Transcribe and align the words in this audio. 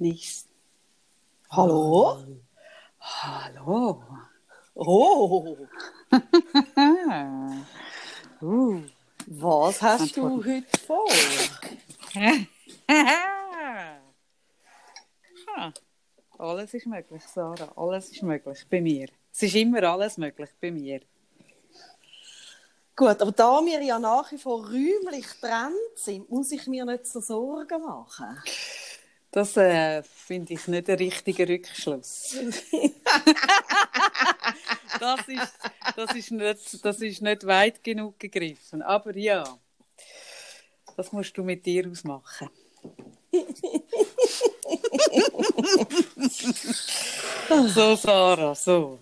Nichts. 0.00 0.46
Hallo? 1.50 2.22
Hallo. 3.00 4.04
Oh, 4.74 5.56
uh. 8.40 8.80
was 9.26 9.82
hast 9.82 10.16
du 10.16 10.44
heute 10.44 10.78
vor? 10.86 11.08
Ha. 15.56 15.72
Alles 16.38 16.74
ist 16.74 16.86
möglich, 16.86 17.22
Sarah. 17.24 17.72
Alles 17.74 18.10
ist 18.10 18.22
möglich 18.22 18.64
bei 18.70 18.80
mir. 18.80 19.08
Es 19.32 19.42
ist 19.42 19.56
immer 19.56 19.82
alles 19.82 20.16
möglich 20.16 20.50
bei 20.60 20.70
mir. 20.70 21.00
Gut, 22.94 23.20
aber 23.20 23.32
da 23.32 23.60
wir 23.64 23.82
ja 23.82 23.98
nach 23.98 24.30
wie 24.30 24.38
vor 24.38 24.64
räumlich 24.64 25.26
getrennt 25.28 25.74
sind, 25.96 26.30
muss 26.30 26.52
ich 26.52 26.68
mir 26.68 26.84
nicht 26.84 27.06
so 27.06 27.20
Sorgen 27.20 27.82
machen. 27.82 28.40
Das 29.30 29.56
äh, 29.56 30.02
finde 30.02 30.54
ich 30.54 30.66
nicht 30.68 30.88
der 30.88 30.98
richtige 30.98 31.48
Rückschluss. 31.48 32.30
das, 35.00 35.28
ist, 35.28 35.52
das, 35.96 36.14
ist 36.14 36.30
nicht, 36.30 36.84
das 36.84 37.00
ist 37.00 37.22
nicht 37.22 37.46
weit 37.46 37.82
genug 37.84 38.18
gegriffen. 38.18 38.82
Aber 38.82 39.16
ja, 39.16 39.44
das 40.96 41.12
musst 41.12 41.36
du 41.36 41.44
mit 41.44 41.64
dir 41.66 41.86
ausmachen. 41.90 42.48
so, 47.74 47.96
Sarah, 47.96 48.54
so. 48.54 48.98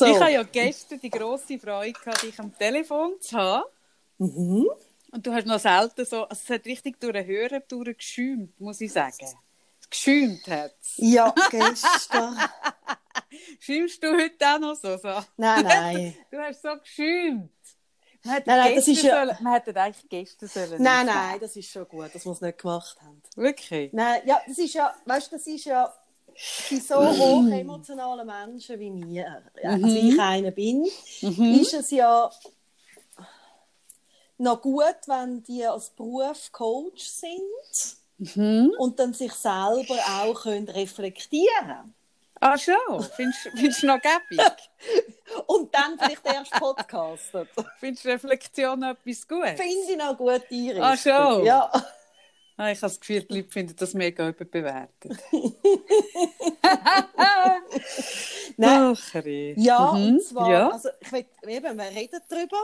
So. 0.00 0.06
Ich 0.06 0.20
habe 0.20 0.32
ja 0.32 0.42
gestern 0.44 1.00
die 1.00 1.10
grosse 1.10 1.58
Freude 1.58 1.92
gehabt, 1.92 2.22
dich 2.22 2.38
am 2.38 2.56
Telefon 2.56 3.20
zu 3.20 3.36
haben. 3.36 3.64
Mhm. 4.18 4.66
Und 5.12 5.26
du 5.26 5.32
hast 5.32 5.46
noch 5.46 5.58
selten 5.58 6.04
so, 6.04 6.24
also 6.24 6.40
es 6.44 6.50
hat 6.50 6.64
richtig 6.66 7.00
durch 7.00 7.12
den 7.14 7.26
Hörer 7.26 7.60
durchgeschäumt, 7.60 8.58
muss 8.60 8.80
ich 8.80 8.92
sagen. 8.92 9.26
Geschäumt 9.88 10.46
hat 10.48 10.74
es. 10.80 10.94
Ja, 10.98 11.34
gestern. 11.50 12.38
Schäumst 13.60 14.02
du 14.02 14.08
heute 14.16 14.46
auch 14.46 14.58
noch 14.60 14.74
so? 14.76 14.96
so? 14.96 15.08
Nein, 15.36 15.64
nein. 15.64 16.16
Du 16.30 16.38
hast 16.38 16.62
so 16.62 16.68
geschäumt. 16.78 17.50
Man 18.22 18.34
hätte, 18.34 18.50
Nein, 18.50 18.58
nein, 18.58 18.74
das 18.76 18.86
ist 18.88 19.02
ja- 19.02 19.14
sollen, 19.24 19.36
man 19.40 19.52
hätte 19.54 19.80
eigentlich 19.80 20.08
gestern 20.08 20.48
sollen. 20.48 20.82
Nein, 20.82 21.06
nein, 21.06 21.40
das 21.40 21.56
ist 21.56 21.70
schon 21.70 21.88
gut, 21.88 22.14
dass 22.14 22.24
wir 22.24 22.32
es 22.32 22.40
nicht 22.42 22.58
gemacht 22.58 22.96
haben. 23.00 23.22
Wirklich? 23.34 23.92
Nein, 23.94 24.20
ja, 24.26 24.40
das 24.46 24.58
ist 24.58 24.74
ja, 24.74 24.94
weißt 25.06 25.32
du, 25.32 25.36
das 25.36 25.46
ist 25.46 25.64
ja 25.64 25.92
bei 26.70 26.76
so 26.76 26.96
hochemotionalen 26.96 28.26
Menschen 28.26 28.78
wie 28.78 28.90
mir, 28.90 29.42
ja, 29.62 29.70
also 29.70 29.86
ich 29.86 30.20
einer 30.20 30.50
bin, 30.50 30.84
ist 30.84 31.74
es 31.74 31.90
ja 31.90 32.30
noch 34.40 34.60
gut, 34.62 34.96
wenn 35.06 35.42
die 35.42 35.64
als 35.66 35.90
Beruf 35.90 36.50
Coach 36.52 37.04
sind 37.04 37.40
und 38.78 38.98
dann 38.98 39.12
sich 39.14 39.32
selber 39.32 39.96
auch 40.20 40.42
können 40.42 40.68
reflektieren 40.68 41.94
Ah, 42.42 42.56
schon? 42.56 42.74
Findest 43.16 43.40
findest 43.54 43.82
du 43.82 43.86
noch 43.86 44.00
gäbig? 44.00 44.40
Und 45.46 45.74
dann 45.74 45.98
vielleicht 45.98 46.24
erst 46.24 46.52
podcasten. 46.52 47.46
Findest 47.78 48.06
du 48.06 48.08
Reflexion 48.08 48.82
etwas 48.82 49.28
gut? 49.28 49.46
Finde 49.46 49.92
ich 49.92 49.96
noch 49.98 50.16
gut 50.16 50.44
einrichten. 50.50 50.82
Ah, 50.82 50.96
schon? 50.96 51.44
Ja. 51.44 51.70
Ah, 52.56 52.70
ich 52.70 52.78
habe 52.78 52.90
das 52.92 52.98
Gefühl, 52.98 53.22
die 53.24 53.36
Leute 53.36 53.50
finden 53.50 53.76
das 53.76 53.92
mega 53.92 54.26
überbewertet. 54.28 55.12
Nein, 58.56 58.96
Ach. 58.96 59.14
Ja, 59.56 59.92
Mhm, 59.92 60.08
und 60.08 60.22
zwar, 60.22 60.50
ja. 60.50 60.68
also 60.70 60.88
ich 61.00 61.12
will, 61.12 61.26
eben, 61.46 61.78
wir 61.78 61.84
reden 61.90 62.20
darüber. 62.28 62.58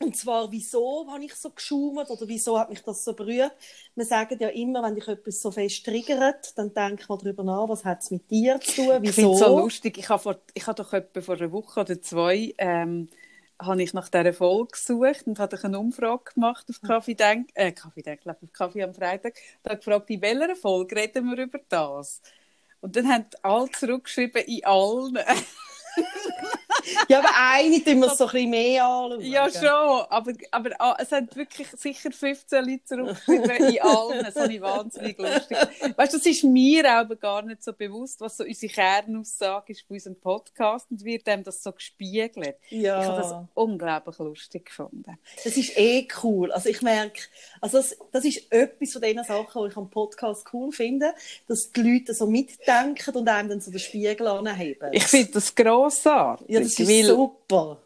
Und 0.00 0.16
zwar, 0.16 0.52
wieso 0.52 1.06
habe 1.10 1.24
ich 1.24 1.34
so 1.34 1.50
geschaut 1.50 2.08
oder 2.10 2.28
wieso 2.28 2.58
hat 2.58 2.70
mich 2.70 2.82
das 2.82 3.04
so 3.04 3.14
berührt? 3.14 3.52
Wir 3.96 4.04
sagen 4.04 4.38
ja 4.40 4.48
immer, 4.48 4.82
wenn 4.82 4.94
dich 4.94 5.08
etwas 5.08 5.42
so 5.42 5.50
fest 5.50 5.84
triggert, 5.84 6.56
dann 6.56 6.72
denk 6.72 7.08
mal 7.08 7.18
darüber 7.18 7.42
nach, 7.42 7.68
was 7.68 7.84
hat 7.84 8.02
es 8.02 8.10
mit 8.12 8.30
dir 8.30 8.60
zu 8.60 8.76
tun, 8.76 9.00
Ich 9.02 9.12
finde 9.14 9.32
wieso? 9.32 9.32
es 9.32 9.38
so 9.38 9.48
lustig. 9.48 9.98
Ich 9.98 10.08
habe, 10.08 10.22
vor, 10.22 10.40
ich 10.54 10.66
habe 10.66 10.82
doch 10.82 10.92
etwa 10.92 11.20
vor 11.20 11.36
einer 11.36 11.52
Woche 11.52 11.80
oder 11.80 12.00
zwei 12.00 12.54
ähm, 12.58 13.08
habe 13.60 13.82
ich 13.82 13.92
nach 13.94 14.08
dieser 14.08 14.32
Folge 14.32 14.72
gesucht 14.72 15.26
und 15.26 15.38
habe 15.40 15.58
eine 15.64 15.78
Umfrage 15.80 16.32
gemacht 16.34 16.66
auf 16.70 16.80
Kaffee 16.82 17.14
Denk, 17.14 17.50
äh, 17.54 17.72
Kaffee 17.72 18.02
Denk, 18.02 18.26
auf 18.26 18.36
Kaffee 18.52 18.82
am 18.84 18.94
Freitag. 18.94 19.34
Da 19.62 19.70
habe 19.70 19.78
gefragt, 19.78 20.10
in 20.10 20.22
welcher 20.22 20.56
Folge 20.56 20.96
reden 20.96 21.26
wir 21.30 21.42
über 21.44 21.58
das? 21.68 22.22
Und 22.80 22.94
dann 22.96 23.08
haben 23.08 23.26
alle 23.42 23.70
zurückgeschrieben, 23.72 24.42
in 24.44 24.64
allen. 24.64 25.18
Ja, 27.08 27.18
aber 27.20 27.30
eine 27.34 27.82
tun 27.82 28.00
wir 28.00 28.08
es 28.08 28.18
so 28.18 28.26
ein 28.26 28.32
bisschen 28.32 28.50
mehr 28.50 28.84
anschauen. 28.84 29.20
ja, 29.20 29.50
schon. 29.50 30.06
Aber, 30.08 30.32
aber 30.50 30.70
ah, 30.78 30.96
es 30.98 31.12
haben 31.12 31.28
wirklich 31.34 31.68
sicher 31.76 32.10
15 32.10 32.64
Leute 32.64 32.84
zurückgeschrieben, 32.84 33.74
in 33.74 33.82
allen. 33.82 34.24
Das 34.24 34.36
habe 34.36 34.52
ich 34.52 34.60
wahnsinnig 34.60 35.18
lustig. 35.18 35.58
Weißt 35.96 36.12
du, 36.12 36.18
das 36.18 36.26
ist 36.26 36.44
mir 36.44 36.90
aber 36.90 37.16
gar 37.16 37.42
nicht 37.42 37.62
so 37.62 37.72
bewusst, 37.72 38.20
was 38.20 38.36
so 38.36 38.44
unsere 38.44 38.72
Kernaussage 38.72 39.72
ist 39.72 39.88
bei 39.88 39.94
unserem 39.94 40.16
Podcast 40.16 40.90
und 40.90 41.04
wird 41.04 41.26
dem 41.26 41.44
das 41.44 41.62
so 41.62 41.72
gespiegelt. 41.72 42.56
Ja. 42.70 43.00
Ich 43.00 43.08
habe 43.08 43.22
das 43.22 43.34
unglaublich 43.54 44.18
lustig 44.18 44.66
gefunden. 44.66 45.18
Das 45.42 45.56
ist 45.56 45.76
eh 45.76 46.06
cool. 46.22 46.52
Also 46.52 46.68
ich 46.68 46.82
merke, 46.82 47.20
also 47.60 47.78
das, 47.78 47.96
das 48.12 48.24
ist 48.24 48.50
etwas 48.50 48.92
von 48.92 49.02
den 49.02 49.22
Sachen, 49.24 49.62
die 49.62 49.70
ich 49.70 49.76
am 49.76 49.90
Podcast 49.90 50.46
cool 50.52 50.72
finde, 50.72 51.14
dass 51.46 51.72
die 51.72 51.80
Leute 51.80 52.14
so 52.14 52.26
mitdenken 52.26 53.16
und 53.16 53.28
einem 53.28 53.48
dann 53.48 53.60
so 53.60 53.70
den 53.70 53.80
Spiegel 53.80 54.26
anheben. 54.26 54.90
Ich 54.92 55.04
finde 55.04 55.32
das 55.32 55.54
grossartig. 55.54 56.48
ja, 56.48 56.60
das 56.76 56.80
ist 56.80 56.88
weil, 56.88 57.04
super. 57.04 57.82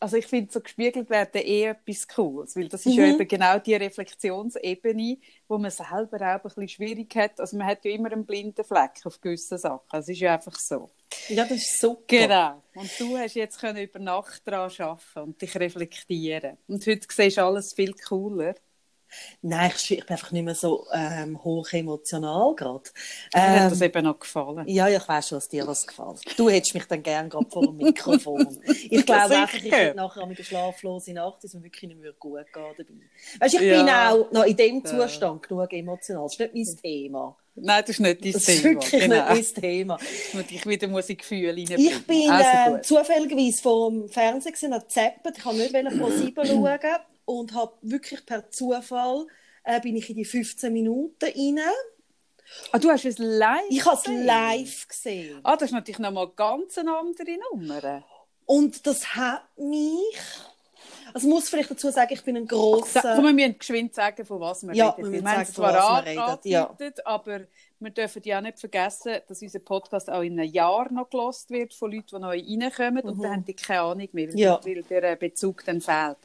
also 0.00 0.16
ich 0.16 0.26
finde, 0.26 0.52
so 0.52 0.60
gespiegelt 0.60 1.10
werden 1.10 1.42
eh 1.42 1.64
etwas 1.64 2.06
Cooles, 2.06 2.56
weil 2.56 2.68
das 2.68 2.86
ist 2.86 2.94
ja 2.94 3.04
eben 3.06 3.26
genau 3.26 3.58
die 3.58 3.74
Reflexionsebene, 3.74 5.18
wo 5.48 5.58
man 5.58 5.70
selber 5.70 6.16
auch 6.16 6.20
ein 6.20 6.40
bisschen 6.42 6.68
schwierig 6.68 7.14
hat. 7.16 7.40
Also 7.40 7.56
man 7.56 7.66
hat 7.66 7.84
ja 7.84 7.90
immer 7.90 8.12
einen 8.12 8.24
blinden 8.24 8.64
Fleck 8.64 9.00
auf 9.04 9.20
gewissen 9.20 9.58
Sachen. 9.58 9.98
Es 9.98 10.08
ist 10.08 10.20
ja 10.20 10.34
einfach 10.34 10.58
so. 10.58 10.90
Ja, 11.28 11.44
das 11.44 11.58
ist 11.58 11.80
super. 11.80 12.04
Genau. 12.06 12.62
Und 12.74 12.90
du 12.98 13.16
hast 13.16 13.34
jetzt 13.34 13.58
können 13.58 13.82
über 13.82 13.98
Nacht 13.98 14.42
daran 14.46 14.70
arbeiten 14.78 15.20
und 15.20 15.40
dich 15.40 15.54
reflektieren. 15.56 16.58
Und 16.68 16.86
heute 16.86 17.06
siehst 17.10 17.38
du 17.38 17.44
alles 17.44 17.72
viel 17.74 17.94
cooler. 17.94 18.54
Nein, 19.42 19.72
ich, 19.74 19.90
ich 19.92 20.06
bin 20.06 20.10
einfach 20.10 20.30
nicht 20.32 20.44
mehr 20.44 20.54
so 20.54 20.86
ähm, 20.92 21.42
hoch 21.42 21.72
emotional 21.72 22.54
gerade. 22.54 22.84
Mir 23.34 23.42
hat 23.42 23.62
Ähm, 23.64 23.70
das 23.70 23.80
eben 23.80 24.04
noch 24.04 24.18
gefallen. 24.18 24.68
ja, 24.68 24.88
ja, 24.88 24.98
ich 24.98 25.08
weiß 25.08 25.28
schon, 25.28 25.36
dass 25.38 25.48
dir 25.48 25.64
das 25.64 25.86
gefällt. 25.86 26.20
Du 26.38 26.48
hättest 26.50 26.74
mich 26.74 26.84
dann 26.84 27.02
gerne 27.02 27.28
gerade 27.28 27.50
vor 27.50 27.62
dem 27.66 27.76
Mikrofon. 27.78 28.58
Ich 28.90 29.04
glaube 29.06 29.36
einfach, 29.36 29.54
ich 29.54 29.70
hätte 29.72 29.96
nachher 29.96 30.26
mit 30.26 30.38
der 30.38 30.44
schlaflosen 30.44 31.14
Nacht, 31.14 31.42
dass 31.44 31.54
mir 31.54 31.62
wirklich 31.62 31.88
nicht 31.88 32.00
mehr 32.00 32.12
gut 32.12 32.44
gehen 32.52 32.64
dabei. 32.76 32.92
Weißt, 33.40 33.54
ich 33.54 33.60
Ja. 33.60 33.78
bin 33.82 33.88
auch 33.90 34.32
noch 34.32 34.44
in 34.44 34.56
dem 34.56 34.84
Zustand 34.84 35.42
genug 35.48 35.72
emotional. 35.72 36.24
Das 36.24 36.34
ist 36.34 36.40
nicht 36.40 36.54
mein 36.54 36.76
Thema. 36.82 37.36
Nein, 37.60 37.80
das 37.82 37.90
ist 37.90 38.00
nicht 38.00 38.24
dein 38.24 38.32
Das 38.32 38.42
ist 38.48 38.62
Thema. 38.62 38.80
wirklich 38.80 39.02
genau. 39.02 39.34
nicht 39.34 39.52
mein 39.56 39.62
Thema. 39.62 39.98
Und 40.34 40.52
ich 40.52 40.66
wieder 40.66 40.86
muss 40.88 41.08
in 41.08 41.16
Gefühle 41.16 41.48
reinbringen. 41.56 41.80
Ich 41.86 42.06
bin 42.06 42.30
also 42.30 42.48
ähm, 42.66 42.72
gut. 42.74 42.84
zufälligerweise 42.84 43.62
vom 43.62 44.08
Fernsehen 44.08 44.52
gesehen, 44.52 44.70
gezappert. 44.70 45.38
Ich 45.38 45.44
habe 45.44 45.56
nicht 45.56 45.98
pro 45.98 46.08
7 46.10 46.46
schauen 46.46 46.78
und 47.28 47.52
habe 47.52 47.74
wirklich 47.82 48.24
per 48.24 48.48
Zufall 48.50 49.26
äh, 49.64 49.80
bin 49.80 49.96
ich 49.96 50.08
in 50.08 50.16
die 50.16 50.24
15 50.24 50.72
Minuten 50.72 51.24
rein. 51.24 51.60
Ah, 52.72 52.78
du 52.78 52.88
hast 52.88 53.04
es 53.04 53.18
live 53.18 53.60
Ich 53.68 53.84
habe 53.84 53.96
es 53.96 54.06
live 54.06 54.88
gesehen. 54.88 55.40
Ah, 55.42 55.54
das 55.56 55.64
ist 55.68 55.72
natürlich 55.72 55.98
nochmal 55.98 56.28
ganz 56.34 56.78
eine 56.78 56.96
andere 56.96 57.36
Nummer. 57.52 58.02
Und 58.46 58.86
das 58.86 59.14
hat 59.14 59.42
mich. 59.58 60.16
Also 61.12 61.26
ich 61.28 61.34
muss 61.34 61.48
vielleicht 61.50 61.70
dazu 61.70 61.90
sagen, 61.90 62.12
ich 62.14 62.22
bin 62.24 62.36
ein 62.38 62.46
grosser. 62.46 63.02
Komm, 63.16 63.24
wir 63.26 63.32
müssen 63.34 63.58
geschwind 63.58 63.94
sagen, 63.94 64.24
von 64.24 64.40
was 64.40 64.66
wir 64.66 64.74
Ja, 64.74 64.90
reden. 64.90 65.04
wir 65.12 65.20
müssen 65.22 65.24
sagen, 65.26 65.52
zwar 65.52 65.74
was 65.74 66.04
wir 66.06 66.10
reden, 66.12 66.38
ja. 66.44 66.74
aber 67.04 67.40
wir 67.80 67.90
dürfen 67.90 68.22
ja 68.24 68.38
auch 68.38 68.42
nicht 68.42 68.58
vergessen, 68.58 69.16
dass 69.26 69.42
unser 69.42 69.58
Podcast 69.60 70.08
auch 70.10 70.22
in 70.22 70.38
einem 70.40 70.50
Jahr 70.50 70.90
noch 70.90 71.08
gelost 71.10 71.50
wird 71.50 71.74
von 71.74 71.92
Leuten, 71.92 72.06
die 72.16 72.56
neu 72.56 72.64
reinkommen 72.66 73.04
und 73.04 73.22
dann 73.22 73.32
haben 73.32 73.44
die 73.44 73.54
keine 73.54 73.82
Ahnung 73.82 74.08
mehr, 74.12 74.28
weil, 74.28 74.32
Mhm. 74.34 74.38
Ja. 74.38 74.60
weil 74.64 74.82
der 74.84 75.02
äh, 75.12 75.16
Bezug 75.16 75.64
dann 75.66 75.80
fehlt. 75.82 76.16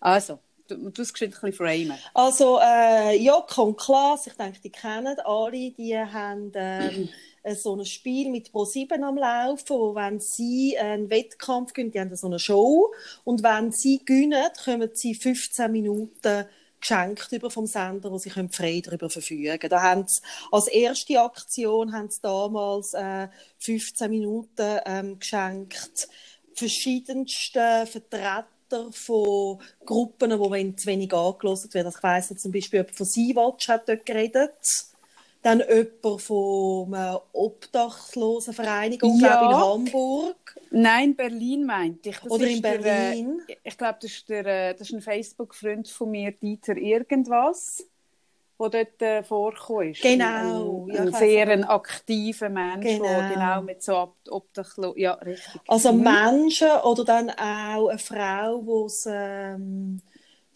Also, 0.00 0.38
du, 0.66 0.76
musst 0.78 1.12
geschwind 1.12 1.34
ein 1.34 1.50
bisschen 1.50 1.52
framen. 1.52 1.98
Also, 2.14 2.58
äh, 2.60 3.16
Joko 3.16 3.64
und 3.64 3.76
Klaas, 3.76 4.26
ich 4.26 4.34
denke, 4.34 4.60
die 4.60 4.70
kennen 4.70 5.18
alle, 5.24 5.70
die 5.72 5.96
haben 5.96 6.52
ähm, 6.54 7.08
äh, 7.42 7.54
so 7.54 7.76
ein 7.76 7.84
Spiel 7.84 8.30
mit 8.30 8.48
Pro7 8.48 9.02
am 9.02 9.18
Laufen, 9.18 9.68
wo 9.68 9.94
wenn 9.94 10.20
sie 10.20 10.76
einen 10.78 11.10
Wettkampf 11.10 11.72
gewinnen, 11.72 11.92
die 11.92 12.00
haben 12.00 12.16
so 12.16 12.26
eine 12.26 12.38
Show, 12.38 12.92
und 13.24 13.42
wenn 13.42 13.72
sie 13.72 14.04
gewinnen, 14.04 14.48
kommen 14.64 14.90
sie 14.94 15.14
15 15.14 15.70
Minuten 15.70 16.46
geschenkt 16.80 17.30
über 17.32 17.50
vom 17.50 17.66
Sender, 17.66 18.10
wo 18.10 18.16
sie 18.16 18.30
können 18.30 18.48
frei 18.48 18.80
darüber 18.82 19.10
verfügen. 19.10 19.68
Da 19.68 19.82
haben 19.82 20.06
sie, 20.08 20.22
als 20.50 20.66
erste 20.66 21.20
Aktion 21.20 21.92
haben 21.92 22.08
sie 22.08 22.22
damals 22.22 22.94
äh, 22.94 23.28
15 23.58 24.10
Minuten 24.10 24.78
ähm, 24.86 25.18
geschenkt 25.18 26.08
verschiedensten 26.54 27.86
Vertreter 27.86 28.46
von 28.92 29.58
Gruppen, 29.84 30.30
die 30.30 30.76
zu 30.76 30.86
wenig 30.86 31.12
angelost 31.12 31.72
werden. 31.74 31.92
Ich 31.96 32.02
weiss 32.02 32.30
jetzt 32.30 32.42
zum 32.42 32.52
Beispiel, 32.52 32.80
jemand 32.80 32.96
von 32.96 33.06
Sea-Watch 33.06 33.68
hat 33.68 33.88
dort 33.88 34.06
geredet. 34.06 34.52
Dann 35.42 35.60
jemand 35.60 36.20
von 36.22 36.94
einer 36.94 37.22
Obdachlosenvereinigung, 37.32 39.18
Ja. 39.20 39.36
glaube 39.36 39.44
ich, 39.44 39.50
in 39.50 39.56
Hamburg. 39.56 40.56
Nein, 40.70 41.16
Berlin 41.16 41.64
meinte 41.64 42.10
ich. 42.10 42.18
Das 42.18 42.30
Oder 42.30 42.46
in 42.46 42.60
der, 42.62 42.78
Berlin. 42.78 43.40
äh, 43.48 43.56
ich 43.64 43.76
glaube, 43.78 43.98
das, 44.02 44.10
ist 44.10 44.28
der, 44.28 44.46
äh, 44.46 44.74
das 44.74 44.88
ist 44.88 44.94
ein 44.94 45.00
Facebook-Freund 45.00 45.88
von 45.88 46.10
mir, 46.10 46.32
Dieter 46.32 46.76
Irgendwas. 46.76 47.84
Der 48.60 48.84
dort 48.84 49.02
äh, 49.02 49.22
vorgekommen 49.22 49.90
ist. 49.92 50.02
Genau. 50.02 50.86
Ein, 50.88 50.94
Ja, 50.94 51.02
ein 51.02 51.12
weiss 51.12 51.18
sehr 51.18 51.48
ein 51.48 51.64
aktiver 51.64 52.48
Mensch, 52.48 52.82
Genau. 52.82 53.04
der 53.04 53.22
genau 53.22 53.62
mit 53.62 53.82
so 53.82 53.96
Ob- 53.96 54.16
Obdachlo... 54.30 54.94
Ja, 54.96 55.14
richtig. 55.14 55.60
Also 55.68 55.92
Mhm. 55.92 56.02
Menschen 56.02 56.68
oder 56.84 57.04
dann 57.04 57.30
auch 57.30 57.88
eine 57.88 57.98
Frau, 57.98 58.64
wo 58.66 58.86
ähm, 59.06 60.02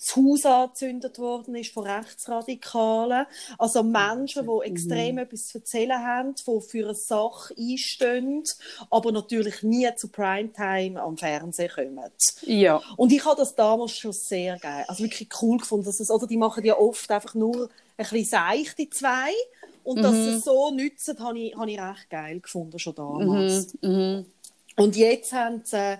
das 0.04 0.16
Haus 0.16 0.44
angezündet 0.44 1.18
worden 1.18 1.54
ist 1.54 1.72
von 1.72 1.86
Rechtsradikalen. 1.86 3.26
Also 3.58 3.82
Menschen, 3.82 4.46
die 4.46 4.68
extrem 4.68 5.18
etwas 5.18 5.46
zu 5.46 5.58
erzählen 5.58 5.98
haben, 5.98 6.34
die 6.34 6.60
für 6.60 6.84
eine 6.84 6.94
Sache 6.94 7.54
einstehen, 7.58 8.44
aber 8.90 9.12
natürlich 9.12 9.62
nie 9.62 9.88
zu 9.96 10.08
Primetime 10.08 11.00
am 11.00 11.16
Fernsehen 11.16 11.70
kommen. 11.74 12.10
Ja. 12.42 12.82
Und 12.96 13.12
ich 13.12 13.24
habe 13.24 13.36
das 13.36 13.54
damals 13.54 13.96
schon 13.96 14.12
sehr 14.12 14.58
geil, 14.58 14.84
also 14.88 15.02
wirklich 15.02 15.28
cool 15.40 15.58
gefunden, 15.58 15.86
dass 15.86 16.00
es, 16.00 16.10
oder 16.10 16.26
die 16.26 16.36
machen 16.36 16.64
ja 16.64 16.76
oft 16.76 17.10
einfach 17.10 17.34
nur 17.34 17.70
ein 17.96 18.06
bisschen 18.06 18.24
seichte 18.24 18.90
zwei 18.90 19.30
und 19.84 20.02
dass 20.02 20.14
sie 20.14 20.30
es 20.30 20.44
so 20.44 20.70
nützen, 20.70 21.18
habe 21.18 21.38
ich, 21.38 21.56
habe 21.56 21.70
ich 21.70 21.80
recht 21.80 22.10
geil 22.10 22.40
gefunden 22.40 22.78
schon 22.78 22.94
damals. 22.94 23.74
Mhm. 23.80 23.90
Mhm. 23.90 24.26
Und 24.76 24.96
jetzt 24.96 25.32
haben 25.32 25.62
sie 25.64 25.76
äh, 25.76 25.98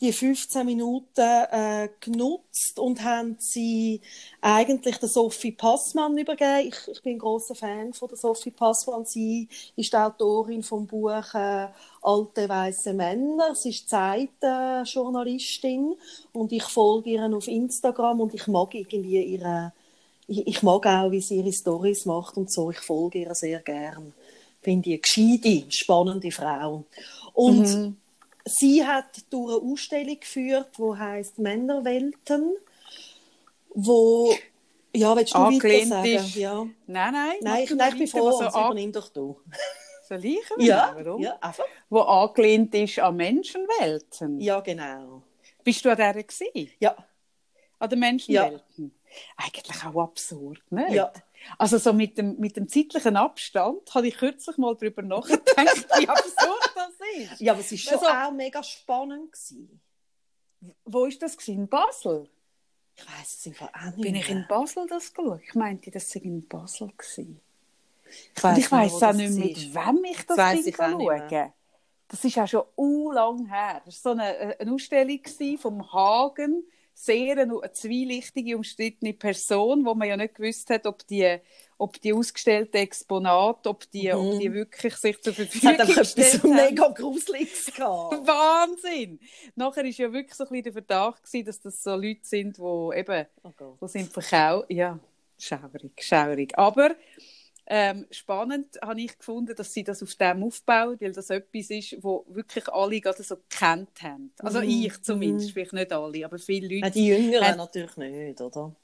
die 0.00 0.12
15 0.12 0.64
Minuten 0.64 1.20
äh, 1.20 1.88
genutzt 2.00 2.78
und 2.78 3.02
haben 3.02 3.36
sie 3.40 4.00
eigentlich 4.40 4.98
der 4.98 5.08
Sophie 5.08 5.50
Passmann 5.52 6.16
übergeben. 6.16 6.68
Ich, 6.68 6.76
ich 6.88 7.02
bin 7.02 7.16
ein 7.16 7.18
großer 7.18 7.56
Fan 7.56 7.92
von 7.92 8.08
der 8.08 8.16
Sophie 8.16 8.52
Passmann. 8.52 9.04
Sie 9.04 9.48
ist 9.74 9.96
Autorin 9.96 10.62
vom 10.62 10.86
Buch 10.86 11.34
äh, 11.34 11.66
Alte 12.02 12.48
weiße 12.48 12.94
Männer. 12.94 13.56
Sie 13.56 13.70
ist 13.70 13.88
Zeitjournalistin 13.88 15.96
und 16.32 16.52
ich 16.52 16.62
folge 16.62 17.10
ihr 17.10 17.28
auf 17.34 17.48
Instagram 17.48 18.20
und 18.20 18.34
ich 18.34 18.46
mag 18.46 18.72
irgendwie 18.74 19.22
ihre 19.22 19.72
ich, 20.28 20.46
ich 20.46 20.62
mag 20.62 20.86
auch, 20.86 21.10
wie 21.10 21.20
sie 21.20 21.38
ihre 21.38 21.52
Stories 21.52 22.04
macht 22.04 22.36
und 22.36 22.52
so. 22.52 22.70
Ich 22.70 22.78
folge 22.78 23.20
ihr 23.20 23.34
sehr 23.34 23.60
gern. 23.60 24.12
Finde 24.60 24.90
ich 24.90 24.94
eine 24.94 25.38
gescheite, 25.38 25.64
spannende 25.70 26.30
Frau. 26.30 26.84
Und 27.32 27.96
sie 28.48 28.84
hat 28.86 29.24
durch 29.30 29.60
eine 29.62 29.72
Ausstellung 29.72 30.18
geführt, 30.20 30.70
die 30.78 30.98
heißt 30.98 31.38
Männerwelten, 31.38 32.56
wo 33.70 34.34
ja, 34.94 35.14
willst 35.16 35.34
du 35.34 35.38
weiter 35.38 35.86
sagen? 35.86 36.06
ist- 36.06 36.34
Ja. 36.34 36.66
Nein, 36.86 37.12
nein. 37.12 37.36
Nein, 37.42 37.64
ich, 37.64 37.70
nein, 37.70 37.92
ich 37.92 37.98
bin 37.98 38.08
froh, 38.08 38.26
wo 38.30 38.32
so 38.32 38.44
an- 38.46 38.66
übernimm 38.72 38.92
doch 38.92 39.08
du. 39.10 39.38
Soll 40.08 40.24
ich 40.24 40.38
Ja? 40.58 40.94
Warum? 40.96 41.20
ja, 41.22 41.36
einfach. 41.40 41.64
Wo 41.90 42.00
angelehnt 42.00 42.74
ist 42.74 42.98
an 42.98 43.16
Menschenwelten. 43.16 44.40
Ja, 44.40 44.60
genau. 44.60 45.22
Bist 45.62 45.84
du 45.84 45.90
an 45.90 45.96
der 45.98 46.14
gewesen? 46.14 46.70
Ja, 46.80 46.96
An 47.78 47.90
den 47.90 47.98
Menschenwelten? 47.98 48.94
Eigentlich 49.36 49.84
auch 49.84 50.02
absurd, 50.02 50.60
ne? 50.70 50.86
Ja. 50.94 51.12
Also 51.56 51.78
so 51.78 51.92
mit 51.92 52.18
dem, 52.18 52.38
mit 52.38 52.56
dem 52.56 52.68
zeitlichen 52.68 53.16
Abstand 53.16 53.94
habe 53.94 54.08
ich 54.08 54.16
kürzlich 54.18 54.56
mal 54.58 54.74
darüber 54.76 55.02
nachgedacht, 55.02 55.86
wie 55.98 56.08
absurd 56.08 56.72
das 56.74 56.92
ist. 57.16 57.40
ja 57.40 57.52
aber 57.52 57.60
es 57.60 57.70
war 57.72 57.78
schon 57.78 57.94
Also- 57.94 58.06
auch 58.06 58.32
mega 58.32 58.62
spannend. 58.62 59.32
Gewesen. 59.32 59.80
Wo 60.84 61.04
ist 61.06 61.22
das 61.22 61.36
gewesen? 61.36 61.60
In 61.62 61.68
Basel? 61.68 62.28
Ich 62.96 63.04
weiss 63.06 63.34
es 63.38 63.46
einfach 63.46 63.70
auch 63.74 63.84
nicht 63.96 64.02
Bin 64.02 64.14
ich 64.16 64.28
in 64.28 64.44
Basel 64.48 64.86
das 64.88 65.14
geschaut? 65.14 65.40
Ich 65.46 65.54
meinte, 65.54 65.90
das 65.90 66.10
sei 66.10 66.20
in 66.20 66.46
Basel 66.46 66.88
gewesen. 66.96 67.40
Ich 68.34 68.42
Und 68.44 68.58
ich 68.58 68.72
weiss 68.72 69.02
auch 69.02 69.12
nicht, 69.12 69.34
mit 69.34 69.74
war. 69.74 69.88
wem 69.94 70.04
ich 70.04 70.26
das, 70.26 70.36
Das 70.36 70.64
Ding 70.64 70.96
mehr. 70.96 71.52
Das 72.08 72.24
ist 72.24 72.38
auch 72.38 72.48
schon 72.48 72.62
u 72.76 73.12
lang 73.12 73.46
her. 73.46 73.82
Das 73.84 74.02
war 74.04 74.14
so 74.14 74.18
eine, 74.20 74.58
eine 74.58 74.72
Ausstellung 74.72 75.20
vom 75.58 75.92
Hagen. 75.92 76.64
Sehr 77.00 77.38
eine, 77.38 77.62
eine 77.62 77.72
zwielichtige, 77.72 78.56
umstrittene 78.56 79.12
Person, 79.12 79.84
wo 79.84 79.94
man 79.94 80.08
ja 80.08 80.16
nicht 80.16 80.34
gewusst 80.34 80.68
hat, 80.68 80.84
ob 80.84 81.06
die, 81.06 81.38
ob 81.78 82.00
die 82.00 82.12
ausgestellten 82.12 82.80
Exponate, 82.80 83.68
ob 83.68 83.88
die, 83.92 84.12
ob 84.12 84.36
die 84.40 84.52
wirklich 84.52 84.96
sich 84.96 85.20
zur 85.22 85.32
Mhm. 85.38 85.42
Es 85.44 85.60
Verfügung 85.60 85.68
hat 85.68 85.80
einfach 85.80 85.96
etwas 85.96 86.42
haben. 86.42 86.54
mega 86.56 86.88
Gruseliges 86.88 87.66
gehabt. 87.66 88.26
Wahnsinn! 88.26 89.20
Nachher 89.54 89.84
war 89.84 89.90
ja 89.90 90.12
wirklich 90.12 90.34
so 90.34 90.42
ein 90.44 90.48
bisschen 90.48 90.64
der 90.64 90.72
Verdacht, 90.72 91.22
gewesen, 91.22 91.46
dass 91.46 91.60
das 91.60 91.82
so 91.84 91.94
Leute 91.94 92.20
sind, 92.24 92.56
die 92.58 92.98
eben 92.98 93.26
Oh 93.44 93.52
die 93.80 93.88
sind 93.88 94.12
verkauft. 94.12 94.66
Ja, 94.70 94.98
schaurig, 95.38 95.92
schaurig. 96.02 96.58
Aber 96.58 96.96
ähm, 97.70 98.06
spannend 98.10 98.78
habe 98.82 99.00
ich 99.00 99.16
gefunden, 99.18 99.54
dass 99.54 99.72
sie 99.74 99.84
das 99.84 100.02
auf 100.02 100.14
dem 100.14 100.42
aufbauen, 100.42 100.96
weil 101.00 101.12
das 101.12 101.28
etwas 101.30 101.68
ist, 101.70 102.02
wo 102.02 102.24
wirklich 102.28 102.66
alle 102.68 103.00
gerade 103.00 103.22
so 103.22 103.36
gekannt 103.36 104.02
haben. 104.02 104.32
Also 104.38 104.60
Mhm. 104.60 104.68
ich 104.68 105.02
zumindest, 105.02 105.52
vielleicht 105.52 105.74
nicht 105.74 105.92
alle, 105.92 106.24
aber 106.24 106.38
viele 106.38 106.66
Leute. 106.66 106.86
Ja, 106.86 106.90
die 106.90 107.06
Jüngeren 107.08 107.44
Hat- 107.44 107.56
natürlich 107.58 107.96
nicht, 107.96 108.40
oder? 108.40 108.74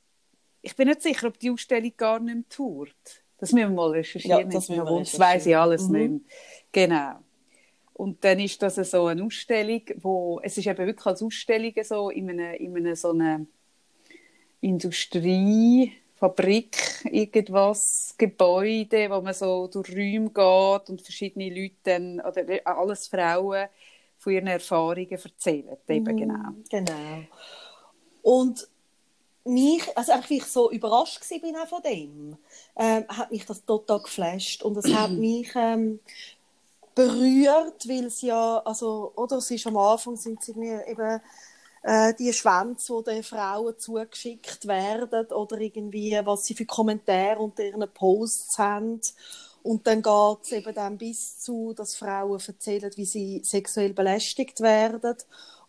Ich 0.60 0.76
bin 0.76 0.88
nicht 0.88 1.02
sicher, 1.02 1.28
ob 1.28 1.38
die 1.38 1.50
Ausstellung 1.50 1.92
gar 1.96 2.20
nicht 2.20 2.34
mehr 2.34 2.44
tourt. 2.48 2.94
Das 3.38 3.52
müssen 3.52 3.70
wir 3.70 3.74
mal 3.74 3.90
recherchieren. 3.90 4.38
Ja, 4.40 4.44
das 4.46 4.68
wir 4.68 4.84
das 4.84 5.18
weiss 5.18 5.46
ich 5.46 5.56
alles 5.56 5.88
Mhm. 5.88 5.96
nicht 5.98 6.10
mehr. 6.10 6.20
Genau. 6.72 7.18
Und 7.94 8.24
dann 8.24 8.38
ist 8.40 8.60
das 8.60 8.74
so 8.76 9.06
eine 9.06 9.22
Ausstellung, 9.24 9.82
wo 9.96 10.40
es 10.42 10.58
ist 10.58 10.66
eben 10.66 10.86
wirklich 10.86 11.06
als 11.06 11.22
Ausstellung 11.22 11.72
so 11.82 12.10
in 12.10 12.28
einem, 12.30 12.54
in 12.54 12.76
einem 12.76 12.94
so 12.96 13.10
einer 13.10 13.46
Industriefabrik 16.24 17.04
irgendwas 17.10 18.14
Gebäude, 18.16 19.10
wo 19.10 19.20
man 19.20 19.34
so 19.34 19.66
durch 19.66 19.90
Räume 19.90 20.30
geht 20.30 20.90
und 20.90 21.02
verschiedene 21.02 21.48
Leute 21.50 21.74
dann, 21.84 22.20
oder 22.20 22.44
alles 22.64 23.08
Frauen 23.08 23.68
von 24.18 24.32
ihren 24.32 24.46
Erfahrungen 24.46 25.10
erzählen. 25.10 25.76
Eben 25.88 26.16
genau. 26.16 26.50
Genau. 26.70 27.24
Und 28.22 28.68
mich, 29.44 29.82
also 29.96 30.12
einfach, 30.12 30.30
wie 30.30 30.38
ich 30.38 30.44
so 30.44 30.70
überrascht 30.70 31.30
war 31.30 31.38
bin 31.38 31.56
auch 31.56 31.68
von 31.68 31.82
dem, 31.82 32.36
ähm, 32.76 33.04
hat 33.08 33.30
mich 33.30 33.44
das 33.44 33.64
total 33.64 34.00
geflasht 34.00 34.62
und 34.62 34.76
es 34.78 34.92
hat 34.92 35.10
mich 35.12 35.50
ähm, 35.54 36.00
berührt, 36.94 37.86
weil 37.86 38.06
es 38.06 38.22
ja, 38.22 38.58
also, 38.64 39.12
oder 39.16 39.36
es 39.36 39.50
ist 39.50 39.66
am 39.66 39.76
Anfang 39.76 40.16
sind 40.16 40.42
sie 40.42 40.54
mir 40.54 40.86
eben 40.86 41.20
äh, 41.84 42.14
die 42.14 42.32
Schwänze, 42.32 42.94
die 42.98 43.10
den 43.10 43.22
Frauen 43.22 43.78
zugeschickt 43.78 44.66
werden 44.66 45.26
oder 45.26 45.60
irgendwie, 45.60 46.18
was 46.24 46.46
sie 46.46 46.54
für 46.54 46.64
Kommentare 46.64 47.38
unter 47.38 47.62
ihren 47.62 47.86
Posts 47.92 48.58
haben. 48.58 49.00
Und 49.62 49.86
dann 49.86 50.00
geht 50.02 50.38
es 50.42 50.52
eben 50.52 50.74
dann 50.74 50.96
bis 50.96 51.40
zu, 51.40 51.74
dass 51.74 51.94
Frauen 51.94 52.40
erzählen, 52.44 52.90
wie 52.96 53.04
sie 53.04 53.42
sexuell 53.44 53.92
belästigt 53.92 54.60
werden. 54.60 55.16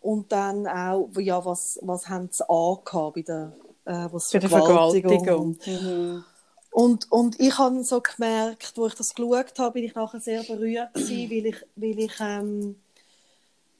Und 0.00 0.32
dann 0.32 0.66
auch, 0.66 1.10
ja, 1.18 1.44
was, 1.44 1.78
was 1.82 2.08
haben 2.08 2.28
sie 2.30 2.48
angehabt 2.48 3.14
bei 3.14 3.22
der, 3.22 3.52
äh, 3.84 4.08
was 4.10 4.30
Für 4.30 4.38
die 4.38 4.48
Vergewaltigung. 4.48 5.22
Vergewaltigung. 5.22 5.58
Mhm. 5.66 6.24
Und, 6.70 7.12
und 7.12 7.40
ich 7.40 7.58
habe 7.58 7.84
so 7.84 8.00
gemerkt, 8.00 8.72
wo 8.76 8.86
ich 8.86 8.94
das 8.94 9.14
geschaut 9.14 9.58
habe, 9.58 9.72
bin 9.72 9.84
ich 9.84 9.94
nachher 9.94 10.20
sehr 10.20 10.42
berührt 10.44 10.94
gewesen, 10.94 11.30
weil 11.30 11.46
ich, 11.46 11.56
weil 11.74 11.98
ich 11.98 12.12
ähm, 12.20 12.76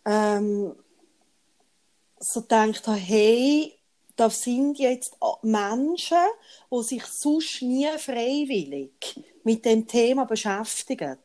ähm, 0.05 0.75
so 2.33 2.43
gedacht 2.43 2.87
habe, 2.87 2.99
hey, 2.99 3.73
das 4.17 4.43
sind 4.43 4.79
jetzt 4.79 5.17
Menschen, 5.43 6.17
die 6.71 6.83
sich 6.83 7.05
sonst 7.05 7.63
nie 7.63 7.89
freiwillig 7.99 9.21
mit 9.45 9.65
dem 9.65 9.87
Thema 9.87 10.25
beschäftigen. 10.25 11.19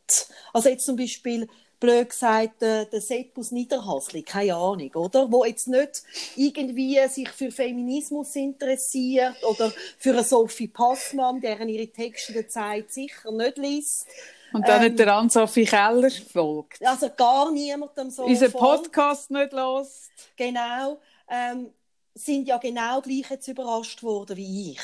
Also 0.53 0.69
jetzt 0.69 0.85
zum 0.85 0.97
Beispiel 0.97 1.47
blöd 1.79 2.09
gesagt, 2.09 2.61
der, 2.61 2.85
der 2.85 3.01
Sepp 3.01 3.37
aus 3.37 3.51
Niederhasli, 3.51 4.21
keine 4.21 4.55
Ahnung, 4.55 4.93
oder? 4.93 5.31
Wo 5.31 5.43
jetzt 5.43 5.67
nicht 5.67 6.03
irgendwie 6.35 6.99
sich 7.09 7.29
für 7.29 7.51
Feminismus 7.51 8.35
interessiert 8.35 9.43
oder 9.43 9.73
für 9.97 10.11
eine 10.11 10.23
Sophie 10.23 10.67
Passmann, 10.67 11.41
deren 11.41 11.67
ihre 11.67 11.87
Texte 11.87 12.33
der 12.33 12.47
Zeit 12.47 12.91
sicher 12.91 13.31
nicht 13.31 13.57
liest. 13.57 14.05
Und 14.53 14.67
dann 14.67 14.81
Ähm, 14.81 14.87
nicht 14.89 14.99
der 14.99 15.15
Ann-Sophie 15.15 15.65
Keller 15.65 16.09
folgt. 16.31 16.85
Also 16.85 17.09
gar 17.09 17.51
niemandem 17.51 18.09
so 18.09 18.25
Unser. 18.25 18.49
Podcast 18.49 19.31
nicht 19.31 19.53
los. 19.53 20.09
Genau. 20.35 20.99
Ähm, 21.29 21.73
sind 22.13 22.47
ja 22.47 22.57
genau 22.57 23.01
gleich 23.01 23.29
jetzt 23.29 23.47
überrascht 23.47 24.03
worden 24.03 24.35
wie 24.35 24.71
ich. 24.73 24.81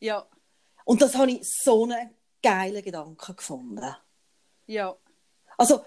Ja, 0.00 0.26
Und 0.84 1.00
das 1.00 1.14
habe 1.14 1.30
ich 1.30 1.40
so 1.44 1.84
einen 1.84 2.10
geilen 2.42 2.82
Gedanken 2.82 3.36
gefunden. 3.36 3.94
ja. 4.66 4.96
Also, 5.58 5.82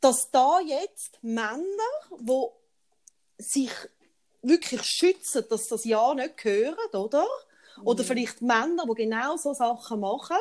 dass 0.00 0.30
da 0.30 0.60
jetzt 0.60 1.18
Männer, 1.22 1.64
die 2.20 2.46
sich 3.38 3.70
wirklich 4.42 4.82
schützen, 4.84 5.44
dass 5.48 5.66
das 5.68 5.84
ja 5.86 6.12
nicht 6.14 6.36
gehören, 6.36 6.76
oder? 6.92 7.26
Oder 7.84 8.04
vielleicht 8.04 8.42
Männer, 8.42 8.84
die 8.86 8.94
genau 9.04 9.36
so 9.38 9.54
Sachen 9.54 10.00
machen, 10.00 10.36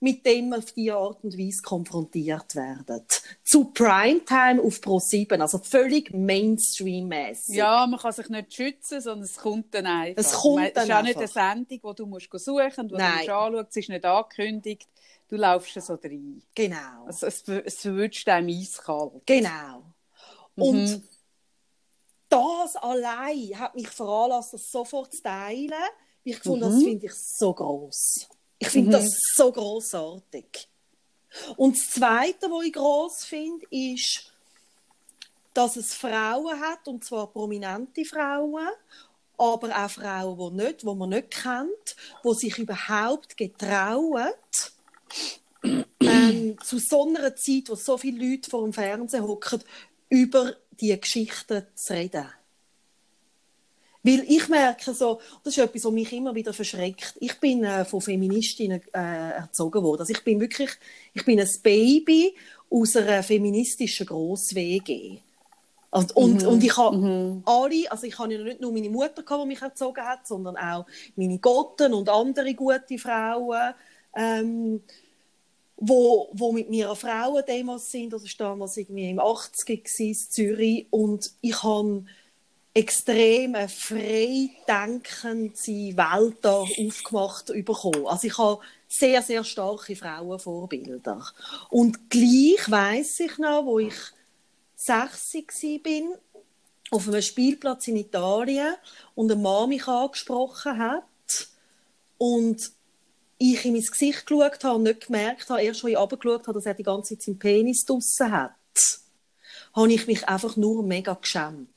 mit 0.00 0.24
dem 0.24 0.52
auf 0.52 0.72
diese 0.72 0.94
Art 0.94 1.24
und 1.24 1.36
Weise 1.36 1.60
konfrontiert 1.62 2.54
werden. 2.54 3.04
Zu 3.44 3.64
Primetime 3.66 4.62
auf 4.62 4.78
Pro7, 4.78 5.40
also 5.40 5.58
völlig 5.58 6.12
Mainstream-mäßig. 6.12 7.56
Ja, 7.56 7.86
man 7.86 7.98
kann 7.98 8.12
sich 8.12 8.28
nicht 8.28 8.54
schützen, 8.54 9.00
sondern 9.00 9.24
es 9.24 9.36
kommt 9.36 9.74
dann 9.74 9.86
einfach. 9.86 10.22
Es 10.22 10.32
kommt 10.32 10.56
Man- 10.56 10.72
dann 10.74 10.82
Es 10.84 10.88
ist 10.88 10.94
auch 10.94 11.02
nicht 11.02 11.16
eine. 11.18 11.28
Sendung, 11.28 11.66
die 11.68 11.94
du 11.96 12.06
musst 12.06 12.28
suchen 12.32 12.64
musst, 12.64 12.78
die 12.78 12.86
du 12.88 12.96
Nein. 12.96 13.10
musst 13.10 13.20
anschauen 13.28 13.52
musst. 13.54 13.68
Es 13.70 13.76
ist 13.76 13.88
nicht 13.88 14.04
angekündigt. 14.04 14.88
Du 15.28 15.36
laufst 15.36 15.74
so 15.74 15.94
rein. 15.94 16.42
Genau. 16.54 17.06
Es, 17.08 17.22
es, 17.22 17.42
es 17.48 17.80
verwünscht 17.80 18.28
einem 18.28 18.48
eiskalt. 18.48 19.22
Genau. 19.26 19.82
Mhm. 20.56 20.62
Und 20.62 21.02
das 22.28 22.76
allein 22.76 23.58
hat 23.58 23.74
mich 23.74 23.88
veranlasst, 23.88 24.54
das 24.54 24.70
sofort 24.70 25.12
zu 25.12 25.22
teilen, 25.22 25.72
Ich 26.24 26.38
fand, 26.38 26.62
das 26.62 26.82
finde 26.82 27.06
ich 27.06 27.14
so 27.14 27.52
groß. 27.52 28.28
Ich 28.58 28.68
finde 28.68 28.98
das 28.98 29.08
so 29.34 29.52
großartig. 29.52 30.68
Und 31.56 31.76
das 31.76 31.90
Zweite, 31.90 32.50
was 32.50 32.64
ich 32.64 32.72
groß 32.72 33.24
finde, 33.24 33.66
ist, 33.70 34.32
dass 35.54 35.76
es 35.76 35.94
Frauen 35.94 36.58
hat, 36.60 36.86
und 36.88 37.04
zwar 37.04 37.28
prominente 37.28 38.04
Frauen, 38.04 38.68
aber 39.36 39.84
auch 39.84 39.90
Frauen, 39.90 40.56
die, 40.56 40.64
nicht, 40.64 40.82
die 40.82 40.86
man 40.86 41.08
nicht 41.10 41.30
kennt, 41.30 41.96
die 42.24 42.34
sich 42.34 42.58
überhaupt 42.58 43.36
getrauen, 43.36 44.32
ähm, 46.00 46.56
zu 46.62 46.78
so 46.78 47.08
einer 47.08 47.34
Zeit, 47.36 47.68
wo 47.68 47.74
so 47.74 47.98
viele 47.98 48.24
Leute 48.24 48.50
vor 48.50 48.62
dem 48.62 48.72
Fernsehen 48.72 49.26
hocken, 49.26 49.62
über 50.08 50.56
die 50.80 50.98
Geschichten 50.98 51.66
zu 51.74 51.92
reden. 51.92 52.26
Weil 54.02 54.24
ich 54.28 54.48
merke 54.48 54.94
so, 54.94 55.20
das 55.42 55.56
ist 55.56 55.62
etwas, 55.64 55.84
was 55.84 55.92
mich 55.92 56.12
immer 56.12 56.34
wieder 56.34 56.52
verschreckt. 56.52 57.14
Ich 57.20 57.38
bin 57.40 57.64
äh, 57.64 57.84
von 57.84 58.00
Feministinnen 58.00 58.80
äh, 58.94 59.30
erzogen 59.32 59.82
worden. 59.82 60.00
Also 60.00 60.12
ich 60.12 60.22
bin 60.24 60.40
wirklich, 60.40 60.70
ich 61.14 61.24
bin 61.24 61.40
ein 61.40 61.50
Baby 61.62 62.34
aus 62.70 62.96
einer 62.96 63.22
feministischen 63.22 64.06
Gross-WG. 64.06 65.18
Und, 65.90 66.14
und, 66.16 66.42
Mhm. 66.42 66.48
und 66.48 66.64
ich 66.64 66.76
habe 66.76 66.96
Mhm. 66.96 67.42
alle, 67.46 67.90
also 67.90 68.06
ich 68.06 68.18
habe 68.18 68.32
ja 68.32 68.42
nicht 68.42 68.60
nur 68.60 68.72
meine 68.72 68.90
Mutter, 68.90 69.22
gehabt, 69.22 69.42
die 69.42 69.48
mich 69.48 69.62
erzogen 69.62 70.04
hat, 70.04 70.26
sondern 70.26 70.56
auch 70.56 70.86
meine 71.16 71.38
Gotten 71.38 71.94
und 71.94 72.08
andere 72.08 72.54
gute 72.54 72.98
Frauen, 72.98 73.74
ähm, 74.14 74.82
wo, 75.76 76.28
wo 76.32 76.52
mit 76.52 76.68
mir 76.70 76.90
an 76.90 76.96
Frauendemos 76.96 77.90
sind. 77.90 78.12
Das 78.12 78.22
war 78.22 78.30
damals 78.50 78.76
irgendwie 78.76 79.10
im 79.10 79.18
80er 79.20 79.76
gewesen, 79.78 80.08
in 80.08 80.14
Zürich. 80.14 80.86
Und 80.90 81.30
ich 81.40 81.62
habe 81.62 82.04
extrem 82.74 83.54
eine 83.54 83.68
frei 83.68 84.50
denkende 84.68 85.96
Welt 85.96 86.36
da 86.42 86.60
aufgemacht 86.60 87.46
bekommen. 87.46 88.06
Also 88.06 88.26
ich 88.26 88.38
habe 88.38 88.60
sehr, 88.88 89.22
sehr 89.22 89.44
starke 89.44 89.96
Frauenvorbilder. 89.96 91.26
Und 91.70 92.10
gleich 92.10 92.70
weiss 92.70 93.20
ich 93.20 93.38
noch, 93.38 93.64
wo 93.64 93.78
ich 93.78 93.94
60 94.76 95.82
bin, 95.82 96.14
auf 96.90 97.08
einem 97.08 97.22
Spielplatz 97.22 97.88
in 97.88 97.96
Italien 97.96 98.74
und 99.14 99.30
ein 99.30 99.42
Mann 99.42 99.68
mich 99.68 99.86
angesprochen 99.86 100.78
hat 100.78 101.04
und 102.16 102.72
ich 103.38 103.64
in 103.64 103.74
mein 103.74 103.82
Gesicht 103.82 104.26
geschaut 104.26 104.64
habe 104.64 104.76
und 104.76 104.84
nicht 104.84 105.06
gemerkt 105.06 105.50
habe, 105.50 105.62
erst 105.62 105.84
als 105.84 105.92
ich 105.92 105.98
runtergeschaut 105.98 106.46
habe, 106.46 106.54
dass 106.54 106.66
er 106.66 106.74
die 106.74 106.82
ganze 106.82 107.14
Zeit 107.14 107.22
seinen 107.22 107.38
Penis 107.38 107.84
draussen 107.84 108.32
hat, 108.32 108.52
habe 109.74 109.92
ich 109.92 110.06
mich 110.06 110.26
einfach 110.28 110.56
nur 110.56 110.82
mega 110.82 111.14
geschämt. 111.14 111.68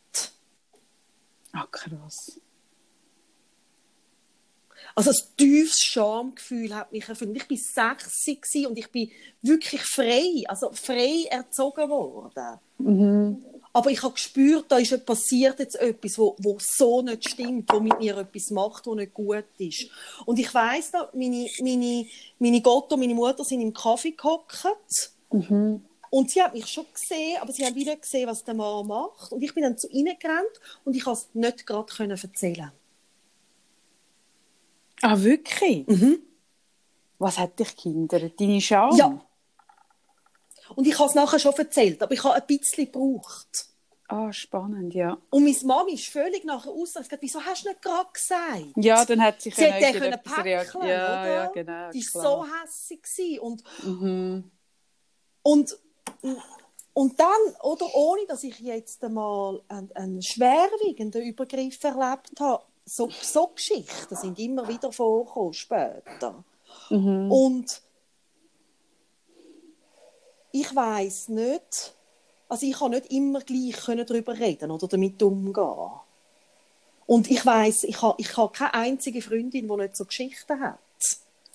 Ah, 1.53 1.67
krass. 1.69 2.39
Also 4.95 5.11
ein 5.11 5.37
tiefes 5.37 5.79
Schamgefühl 5.79 6.75
hat 6.75 6.91
mich 6.91 7.07
erfüllt. 7.07 7.37
Ich 7.49 7.49
war 7.49 7.97
60 7.97 8.67
und 8.67 8.77
ich 8.77 8.91
bin 8.91 9.09
wirklich 9.41 9.81
frei, 9.81 10.43
also 10.47 10.71
frei 10.71 11.25
erzogen 11.29 11.89
worden. 11.89 12.59
Mhm. 12.77 13.45
Aber 13.73 13.89
ich 13.89 14.03
habe 14.03 14.13
gespürt, 14.13 14.65
da 14.67 14.77
ist 14.77 15.05
passiert 15.05 15.59
jetzt 15.59 15.75
etwas, 15.75 16.17
wo, 16.17 16.35
wo 16.39 16.57
so 16.59 17.01
nicht 17.01 17.29
stimmt, 17.29 17.71
wo 17.71 17.79
mit 17.79 17.99
mir 17.99 18.17
etwas 18.17 18.51
macht, 18.51 18.85
wo 18.85 18.95
nicht 18.95 19.13
gut 19.13 19.45
ist. 19.57 19.89
Und 20.25 20.39
ich 20.39 20.53
weiss 20.53 20.91
da, 20.91 21.09
meine, 21.13 21.47
meine, 21.61 22.05
meine 22.39 22.61
Gott 22.61 22.91
und 22.91 22.99
meine 22.99 23.15
Mutter 23.15 23.45
sind 23.45 23.61
im 23.61 23.73
Kaffee 23.73 24.11
gehockt. 24.11 25.11
Mhm. 25.31 25.85
Und 26.11 26.29
sie 26.29 26.43
hat 26.43 26.53
mich 26.53 26.67
schon 26.67 26.85
gesehen, 26.93 27.39
aber 27.41 27.51
sie 27.53 27.65
haben 27.65 27.73
wieder 27.73 27.95
gesehen, 27.95 28.27
was 28.27 28.43
der 28.43 28.53
Mann 28.53 28.85
macht. 28.85 29.31
Und 29.31 29.41
ich 29.41 29.53
bin 29.55 29.63
dann 29.63 29.77
zu 29.77 29.87
ihnen 29.89 30.19
gerannt 30.19 30.59
und 30.83 30.93
ich 30.95 31.03
konnte 31.05 31.21
es 31.21 31.29
nicht 31.33 31.65
gerade 31.65 31.91
können 31.91 32.11
erzählen. 32.21 32.71
Ah, 35.01 35.17
wirklich? 35.19 35.87
Mhm. 35.87 36.19
Was 37.17 37.37
hat 37.39 37.57
dich 37.59 37.75
gehindert? 37.75 38.39
Deine 38.39 38.61
Scham? 38.61 38.95
Ja. 38.95 39.21
Und 40.75 40.85
ich 40.87 40.97
habe 40.99 41.09
es 41.09 41.15
nachher 41.15 41.39
schon 41.39 41.53
erzählt, 41.53 42.01
aber 42.03 42.13
ich 42.13 42.23
habe 42.23 42.35
ein 42.35 42.45
bisschen 42.45 42.85
gebraucht. 42.85 43.67
Ah, 44.07 44.33
spannend, 44.33 44.93
ja. 44.93 45.17
Und 45.29 45.45
meine 45.45 45.55
Mami 45.63 45.93
ist 45.93 46.07
völlig 46.09 46.43
nachher 46.43 46.71
aus 46.71 46.95
und 46.97 47.03
gesagt, 47.03 47.21
wieso 47.21 47.41
hast 47.41 47.63
du 47.63 47.69
nicht 47.69 47.81
gerade 47.81 48.09
gesagt? 48.11 48.65
Ja, 48.75 49.05
dann 49.05 49.21
hat 49.23 49.41
sie, 49.41 49.51
Sie 49.51 49.65
hat 49.71 49.81
den 49.81 49.93
können 49.93 50.19
können 50.21 50.41
reagieren. 50.43 50.65
päckeln, 50.81 50.89
Ja, 50.89 51.21
oder? 51.21 51.33
ja, 51.33 51.45
genau. 51.47 51.91
Die 51.91 52.05
war 52.13 52.21
so 52.21 52.95
gewesen. 52.97 53.39
Und, 53.39 53.63
Mhm. 53.83 54.51
und, 55.43 55.77
und 56.93 57.19
dann, 57.19 57.55
oder 57.61 57.85
ohne 57.93 58.25
dass 58.27 58.43
ich 58.43 58.59
jetzt 58.59 59.03
einmal 59.03 59.61
einen, 59.67 59.91
einen 59.93 60.21
schwerwiegenden 60.21 61.21
Übergriff 61.23 61.83
erlebt 61.83 62.39
habe, 62.39 62.63
so, 62.85 63.09
so 63.09 63.47
Geschichten 63.47 64.15
sind 64.15 64.39
immer 64.39 64.67
wieder 64.67 64.91
vorgekommen 64.91 65.53
später. 65.53 66.43
Mhm. 66.89 67.31
Und 67.31 67.81
ich 70.51 70.75
weiß 70.75 71.29
nicht, 71.29 71.95
also 72.49 72.65
ich 72.65 72.77
kann 72.77 72.91
nicht 72.91 73.11
immer 73.11 73.39
gleich 73.39 73.77
können 73.77 74.05
darüber 74.05 74.37
reden 74.37 74.71
oder 74.71 74.87
damit 74.87 75.21
umgehen. 75.23 75.91
Und 77.07 77.31
ich 77.31 77.45
weiß, 77.45 77.85
ich 77.85 78.01
habe 78.01 78.15
ich 78.17 78.35
habe 78.35 78.51
keine 78.51 78.73
einzige 78.73 79.21
Freundin, 79.21 79.67
die 79.67 79.75
nicht 79.75 79.95
so 79.95 80.05
Geschichten 80.05 80.59
hat. 80.59 80.79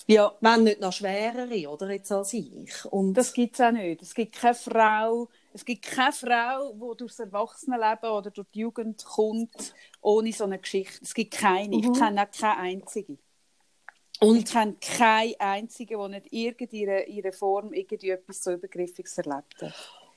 Ja, 0.09 0.33
Wenn 0.39 0.63
nicht 0.63 0.79
noch 0.79 0.93
schwerere, 0.93 1.69
oder 1.69 1.91
jetzt 1.91 2.11
als 2.13 2.31
ich. 2.31 2.85
Und 2.85 3.13
das 3.13 3.33
gibt 3.33 3.55
es 3.55 3.61
auch 3.61 3.71
nicht. 3.71 4.01
Es 4.01 4.13
gibt 4.13 4.35
keine 4.35 4.55
Frau, 4.55 5.27
es 5.53 5.65
gibt 5.65 5.83
keine 5.83 6.13
Frau, 6.13 6.71
die 6.71 6.97
durchs 6.97 7.19
Erwachsenenleben 7.19 8.09
oder 8.09 8.31
durch 8.31 8.47
die 8.53 8.59
Jugend 8.59 9.03
kommt, 9.03 9.73
ohne 9.99 10.31
so 10.31 10.45
eine 10.45 10.59
Geschichte. 10.59 10.99
Es 11.01 11.13
gibt 11.13 11.33
keine. 11.33 11.75
Mhm. 11.75 11.83
Ich 11.83 11.99
kenne 11.99 12.23
auch 12.23 12.31
keine 12.31 12.57
einzige. 12.57 13.13
Ich 13.13 14.21
und 14.21 14.49
kenne 14.49 14.77
keine 14.79 15.39
einzige, 15.39 15.97
die 15.97 16.09
nicht 16.09 16.33
irgendeine 16.33 17.05
ihre 17.05 17.33
Form 17.33 17.73
irgendwie 17.73 18.09
etwas 18.09 18.41
so 18.41 18.53
Übergriffiges 18.53 19.17
erlebt 19.17 19.61
hat. 19.61 19.73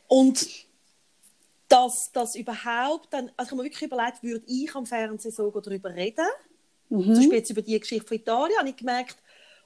Und 0.07 0.47
dass 1.69 2.13
das 2.13 2.37
überhaupt 2.37 3.13
dann, 3.13 3.31
also 3.37 3.49
ich 3.49 3.51
habe 3.51 3.57
mir 3.57 3.65
wirklich 3.65 3.91
überlegt, 3.91 4.23
würde 4.23 4.45
ich 4.47 4.75
am 4.75 4.87
Fernsehen 4.87 5.33
sogar 5.33 5.63
darüber 5.63 5.93
reden? 5.93 6.27
Mhm. 6.89 7.03
Zum 7.03 7.15
Beispiel 7.15 7.39
jetzt 7.39 7.51
über 7.51 7.63
die 7.63 7.79
Geschichte 7.79 8.07
von 8.07 8.17
Italien, 8.17 8.59
habe 8.59 8.69
ich 8.69 8.77
gemerkt, 8.77 9.17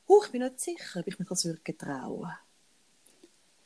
huh, 0.08 0.22
ich 0.24 0.32
bin 0.32 0.42
nicht 0.42 0.60
sicher, 0.60 1.00
ob 1.00 1.06
ich 1.06 1.18
mich 1.18 1.28
das 1.28 1.44
würde 1.44 1.60
getrauen. 1.62 2.32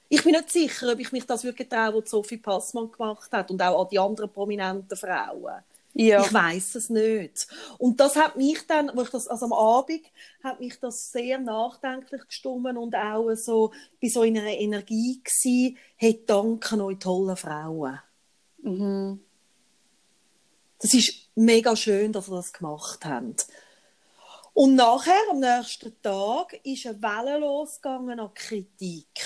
Ich 0.09 0.23
bin 0.25 0.33
nicht 0.33 0.51
sicher, 0.51 0.93
ob 0.93 0.99
ich 0.99 1.13
mich 1.13 1.27
das 1.27 1.45
würde 1.45 1.57
getrauen, 1.57 1.95
was 1.95 2.11
Sophie 2.11 2.39
Passmann 2.39 2.91
gemacht 2.91 3.31
hat 3.31 3.51
und 3.51 3.61
auch 3.61 3.83
an 3.83 3.89
die 3.91 3.99
anderen 3.99 4.33
prominenten 4.33 4.97
Frauen. 4.97 5.63
Ja. 5.95 6.25
Ich 6.25 6.33
weiß 6.33 6.77
es 6.77 6.91
nicht. 6.91 7.49
Und 7.79 7.99
das 7.99 8.15
hat 8.17 8.37
mich 8.37 8.67
dann, 8.67 8.91
wo 8.95 9.03
ich 9.03 9.11
das, 9.11 9.27
also 9.27 9.47
am 9.47 9.53
Abend, 9.53 10.03
hat 10.45 10.61
mich 10.61 10.79
das 10.79 11.11
sehr 11.11 11.39
nachdenklich 11.39 12.27
gestimmt 12.27 12.77
und 12.77 12.95
auch 12.95 13.35
so, 13.35 13.73
bei 14.01 14.09
so 14.09 14.21
einer 14.21 14.45
Energie 14.45 15.21
gsi, 15.25 15.77
hey, 15.97 16.23
danke 16.25 16.83
euch 16.85 16.99
tollen 16.99 17.37
Frauen. 17.37 17.99
Mhm. 18.63 19.21
Das 20.79 20.95
ist 20.95 21.31
mega 21.35 21.75
schön, 21.75 22.13
dass 22.13 22.29
ihr 22.29 22.37
das 22.37 22.53
gemacht 22.53 23.05
habt. 23.05 23.49
Und 24.59 24.75
nachher, 24.75 25.31
am 25.31 25.39
nächsten 25.39 26.03
Tag, 26.03 26.53
ist 26.65 26.85
eine 26.85 27.01
Welle 27.01 27.39
losgegangen 27.39 28.19
an 28.19 28.35
Kritik. 28.35 29.25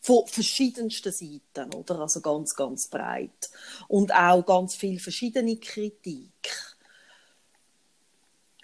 Von 0.00 0.26
verschiedensten 0.26 1.12
Seiten, 1.12 1.74
oder? 1.74 2.00
Also 2.00 2.22
ganz, 2.22 2.54
ganz 2.54 2.88
breit. 2.88 3.50
Und 3.88 4.10
auch 4.10 4.40
ganz 4.46 4.74
viel 4.74 4.98
verschiedene 4.98 5.58
Kritik. 5.58 6.32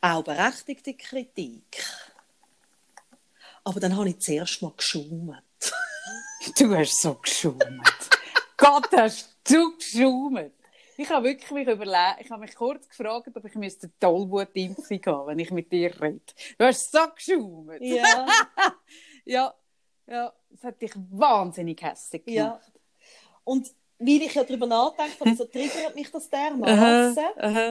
Auch 0.00 0.24
berechtigte 0.24 0.94
Kritik. 0.94 1.84
Aber 3.62 3.78
dann 3.78 3.94
habe 3.94 4.08
ich 4.08 4.20
zuerst 4.20 4.62
mal 4.62 4.72
geschaumt. 4.74 5.42
Du 6.58 6.74
hast 6.74 7.02
so 7.02 7.16
geschaumt. 7.16 7.60
Gott, 8.56 8.88
hast 8.92 9.36
du 9.44 9.76
geschaumt. 9.76 10.54
Ich 11.02 11.10
habe 11.10 11.26
wirklich 11.26 11.50
mich 11.50 11.66
überlegt, 11.66 12.20
ich 12.20 12.30
habe 12.30 12.42
mich 12.42 12.54
kurz 12.54 12.88
gefragt, 12.88 13.28
ob 13.34 13.44
ich 13.44 13.54
müsste 13.56 13.88
eine 13.88 13.98
Tollwutimpfung 13.98 15.00
haben, 15.06 15.26
wenn 15.26 15.38
ich 15.40 15.50
mit 15.50 15.72
dir 15.72 15.90
rede. 16.00 16.20
Du 16.56 16.64
hast 16.64 16.92
so 16.92 17.00
geschaumt. 17.14 17.80
Ja. 17.80 18.26
Ja, 19.24 19.54
ja, 20.06 20.32
das 20.50 20.62
hat 20.64 20.80
dich 20.82 20.92
wahnsinnig 21.10 21.80
hässlich 21.82 22.22
Ja. 22.26 22.44
gemacht. 22.44 22.72
Und 23.44 23.68
weil 23.98 24.22
ich 24.22 24.34
ja 24.34 24.44
darüber 24.44 24.66
nachdenke, 24.66 25.20
habe, 25.20 25.34
so 25.34 25.44
triggert 25.44 25.94
mich 25.94 26.10
das 26.10 26.28
dermaßen, 26.28 27.24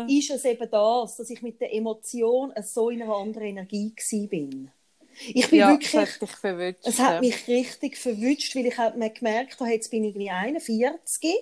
ist 0.08 0.30
es 0.30 0.46
eben 0.46 0.70
das, 0.70 1.18
dass 1.18 1.30
ich 1.30 1.42
mit 1.42 1.60
der 1.60 1.74
Emotion 1.74 2.54
so 2.62 2.90
in 2.90 3.02
einer 3.02 3.16
anderen 3.16 3.48
Energie 3.48 3.94
bin. 4.28 4.72
Ich 5.28 5.50
bin 5.50 5.60
Ja, 5.60 5.70
wirklich, 5.72 5.92
das 5.92 6.20
hat 6.22 6.30
verwünscht. 6.40 6.80
es 6.88 7.00
hat 7.00 7.22
mich 7.22 7.48
richtig 7.48 7.98
verwünscht, 7.98 8.56
weil 8.56 8.66
ich 8.66 8.78
hab 8.78 8.98
mir 8.98 9.10
gemerkt 9.10 9.60
habe, 9.60 9.72
jetzt 9.72 9.92
bin 9.92 10.04
ich 10.04 10.10
irgendwie 10.16 10.30
41 10.30 11.36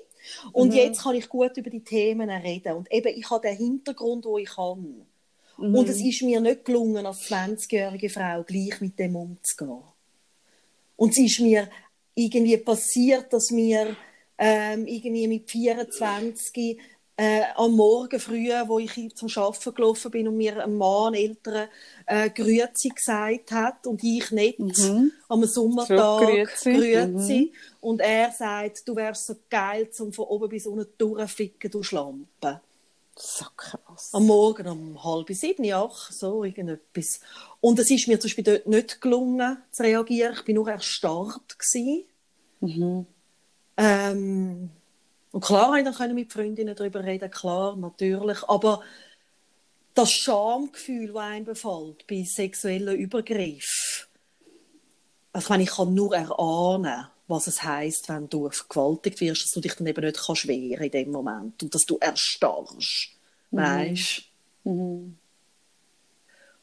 und 0.51 0.69
Mhm. 0.69 0.75
jetzt 0.77 1.03
kann 1.03 1.15
ich 1.15 1.29
gut 1.29 1.55
über 1.57 1.69
die 1.69 1.83
Themen 1.83 2.29
reden. 2.29 2.73
Und 2.73 2.91
eben, 2.91 3.07
ich 3.17 3.29
habe 3.29 3.47
den 3.47 3.57
Hintergrund, 3.57 4.25
wo 4.25 4.37
ich 4.37 4.55
habe. 4.57 4.81
Mhm. 4.81 5.75
Und 5.75 5.89
es 5.89 6.01
ist 6.01 6.21
mir 6.23 6.41
nicht 6.41 6.65
gelungen, 6.65 7.05
als 7.05 7.21
20-jährige 7.27 8.09
Frau 8.09 8.43
gleich 8.43 8.81
mit 8.81 8.97
dem 8.99 9.15
umzugehen. 9.15 9.81
Und 10.95 11.11
es 11.11 11.17
ist 11.17 11.39
mir 11.39 11.69
irgendwie 12.15 12.57
passiert, 12.57 13.31
dass 13.31 13.51
mir 13.51 13.95
ähm, 14.37 14.87
irgendwie 14.87 15.27
mit 15.27 15.49
24 15.49 16.79
äh, 17.19 17.43
am 17.55 17.73
Morgen 17.75 18.17
früh, 18.17 18.47
wo 18.67 18.79
ich 18.79 19.13
zum 19.13 19.27
Arbeiten 19.35 19.73
gelaufen 19.73 20.09
bin 20.09 20.29
und 20.29 20.37
mir 20.37 20.63
ein 20.63 20.77
Mann, 20.77 21.13
ein 21.13 21.15
älterer, 21.15 21.67
äh, 22.05 22.29
Grüezi 22.29 22.89
gesagt 22.89 23.51
hat 23.51 23.85
und 23.87 24.01
ich 24.03 24.31
nicht 24.31 24.59
Mhm. 24.59 25.11
am 25.27 25.43
Sommertag 25.43 26.21
Grüezi. 26.21 26.71
Grüezi. 26.71 27.53
Und 27.81 27.99
er 27.99 28.31
sagt, 28.31 28.87
du 28.87 28.95
wärst 28.95 29.27
so 29.27 29.35
geil, 29.49 29.89
zum 29.91 30.13
von 30.13 30.25
oben 30.27 30.47
bis 30.47 30.65
unten 30.65 30.87
durchficken, 30.97 31.69
du 31.69 31.83
Schlampe. 31.83 32.61
So 33.17 33.45
krass. 33.57 34.11
Am 34.13 34.25
Morgen 34.25 34.67
um 34.67 35.03
halb 35.03 35.29
sieben, 35.31 35.69
acht, 35.73 36.13
so 36.13 36.45
irgendetwas. 36.45 37.19
Und 37.59 37.77
es 37.79 37.91
ist 37.91 38.07
mir 38.07 38.17
zum 38.17 38.29
Beispiel 38.29 38.45
dort 38.45 38.65
nicht 38.65 39.01
gelungen, 39.01 39.57
zu 39.71 39.83
reagieren. 39.83 40.35
Ich 40.37 40.45
bin 40.45 40.55
nur 40.55 40.69
erstarrt 40.69 41.59
gewesen. 41.59 42.05
Mhm. 42.61 43.05
Ähm, 43.75 44.69
und 45.31 45.43
klar, 45.43 45.77
ich 45.77 45.83
dann 45.83 46.15
mit 46.15 46.33
Freundinnen 46.33 46.75
darüber 46.75 47.03
reden, 47.03 47.29
klar, 47.29 47.75
natürlich. 47.75 48.43
Aber 48.47 48.81
das 49.93 50.11
Schamgefühl, 50.11 51.13
das 51.13 51.23
einem 51.23 51.45
befällt 51.45 52.07
bei 52.07 52.23
sexuellen 52.23 52.97
Übergriffen, 52.97 54.07
also 55.31 55.45
ich, 55.45 55.49
meine, 55.49 55.63
ich 55.63 55.69
kann 55.69 55.93
nur 55.93 56.15
erahnen, 56.15 57.07
was 57.27 57.47
es 57.47 57.61
heißt, 57.61 58.09
wenn 58.09 58.27
du 58.27 58.49
vergewaltigt 58.49 59.21
wirst, 59.21 59.43
dass 59.43 59.51
du 59.51 59.61
dich 59.61 59.75
dann 59.75 59.85
eben 59.85 60.03
nicht 60.03 60.19
kannst 60.25 60.47
wehren 60.47 60.83
in 60.83 60.91
dem 60.91 61.11
Moment 61.11 61.61
und 61.61 61.75
dass 61.75 61.83
du 61.83 61.97
erstarrst, 61.99 63.11
weißt? 63.51 64.23
Mhm. 64.63 65.17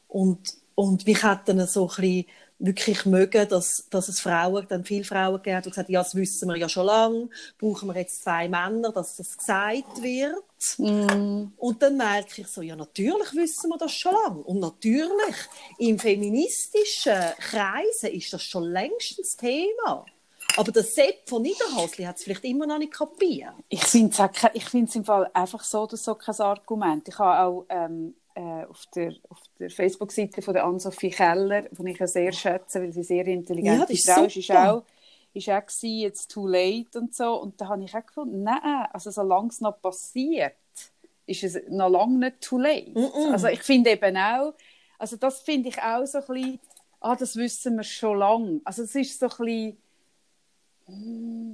Und, 0.09 0.53
und 0.75 1.05
mich 1.05 1.23
hat 1.23 1.47
dann 1.47 1.65
so 1.67 1.83
ein 1.83 1.95
bisschen 1.95 2.25
wirklich 2.59 3.05
mögen, 3.05 3.47
dass, 3.49 3.87
dass 3.89 4.07
es 4.07 4.19
Frauen, 4.19 4.65
dann 4.67 4.83
viele 4.83 5.03
Frauen 5.03 5.35
gegeben 5.35 5.57
hat, 5.57 5.65
die 5.65 5.69
gesagt 5.69 5.87
haben, 5.87 5.93
ja, 5.93 6.01
das 6.01 6.15
wissen 6.15 6.47
wir 6.47 6.57
ja 6.57 6.67
schon 6.67 6.87
lange, 6.87 7.29
brauchen 7.59 7.87
wir 7.87 7.97
jetzt 7.97 8.23
zwei 8.23 8.49
Männer, 8.49 8.91
dass 8.91 9.15
das 9.17 9.37
gesagt 9.37 10.01
wird. 10.01 10.43
Mhm. 10.77 11.53
Und 11.55 11.81
dann 11.81 11.97
merke 11.97 12.41
ich 12.41 12.47
so, 12.47 12.61
ja, 12.61 12.75
natürlich 12.75 13.33
wissen 13.33 13.69
wir 13.69 13.77
das 13.77 13.91
schon 13.91 14.13
lange. 14.13 14.41
Und 14.41 14.59
natürlich, 14.59 15.35
im 15.77 15.99
feministischen 15.99 17.21
Kreisen 17.39 18.11
ist 18.11 18.33
das 18.33 18.43
schon 18.43 18.63
längstens 18.63 19.37
Thema. 19.37 20.05
Aber 20.55 20.71
der 20.71 20.83
Sepp 20.83 21.29
von 21.29 21.43
Niederhasli 21.43 22.05
hat 22.05 22.17
es 22.17 22.23
vielleicht 22.23 22.45
immer 22.45 22.65
noch 22.65 22.79
nicht 22.79 22.93
kapiert. 22.93 23.53
Ich 23.69 23.83
finde 23.83 24.15
es 24.15 24.95
im 24.95 25.05
Fall 25.05 25.29
einfach 25.33 25.63
so 25.63 25.81
oder 25.83 25.97
so 25.97 26.15
kein 26.15 26.39
Argument. 26.39 27.07
Ich 27.07 27.19
habe 27.19 27.39
auch 27.39 27.65
ähm, 27.69 28.15
äh, 28.37 28.65
auf 28.65 28.85
der, 28.95 29.13
auf 29.29 29.41
der 29.59 29.69
Facebook-Seite 29.71 30.41
von 30.43 30.53
der 30.53 30.65
Ann-Sophie 30.65 31.09
Keller, 31.09 31.63
die 31.71 31.91
ich 31.91 31.99
ja 31.99 32.07
sehr 32.07 32.31
schätze, 32.31 32.81
weil 32.81 32.93
sie 32.93 33.03
sehr 33.03 33.25
Ja, 33.59 33.85
intelligente 33.85 33.87
die 33.87 33.97
ist 33.97 34.05
Frau 34.05 34.25
ist, 34.25 34.37
ist 34.37 34.51
super. 34.51 34.53
auch, 34.53 34.85
ist 35.33 35.49
auch 35.49 35.65
gewesen, 35.65 35.99
jetzt 35.99 36.31
too 36.31 36.47
late 36.47 36.99
und 36.99 37.15
so. 37.15 37.41
Und 37.41 37.59
da 37.59 37.69
habe 37.69 37.83
ich 37.83 37.95
auch 37.95 38.05
gefunden, 38.05 38.43
nein, 38.43 38.87
also 38.93 39.11
solange 39.11 39.49
es 39.49 39.61
noch 39.61 39.81
passiert, 39.81 40.55
ist 41.25 41.43
es 41.43 41.57
noch 41.69 41.89
lange 41.89 42.19
nicht 42.19 42.41
too 42.41 42.59
late. 42.59 42.95
Mm-mm. 42.95 43.31
Also 43.31 43.47
ich 43.47 43.61
finde 43.63 43.91
eben 43.91 44.17
auch, 44.17 44.53
also 44.99 45.17
das 45.17 45.41
finde 45.41 45.69
ich 45.69 45.81
auch 45.81 46.05
so 46.05 46.19
ein 46.19 46.25
bisschen, 46.27 46.59
ah, 47.01 47.15
das 47.15 47.35
wissen 47.35 47.77
wir 47.77 47.83
schon 47.83 48.19
lange. 48.19 48.61
Also 48.65 48.83
es 48.83 48.95
ist 48.95 49.19
so 49.19 49.27
ein 49.27 49.37
bisschen, 49.37 49.77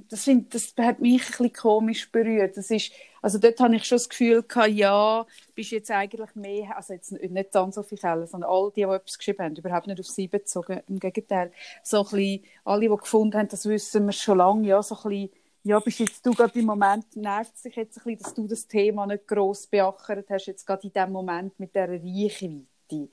das, 0.08 0.24
find, 0.24 0.54
das 0.54 0.74
hat 0.78 1.00
mich 1.00 1.22
ein 1.22 1.26
bisschen 1.26 1.52
komisch 1.52 2.10
berührt. 2.10 2.56
Das 2.56 2.70
ist, 2.70 2.92
also 3.20 3.38
dort 3.38 3.58
habe 3.58 3.74
ich 3.74 3.84
schon 3.84 3.96
das 3.96 4.08
Gefühl 4.08 4.42
gehabt, 4.44 4.70
ja, 4.70 5.26
bist 5.54 5.72
jetzt 5.72 5.90
eigentlich 5.90 6.34
mehr, 6.36 6.76
also 6.76 6.92
jetzt 6.92 7.10
nicht 7.10 7.54
dann 7.54 7.72
so 7.72 7.82
viel 7.82 7.98
Keller, 7.98 8.26
sondern 8.28 8.48
all 8.50 8.70
die, 8.70 8.82
die 8.82 8.82
etwas 8.82 9.18
geschrieben 9.18 9.42
haben, 9.44 9.56
überhaupt 9.56 9.88
nicht 9.88 9.98
auf 9.98 10.06
sie 10.06 10.28
bezogen, 10.28 10.82
im 10.88 11.00
Gegenteil. 11.00 11.52
So 11.82 11.98
ein 11.98 12.04
bisschen, 12.04 12.44
alle, 12.64 12.88
die 12.88 12.96
gefunden 12.96 13.36
haben, 13.36 13.48
das 13.48 13.66
wissen 13.66 14.06
wir 14.06 14.12
schon 14.12 14.38
lange, 14.38 14.68
ja, 14.68 14.82
so 14.82 14.94
ein 14.96 15.02
bisschen, 15.02 15.30
ja, 15.64 15.80
bist 15.80 15.98
jetzt 15.98 16.24
du 16.24 16.32
gerade 16.32 16.58
im 16.58 16.66
Moment, 16.66 17.16
nervt 17.16 17.56
sich 17.58 17.74
jetzt 17.74 17.98
ein 17.98 18.04
bisschen, 18.04 18.22
dass 18.22 18.34
du 18.34 18.46
das 18.46 18.68
Thema 18.68 19.06
nicht 19.06 19.26
gross 19.26 19.66
beachert 19.66 20.30
hast, 20.30 20.46
jetzt 20.46 20.66
gerade 20.66 20.86
in 20.86 20.92
dem 20.92 21.10
Moment 21.10 21.58
mit 21.58 21.74
dieser 21.74 21.88
Reichweite. 21.88 23.08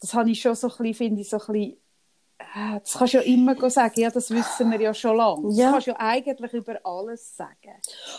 Das 0.00 0.12
habe 0.12 0.30
ich 0.30 0.42
schon 0.42 0.56
so 0.56 0.66
ein 0.66 0.76
bisschen, 0.76 0.94
finde 0.94 1.20
ich, 1.22 1.30
so 1.30 1.38
ein 1.38 1.46
bisschen, 1.46 1.76
das 2.82 2.92
kannst 2.94 3.14
du 3.14 3.18
ja 3.18 3.24
immer 3.24 3.70
sagen, 3.70 4.00
ja, 4.00 4.10
das 4.10 4.30
wissen 4.30 4.70
wir 4.70 4.80
ja 4.80 4.94
schon 4.94 5.16
lange. 5.16 5.48
Das 5.48 5.56
Ja. 5.56 5.70
kannst 5.70 5.86
du 5.86 5.90
ja 5.92 5.96
eigentlich 6.00 6.52
über 6.52 6.80
alles 6.84 7.36
sagen. 7.36 7.74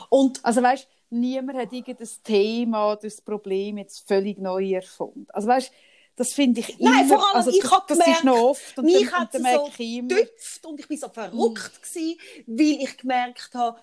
Und 0.09 0.43
Also 0.43 0.61
weißt, 0.61 0.87
niemand 1.09 1.57
hat 1.57 1.73
irgendein 1.73 2.07
Thema, 2.23 2.95
das 2.95 3.21
Problem 3.21 3.77
jetzt 3.77 4.07
völlig 4.07 4.37
neu 4.37 4.73
erfunden. 4.73 5.27
Also 5.29 5.47
weißt, 5.47 5.71
das 6.15 6.33
finde 6.33 6.61
ich 6.61 6.79
immer, 6.79 6.91
Nein, 6.91 7.07
vor 7.07 7.17
allem, 7.27 7.35
also, 7.35 7.51
ich 7.51 7.61
das, 7.61 7.71
hab 7.71 7.87
das 7.87 8.07
ist 8.07 8.23
noch 8.23 8.37
oft 8.37 8.79
und 8.79 8.85
mich 8.85 9.11
hat 9.11 9.35
es 9.35 9.41
so 9.43 9.69
getüpft 9.77 10.65
und 10.65 10.79
ich 10.79 10.89
war 10.89 10.97
so 10.97 11.09
verrückt, 11.09 11.81
gewesen, 11.81 12.17
weil 12.47 12.83
ich 12.83 12.97
gemerkt 12.97 13.53
habe, 13.53 13.79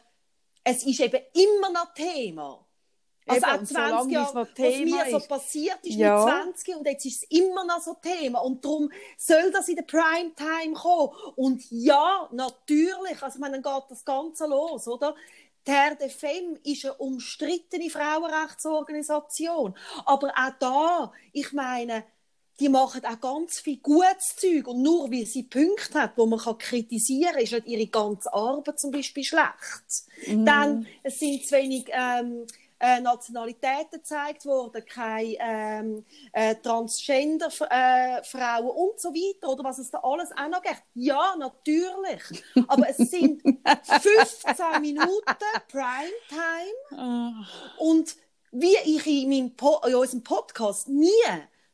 es 0.64 0.84
ist 0.86 1.00
eben 1.00 1.20
immer 1.34 1.70
noch 1.72 1.92
Thema. 1.92 2.64
Also 3.34 3.46
Eben, 3.46 3.56
auch 3.56 3.58
und 3.58 3.66
20 3.66 3.76
solange 3.76 4.12
Jahre, 4.12 4.34
was 4.34 4.48
mir 4.58 5.04
so 5.10 5.16
ist. 5.18 5.28
passiert 5.28 5.78
ist 5.82 5.94
Ja. 5.96 6.24
mit 6.46 6.56
20 6.56 6.76
und 6.76 6.86
jetzt 6.86 7.04
ist 7.06 7.22
es 7.24 7.30
immer 7.38 7.64
noch 7.64 7.80
so 7.80 7.94
Thema 7.94 8.40
und 8.40 8.64
darum 8.64 8.90
soll 9.16 9.50
das 9.52 9.68
in 9.68 9.76
der 9.76 9.82
Primetime 9.84 10.74
kommen. 10.74 11.12
Und 11.36 11.62
ja, 11.70 12.28
natürlich, 12.32 13.22
also 13.22 13.36
ich 13.36 13.40
meine, 13.40 13.60
dann 13.60 13.74
geht 13.74 13.90
das 13.90 14.04
Ganze 14.04 14.46
los, 14.46 14.88
oder? 14.88 15.14
Die 15.66 15.70
Herr 15.70 15.96
Femme 16.10 16.58
ist 16.64 16.84
eine 16.84 16.94
umstrittene 16.94 17.88
Frauenrechtsorganisation. 17.88 19.74
Aber 20.06 20.28
auch 20.30 20.52
da, 20.58 21.12
ich 21.32 21.52
meine, 21.52 22.04
die 22.60 22.68
machen 22.68 23.04
auch 23.04 23.20
ganz 23.20 23.60
viel 23.60 23.78
gutes 23.78 24.36
Zeug. 24.36 24.66
Und 24.66 24.82
nur 24.82 25.10
weil 25.10 25.26
sie 25.26 25.44
Punkte 25.44 26.00
hat, 26.02 26.12
wo 26.16 26.26
man 26.26 26.38
kann 26.40 26.58
kritisieren 26.58 27.32
kann, 27.32 27.42
ist 27.42 27.52
nicht 27.52 27.66
ihre 27.66 27.86
ganze 27.86 28.32
Arbeit 28.32 28.78
zum 28.78 28.90
Beispiel 28.90 29.24
schlecht. 29.24 30.04
Mhm. 30.26 30.44
Dann, 30.46 30.86
es 31.02 31.18
sind 31.18 31.44
zu 31.46 31.54
wenig 31.56 31.86
ähm, 31.92 32.46
äh, 32.82 33.00
Nationalitäten 33.00 34.00
gezeigt 34.00 34.44
worden, 34.44 34.84
keine 34.84 35.36
ähm, 35.38 36.04
äh, 36.32 36.56
Transgender-Frauen 36.56 38.68
und 38.68 39.00
so 39.00 39.10
weiter, 39.10 39.50
oder 39.50 39.62
was 39.62 39.78
es 39.78 39.90
da 39.90 40.00
alles 40.02 40.32
auch 40.32 40.48
noch 40.48 40.62
gibt. 40.62 40.82
Ja, 40.94 41.36
natürlich. 41.38 42.42
Aber 42.66 42.88
es 42.88 42.96
sind 42.96 43.40
15 43.42 44.80
Minuten 44.80 45.22
Primetime 45.68 46.72
Ah, 46.90 47.46
und 47.78 48.16
wie 48.50 48.76
ich 48.84 49.06
in, 49.06 49.28
meinem 49.28 49.56
po 49.56 49.80
in 49.86 49.94
unserem 49.94 50.24
Podcast 50.24 50.88
nie 50.88 51.08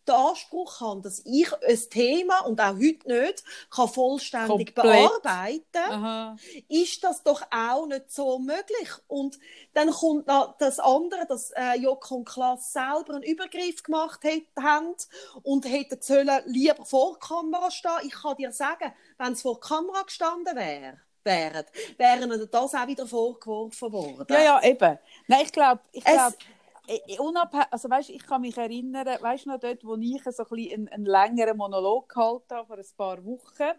den 0.09 0.15
Anspruch 0.17 0.81
habe, 0.81 1.03
dass 1.03 1.21
ich 1.25 1.53
ein 1.63 1.91
Thema, 1.91 2.41
und 2.47 2.61
auch 2.61 2.75
heute 2.75 3.07
nicht, 3.07 3.45
kann 3.71 3.89
vollständig 3.89 4.75
Komplett. 4.75 5.23
bearbeiten 5.23 5.91
aha. 5.93 6.37
ist 6.69 7.05
das 7.05 7.23
doch 7.23 7.43
auch 7.51 7.87
nicht 7.87 8.11
so 8.11 8.39
möglich. 8.39 8.91
Und 9.07 9.39
dann 9.75 9.91
kommt 9.91 10.27
noch 10.27 10.57
das 10.59 10.79
andere, 10.81 11.27
dass 11.27 11.51
äh, 11.53 11.75
Joko 11.79 12.17
und 12.17 12.25
Klaas 12.29 12.73
selber 12.73 13.15
einen 13.15 13.23
Übergriff 13.23 13.83
gemacht 13.83 14.21
haben 14.61 14.95
und 15.43 15.65
hätten 15.65 16.01
sollen 16.03 16.43
lieber 16.47 16.85
vor 16.85 17.19
Kamera 17.19 17.71
stehen. 17.71 17.91
Ich 18.05 18.15
kann 18.15 18.37
dir 18.37 18.53
sagen, 18.53 18.93
wenn 19.19 19.35
sie 19.35 19.43
vor 19.43 19.61
Kamera 19.61 20.03
gestanden 20.03 20.57
wären, 20.57 21.01
wären, 21.25 21.65
wären 21.99 22.49
das 22.51 22.75
auch 22.75 22.87
wieder 22.87 23.07
vorgeworfen 23.07 23.93
worden. 23.93 24.27
Ja, 24.31 24.41
ja, 24.43 24.63
eben. 24.63 24.99
Nein, 25.27 25.41
ich 25.45 25.53
glaube, 25.53 25.81
ich 25.93 26.05
Es- 26.07 26.13
glaube, 26.15 26.37
unabhängig, 27.19 27.67
also 27.71 27.91
weißt, 27.91 28.11
ich 28.11 28.27
kann 28.27 28.41
mich 28.41 28.57
erinnern, 28.57 29.07
weißt 29.21 29.47
du 29.47 29.51
noch 29.51 29.61
dort, 29.61 29.85
wo 29.85 29.97
ich 29.97 30.23
so 30.25 30.45
ein 30.51 30.73
einen, 30.73 30.89
einen 30.89 31.05
längeren 31.05 31.57
Monolog 31.57 32.09
gehalten 32.09 32.55
habe, 32.55 32.67
vor 32.67 32.77
ein 32.77 32.85
paar 32.97 33.25
Wochen, 33.25 33.79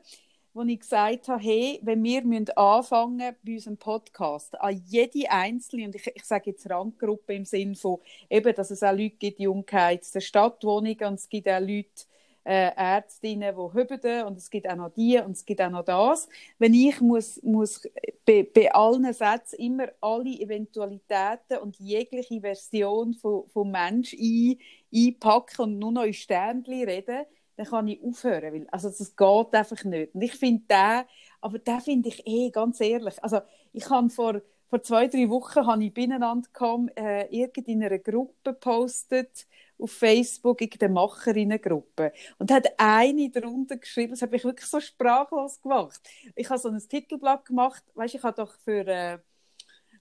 wo 0.54 0.64
ich 0.64 0.80
gesagt 0.80 1.28
habe, 1.28 1.42
hey, 1.42 1.80
wenn 1.84 2.04
wir 2.04 2.24
müssen 2.24 2.50
anfangen 2.58 3.36
bei 3.44 3.54
unserem 3.54 3.78
Podcast, 3.78 4.60
an 4.60 4.82
jede 4.88 5.30
einzelne, 5.30 5.86
und 5.86 5.96
ich, 5.96 6.08
ich 6.16 6.26
sage 6.26 6.52
jetzt 6.52 6.70
Randgruppe 6.70 7.36
im 7.36 7.46
Sinn 7.46 7.76
von, 7.76 8.00
eben, 8.30 8.54
dass 8.54 8.72
es 8.72 8.84
auch 8.84 8.92
Leute 8.92 9.18
gibt, 9.18 9.40
die 9.40 9.48
umgeheizten 9.48 10.22
Stadtwohnungen, 10.22 11.06
und 11.06 11.16
es 11.16 11.30
gibt 11.30 11.48
auch 11.48 11.60
Leute, 11.60 12.06
äh, 12.44 12.72
Ärztinnen, 12.76 13.56
die 13.56 13.74
hüben 13.74 14.26
und 14.26 14.38
es 14.38 14.50
gibt 14.50 14.68
auch 14.70 14.76
noch 14.76 14.90
die 14.90 15.20
und 15.20 15.32
es 15.32 15.46
gibt 15.46 15.62
auch 15.62 15.70
noch 15.70 15.84
das. 15.84 16.28
Wenn 16.58 16.74
ich 16.74 17.02
muss, 17.02 17.42
muss 17.44 17.82
bei, 18.26 18.44
bei 18.54 18.74
allen 18.74 19.12
Sätzen 19.14 19.60
immer 19.60 19.90
alle 20.02 20.40
Eventualitäten 20.40 21.58
und 21.62 21.78
jegliche 21.80 22.42
Version 22.42 23.14
von, 23.14 23.48
von 23.50 23.72
Mensch 23.72 24.14
ein, 24.14 24.58
einpacken 24.94 25.62
und 25.62 25.80
nur 25.80 25.92
noch 25.92 26.04
in 26.04 26.14
Sternchen 26.14 26.84
reden, 26.84 27.26
dann 27.60 27.68
kann 27.68 27.88
ich 27.90 28.02
aufhören, 28.02 28.54
weil 28.54 28.68
also 28.72 28.88
das 28.90 29.16
geht 29.16 29.54
einfach 29.54 29.84
nicht. 29.84 30.16
Und 30.16 30.22
ich 30.22 30.34
finde 30.34 30.64
den, 30.70 31.04
aber 31.42 31.60
den 31.60 31.82
finde 31.82 32.10
ich 32.10 32.26
eh, 32.26 32.50
ganz 32.52 32.80
ehrlich, 32.80 33.22
also 33.22 33.42
ich 33.74 33.90
habe 33.90 34.10
vor, 34.10 34.42
vor 34.70 34.82
zwei, 34.82 35.08
drei 35.08 35.30
Wochen 35.30 35.66
habe 35.66 35.84
ich 35.84 35.94
beieinander 35.94 36.48
gekommen, 36.48 36.90
äh, 36.96 37.26
in 37.28 37.84
einer 37.84 38.00
Gruppe 38.00 38.54
gepostet, 38.54 39.46
auf 39.80 39.92
Facebook 39.92 40.62
irgendeine 40.62 40.94
Macherinnengruppe 40.94 42.12
und 42.38 42.52
hat 42.52 42.68
eine 42.78 43.30
darunter 43.30 43.78
geschrieben, 43.78 44.12
das 44.12 44.22
hat 44.22 44.32
mich 44.32 44.44
wirklich 44.44 44.70
so 44.70 44.80
sprachlos 44.80 45.62
gemacht. 45.62 46.02
Ich 46.36 46.50
habe 46.50 46.60
so 46.60 46.70
ein 46.70 46.80
Titelblatt 46.80 47.46
gemacht, 47.46 47.84
weißt, 47.96 48.16
ich 48.16 48.24
habe 48.24 48.36
doch 48.36 48.54
für, 48.64 48.88
äh, 48.88 49.20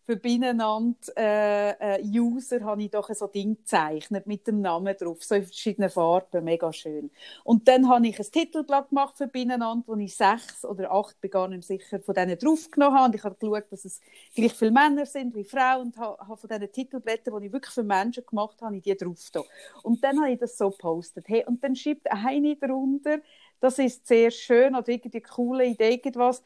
für 0.08 0.16
Binnenland 0.16 1.12
äh, 1.18 1.98
äh, 1.98 2.02
User 2.02 2.64
habe 2.64 2.82
ich 2.82 2.90
doch 2.90 3.10
so 3.10 3.26
Ding 3.26 3.58
gezeichnet 3.58 4.26
mit 4.26 4.46
dem 4.46 4.62
Namen 4.62 4.96
drauf, 4.96 5.22
so 5.22 5.34
in 5.34 5.44
verschiedenen 5.44 5.90
Farben, 5.90 6.44
mega 6.44 6.72
schön. 6.72 7.10
Und 7.44 7.68
dann 7.68 7.86
habe 7.90 8.06
ich 8.06 8.18
ein 8.18 8.24
Titelblatt 8.24 8.88
gemacht 8.88 9.18
für 9.18 9.26
Binnenland, 9.26 9.86
wo 9.86 9.94
ich 9.96 10.16
sechs 10.16 10.64
oder 10.64 10.90
acht, 10.90 11.20
bin 11.20 11.60
sicher, 11.60 12.00
von 12.00 12.14
denen 12.14 12.38
draufgenommen 12.38 12.96
habe. 12.96 13.08
Und 13.08 13.16
ich 13.16 13.22
habe 13.22 13.34
geschaut, 13.38 13.70
dass 13.70 13.84
es 13.84 14.00
gleich 14.34 14.54
viele 14.54 14.70
Männer 14.70 15.04
sind 15.04 15.34
wie 15.34 15.44
Frauen 15.44 15.88
und 15.88 15.98
habe 15.98 16.38
von 16.38 16.48
diesen 16.48 16.72
Titelblättern, 16.72 17.38
die 17.38 17.48
ich 17.48 17.52
wirklich 17.52 17.74
für 17.74 17.82
Menschen 17.82 18.24
gemacht 18.24 18.62
habe, 18.62 18.80
die 18.80 18.96
drauf 18.96 19.28
da. 19.30 19.42
Und 19.82 20.02
dann 20.02 20.18
habe 20.22 20.32
ich 20.32 20.38
das 20.38 20.56
so 20.56 20.70
gepostet. 20.70 21.26
Hey, 21.28 21.44
und 21.46 21.62
dann 21.62 21.76
schreibt 21.76 22.10
eine 22.10 22.56
darunter, 22.56 23.18
das 23.60 23.78
ist 23.78 24.06
sehr 24.06 24.30
schön 24.30 24.74
oder 24.74 24.88
irgendwie 24.88 25.20
coole 25.20 25.66
Idee, 25.66 25.90
irgendwas 25.90 26.42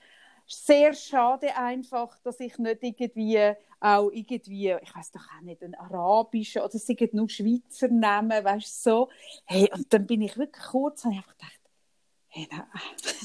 sehr 0.53 0.95
schade 0.95 1.57
einfach, 1.57 2.19
dass 2.23 2.41
ich 2.41 2.59
nicht 2.59 2.83
irgendwie 2.83 3.53
auch 3.81 4.11
irgendwie, 4.11 4.77
ich 4.83 4.95
weiß 4.95 5.11
doch 5.13 5.23
auch 5.37 5.43
nicht, 5.43 5.63
einen 5.63 5.75
arabischen 5.75 6.63
oder 6.63 6.79
sind 6.79 7.15
nur 7.15 7.29
Schweizer 7.29 7.89
Namen, 7.89 8.45
weißt 8.45 8.87
du, 8.87 8.91
so. 8.91 9.09
Hey, 9.47 9.69
und 9.75 9.93
dann 9.93 10.07
bin 10.07 10.23
ich 10.23 10.37
wirklich 10.39 10.65
kurz, 10.65 11.05
habe 11.05 11.15
ich 11.15 11.19
einfach 11.21 11.37
gedacht, 11.37 11.61
Hey, 12.35 12.49
nein. 12.51 12.65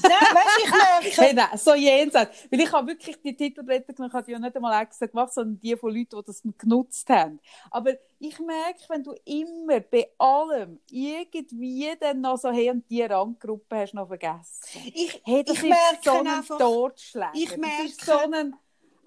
nein, 0.02 0.12
weißt, 0.12 0.58
ich 0.64 0.70
merke... 0.70 1.22
hey, 1.22 1.32
nein, 1.32 1.56
so 1.56 1.74
jenseits. 1.74 2.46
Weil 2.50 2.60
ich 2.60 2.70
habe 2.70 2.88
wirklich 2.88 3.16
die 3.22 3.34
Titelblätter 3.34 3.94
ich 3.94 4.12
habe 4.12 4.22
die 4.22 4.32
ja 4.32 4.38
nicht 4.38 4.54
einmal 4.54 4.82
extra 4.82 5.06
gemacht, 5.06 5.32
sondern 5.32 5.58
die 5.60 5.74
von 5.76 5.94
Leuten, 5.94 6.18
die 6.18 6.26
das 6.26 6.42
genutzt 6.58 7.08
haben. 7.08 7.40
Aber 7.70 7.94
ich 8.18 8.38
merke, 8.38 8.80
wenn 8.88 9.02
du 9.02 9.14
immer 9.24 9.80
bei 9.80 10.10
allem 10.18 10.78
irgendwie 10.90 11.90
dann 11.98 12.20
noch 12.20 12.36
so, 12.36 12.50
hey, 12.50 12.68
und 12.70 12.88
die 12.90 13.02
Randgruppe 13.02 13.78
hast 13.78 13.92
du 13.92 13.96
noch 13.96 14.08
vergessen. 14.08 14.82
Ich, 14.92 15.22
hey, 15.24 15.42
das 15.42 15.56
ich 15.56 15.62
ist 15.62 15.68
merke 15.70 15.98
so 16.04 16.10
ein 16.10 16.26
einfach... 16.26 16.58
Totschläger. 16.58 17.32
Ich 17.32 17.56
merke... 17.56 17.84
Das 17.84 17.92
ist 17.92 18.04
so 18.04 18.18
ein... 18.18 18.56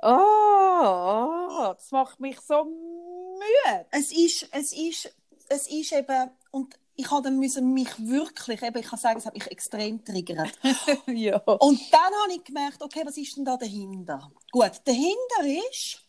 Oh, 0.02 1.60
oh, 1.60 1.74
das 1.76 1.92
macht 1.92 2.20
mich 2.20 2.40
so 2.40 2.64
müde. 2.64 3.86
Es 3.92 4.12
ist, 4.12 4.50
es 4.52 4.74
ist, 4.74 5.16
es 5.48 5.68
ist 5.68 5.92
eben... 5.92 6.32
Und 6.50 6.81
ich 7.02 7.12
habe 7.12 7.24
dann 7.24 7.40
müssen 7.40 7.74
mich 7.74 7.90
wirklich, 7.98 8.62
eben, 8.62 8.78
ich 8.78 8.86
kann 8.86 9.00
sagen, 9.00 9.18
es 9.18 9.26
hat 9.26 9.34
mich 9.34 9.50
extrem 9.50 10.04
triggert. 10.04 10.52
ja. 11.08 11.38
Und 11.38 11.82
dann 11.92 12.14
habe 12.24 12.34
ich 12.36 12.44
gemerkt, 12.44 12.82
okay, 12.82 13.02
was 13.04 13.18
ist 13.18 13.36
denn 13.36 13.46
da 13.46 13.58
dahinter? 13.58 14.32
Gut, 14.52 14.72
dahinter 14.86 15.64
ist, 15.70 16.04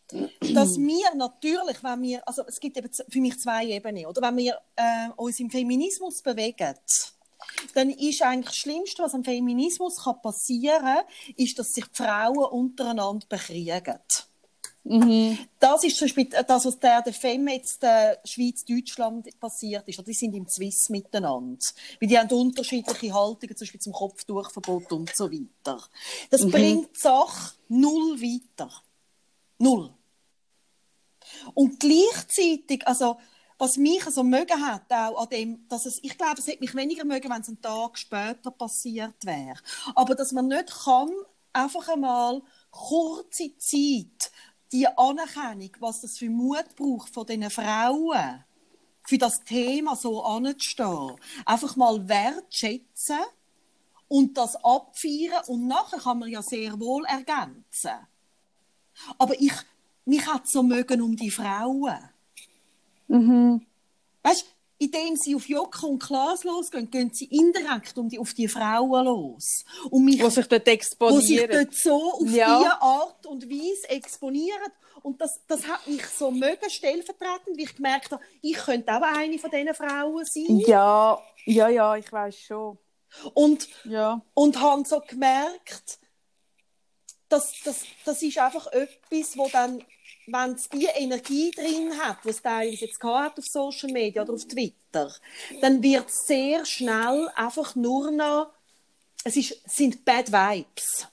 dass 0.53 0.77
wir 0.77 1.15
natürlich, 1.15 1.83
wenn 1.83 2.01
wir, 2.03 2.27
also 2.27 2.43
es 2.47 2.59
gibt 2.59 2.77
eben 2.77 2.89
für 3.09 3.21
mich 3.21 3.39
zwei 3.39 3.65
Ebenen, 3.65 4.05
oder 4.05 4.21
wenn 4.21 4.37
wir 4.37 4.59
äh, 4.75 5.09
uns 5.15 5.39
im 5.39 5.49
Feminismus 5.49 6.21
bewegen, 6.21 6.75
dann 7.73 7.89
ist 7.89 8.21
eigentlich 8.21 8.45
das 8.47 8.55
Schlimmste, 8.55 9.03
was 9.03 9.15
am 9.15 9.23
Feminismus 9.23 10.03
kann 10.03 10.21
passieren 10.21 10.81
kann, 10.81 11.03
ist, 11.35 11.57
dass 11.57 11.69
sich 11.69 11.85
die 11.85 12.03
Frauen 12.03 12.45
untereinander 12.45 13.25
bekriegen. 13.27 13.99
Mhm. 14.85 15.37
Das 15.59 15.83
ist 15.83 15.97
zum 15.97 16.05
Beispiel 16.07 16.25
das, 16.25 16.65
was 16.65 16.77
der, 16.79 17.01
der 17.01 17.13
FEM 17.13 17.47
jetzt 17.47 17.83
äh, 17.83 18.17
Schweiz-Deutschland 18.25 19.39
passiert 19.39 19.87
ist. 19.87 20.05
Die 20.05 20.13
sind 20.13 20.33
im 20.35 20.47
Swiss 20.47 20.89
miteinander. 20.89 21.65
Weil 22.01 22.09
die 22.09 22.19
haben 22.19 22.29
unterschiedliche 22.31 23.13
Haltungen, 23.13 23.55
zum 23.55 23.65
Beispiel 23.65 23.79
zum 23.79 23.93
Kopftuchverbot 23.93 24.91
und 24.91 25.15
so 25.15 25.31
weiter. 25.31 25.81
Das 26.29 26.41
Mhm. 26.41 26.51
bringt 26.51 26.95
die 26.95 26.99
Sache 26.99 27.53
null 27.69 28.19
weiter. 28.21 28.69
Null. 29.57 29.93
Und 31.53 31.79
gleichzeitig, 31.79 32.85
also, 32.85 33.17
was 33.57 33.77
mich 33.77 34.03
so 34.03 34.23
mögen 34.23 34.65
hat, 34.65 34.91
auch 34.91 35.21
an 35.23 35.29
dem, 35.29 35.67
dass 35.69 35.85
es, 35.85 35.99
ich 36.03 36.17
glaube, 36.17 36.39
es 36.39 36.47
hätte 36.47 36.59
mich 36.59 36.75
weniger 36.75 37.05
mögen, 37.05 37.29
wenn 37.29 37.41
es 37.41 37.47
einen 37.47 37.61
Tag 37.61 37.97
später 37.97 38.51
passiert 38.51 39.23
wäre. 39.23 39.59
Aber 39.95 40.15
dass 40.15 40.33
man 40.33 40.47
nicht 40.47 40.73
kann, 40.83 41.09
einfach 41.53 41.87
einmal 41.87 42.41
kurze 42.71 43.55
Zeit 43.57 44.31
die 44.73 44.87
Anerkennung, 44.87 45.69
was 45.79 46.01
das 46.01 46.17
für 46.17 46.29
Mut 46.29 46.75
braucht 46.75 47.13
von 47.13 47.25
diesen 47.25 47.49
Frauen, 47.49 48.43
für 49.03 49.17
das 49.17 49.43
Thema 49.43 49.95
so 49.95 50.23
anzustehen, 50.23 51.15
einfach 51.45 51.75
mal 51.75 52.07
wertschätzen 52.07 53.19
und 54.07 54.37
das 54.37 54.55
abfeiern 54.57 55.43
und 55.47 55.67
nachher 55.67 55.99
kann 55.99 56.19
man 56.19 56.29
ja 56.29 56.41
sehr 56.41 56.79
wohl 56.79 57.05
ergänzen. 57.05 58.07
Aber 59.17 59.39
ich, 59.39 59.53
mich 60.05 60.25
hat 60.27 60.47
so 60.47 60.63
mögen 60.63 61.01
um 61.01 61.15
die 61.15 61.31
Frauen. 61.31 62.09
Mhm. 63.07 63.65
Weißt, 64.23 64.52
indem 64.85 65.15
sie 65.15 65.35
auf 65.35 65.47
Jocke 65.47 65.85
und 65.85 65.99
Klaas 66.01 66.43
losgehen, 66.43 66.89
gehen 66.89 67.11
sie 67.13 67.25
indirekt 67.25 67.97
um 67.97 68.09
die, 68.09 68.19
auf 68.19 68.33
die 68.33 68.47
Frauen 68.47 69.05
los. 69.05 69.63
Und 69.89 70.05
mich 70.05 70.21
Wo 70.21 70.29
sich 70.29 70.47
dort 70.47 70.65
wo 70.65 70.71
sich 70.71 70.73
exponieren. 71.39 71.49
dort 71.51 71.73
so 71.75 72.13
auf 72.13 72.29
Ja. 72.29 72.59
diese 72.59 72.81
Art 72.81 73.25
und 73.25 73.49
Weise 73.49 73.89
exponieren. 73.89 74.71
Und 75.01 75.19
das, 75.19 75.41
das 75.47 75.67
hat 75.67 75.85
mich 75.87 76.05
so 76.07 76.31
mögen 76.31 76.69
stellvertretend, 76.69 77.57
wie 77.57 77.63
ich 77.63 77.75
gemerkt 77.75 78.11
habe, 78.11 78.23
ich 78.41 78.53
könnte 78.55 78.91
auch 78.95 79.01
eine 79.01 79.37
von 79.37 79.51
diesen 79.51 79.73
Frauen 79.73 80.23
sein. 80.25 80.59
Ja, 80.65 81.19
ja, 81.45 81.67
ja, 81.69 81.95
ich 81.97 82.11
weiß 82.11 82.37
schon. 82.39 82.77
Und, 83.33 83.67
Ja. 83.83 84.21
und 84.33 84.59
habe 84.61 84.85
so 84.87 84.99
gemerkt, 85.01 85.99
dass 87.29 87.53
das, 87.65 87.83
das 88.05 88.21
ist 88.21 88.37
einfach 88.37 88.67
etwas, 88.67 89.37
wo 89.37 89.47
dann, 89.49 89.83
wenn 90.27 90.51
es 90.51 90.69
die 90.69 90.85
Energie 90.85 91.51
drin 91.51 91.91
hat, 91.99 92.17
was 92.23 92.41
teilweise 92.41 92.85
jetzt 92.85 93.03
auf 93.03 93.33
Social 93.39 93.91
Media 93.91 94.21
oder 94.21 94.33
auf 94.33 94.45
Twitter, 94.45 95.11
dann 95.61 95.81
wird 95.81 96.07
es 96.07 96.25
sehr 96.25 96.65
schnell 96.65 97.29
einfach 97.35 97.75
nur 97.75 98.11
noch, 98.11 98.51
es 99.23 99.35
ist, 99.35 99.61
sind 99.69 100.03
Bad 100.05 100.31
Vibes. 100.31 101.07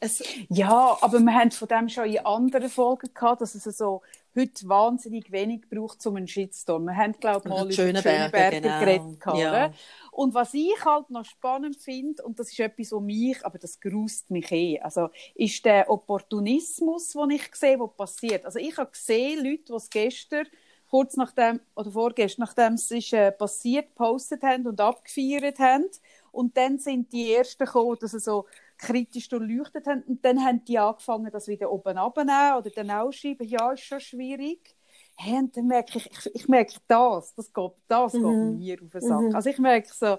Es, 0.00 0.22
Ja, 0.48 0.96
aber 1.00 1.18
wir 1.18 1.34
haben 1.34 1.50
von 1.50 1.68
dem 1.68 1.88
schon 1.88 2.04
in 2.04 2.24
anderen 2.24 2.70
Folgen 2.70 3.12
gehabt, 3.12 3.40
dass 3.40 3.54
es 3.54 3.64
so 3.64 4.02
heute 4.38 4.68
wahnsinnig 4.68 5.30
wenig 5.32 5.68
braucht, 5.68 6.06
um 6.06 6.16
einen 6.16 6.28
Shitstorm. 6.28 6.84
Wir 6.84 6.96
haben, 6.96 7.12
glaube 7.12 7.48
ich, 7.48 7.50
mal 7.50 7.64
über 7.64 7.72
Schöneberger, 7.72 8.10
Schöneberger 8.10 8.60
genau. 8.60 8.80
geredet. 8.80 9.20
gehabt, 9.20 9.38
Ja. 9.38 9.72
Und 10.12 10.34
was 10.34 10.54
ich 10.54 10.84
halt 10.84 11.10
noch 11.10 11.24
spannend 11.24 11.76
finde, 11.76 12.22
und 12.22 12.38
das 12.38 12.50
ist 12.50 12.58
etwas, 12.58 12.92
was 12.92 13.00
mich, 13.00 13.44
aber 13.44 13.58
das 13.58 13.78
grust 13.78 14.30
mich 14.30 14.50
eh, 14.50 14.80
also 14.80 15.10
ist 15.34 15.64
der 15.64 15.88
Opportunismus, 15.90 17.12
den 17.12 17.30
ich 17.30 17.54
sehe, 17.54 17.78
was 17.78 17.94
passiert. 17.96 18.44
Also 18.44 18.58
ich 18.58 18.76
habe 18.76 18.90
gesehen, 18.90 19.44
Leute, 19.44 19.64
die 19.64 19.72
es 19.74 19.90
gestern 19.90 20.46
kurz 20.90 21.16
nachdem, 21.16 21.60
oder 21.76 21.90
vorgestern, 21.90 22.44
nachdem 22.44 22.74
es 22.74 22.90
ist, 22.90 23.12
äh, 23.12 23.30
passiert, 23.30 23.88
gepostet 23.88 24.42
haben 24.42 24.66
und 24.66 24.80
abgefeiert 24.80 25.58
haben. 25.58 25.86
Und 26.32 26.56
dann 26.56 26.78
sind 26.78 27.12
die 27.12 27.34
Ersten 27.34 27.64
gekommen, 27.64 27.96
dass 28.00 28.12
sie 28.12 28.20
so 28.20 28.46
kritisch 28.78 29.28
durchleuchtet 29.28 29.86
haben. 29.86 30.02
Und 30.04 30.24
dann 30.24 30.44
haben 30.44 30.64
die 30.64 30.78
angefangen, 30.78 31.30
das 31.30 31.48
wieder 31.48 31.70
oben 31.70 31.98
abzunehmen 31.98 32.56
oder 32.58 32.70
dann 32.70 32.90
auch 32.90 33.12
schreiben, 33.12 33.46
ja, 33.46 33.72
ist 33.72 33.82
schon 33.82 34.00
schwierig. 34.00 34.74
Hey, 35.16 35.38
und 35.38 35.56
dann 35.56 35.66
merke 35.66 35.98
ich, 35.98 36.06
ich, 36.06 36.34
ich 36.34 36.48
merke 36.48 36.74
das, 36.86 37.34
das 37.34 37.52
geht, 37.52 37.72
das 37.88 38.12
geht 38.12 38.22
mir 38.22 38.82
auf 38.82 38.90
den 38.90 39.00
Sack. 39.00 39.34
Also 39.34 39.50
ich 39.50 39.58
merke 39.58 39.88
so, 39.92 40.18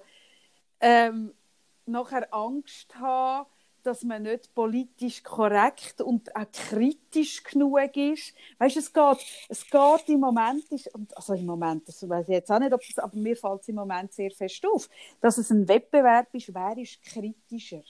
ähm, 0.82 1.34
nachher 1.86 2.28
Angst 2.34 2.94
haben, 3.00 3.48
dass 3.84 4.04
man 4.04 4.24
nicht 4.24 4.54
politisch 4.54 5.24
korrekt 5.24 6.02
und 6.02 6.36
auch 6.36 6.52
kritisch 6.52 7.44
genug 7.44 7.96
ist. 7.96 8.34
Weißt 8.58 8.76
du, 8.76 8.80
es 8.80 8.94
geht, 8.94 9.26
es 9.48 9.70
geht 9.70 10.10
im 10.10 10.20
Moment, 10.20 10.70
ist, 10.72 10.92
also 11.16 11.34
im 11.34 11.46
Moment, 11.46 11.88
das 11.88 12.08
weiß 12.08 12.28
ich 12.28 12.34
jetzt 12.34 12.52
auch 12.52 12.60
nicht, 12.60 12.74
ob 12.74 12.82
es, 12.82 13.00
aber 13.00 13.16
mir 13.16 13.36
fällt 13.36 13.62
es 13.62 13.70
im 13.70 13.76
Moment 13.76 14.12
sehr 14.14 14.32
fest 14.32 14.66
auf, 14.66 14.90
dass 15.22 15.38
es 15.38 15.50
ein 15.50 15.68
Wettbewerb 15.68 16.28
ist, 16.34 16.54
wer 16.54 16.78
ist 16.78 17.02
kritischer. 17.02 17.84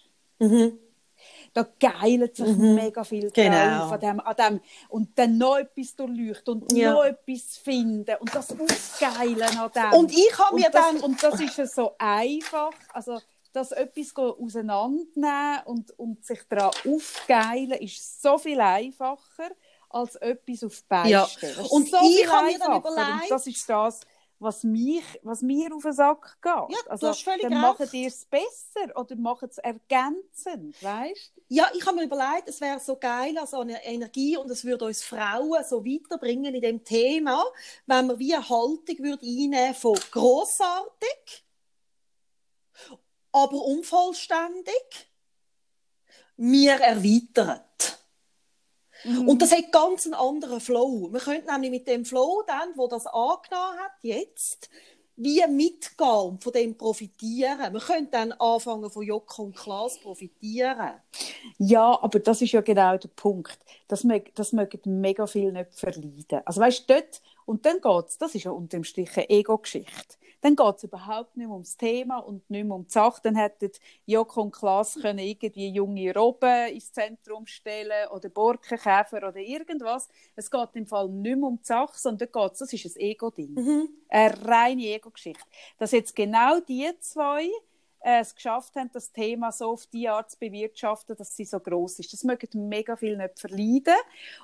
Da 1.54 1.68
geilen 1.80 2.30
sich 2.34 2.56
mega 2.56 3.04
viel 3.04 3.32
Genau. 3.32 3.80
drauf 3.90 3.92
an 3.94 4.00
dem, 4.00 4.20
an 4.20 4.36
dem, 4.36 4.62
und 4.90 5.18
dann 5.18 5.38
noch 5.38 5.58
etwas 5.58 5.96
durchleuchten 5.96 6.62
und 6.62 6.72
Ja. 6.74 6.94
noch 6.94 7.04
etwas 7.04 7.58
finden 7.58 8.16
und 8.20 8.34
das 8.34 8.52
aufgeilen 8.52 9.58
an 9.58 9.72
dem. 9.76 9.94
Und 10.00 10.12
ich 10.12 10.38
habe 10.38 10.56
mir 10.56 10.68
und 10.68 10.76
das, 10.76 10.86
dann- 10.86 11.00
Und 11.02 11.24
das 11.24 11.42
ist 11.42 11.58
ja 11.58 11.66
so 11.66 11.96
einfach, 11.98 12.70
also 12.94 13.20
das 13.52 13.72
etwas 13.72 14.16
auseinandernehmen 14.16 15.62
und, 15.66 15.98
und 15.98 16.24
sich 16.24 16.40
daran 16.48 16.72
aufgeilen, 16.88 17.72
ist 17.82 18.22
so 18.22 18.38
viel 18.38 18.60
einfacher, 18.62 19.50
als 19.90 20.16
etwas 20.18 20.64
auf 20.64 20.84
Beine 20.84 21.10
Ja. 21.10 21.28
Und 21.72 21.90
so 21.90 21.98
ich 22.04 22.28
habe 22.32 22.46
mir 22.46 22.60
dann 22.60 22.78
überlegt- 22.78 23.24
Und 23.24 23.32
das 23.32 23.48
ist 23.48 23.68
das, 23.68 24.02
was, 24.40 24.64
mich, 24.64 25.04
was 25.24 25.42
mir 25.42 25.74
auf 25.76 25.84
den 25.84 25.94
Sack 25.94 26.38
geht. 26.42 26.52
Ja, 26.52 26.84
du 26.84 26.90
also, 26.90 27.08
hast 27.10 27.24
völlig 27.24 27.42
dann 27.42 27.54
recht. 27.54 27.62
machen 27.62 27.90
die 27.92 28.06
es 28.06 28.26
besser 28.26 28.96
oder 28.96 29.16
machen 29.18 29.50
es 29.50 29.58
ergänzend, 29.58 30.82
weißt 30.82 31.34
Ja, 31.50 31.70
ich 31.74 31.86
habe 31.86 31.98
mir 31.98 32.06
überlegt, 32.06 32.48
es 32.48 32.62
wäre 32.62 32.80
so 32.80 32.96
geil, 32.96 33.38
also 33.38 33.60
eine 33.60 33.84
Energie 33.84 34.38
und 34.38 34.50
es 34.50 34.64
würde 34.64 34.86
uns 34.86 35.04
Frauen 35.04 35.64
so 35.68 35.86
weiterbringen 35.86 36.56
in 36.56 36.62
dem 36.62 36.84
Thema, 36.84 37.44
wenn 37.86 38.08
wir 38.08 38.20
wie 38.20 38.34
eine 38.34 38.48
Haltung 38.48 38.98
würde 39.00 39.26
einnehmen 39.26 39.76
von 39.76 40.00
grossartig, 40.12 41.46
aber 43.32 43.62
unvollständig, 43.62 45.10
mir 46.38 46.80
erweitert. 46.80 47.99
Und 49.06 49.42
das 49.42 49.52
hat 49.52 49.72
ganz 49.72 50.06
einen 50.06 50.14
anderen 50.14 50.60
Flow. 50.60 51.12
Wir 51.12 51.20
könnten 51.20 51.52
nämlich 51.52 51.72
mit 51.72 51.88
dem 51.88 52.06
Flow 52.06 52.44
dann, 52.46 52.70
wo 52.76 52.88
das 52.88 53.06
angenommen 53.06 53.80
hat, 53.80 53.92
jetzt, 54.02 54.70
wie 55.16 55.46
mitgehen 55.48 56.10
und 56.10 56.44
von 56.44 56.54
dem 56.54 56.78
profitieren. 56.78 57.74
Wir 57.74 57.82
können 57.82 58.10
dann 58.10 58.32
anfangen 58.34 58.90
von 58.90 59.04
Jock 59.04 59.38
und 59.40 59.56
Klaas 59.56 60.00
profitieren. 60.00 60.94
Ja, 61.58 62.02
aber 62.02 62.20
das 62.20 62.42
ist 62.42 62.54
ja 62.54 62.62
genau 62.62 62.98
der 62.98 63.10
Punkt. 63.10 63.60
Das, 63.88 64.06
mög, 64.06 64.34
das 64.36 64.54
mögen 64.54 65.02
mega 65.02 65.28
viel 65.28 65.52
nicht 65.52 65.74
verleiden. 65.74 66.42
Also 66.46 66.62
weißt 66.62 66.90
du, 66.90 66.94
dort, 66.94 67.22
und 67.46 67.66
dann 67.66 67.82
geht's, 67.82 68.18
das 68.18 68.34
ist 68.36 68.46
ja 68.46 68.52
unter 68.52 68.78
dem 68.78 68.86
Strich 68.86 69.16
eine 69.18 69.30
Ego-Geschichte. 69.30 70.16
Dann 70.42 70.56
geht's 70.56 70.84
überhaupt 70.84 71.36
nicht 71.36 71.48
mehr 71.48 71.54
ums 71.54 71.76
Thema 71.78 72.20
und 72.20 72.50
nicht 72.50 72.66
mehr 72.66 72.76
um 72.76 72.86
die 72.86 72.92
Sache. 72.92 73.20
Dann 73.24 73.36
hätten 73.36 73.72
Joko 74.06 74.42
und 74.42 74.52
Klaas 74.52 74.96
können 75.02 75.20
irgendwie 75.20 75.70
junge 75.70 76.14
Robben 76.14 76.74
ins 76.74 76.92
Zentrum 76.92 77.46
stellen 77.46 78.08
oder 78.10 78.30
Borkenkäfer 78.30 79.18
oder 79.18 79.38
irgendwas. 79.38 80.08
Es 80.36 80.50
geht 80.50 80.70
im 80.74 80.88
Fall 80.88 81.10
nicht 81.10 81.38
mehr 81.38 81.48
um 81.48 81.58
die 81.58 81.66
Sache, 81.66 81.98
sondern 81.98 82.30
geht's, 82.32 82.60
das 82.60 82.74
ist 82.74 82.96
ein 82.96 83.02
Ego-Ding. 83.02 83.54
Mhm. 83.54 83.90
Eine 84.08 84.48
reine 84.48 84.84
Ego-Geschichte. 84.84 85.44
Dass 85.78 85.92
jetzt 85.92 86.16
genau 86.16 86.60
die 86.62 86.90
zwei 87.00 87.50
äh, 88.02 88.22
es 88.22 88.34
geschafft 88.34 88.76
haben, 88.76 88.90
das 88.94 89.12
Thema 89.12 89.52
so 89.52 89.72
auf 89.72 89.86
die 89.88 90.08
Art 90.08 90.32
zu 90.32 90.38
bewirtschaften, 90.40 91.16
dass 91.18 91.36
sie 91.36 91.46
so 91.46 91.60
groß 91.60 92.00
ist. 92.00 92.14
Das 92.14 92.24
mögen 92.24 92.70
mega 92.70 92.96
viel 92.96 93.18
nicht 93.18 93.40
verleiden 93.40 93.96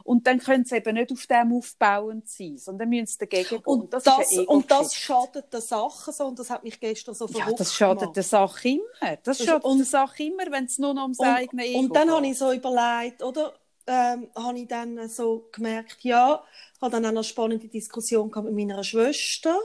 und 0.03 0.27
dann 0.27 0.39
können 0.39 0.65
sie 0.65 0.75
eben 0.75 0.95
nicht 0.95 1.11
auf 1.11 1.25
dem 1.27 1.53
aufbauend 1.53 2.27
sein, 2.27 2.57
sondern 2.57 2.89
müssen 2.89 3.07
sie 3.07 3.17
dagegen 3.19 3.49
gehen. 3.49 3.61
Und, 3.63 3.93
das, 3.93 4.03
das 4.03 4.37
und 4.37 4.69
das 4.69 4.93
schadet 4.93 5.53
der 5.53 5.61
Sache 5.61 6.11
so 6.11 6.25
und 6.25 6.37
das 6.39 6.49
hat 6.49 6.63
mich 6.63 6.79
gestern 6.79 7.15
so 7.15 7.27
verrückt 7.27 7.49
Ja, 7.49 7.55
das 7.55 7.73
schadet 7.73 7.99
gemacht. 7.99 8.15
der 8.17 8.23
Sache 8.23 8.67
immer. 8.67 9.17
Das, 9.23 9.43
schadet 9.43 9.63
und, 9.63 9.77
der 9.77 9.85
Sache 9.85 10.23
immer, 10.23 10.51
wenn 10.51 10.65
es 10.65 10.77
nur 10.77 10.93
noch 10.93 11.03
ums 11.03 11.19
und, 11.19 11.27
eigene 11.27 11.65
Ego 11.65 11.79
Und 11.79 11.95
dann 11.95 12.11
habe 12.11 12.27
ich 12.27 12.37
so 12.37 12.51
überlegt, 12.51 13.23
oder? 13.23 13.53
Ähm, 13.87 14.29
habe 14.35 14.57
ich 14.57 14.67
dann 14.67 15.07
so 15.09 15.47
gemerkt, 15.51 15.97
ja, 16.01 16.43
ich 16.73 16.81
habe 16.81 16.91
dann 16.91 17.05
auch 17.05 17.09
eine 17.09 17.23
spannende 17.23 17.67
Diskussion 17.67 18.31
mit 18.35 18.53
meiner 18.53 18.83
Schwester, 18.83 19.59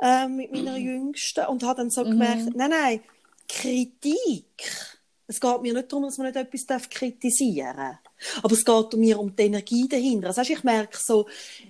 äh, 0.00 0.28
mit 0.28 0.52
meiner 0.52 0.76
Jüngsten 0.78 1.44
und 1.46 1.64
habe 1.64 1.78
dann 1.78 1.90
so 1.90 2.04
mhm. 2.04 2.10
gemerkt, 2.10 2.54
nein, 2.54 2.70
nein, 2.70 3.00
Kritik. 3.48 4.70
Es 5.26 5.40
geht 5.40 5.62
mir 5.62 5.74
nicht 5.74 5.92
darum, 5.92 6.04
dass 6.04 6.16
man 6.16 6.28
nicht 6.28 6.36
etwas 6.36 6.88
kritisieren 6.88 7.76
darf. 7.76 7.98
Aber 8.42 8.52
es 8.52 8.64
geht 8.64 8.94
mir 8.94 9.18
um 9.18 9.34
die 9.34 9.42
Energie 9.42 9.86
dahinter. 9.86 10.28
Also, 10.28 10.40
ich 10.40 10.64
merke 10.64 10.96
so, 10.98 11.28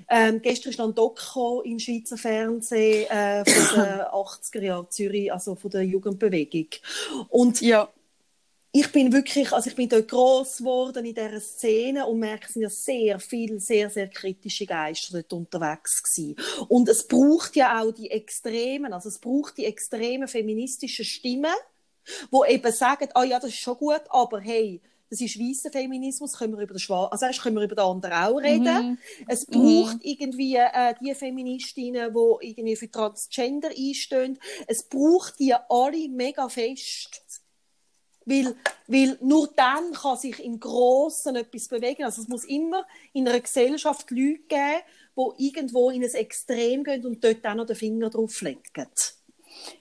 ähm, 0.08 0.40
gestern 0.40 0.70
ist 0.70 0.80
ein 0.80 0.94
Doku 0.94 1.60
im 1.62 1.78
Schweizer 1.78 2.16
Fernsehen 2.16 3.10
äh, 3.10 3.44
von 3.44 3.80
den 3.80 4.00
80er 4.00 4.62
Jahren 4.62 4.90
Zürich, 4.90 5.32
also 5.32 5.56
von 5.56 5.70
der 5.70 5.82
Jugendbewegung. 5.82 6.68
Und 7.28 7.60
ja. 7.60 7.88
Ich 8.80 8.92
bin 8.92 9.12
wirklich, 9.12 9.52
also 9.52 9.68
ich 9.68 9.76
bin 9.76 9.88
dort 9.88 10.08
gross 10.08 10.58
geworden 10.58 11.04
in 11.04 11.14
dieser 11.14 11.40
Szene 11.40 12.06
und 12.06 12.20
merke, 12.20 12.46
es 12.46 12.54
sind 12.54 12.62
ja 12.62 12.70
sehr 12.70 13.20
viele, 13.20 13.58
sehr, 13.58 13.90
sehr 13.90 14.08
kritische 14.08 14.66
Geister 14.66 15.14
dort 15.14 15.32
unterwegs 15.32 16.02
gewesen. 16.02 16.36
Und 16.68 16.88
es 16.88 17.06
braucht 17.06 17.56
ja 17.56 17.82
auch 17.82 17.92
die 17.92 18.10
extremen, 18.10 18.92
also 18.92 19.08
es 19.08 19.18
braucht 19.18 19.58
die 19.58 19.64
extremen 19.64 20.28
feministischen 20.28 21.04
Stimmen, 21.04 21.54
wo 22.30 22.44
eben 22.44 22.72
sagen, 22.72 23.08
ah 23.14 23.22
oh 23.22 23.24
ja, 23.24 23.40
das 23.40 23.50
ist 23.50 23.58
schon 23.58 23.76
gut, 23.76 24.02
aber 24.10 24.40
hey, 24.40 24.80
das 25.10 25.20
ist 25.22 25.38
weißer 25.38 25.70
Feminismus, 25.70 26.36
können 26.36 26.54
wir 26.54 26.62
über 26.62 26.74
den 26.74 26.80
Schwarz, 26.80 27.10
also 27.12 27.26
erst 27.26 27.42
können 27.42 27.56
wir 27.56 27.64
über 27.64 27.74
den 27.74 27.84
anderen 27.84 28.14
auch 28.14 28.36
reden. 28.36 28.90
Mhm. 28.90 28.98
Es 29.26 29.46
braucht 29.46 29.94
mhm. 29.94 30.00
irgendwie 30.02 30.56
äh, 30.56 30.94
die 31.00 31.14
Feministinnen, 31.14 32.12
die 32.12 32.46
irgendwie 32.48 32.76
für 32.76 32.90
Transgender 32.90 33.70
einstehen. 33.70 34.38
Es 34.66 34.82
braucht 34.82 35.38
die 35.38 35.54
alle 35.54 36.08
mega 36.10 36.48
fest. 36.48 37.22
Weil, 38.28 38.54
weil 38.86 39.18
nur 39.22 39.48
dann 39.56 39.92
kann 39.92 40.16
sich 40.16 40.44
im 40.44 40.60
Großen 40.60 41.34
etwas 41.34 41.68
bewegen. 41.68 42.04
Also 42.04 42.22
es 42.22 42.28
muss 42.28 42.44
immer 42.44 42.86
in 43.12 43.26
einer 43.26 43.40
Gesellschaft 43.40 44.10
Leute 44.10 44.40
geben, 44.48 44.82
die 45.16 45.46
irgendwo 45.46 45.90
in 45.90 46.04
ein 46.04 46.14
Extrem 46.14 46.84
gehen 46.84 47.06
und 47.06 47.24
dort 47.24 47.46
auch 47.46 47.54
noch 47.54 47.66
den 47.66 47.76
Finger 47.76 48.10
drauf 48.10 48.40
legen. 48.42 48.60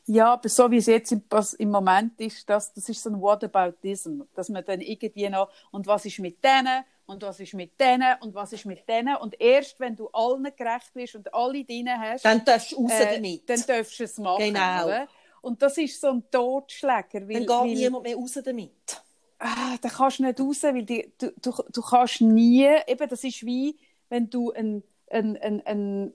Ja, 0.06 0.34
aber 0.34 0.50
so 0.50 0.70
wie 0.72 0.78
es 0.78 0.86
jetzt 0.86 1.12
im, 1.12 1.24
im 1.60 1.72
Moment 1.72 2.20
ist, 2.20 2.50
das, 2.50 2.74
das 2.74 2.88
ist 2.90 3.04
so 3.04 3.10
ein 3.10 3.22
Whataboutism, 3.22 4.22
dass 4.34 4.50
man 4.50 4.64
dann 4.66 4.82
irgendwie 4.82 5.30
noch, 5.30 5.50
und 5.72 5.86
was 5.86 6.06
ist 6.06 6.20
mit 6.20 6.44
denen, 6.44 6.84
und 7.06 7.22
was 7.22 7.40
ist 7.40 7.54
mit 7.54 7.80
denen, 7.80 8.16
und 8.22 8.34
was 8.34 8.54
ist 8.54 8.66
mit 8.66 8.88
denen, 8.88 9.16
und 9.18 9.40
erst 9.40 9.80
wenn 9.80 9.96
du 9.96 10.10
allen 10.10 10.48
gerecht 10.56 10.94
bist 10.94 11.16
und 11.16 11.34
alle 11.34 11.64
drin 11.64 11.90
hast, 11.90 12.26
dann 12.26 12.44
darfst 12.44 12.72
du 12.72 12.84
raus 12.84 12.92
äh, 12.92 13.16
damit. 13.16 13.50
Dann 13.50 13.64
darfst 13.68 14.00
du 14.00 14.04
es 14.04 14.18
machen. 14.18 14.44
Genau. 14.44 14.86
Oder? 14.86 15.08
Und 15.42 15.62
das 15.62 15.78
ist 15.78 16.00
so 16.00 16.08
ein 16.08 16.24
Totschläger. 16.30 17.28
Weil, 17.28 17.46
dann 17.46 17.46
geht 17.46 17.50
weil, 17.50 17.74
niemand 17.74 18.04
mehr 18.04 18.16
raus 18.16 18.40
damit. 18.44 19.04
Ah, 19.40 19.78
dann 19.82 19.92
kannst 19.92 20.20
du 20.20 20.24
nicht 20.24 20.40
raus, 20.40 20.64
weil 20.64 20.84
die, 20.84 21.12
du, 21.18 21.32
du, 21.42 21.52
du 21.72 21.82
kannst 21.82 22.22
nie, 22.22 22.68
eben, 22.88 23.10
das 23.10 23.24
ist 23.24 23.46
wie, 23.46 23.78
wenn 24.10 24.30
du 24.30 24.52
ein, 24.52 24.84
ein, 25.10 25.38
ein, 25.38 25.66
ein 25.66 26.14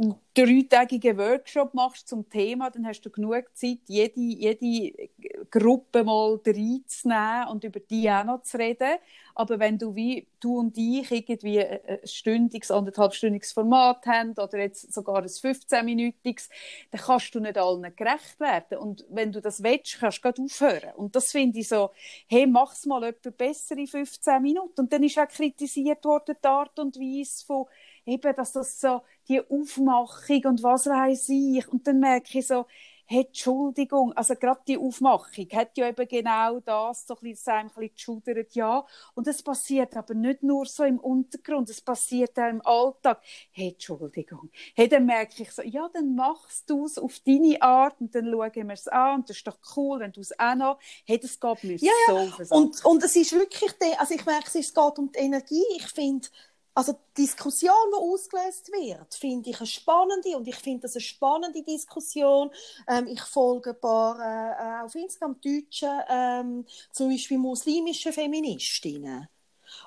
einen 0.00 0.14
dreitägigen 0.34 1.18
Workshop 1.18 1.74
machst 1.74 2.08
zum 2.08 2.28
Thema, 2.28 2.70
dann 2.70 2.86
hast 2.86 3.02
du 3.02 3.10
genug 3.10 3.44
Zeit, 3.54 3.80
jede, 3.86 4.20
jede 4.20 5.10
Gruppe 5.50 6.04
mal 6.04 6.40
reinzunehmen 6.46 7.48
und 7.48 7.64
über 7.64 7.80
die 7.80 8.10
auch 8.10 8.24
noch 8.24 8.42
zu 8.42 8.58
reden. 8.58 8.98
Aber 9.34 9.58
wenn 9.58 9.78
du 9.78 9.94
wie 9.94 10.26
du 10.38 10.58
und 10.58 10.76
ich 10.76 11.10
irgendwie 11.10 11.64
ein 11.64 11.98
stündiges, 12.04 12.70
anderthalbstündiges 12.70 13.52
Format 13.52 14.06
haben 14.06 14.32
oder 14.32 14.58
jetzt 14.58 14.92
sogar 14.92 15.18
ein 15.18 15.28
15-minütiges, 15.28 16.50
dann 16.90 17.00
kannst 17.00 17.34
du 17.34 17.40
nicht 17.40 17.56
allen 17.58 17.94
gerecht 17.96 18.38
werden. 18.38 18.78
Und 18.78 19.04
wenn 19.08 19.32
du 19.32 19.40
das 19.40 19.62
willst, 19.62 19.98
kannst 19.98 20.18
du 20.18 20.22
gerade 20.22 20.42
aufhören. 20.42 20.94
Und 20.96 21.16
das 21.16 21.32
finde 21.32 21.60
ich 21.60 21.68
so, 21.68 21.90
hey, 22.26 22.46
mach's 22.46 22.86
mal 22.86 23.02
etwas 23.04 23.32
besser 23.34 23.76
in 23.78 23.86
15 23.86 24.42
Minuten. 24.42 24.80
Und 24.80 24.92
dann 24.92 25.02
ist 25.02 25.18
auch 25.18 25.28
kritisiert 25.28 26.04
worden, 26.04 26.36
die 26.42 26.48
Art 26.48 26.78
und 26.78 26.96
Weise 26.96 27.44
von 27.46 27.66
eben, 28.06 28.34
dass 28.34 28.52
das 28.52 28.80
so 28.80 29.02
die 29.28 29.40
Aufmachung 29.40 30.44
und 30.44 30.62
was 30.62 30.86
weiß 30.86 31.28
ich. 31.30 31.68
Und 31.68 31.86
dann 31.86 32.00
merke 32.00 32.38
ich 32.38 32.46
so, 32.46 32.66
hey, 33.10 33.24
Entschuldigung, 33.26 34.12
also 34.12 34.36
gerade 34.36 34.60
die 34.68 34.78
Aufmachung 34.78 35.48
hat 35.52 35.76
ja 35.76 35.88
eben 35.88 36.06
genau 36.06 36.60
das, 36.60 37.08
so 37.08 37.14
ein 37.14 37.20
bisschen, 37.20 37.54
ein 37.54 37.66
bisschen 37.66 37.92
geschudert, 37.92 38.54
ja. 38.54 38.86
Und 39.14 39.26
es 39.26 39.42
passiert 39.42 39.96
aber 39.96 40.14
nicht 40.14 40.44
nur 40.44 40.64
so 40.64 40.84
im 40.84 41.00
Untergrund, 41.00 41.68
es 41.70 41.80
passiert 41.80 42.38
auch 42.38 42.48
im 42.48 42.64
Alltag. 42.64 43.20
Hey, 43.50 43.70
Entschuldigung. 43.70 44.48
Hey, 44.76 44.88
dann 44.88 45.06
merke 45.06 45.42
ich 45.42 45.50
so, 45.50 45.62
ja, 45.62 45.90
dann 45.92 46.14
machst 46.14 46.70
du 46.70 46.84
es 46.84 46.98
auf 46.98 47.18
deine 47.26 47.60
Art 47.60 48.00
und 48.00 48.14
dann 48.14 48.30
schauen 48.30 48.68
wir 48.68 48.74
es 48.74 48.86
an 48.86 49.16
und 49.16 49.28
das 49.28 49.38
ist 49.38 49.46
doch 49.46 49.58
cool, 49.76 49.98
wenn 49.98 50.12
du 50.12 50.20
es 50.20 50.38
auch 50.38 50.54
noch, 50.54 50.78
hey, 51.04 51.18
das 51.18 51.40
geht 51.40 51.64
mir 51.64 51.76
ja, 51.78 51.90
so 52.06 52.16
ja. 52.16 52.46
Und, 52.50 52.84
und 52.84 53.02
es 53.02 53.16
ist 53.16 53.32
wirklich, 53.32 53.72
also 53.98 54.14
ich 54.14 54.24
merke, 54.24 54.56
es 54.56 54.72
geht 54.72 54.98
um 54.98 55.10
die 55.10 55.18
Energie. 55.18 55.64
Ich 55.78 55.88
finde, 55.88 56.28
also 56.74 56.92
die 56.92 57.22
Diskussion, 57.22 57.72
die 57.92 57.96
ausgelöst 57.96 58.70
wird, 58.72 59.14
finde 59.14 59.50
ich 59.50 59.58
eine 59.58 59.66
spannende 59.66 60.36
und 60.36 60.46
ich 60.46 60.56
finde 60.56 60.82
das 60.82 60.94
eine 60.94 61.02
spannende 61.02 61.62
Diskussion. 61.62 62.50
Ähm, 62.88 63.06
ich 63.08 63.20
folge 63.22 63.70
ein 63.70 63.80
paar 63.80 64.18
äh, 64.18 64.84
auf 64.84 64.94
Instagram 64.94 65.40
deutsche, 65.40 66.04
ähm, 66.08 66.64
zum 66.92 67.10
Beispiel 67.10 67.38
muslimische 67.38 68.12
Feministinnen. 68.12 69.28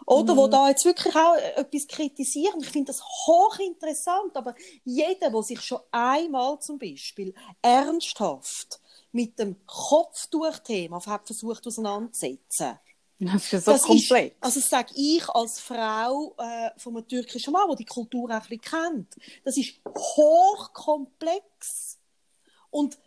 Oder, 0.06 0.34
mm. 0.34 0.38
wo 0.38 0.48
mhm. 0.48 0.52
da 0.52 0.70
jetzt 0.70 0.86
wirklich 0.86 1.16
auch 1.16 1.36
etwas 1.36 1.88
kritisieren. 1.88 2.62
Ich 2.62 2.70
finde 2.70 2.92
das 2.92 3.04
hochinteressant, 3.04 4.36
aber 4.36 4.56
jeder, 4.84 5.30
der 5.30 5.44
sich 5.44 5.62
schon 5.62 5.80
einmal 5.92 6.60
zum 6.60 6.78
Beispiel 6.78 7.34
ernsthaft 7.62 8.80
mit 9.12 9.38
dem 9.40 9.56
Kopftuchthema 9.66 11.06
hat 11.06 11.26
versucht 11.26 11.66
auseinanderzusetzen, 11.68 12.80
das 13.20 13.54
ist 13.54 13.66
so 13.66 13.72
das 13.72 13.84
komplex. 13.84 14.36
Ist, 14.36 14.44
also 14.44 14.60
sage 14.60 14.94
ich 14.96 15.30
als 15.30 15.60
Frau 15.60 16.36
äh, 16.38 16.72
von 16.78 16.98
einem 16.98 17.08
türkischen 17.08 17.54
Mann, 17.54 17.68
der 17.68 17.78
die 17.78 17.86
Kultur 17.86 18.30
auch 18.30 18.34
ein 18.34 18.42
bisschen 18.42 18.62
kennt, 18.62 19.16
das 19.44 19.58
ist 19.58 19.80
hochkomplex. 19.88 22.00
Und 22.70 22.98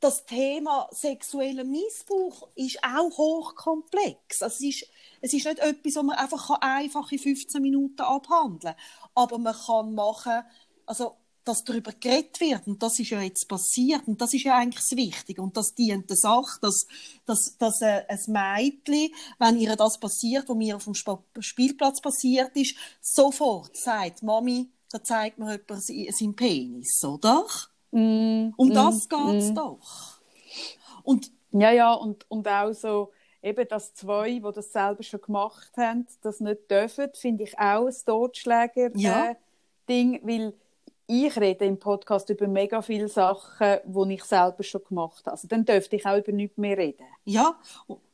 das 0.00 0.26
Thema 0.26 0.88
sexueller 0.92 1.64
Missbrauch 1.64 2.48
ist 2.54 2.78
auch 2.84 3.16
hochkomplex. 3.16 4.42
Also 4.42 4.56
es, 4.56 4.60
ist, 4.60 4.86
es 5.20 5.32
ist 5.32 5.46
nicht 5.46 5.58
etwas, 5.58 5.96
was 5.96 6.02
man 6.02 6.16
einfach 6.16 6.50
einfach 6.60 7.10
in 7.12 7.18
15 7.18 7.62
Minuten 7.62 8.02
abhandeln 8.02 8.74
kann. 8.74 9.10
Aber 9.14 9.38
man 9.38 9.54
kann 9.54 9.94
machen, 9.94 10.42
also 10.84 11.16
dass 11.46 11.64
darüber 11.64 11.92
geredet 11.92 12.40
wird. 12.40 12.66
Und 12.66 12.82
das 12.82 12.98
ist 12.98 13.10
ja 13.10 13.20
jetzt 13.22 13.48
passiert. 13.48 14.06
Und 14.06 14.20
das 14.20 14.34
ist 14.34 14.44
ja 14.44 14.56
eigentlich 14.56 14.84
das 14.88 14.96
Wichtige. 14.96 15.40
Und 15.40 15.56
das 15.56 15.74
dient 15.74 16.10
der 16.10 16.16
Sache, 16.16 16.58
dass, 16.60 16.86
dass, 17.24 17.56
dass 17.58 17.80
äh, 17.82 18.04
ein 18.08 18.20
Mädchen, 18.26 19.14
wenn 19.38 19.58
ihr 19.58 19.76
das 19.76 19.98
passiert, 19.98 20.48
was 20.48 20.56
mir 20.56 20.76
auf 20.76 20.84
dem 20.84 20.94
Spielplatz 20.94 22.00
passiert 22.00 22.56
ist, 22.56 22.76
sofort 23.00 23.76
sagt, 23.76 24.22
Mami, 24.22 24.68
da 24.90 25.02
zeigt 25.02 25.38
mir 25.38 25.52
jemand 25.52 25.84
seinen 25.84 26.34
Penis, 26.34 27.02
oder? 27.04 27.46
Mm, 27.92 28.48
um 28.56 28.72
das 28.72 29.06
mm, 29.06 29.08
geht 29.08 29.42
es 29.42 29.50
mm. 29.50 29.54
doch. 29.54 30.20
Und, 31.04 31.30
ja, 31.52 31.70
ja, 31.70 31.92
und, 31.92 32.28
und 32.28 32.48
auch 32.48 32.72
so, 32.72 33.12
eben, 33.42 33.68
dass 33.68 33.94
zwei, 33.94 34.32
die 34.32 34.52
das 34.52 34.72
selber 34.72 35.04
schon 35.04 35.20
gemacht 35.20 35.70
haben, 35.76 36.06
das 36.22 36.40
nicht 36.40 36.68
dürfen, 36.70 37.10
finde 37.14 37.44
ich 37.44 37.56
auch 37.58 37.86
ein 37.86 37.94
Totschläger-Ding, 38.04 38.98
ja. 38.98 39.30
äh, 39.30 40.20
weil 40.22 40.54
ich 41.06 41.36
rede 41.38 41.64
im 41.64 41.78
Podcast 41.78 42.28
über 42.30 42.48
mega 42.48 42.82
viele 42.82 43.08
Sachen, 43.08 43.78
die 43.84 44.14
ich 44.14 44.24
selber 44.24 44.62
schon 44.62 44.82
gemacht 44.88 45.24
habe. 45.26 45.32
Also 45.32 45.46
dann 45.46 45.64
dürfte 45.64 45.96
ich 45.96 46.06
auch 46.06 46.16
über 46.16 46.32
nichts 46.32 46.58
mehr 46.58 46.76
reden. 46.76 47.06
Ja. 47.24 47.58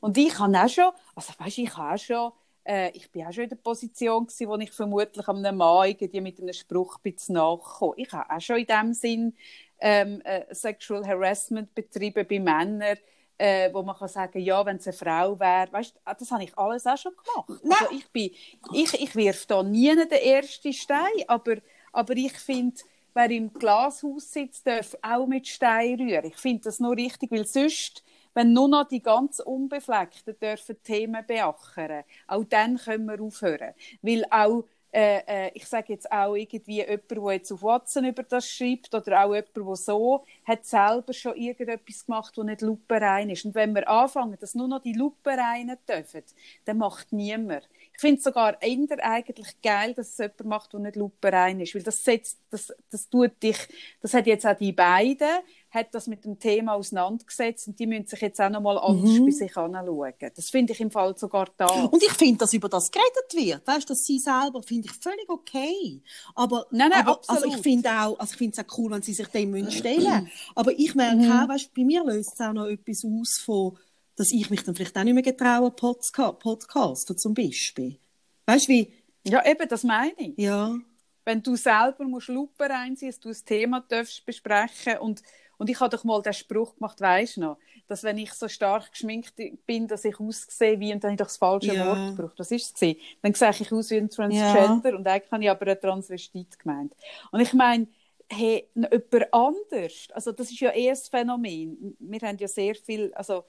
Und 0.01 0.19
ich 0.19 0.39
habe 0.39 0.57
auch 0.59 0.69
schon, 0.69 0.91
also 1.15 1.33
weißt, 1.39 1.59
ich 1.59 1.77
habe 1.77 1.95
auch 1.95 1.99
schon, 1.99 2.33
äh, 2.65 2.91
ich 2.91 3.11
bin 3.11 3.27
auch 3.27 3.33
schon 3.33 3.45
in 3.45 3.51
der 3.51 3.57
Position 3.57 4.27
gewesen, 4.27 4.49
wo 4.49 4.57
ich 4.57 4.73
vermutlich 4.73 5.27
einem 5.27 5.57
Mann 5.57 5.89
irgendwie 5.89 6.21
mit 6.21 6.41
einem 6.41 6.53
Spruch 6.53 6.99
bisschen 6.99 7.37
nachkomme. 7.37 7.95
Ich 7.97 8.13
habe 8.13 8.31
auch 8.31 8.41
schon 8.41 8.57
in 8.57 8.67
dem 8.67 8.93
Sinn 8.93 9.35
ähm, 9.81 10.21
äh, 10.25 10.55
Sexual 10.55 11.07
Harassment 11.07 11.75
betrieben 11.75 12.27
bei 12.29 12.39
Männern, 12.39 12.99
äh, 13.39 13.73
wo 13.73 13.83
man 13.83 13.97
kann 13.97 14.09
sagen 14.09 14.39
ja, 14.39 14.65
wenn 14.65 14.77
es 14.77 14.87
eine 14.87 14.93
Frau 14.93 15.41
wäre, 15.41 15.73
weißt, 15.73 16.01
ah, 16.05 16.15
das 16.15 16.31
habe 16.31 16.45
ich 16.45 16.57
alles 16.57 16.87
auch 16.87 16.97
schon 16.97 17.13
gemacht. 17.17 17.63
Also 17.65 17.97
ich 17.97 18.09
bin, 18.11 18.31
ich, 18.73 18.95
ich 18.95 19.17
wirf 19.17 19.47
da 19.47 19.63
nie 19.63 19.95
den 19.97 20.11
ersten 20.11 20.73
Stein, 20.73 21.25
aber, 21.27 21.57
aber 21.93 22.17
ich 22.17 22.33
finde, 22.39 22.81
wer 23.15 23.31
im 23.31 23.53
Glashaus 23.53 24.33
sitzt, 24.33 24.67
darf 24.67 24.97
auch 25.03 25.27
mit 25.27 25.47
Stein 25.49 26.01
rühren. 26.01 26.25
Ich 26.25 26.37
finde 26.37 26.65
das 26.65 26.81
nur 26.81 26.97
richtig, 26.97 27.31
weil 27.31 27.47
sonst 27.47 28.03
wenn 28.35 28.53
nur 28.55 28.69
noch 28.69 28.89
die 28.89 29.03
ganz 29.03 29.41
Unbefleckten 29.41 30.39
dürfen 30.41 30.83
Themen 30.83 31.25
beackern, 31.27 32.05
auch 32.27 32.45
dann 32.45 32.79
können 32.79 33.07
wir 33.07 33.21
aufhören. 33.21 33.75
Weil 34.01 34.25
auch 34.31 34.65
äh, 34.93 35.21
äh, 35.27 35.51
ich 35.55 35.67
sage 35.67 35.95
jetzt 35.95 36.11
auch 36.13 36.35
irgendwie 36.35 36.85
jemand, 36.85 37.11
der 37.11 37.33
jetzt 37.33 37.51
auf 37.51 37.63
WhatsApp 37.63 38.05
über 38.05 38.23
das 38.23 38.47
schreibt 38.49 38.95
oder 38.95 39.25
auch 39.25 39.35
jemand, 39.35 39.57
der 39.57 39.77
so, 39.77 40.25
hat 40.45 40.67
selber 40.67 41.13
schon 41.15 41.35
irgendetwas 41.35 42.05
gemacht, 42.05 42.37
das 42.37 42.45
nicht 42.45 42.61
lupenrein 42.61 43.31
ist. 43.31 43.45
Und 43.47 43.55
wenn 43.55 43.75
wir 43.75 43.89
anfangen, 43.89 44.37
dass 44.39 44.55
nur 44.55 44.69
noch 44.69 44.83
die 44.83 44.93
Lupenreinen 44.93 45.79
dürfen, 45.89 46.23
dann 46.67 46.79
macht 46.79 47.11
niemand. 47.13 47.69
Ich 47.95 48.01
finde 48.01 48.19
es 48.19 48.25
sogar 48.25 48.61
eher 48.61 49.05
eigentlich 49.05 49.61
geil, 49.63 49.95
dass 49.95 50.11
es 50.11 50.19
jemand 50.19 50.45
macht, 50.45 50.73
der 50.73 50.81
nicht 50.81 50.97
lupenrein 50.97 51.61
ist, 51.61 51.75
weil 51.75 51.83
das 51.83 52.05
setzt, 52.05 52.39
das, 52.51 52.75
das 52.91 53.09
tut 53.09 53.43
dich, 53.43 53.57
das 54.03 54.13
hat 54.13 54.27
jetzt 54.27 54.47
auch 54.47 54.57
die 54.57 54.73
beiden, 54.73 55.41
hat 55.73 55.95
das 55.95 56.07
mit 56.07 56.25
dem 56.25 56.39
Thema 56.39 56.75
auseinandergesetzt 56.75 57.67
und 57.67 57.79
die 57.79 57.87
müssen 57.87 58.07
sich 58.07 58.21
jetzt 58.21 58.41
auch 58.41 58.51
noch 58.51 58.61
mal 58.61 58.77
anders 58.77 59.11
mhm. 59.11 59.25
bei 59.25 59.31
sich 59.31 59.57
anschauen. 59.57 60.13
Das 60.35 60.51
finde 60.51 60.75
ich 60.75 60.81
im 60.81 60.91
Fall 60.91 61.17
sogar 61.17 61.49
da. 61.57 61.67
Und 61.67 62.03
ich 62.03 62.13
finde, 62.13 62.39
dass 62.39 62.53
über 62.53 62.69
das 62.69 62.91
geredet 62.91 63.33
wird, 63.35 63.67
weißt, 63.67 63.89
dass 63.89 64.05
sie 64.05 64.19
selber, 64.19 64.63
finde 64.63 64.89
ich 64.89 64.93
völlig 64.93 65.29
okay. 65.29 66.03
Aber, 66.35 66.67
nein, 66.71 66.91
nein, 66.91 67.07
aber 67.07 67.23
also 67.27 67.47
ich 67.47 67.57
finde 67.57 67.89
auch, 67.89 68.19
also 68.19 68.33
ich 68.33 68.39
finde 68.39 68.61
es 68.61 68.67
auch 68.67 68.79
cool, 68.79 68.91
wenn 68.91 69.03
sie 69.03 69.15
sich 69.15 69.29
dem 69.29 69.71
stellen 69.71 70.31
Aber 70.55 70.79
ich 70.79 70.95
merke 70.95 71.17
mhm. 71.17 71.33
auch, 71.33 71.49
weißt, 71.49 71.73
bei 71.75 71.85
mir 71.85 72.05
löst 72.05 72.35
es 72.35 72.41
auch 72.41 72.53
noch 72.53 72.67
etwas 72.67 73.05
aus 73.05 73.39
von, 73.43 73.79
dass 74.17 74.31
ich 74.31 74.51
mich 74.51 74.63
dann 74.65 74.75
vielleicht 74.75 74.97
auch 74.99 75.05
nicht 75.05 75.15
mehr 75.15 75.23
getraue, 75.23 75.71
Podcast, 75.71 76.39
Podcasten 76.39 77.17
zum 77.17 77.33
Beispiel. 77.33 77.99
Weißt 78.45 78.69
du, 78.69 78.73
wie? 78.73 78.93
Ja, 79.25 79.43
eben, 79.47 79.67
das 79.69 79.85
meine 79.85 80.13
ich. 80.19 80.37
Ja. 80.37 80.77
Wenn 81.25 81.43
du 81.43 81.57
selber 81.57 82.05
musst 82.05 82.29
Lupe 82.29 82.65
reinziehen, 82.65 83.11
dass 83.11 83.21
du 83.21 83.29
das 83.29 83.45
Thema 83.45 83.81
darfst 83.89 84.27
besprechen 84.27 84.99
und 84.99 85.23
und 85.59 85.71
ich 85.71 85.81
habe 85.81 85.95
doch 85.95 86.05
mal 86.05 86.23
den 86.23 86.33
Spruch 86.33 86.75
gemacht, 86.75 87.01
weisst 87.01 87.39
noch, 87.39 87.59
dass 87.87 88.03
wenn 88.03 88.19
ich 88.19 88.33
so 88.33 88.49
stark 88.49 88.91
geschminkt 88.91 89.35
bin, 89.67 89.87
dass 89.87 90.05
ich 90.05 90.19
aussehe 90.19 90.81
wie, 90.81 90.93
und 90.93 91.05
dann 91.05 91.11
habe 91.11 91.15
ich 91.15 91.19
doch 91.19 91.27
das 91.27 91.37
falsche 91.37 91.75
ja. 91.75 91.87
Wort 91.87 92.17
gebraucht. 92.17 92.39
Was 92.39 92.51
ist 92.51 92.83
es 92.83 92.97
Dann 93.23 93.35
sehe 93.35 93.51
ich 93.51 93.73
aus 93.73 93.91
wie 93.91 93.99
ein 93.99 94.11
Transgender 94.11 94.91
ja. 94.91 94.97
und 94.97 95.07
eigentlich 95.07 95.31
habe 95.31 95.45
ich 95.45 95.51
aber 95.51 95.67
ein 95.67 95.81
Transvestit 95.81 96.59
gemeint. 96.59 96.95
Und 97.31 97.41
ich 97.41 97.53
meine, 97.53 97.87
hey, 98.31 98.69
jemand 98.75 99.33
anders, 99.33 100.09
also 100.13 100.33
das 100.33 100.51
ist 100.51 100.61
ja 100.61 100.75
eh 100.75 100.91
ein 100.91 100.97
Phänomen. 100.97 101.97
Wir 101.99 102.21
haben 102.21 102.39
ja 102.39 102.49
sehr 102.49 102.75
viel, 102.75 103.13
also 103.15 103.45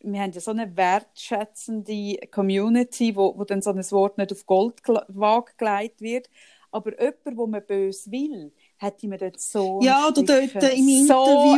wir 0.00 0.20
haben 0.20 0.32
ja 0.32 0.40
so 0.40 0.50
eine 0.50 0.76
wertschätzende 0.76 2.18
Community, 2.30 3.16
wo, 3.16 3.36
wo 3.38 3.44
dann 3.44 3.62
so 3.62 3.70
ein 3.70 3.90
Wort 3.90 4.18
nicht 4.18 4.32
auf 4.32 4.44
Goldwaage 4.46 5.52
gelegt 5.56 6.00
wird. 6.00 6.28
Aber 6.70 6.90
jemand, 7.00 7.36
wo 7.36 7.46
man 7.46 7.64
böse 7.64 8.10
will, 8.10 8.52
hätte 8.76 9.08
mir 9.08 9.18
dort 9.18 9.40
so 9.40 9.80
Ja, 9.82 10.08
oder 10.08 10.22
dort 10.22 10.54
im 10.54 10.88
Interview, 10.88 11.06
so 11.06 11.54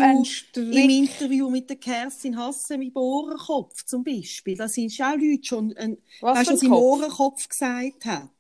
im 0.55 0.91
Interview 0.91 1.51
mit 1.51 1.69
der 1.69 1.77
Kerstin 1.77 2.37
Hasse 2.37 2.79
mit 2.79 2.95
Ohrenkopf 2.95 3.85
zum 3.85 4.05
Beispiel. 4.05 4.57
Da 4.57 4.69
sind 4.69 4.93
schon 4.93 5.07
auch 5.07 5.17
Leute 5.17 5.45
schon, 5.45 5.77
ein, 5.77 5.99
was 6.21 6.39
weißt, 6.39 6.53
was 6.53 6.63
im 6.63 6.73
Ohrenkopf 6.73 7.49
gesagt 7.49 8.05
hat. 8.05 8.31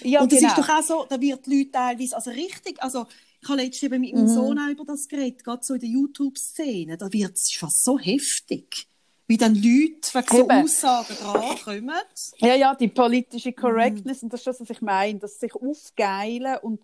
Ja, 0.00 0.22
und 0.22 0.30
das 0.30 0.40
genau. 0.40 0.52
ist 0.52 0.58
doch 0.58 0.68
auch 0.68 0.82
so, 0.82 1.06
da 1.08 1.20
wird 1.20 1.46
die 1.46 1.56
Leute 1.56 1.70
teilweise, 1.70 2.16
also 2.16 2.30
richtig, 2.30 2.82
also 2.82 3.06
ich 3.40 3.48
habe 3.48 3.62
letztens 3.62 3.82
eben 3.84 4.00
mit 4.00 4.14
meinem 4.14 4.24
mhm. 4.24 4.34
Sohn 4.34 4.58
auch 4.58 4.70
über 4.70 4.84
das 4.84 5.08
geredet, 5.08 5.44
gerade 5.44 5.64
so 5.64 5.74
in 5.74 5.80
der 5.80 5.88
YouTube-Szene, 5.88 6.96
da 6.96 7.12
wird 7.12 7.36
es 7.36 7.52
fast 7.56 7.84
so 7.84 7.98
heftig 7.98 8.88
wie 9.28 9.36
dann 9.36 9.54
Leute 9.54 10.14
wegen 10.14 10.36
so 10.36 10.48
Aussagen 10.48 11.16
drankommen. 11.20 11.96
Ja, 12.36 12.54
ja, 12.54 12.74
die 12.74 12.88
politische 12.88 13.52
Correctness, 13.52 14.22
mm. 14.22 14.26
und 14.26 14.32
das 14.32 14.40
ist 14.40 14.46
das, 14.46 14.60
was 14.60 14.70
ich 14.70 14.80
meine, 14.82 15.18
dass 15.18 15.40
sich 15.40 15.52
aufgeilen 15.54 16.58
und 16.62 16.82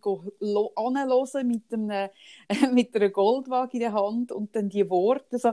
anhören 0.76 1.46
mit, 1.46 1.72
einem, 1.72 2.11
mit 2.74 2.94
einer 2.96 3.11
Goldwaage 3.11 3.74
in 3.74 3.81
der 3.81 3.92
Hand 3.92 4.33
und 4.33 4.57
dann 4.57 4.68
die 4.68 4.88
Worte 4.90 5.38
so, 5.38 5.52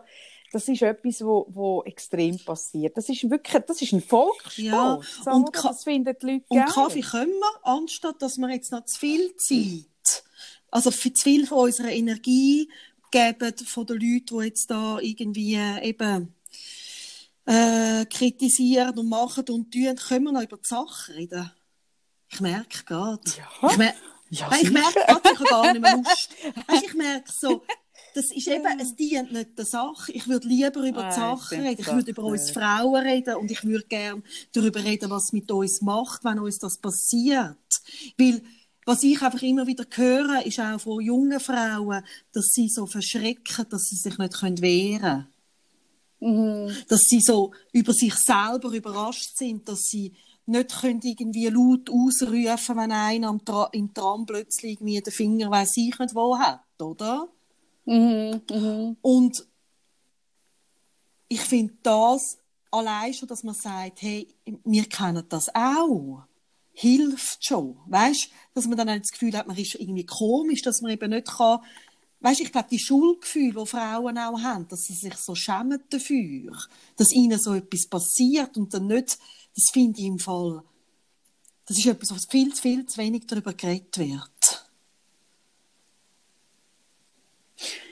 das 0.51 0.67
ist 0.67 0.81
etwas, 0.81 1.23
wo, 1.23 1.45
wo 1.49 1.83
extrem 1.83 2.39
passiert. 2.39 2.97
Das 2.97 3.07
ist 3.07 3.29
wirklich, 3.29 3.63
das 3.65 3.81
ist 3.81 3.93
ein 3.93 4.01
Volkssport. 4.01 4.57
Ja, 4.57 4.99
und 5.31 5.55
das 5.55 5.83
finden 5.83 6.15
die 6.19 6.25
Leute 6.25 6.45
Und 6.47 6.57
geil. 6.57 6.67
Kaffee 6.73 7.01
können 7.01 7.33
wir, 7.33 7.67
anstatt 7.67 8.19
dass 8.19 8.37
wir 8.37 8.49
jetzt 8.49 8.71
noch 8.71 8.83
zu 8.85 8.99
viel 8.99 9.35
Zeit, 9.35 10.23
also 10.71 10.89
für 10.89 11.13
zu 11.13 11.23
viel 11.23 11.45
von 11.45 11.65
unserer 11.65 11.91
Energie 11.91 12.67
geben 13.11 13.53
von 13.65 13.85
den 13.85 13.99
Leuten, 13.99 14.39
die 14.39 14.45
jetzt 14.45 14.71
da 14.71 14.97
irgendwie 14.99 15.59
eben 15.83 16.33
äh, 17.49 18.05
kritisieren 18.05 18.97
und 18.97 19.09
machen 19.09 19.43
und 19.49 19.71
tun, 19.71 19.95
können 19.95 20.25
wir 20.25 20.31
noch 20.31 20.43
über 20.43 20.57
die 20.57 20.67
Sache 20.67 21.15
reden. 21.15 21.51
Ich 22.31 22.39
merke 22.41 22.83
gerade. 22.85 23.21
Ja. 23.25 23.69
Ich, 23.71 23.77
mer 23.77 23.93
ja, 24.29 24.51
ich 24.61 24.69
merke 24.69 24.99
gerade, 24.99 25.21
ich 25.33 25.39
habe 25.39 25.49
gar 25.49 25.73
nicht 25.73 25.81
mehr 25.81 25.97
Lust. 25.97 26.29
weißt, 26.67 26.83
ich 26.83 26.93
merke 26.93 27.31
so, 27.31 27.63
das 28.13 28.31
ist 28.31 28.47
eben, 28.47 28.79
es 28.79 28.95
dient 28.95 29.31
nicht 29.31 29.57
der 29.57 29.65
Sache. 29.65 30.11
Ich 30.11 30.27
würde 30.27 30.47
lieber 30.47 30.81
über 30.81 31.09
die 31.09 31.15
Sache 31.15 31.55
reden. 31.55 31.79
Ich 31.79 31.87
würde 31.87 32.11
über 32.11 32.23
uns 32.23 32.51
Frauen 32.51 33.01
reden 33.01 33.35
und 33.37 33.49
ich 33.49 33.63
würde 33.63 33.85
gerne 33.87 34.21
darüber 34.53 34.83
reden, 34.83 35.09
was 35.09 35.33
mit 35.33 35.51
uns 35.51 35.81
macht, 35.81 36.23
wenn 36.23 36.37
uns 36.37 36.59
das 36.59 36.77
passiert. 36.77 37.57
Weil, 38.19 38.43
was 38.85 39.01
ich 39.01 39.19
einfach 39.23 39.41
immer 39.41 39.65
wieder 39.65 39.85
höre, 39.89 40.45
ist 40.45 40.59
auch 40.59 40.79
von 40.79 41.01
jungen 41.01 41.39
Frauen, 41.39 42.03
dass 42.31 42.51
sie 42.51 42.69
so 42.69 42.85
verschrecken, 42.85 43.65
dass 43.69 43.85
sie 43.89 43.95
sich 43.95 44.19
nicht 44.19 44.41
wehren 44.41 45.01
können. 45.01 45.27
Mhm. 46.19 46.75
Dass 46.87 47.01
sie 47.01 47.21
so 47.21 47.51
über 47.71 47.93
sich 47.93 48.13
selber 48.15 48.71
überrascht 48.71 49.37
sind, 49.37 49.67
dass 49.67 49.81
sie 49.83 50.13
nicht 50.45 50.81
können 50.81 51.01
irgendwie 51.03 51.47
laut 51.47 51.89
ausrufen, 51.89 52.77
wenn 52.77 52.91
einer 52.91 53.27
am 53.27 53.45
Tra 53.45 53.69
im 53.71 53.93
Tram 53.93 54.25
plötzlich 54.25 54.73
irgendwie 54.73 54.99
den 54.99 55.13
Finger 55.13 55.51
weiß 55.51 55.77
ich 55.77 55.97
nicht 55.97 56.15
wo 56.15 56.37
hat, 56.37 56.61
oder? 56.79 57.27
Mhm. 57.85 58.41
Mhm. 58.49 58.97
Und 59.01 59.45
ich 61.27 61.41
finde 61.41 61.75
das 61.83 62.39
allein 62.71 63.13
schon, 63.13 63.27
dass 63.27 63.43
man 63.43 63.55
sagt, 63.55 64.01
hey, 64.01 64.27
wir 64.65 64.85
kennen 64.85 65.23
das 65.29 65.53
auch, 65.53 66.23
hilft 66.71 67.45
schon, 67.45 67.77
weißt? 67.87 68.29
Dass 68.53 68.65
man 68.65 68.77
dann 68.77 68.87
das 68.87 69.11
Gefühl 69.11 69.37
hat, 69.37 69.47
man 69.47 69.57
ist 69.57 69.75
irgendwie 69.75 70.05
komisch, 70.05 70.61
dass 70.63 70.81
man 70.81 70.91
eben 70.91 71.11
nicht 71.11 71.27
kann 71.27 71.59
weißt, 72.21 72.41
ich 72.41 72.51
glaube, 72.51 72.67
die 72.69 72.79
Schuldgefühle, 72.79 73.61
die 73.61 73.65
Frauen 73.65 74.17
auch 74.17 74.41
haben, 74.41 74.67
dass 74.67 74.81
sie 74.81 74.93
sich 74.93 75.15
so 75.15 75.35
schämen 75.35 75.81
dafür, 75.89 76.57
dass 76.97 77.11
ihnen 77.11 77.39
so 77.39 77.53
etwas 77.53 77.87
passiert 77.87 78.57
und 78.57 78.73
dann 78.73 78.87
nicht, 78.87 79.17
das 79.55 79.65
finde 79.71 79.99
ich 79.99 80.05
im 80.05 80.19
Fall, 80.19 80.63
das 81.65 81.77
ist 81.77 81.85
etwas, 81.85 82.11
was 82.11 82.25
viel, 82.29 82.53
viel 82.53 82.85
zu 82.85 82.97
wenig 82.99 83.27
darüber 83.27 83.53
geredet 83.53 83.97
wird. 83.97 84.65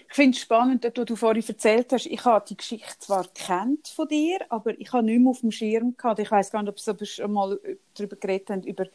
Ich 0.10 0.16
finde 0.24 0.36
es 0.36 0.42
spannend, 0.42 0.84
dass 0.84 0.94
du 0.94 1.16
vorhin 1.16 1.44
erzählt 1.48 1.94
hast, 1.94 2.08
ich 2.08 2.26
habe 2.26 2.44
die 2.50 2.58
Geschichte 2.58 2.98
zwar 2.98 3.28
kennt 3.28 3.88
von 3.88 4.08
dir, 4.08 4.40
aber 4.50 4.80
ich 4.80 4.92
habe 4.92 5.06
nicht 5.06 5.20
mehr 5.20 5.30
auf 5.30 5.42
dem 5.42 5.52
Schirm 5.52 5.96
gehabt. 5.96 6.18
Ich 6.20 6.32
weiß 6.32 6.50
gar 6.50 6.64
nicht, 6.64 6.72
ob 6.72 7.06
schon 7.06 7.32
mal 7.32 7.60
darüber 7.94 8.16
geredet 8.16 8.50
haben, 8.50 8.64
über 8.64 8.88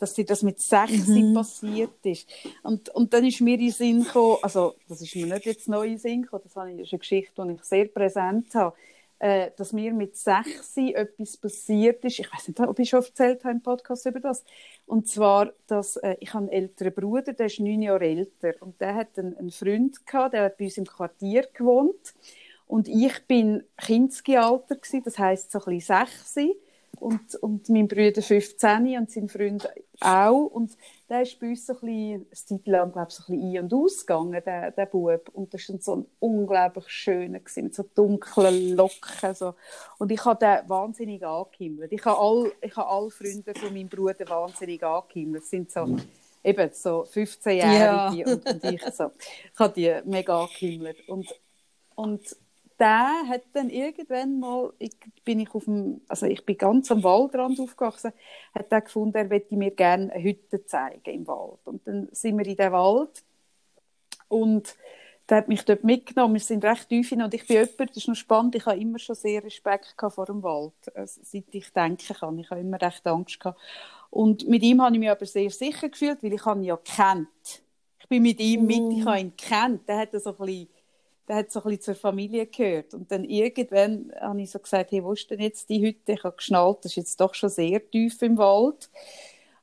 dass 0.00 0.14
dir 0.14 0.24
das 0.24 0.42
mit 0.42 0.60
16 0.60 1.30
mhm. 1.30 1.34
passiert 1.34 2.04
ist. 2.04 2.28
Und, 2.62 2.88
und 2.90 3.12
dann 3.12 3.24
ist 3.24 3.40
mir 3.40 3.58
in 3.58 3.70
Sinn 3.70 4.04
gekommen, 4.04 4.38
also 4.42 4.74
das 4.88 5.02
ist 5.02 5.14
mir 5.14 5.26
nicht 5.26 5.46
jetzt 5.46 5.68
neu 5.68 5.86
in 5.86 5.98
Sinn 5.98 6.22
gekommen, 6.22 6.42
das, 6.44 6.52
ist 6.52 6.92
eine 6.92 6.98
Geschichte, 6.98 7.44
die 7.44 7.52
ich 7.52 7.62
sehr 7.62 7.84
präsent 7.84 8.54
habe, 8.54 8.74
äh, 9.20 9.50
dass 9.56 9.74
mir 9.74 9.92
mit 9.92 10.16
16 10.16 10.94
etwas 10.94 11.36
passiert 11.36 12.02
ist. 12.04 12.18
Ich 12.18 12.32
weiß 12.32 12.48
nicht, 12.48 12.60
ob 12.60 12.78
ich 12.78 12.88
schon 12.88 13.02
erzählt 13.02 13.44
habe 13.44 13.52
im 13.52 13.62
Podcast 13.62 14.06
über 14.06 14.18
das. 14.18 14.42
Und 14.86 15.08
zwar, 15.08 15.52
dass 15.66 15.96
äh, 15.98 16.16
ich 16.20 16.32
habe 16.32 16.44
einen 16.44 16.52
älteren 16.52 16.94
Bruder, 16.94 17.34
der 17.34 17.46
ist 17.46 17.60
neun 17.60 17.82
Jahre 17.82 18.06
älter 18.06 18.54
und 18.60 18.80
der 18.80 18.94
hat 18.94 19.18
einen, 19.18 19.36
einen 19.36 19.50
Freund 19.50 20.06
gehabt, 20.06 20.32
der 20.32 20.44
hat 20.44 20.56
bei 20.56 20.64
uns 20.64 20.78
im 20.78 20.86
Quartier 20.86 21.46
gewohnt 21.52 22.14
und 22.66 22.88
ich 22.88 23.26
bin 23.26 23.64
Kindesalter 23.76 24.76
gewesen, 24.76 25.02
das 25.04 25.18
heißt 25.18 25.50
so 25.50 25.58
ein 25.58 25.76
bisschen 25.76 26.06
16 26.06 26.52
und, 27.00 27.34
und 27.36 27.68
mein 27.68 27.88
Bruder 27.88 28.22
15 28.22 28.98
und 28.98 29.10
sein 29.10 29.28
Freund 29.28 29.68
auch. 30.00 30.46
Und 30.46 30.76
der 31.08 31.22
ist 31.22 31.40
bei 31.40 31.48
uns 31.48 31.66
so 31.66 31.72
ein 31.72 31.80
bisschen, 31.80 32.26
eine 32.26 32.30
Zeit 32.30 32.66
lang, 32.66 32.92
glaube 32.92 33.08
ich, 33.08 33.14
so 33.14 33.22
ein 33.22 33.40
bisschen 33.40 33.56
ein- 33.56 33.64
und 33.64 33.74
ausgegangen, 33.74 34.42
der, 34.44 34.70
der 34.70 34.86
Bub. 34.86 35.28
Und 35.32 35.54
das 35.54 35.68
war 35.68 35.78
so 35.80 35.96
ein 35.96 36.06
unglaublich 36.18 36.88
schöner, 36.88 37.40
gewesen, 37.40 37.64
mit 37.64 37.74
so 37.74 37.84
dunklen 37.94 38.76
Locken. 38.76 39.34
So. 39.34 39.54
Und 39.98 40.12
ich 40.12 40.24
habe 40.24 40.38
den 40.38 40.68
wahnsinnig 40.68 41.24
angehimmelt. 41.24 41.92
Ich 41.92 42.04
habe 42.04 42.20
alle, 42.20 42.52
ich 42.60 42.76
habe 42.76 42.88
alle 42.88 43.10
Freunde 43.10 43.54
von 43.54 43.72
meinem 43.72 43.88
Bruder 43.88 44.28
wahnsinnig 44.28 44.82
angehimmelt. 44.82 45.42
Das 45.42 45.50
sind 45.50 45.70
so, 45.70 45.96
eben 46.44 46.70
so 46.72 47.06
15-Jährige 47.12 48.30
ja. 48.30 48.34
und, 48.34 48.46
und, 48.46 48.64
ich 48.64 48.82
so. 48.94 49.10
Ich 49.52 49.58
habe 49.58 49.72
die 49.74 50.00
mega 50.04 50.42
angehimmelt. 50.42 51.08
Und, 51.08 51.28
und 51.94 52.36
der 52.80 53.28
hat 53.28 53.42
dann 53.52 53.68
irgendwann 53.68 54.40
mal, 54.40 54.72
ich 54.78 54.92
bin 55.24 55.38
ich 55.40 55.54
auf 55.54 55.64
dem, 55.64 56.00
also 56.08 56.26
ich 56.26 56.44
bin 56.46 56.56
ganz 56.56 56.90
am 56.90 57.04
Waldrand 57.04 57.60
aufgewachsen, 57.60 58.12
hat 58.54 58.72
er 58.72 58.80
gefunden, 58.80 59.16
er 59.16 59.26
möchte 59.26 59.54
mir 59.54 59.70
gerne 59.70 60.10
eine 60.12 60.22
Hütte 60.22 60.64
zeigen 60.64 61.10
im 61.10 61.26
Wald. 61.26 61.60
Und 61.64 61.86
dann 61.86 62.08
sind 62.12 62.38
wir 62.38 62.46
in 62.46 62.56
den 62.56 62.72
Wald 62.72 63.22
und 64.28 64.74
der 65.28 65.38
hat 65.38 65.48
mich 65.48 65.64
dort 65.64 65.84
mitgenommen. 65.84 66.34
Wir 66.34 66.40
sind 66.40 66.64
recht 66.64 66.88
tief 66.88 67.10
hin 67.10 67.22
und 67.22 67.32
ich 67.34 67.46
bin 67.46 67.58
jemand, 67.58 67.90
das 67.90 67.96
ist 67.98 68.08
noch 68.08 68.14
spannend, 68.14 68.54
ich 68.56 68.66
habe 68.66 68.80
immer 68.80 68.98
schon 68.98 69.14
sehr 69.14 69.44
Respekt 69.44 69.94
vor 70.08 70.26
dem 70.26 70.42
Wald, 70.42 70.72
also, 70.94 71.20
seit 71.22 71.44
ich 71.52 71.70
denken 71.72 72.16
kann. 72.16 72.38
Ich 72.38 72.50
habe 72.50 72.60
immer 72.60 72.80
recht 72.80 73.06
Angst 73.06 73.38
gehabt. 73.38 73.60
Und 74.08 74.48
mit 74.48 74.62
ihm 74.62 74.82
habe 74.82 74.94
ich 74.94 75.00
mich 75.00 75.10
aber 75.10 75.26
sehr 75.26 75.50
sicher 75.50 75.88
gefühlt, 75.88 76.22
weil 76.22 76.32
ich 76.32 76.46
ihn 76.46 76.64
ja 76.64 76.76
kennt. 76.78 77.62
Ich 78.00 78.08
bin 78.08 78.22
mit 78.22 78.40
ihm 78.40 78.66
mit, 78.66 78.98
ich 78.98 79.04
habe 79.04 79.20
ihn 79.20 79.36
kennt. 79.36 79.88
Der 79.88 79.98
hat 79.98 80.10
so 80.12 80.30
ein 80.30 80.36
bisschen, 80.36 80.68
der 81.30 81.36
hat 81.36 81.52
so 81.52 81.60
ein 81.60 81.64
bisschen 81.70 81.82
zur 81.82 81.94
Familie 81.94 82.46
gehört. 82.46 82.92
Und 82.92 83.12
dann 83.12 83.22
irgendwann 83.22 84.10
habe 84.20 84.42
ich 84.42 84.50
so 84.50 84.58
gesagt, 84.58 84.90
hey, 84.90 85.04
wo 85.04 85.12
ist 85.12 85.30
denn 85.30 85.38
jetzt 85.38 85.70
die 85.70 85.80
Hütte? 85.80 86.14
Ich 86.14 86.24
habe 86.24 86.34
geschnallt, 86.34 86.78
das 86.82 86.90
ist 86.90 86.96
jetzt 86.96 87.20
doch 87.20 87.34
schon 87.34 87.50
sehr 87.50 87.88
tief 87.88 88.20
im 88.22 88.36
Wald. 88.36 88.90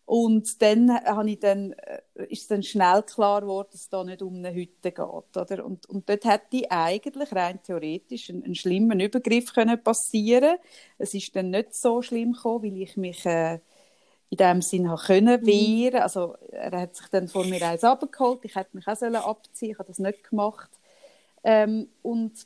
Und 0.05 0.61
dann, 0.61 0.89
habe 1.03 1.29
ich 1.29 1.39
dann 1.39 1.73
äh, 1.73 1.99
ist 2.29 2.43
es 2.43 2.47
dann 2.47 2.63
schnell 2.63 3.03
klar 3.03 3.41
geworden, 3.41 3.67
dass 3.73 3.81
es 3.81 3.89
da 3.89 4.01
nicht 4.05 4.21
um 4.21 4.35
eine 4.35 4.53
Hütte 4.53 4.93
geht. 4.93 4.99
Oder? 4.99 5.65
Und, 5.65 5.89
und 5.89 6.07
dort 6.07 6.23
hätte 6.23 6.71
eigentlich 6.71 7.33
rein 7.33 7.61
theoretisch 7.61 8.29
einen, 8.29 8.45
einen 8.45 8.55
schlimmen 8.55 9.01
Übergriff 9.01 9.53
können 9.53 9.83
passieren 9.83 10.55
Es 10.97 11.13
ist 11.13 11.35
dann 11.35 11.49
nicht 11.49 11.75
so 11.75 12.01
schlimm 12.01 12.31
gekommen, 12.31 12.63
weil 12.63 12.81
ich 12.81 12.95
mich 12.95 13.25
äh, 13.25 13.59
in 14.29 14.37
dem 14.37 14.61
Sinn 14.61 14.89
habe 14.89 15.01
können 15.01 15.41
mhm. 15.41 15.45
wehren. 15.45 16.01
Also 16.01 16.35
er 16.49 16.79
hat 16.79 16.95
sich 16.95 17.07
dann 17.07 17.27
vor 17.27 17.43
mir 17.43 17.61
eins 17.67 17.83
abgeholt. 17.83 18.39
Ich 18.43 18.55
hätte 18.55 18.77
mich 18.77 18.87
auch 18.87 18.95
sollen 18.95 19.17
abziehen. 19.17 19.71
Ich 19.71 19.79
habe 19.79 19.89
das 19.89 19.99
nicht 19.99 20.29
gemacht. 20.29 20.69
Ähm, 21.47 21.87
und 22.01 22.45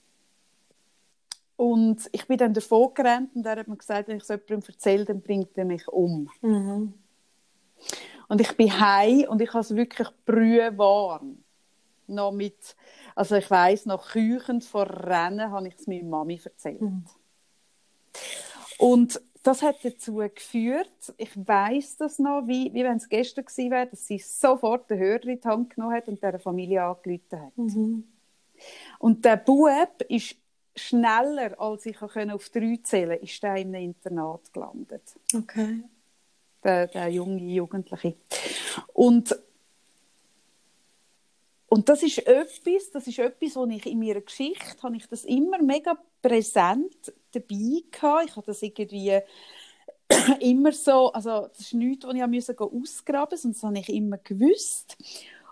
und 1.55 2.07
ich 2.11 2.27
bin 2.27 2.37
dann 2.37 2.53
davon 2.53 2.93
gerannt 2.93 3.35
und 3.35 3.45
er 3.45 3.57
hat 3.57 3.67
mir 3.67 3.77
gesagt, 3.77 4.07
wenn 4.07 4.17
ich 4.17 4.23
es 4.23 4.29
jemandem 4.29 4.61
erzähle, 4.67 5.05
dann 5.05 5.21
bringt 5.21 5.57
er 5.57 5.65
mich 5.65 5.87
um. 5.87 6.29
Mhm. 6.41 6.93
Und 8.27 8.41
ich 8.41 8.55
bin 8.55 8.79
heim 8.79 9.25
und 9.27 9.41
ich 9.41 9.49
habe 9.49 9.59
es 9.59 9.75
wirklich 9.75 10.07
brühwarm. 10.25 11.43
Noch 12.07 12.31
mit, 12.31 12.75
also 13.15 13.35
ich 13.35 13.49
weiß 13.49 13.87
noch 13.87 14.11
küchend 14.11 14.63
vor 14.63 14.87
Rennen 14.87 15.51
habe 15.51 15.67
ich 15.67 15.75
es 15.75 15.87
meiner 15.87 16.03
Mami 16.03 16.39
erzählt. 16.43 16.81
Mhm. 16.81 17.05
Und 18.77 19.21
das 19.43 19.63
hat 19.63 19.83
dazu 19.83 20.15
geführt, 20.15 21.13
ich 21.17 21.35
weiß 21.35 21.97
das 21.97 22.19
noch, 22.19 22.47
wie, 22.47 22.71
wie 22.73 22.83
wenn 22.83 22.97
es 22.97 23.09
gestern 23.09 23.45
gewesen 23.45 23.71
wäre, 23.71 23.87
dass 23.87 24.05
sie 24.05 24.19
sofort 24.19 24.89
den 24.89 24.99
Hörer 24.99 25.25
in 25.25 25.41
die 25.41 25.47
Hand 25.47 25.75
genommen 25.75 25.95
hat 25.95 26.07
und 26.07 26.21
der 26.21 26.39
Familie 26.39 26.83
angerufen 26.83 27.39
hat. 27.39 27.57
Mhm. 27.57 28.03
Und 28.99 29.25
der 29.25 29.37
Bub 29.37 30.03
ist 30.09 30.35
schneller, 30.75 31.59
als 31.59 31.85
ich 31.85 32.01
auf 32.01 32.49
drei 32.49 32.79
zählen 32.83 33.19
konnte, 33.19 33.25
ist 33.25 33.43
in 33.43 33.49
einem 33.49 33.75
Internat 33.75 34.53
gelandet. 34.53 35.03
Okay 35.35 35.83
der, 36.63 36.87
der 36.87 37.07
junge 37.09 37.41
Jugendliche. 37.41 38.15
Und, 38.93 39.37
und 41.67 41.89
das 41.89 42.03
ist 42.03 42.19
etwas, 42.19 42.91
das 42.91 43.07
ist 43.07 43.19
etwas, 43.19 43.55
wo 43.55 43.65
ich 43.65 43.85
in 43.85 43.99
meiner 43.99 44.21
Geschichte, 44.21 44.83
habe 44.83 44.97
ich 44.97 45.07
das 45.07 45.25
immer 45.25 45.61
mega 45.61 45.97
präsent 46.21 47.13
dabei 47.31 47.83
gehabt. 47.89 48.25
Ich 48.29 48.35
habe 48.35 48.45
das 48.45 48.61
irgendwie 48.61 49.19
immer 50.39 50.71
so, 50.71 51.11
also 51.11 51.47
das 51.47 51.59
ist 51.59 51.73
nichts, 51.73 52.05
was 52.05 52.15
ich 52.15 52.27
musste 52.27 52.59
ausgraben 52.59 53.31
musste, 53.31 53.49
das 53.49 53.63
habe 53.63 53.79
ich 53.79 53.89
immer 53.89 54.17
gewusst. 54.17 54.97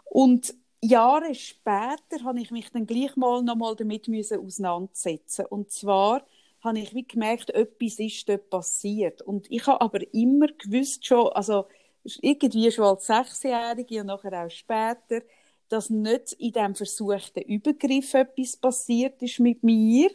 Und 0.06 0.54
Jahre 0.82 1.36
später 1.36 2.24
habe 2.24 2.40
ich 2.40 2.52
mich 2.52 2.72
dann 2.72 2.86
gleich 2.86 3.16
mal 3.16 3.42
noch 3.44 3.56
mal 3.56 3.76
damit 3.76 4.08
auseinandersetzen. 4.10 5.46
Und 5.46 5.72
zwar 5.72 6.26
habe 6.62 6.80
ich 6.80 6.94
wie 6.94 7.08
gemerkt, 7.08 7.50
etwas 7.52 8.00
ist 8.00 8.28
dort 8.30 8.50
passiert. 8.50 9.22
Und 9.22 9.50
ich 9.52 9.66
habe 9.68 9.82
aber 9.82 10.02
immer 10.14 10.48
gewusst 10.48 11.06
schon, 11.06 11.28
also 11.30 11.66
irgendwie 12.22 12.72
schon 12.72 12.86
als 12.86 13.08
Sechsjährige 13.08 14.02
und 14.02 14.08
nachher 14.08 14.46
auch 14.46 14.50
später, 14.50 15.22
dass 15.70 15.90
nicht 15.90 16.34
in 16.34 16.52
diesem 16.54 16.76
versuchten 16.76 17.42
Übergriff 17.44 18.14
etwas 18.14 18.58
passiert 18.58 19.22
ist 19.22 19.40
mit 19.40 19.64
mir. 19.64 20.10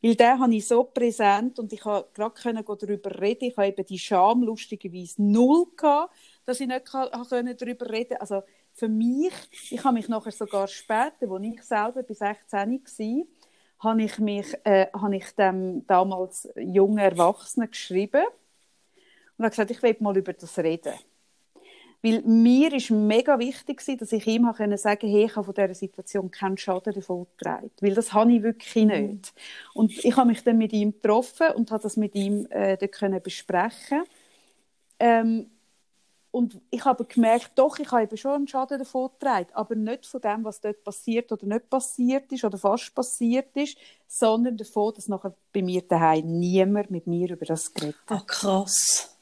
Weil 0.00 0.14
den 0.14 0.38
habe 0.38 0.54
ich 0.54 0.66
so 0.66 0.84
präsent 0.84 1.58
und 1.58 1.72
ich 1.72 1.80
konnte 1.80 2.08
gerade 2.14 2.86
darüber 2.86 3.20
reden. 3.20 3.46
Ich 3.46 3.56
habe 3.56 3.68
eben 3.68 3.84
die 3.84 3.98
Scham 3.98 4.42
lustigerweise 4.44 5.20
null 5.20 5.66
gehabt, 5.76 6.14
dass 6.44 6.60
ich 6.60 6.68
nicht 6.68 6.86
darüber 6.94 7.90
reden 7.90 8.10
konnte. 8.10 8.20
Also 8.20 8.42
für 8.78 8.88
mich, 8.88 9.32
ich 9.70 9.82
habe 9.82 9.94
mich 9.94 10.08
nachher 10.08 10.30
sogar 10.30 10.68
später, 10.68 11.30
als 11.30 11.44
ich 11.44 11.62
selber 11.62 12.02
bis 12.02 12.18
16 12.18 12.58
war, 12.58 13.26
habe 13.80 14.02
ich 14.02 14.18
mich, 14.18 14.54
äh, 14.64 14.86
habe 14.92 15.16
ich 15.16 15.30
dem 15.34 15.86
damals 15.86 16.48
jungen 16.56 16.98
Erwachsenen 16.98 17.70
geschrieben 17.70 18.24
und 19.36 19.44
habe 19.44 19.50
gesagt, 19.50 19.70
ich 19.70 19.82
will 19.82 19.96
mal 20.00 20.16
über 20.16 20.32
das 20.32 20.58
reden. 20.58 20.94
Weil 22.00 22.22
mir 22.22 22.72
ist 22.72 22.90
mega 22.90 23.36
wichtig 23.40 23.84
dass 23.98 24.12
ich 24.12 24.26
ihm 24.28 24.44
sagen 24.44 24.70
konnte, 24.70 25.06
hey, 25.08 25.24
ich 25.24 25.34
habe 25.34 25.44
von 25.44 25.54
dieser 25.54 25.74
Situation 25.74 26.30
keinen 26.30 26.56
Schaden 26.56 26.94
davon 26.94 27.26
getragen. 27.36 27.72
Weil 27.80 27.94
das 27.94 28.12
habe 28.12 28.32
ich 28.32 28.42
wirklich 28.42 28.84
mhm. 28.84 28.90
nicht. 28.90 29.34
Und 29.74 30.04
ich 30.04 30.16
habe 30.16 30.28
mich 30.28 30.44
dann 30.44 30.58
mit 30.58 30.72
ihm 30.72 30.92
getroffen 30.92 31.48
und 31.56 31.72
habe 31.72 31.82
das 31.82 31.96
mit 31.96 32.14
ihm 32.14 32.46
äh, 32.50 32.76
dann 32.76 33.22
besprechen 33.22 34.04
ähm, 35.00 35.50
und 36.30 36.60
ich 36.70 36.84
habe 36.84 37.04
gemerkt, 37.04 37.52
doch, 37.54 37.78
ich 37.78 37.90
habe 37.90 38.02
eben 38.02 38.16
schon 38.16 38.32
einen 38.32 38.48
Schaden 38.48 38.78
davon 38.78 39.10
getragen, 39.12 39.48
aber 39.54 39.74
nicht 39.74 40.06
von 40.06 40.20
dem, 40.20 40.44
was 40.44 40.60
dort 40.60 40.84
passiert 40.84 41.32
oder 41.32 41.46
nicht 41.46 41.70
passiert 41.70 42.30
ist 42.32 42.44
oder 42.44 42.58
fast 42.58 42.94
passiert 42.94 43.56
ist, 43.56 43.78
sondern 44.06 44.56
davon, 44.56 44.92
dass 44.94 45.08
nachher 45.08 45.34
bei 45.52 45.62
mir 45.62 45.82
daheim 45.82 46.38
niemand 46.38 46.90
mit 46.90 47.06
mir 47.06 47.30
über 47.30 47.46
das 47.46 47.72
geredet 47.72 47.96
hat. 48.06 48.20
Ah, 48.20 48.24
krass. 48.26 49.16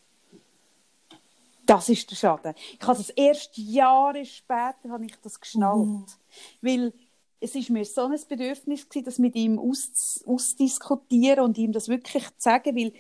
Das 1.65 1.89
ist 1.89 2.11
der 2.11 2.17
Schaden. 2.17 2.55
Ich 2.79 2.87
habe 2.87 2.99
das 2.99 3.11
erst 3.11 3.57
Jahre 3.57 4.25
später 4.25 4.89
habe 4.91 5.05
ich 5.05 5.17
das 5.23 5.41
geschnallt, 5.41 5.87
mhm. 5.87 6.07
weil 6.61 6.93
es 7.41 7.55
ist 7.55 7.71
mir 7.71 7.85
so 7.85 8.07
ein 8.07 8.19
Bedürfnis 8.29 8.89
gewesen, 8.89 9.05
das 9.05 9.19
mit 9.19 9.35
ihm 9.35 9.59
aus, 9.59 10.25
ausdiskutieren 10.27 11.45
und 11.45 11.59
ihm 11.59 11.73
das 11.73 11.89
wirklich 11.89 12.25
zu 12.25 12.35
sagen, 12.39 12.75
weil 12.77 12.93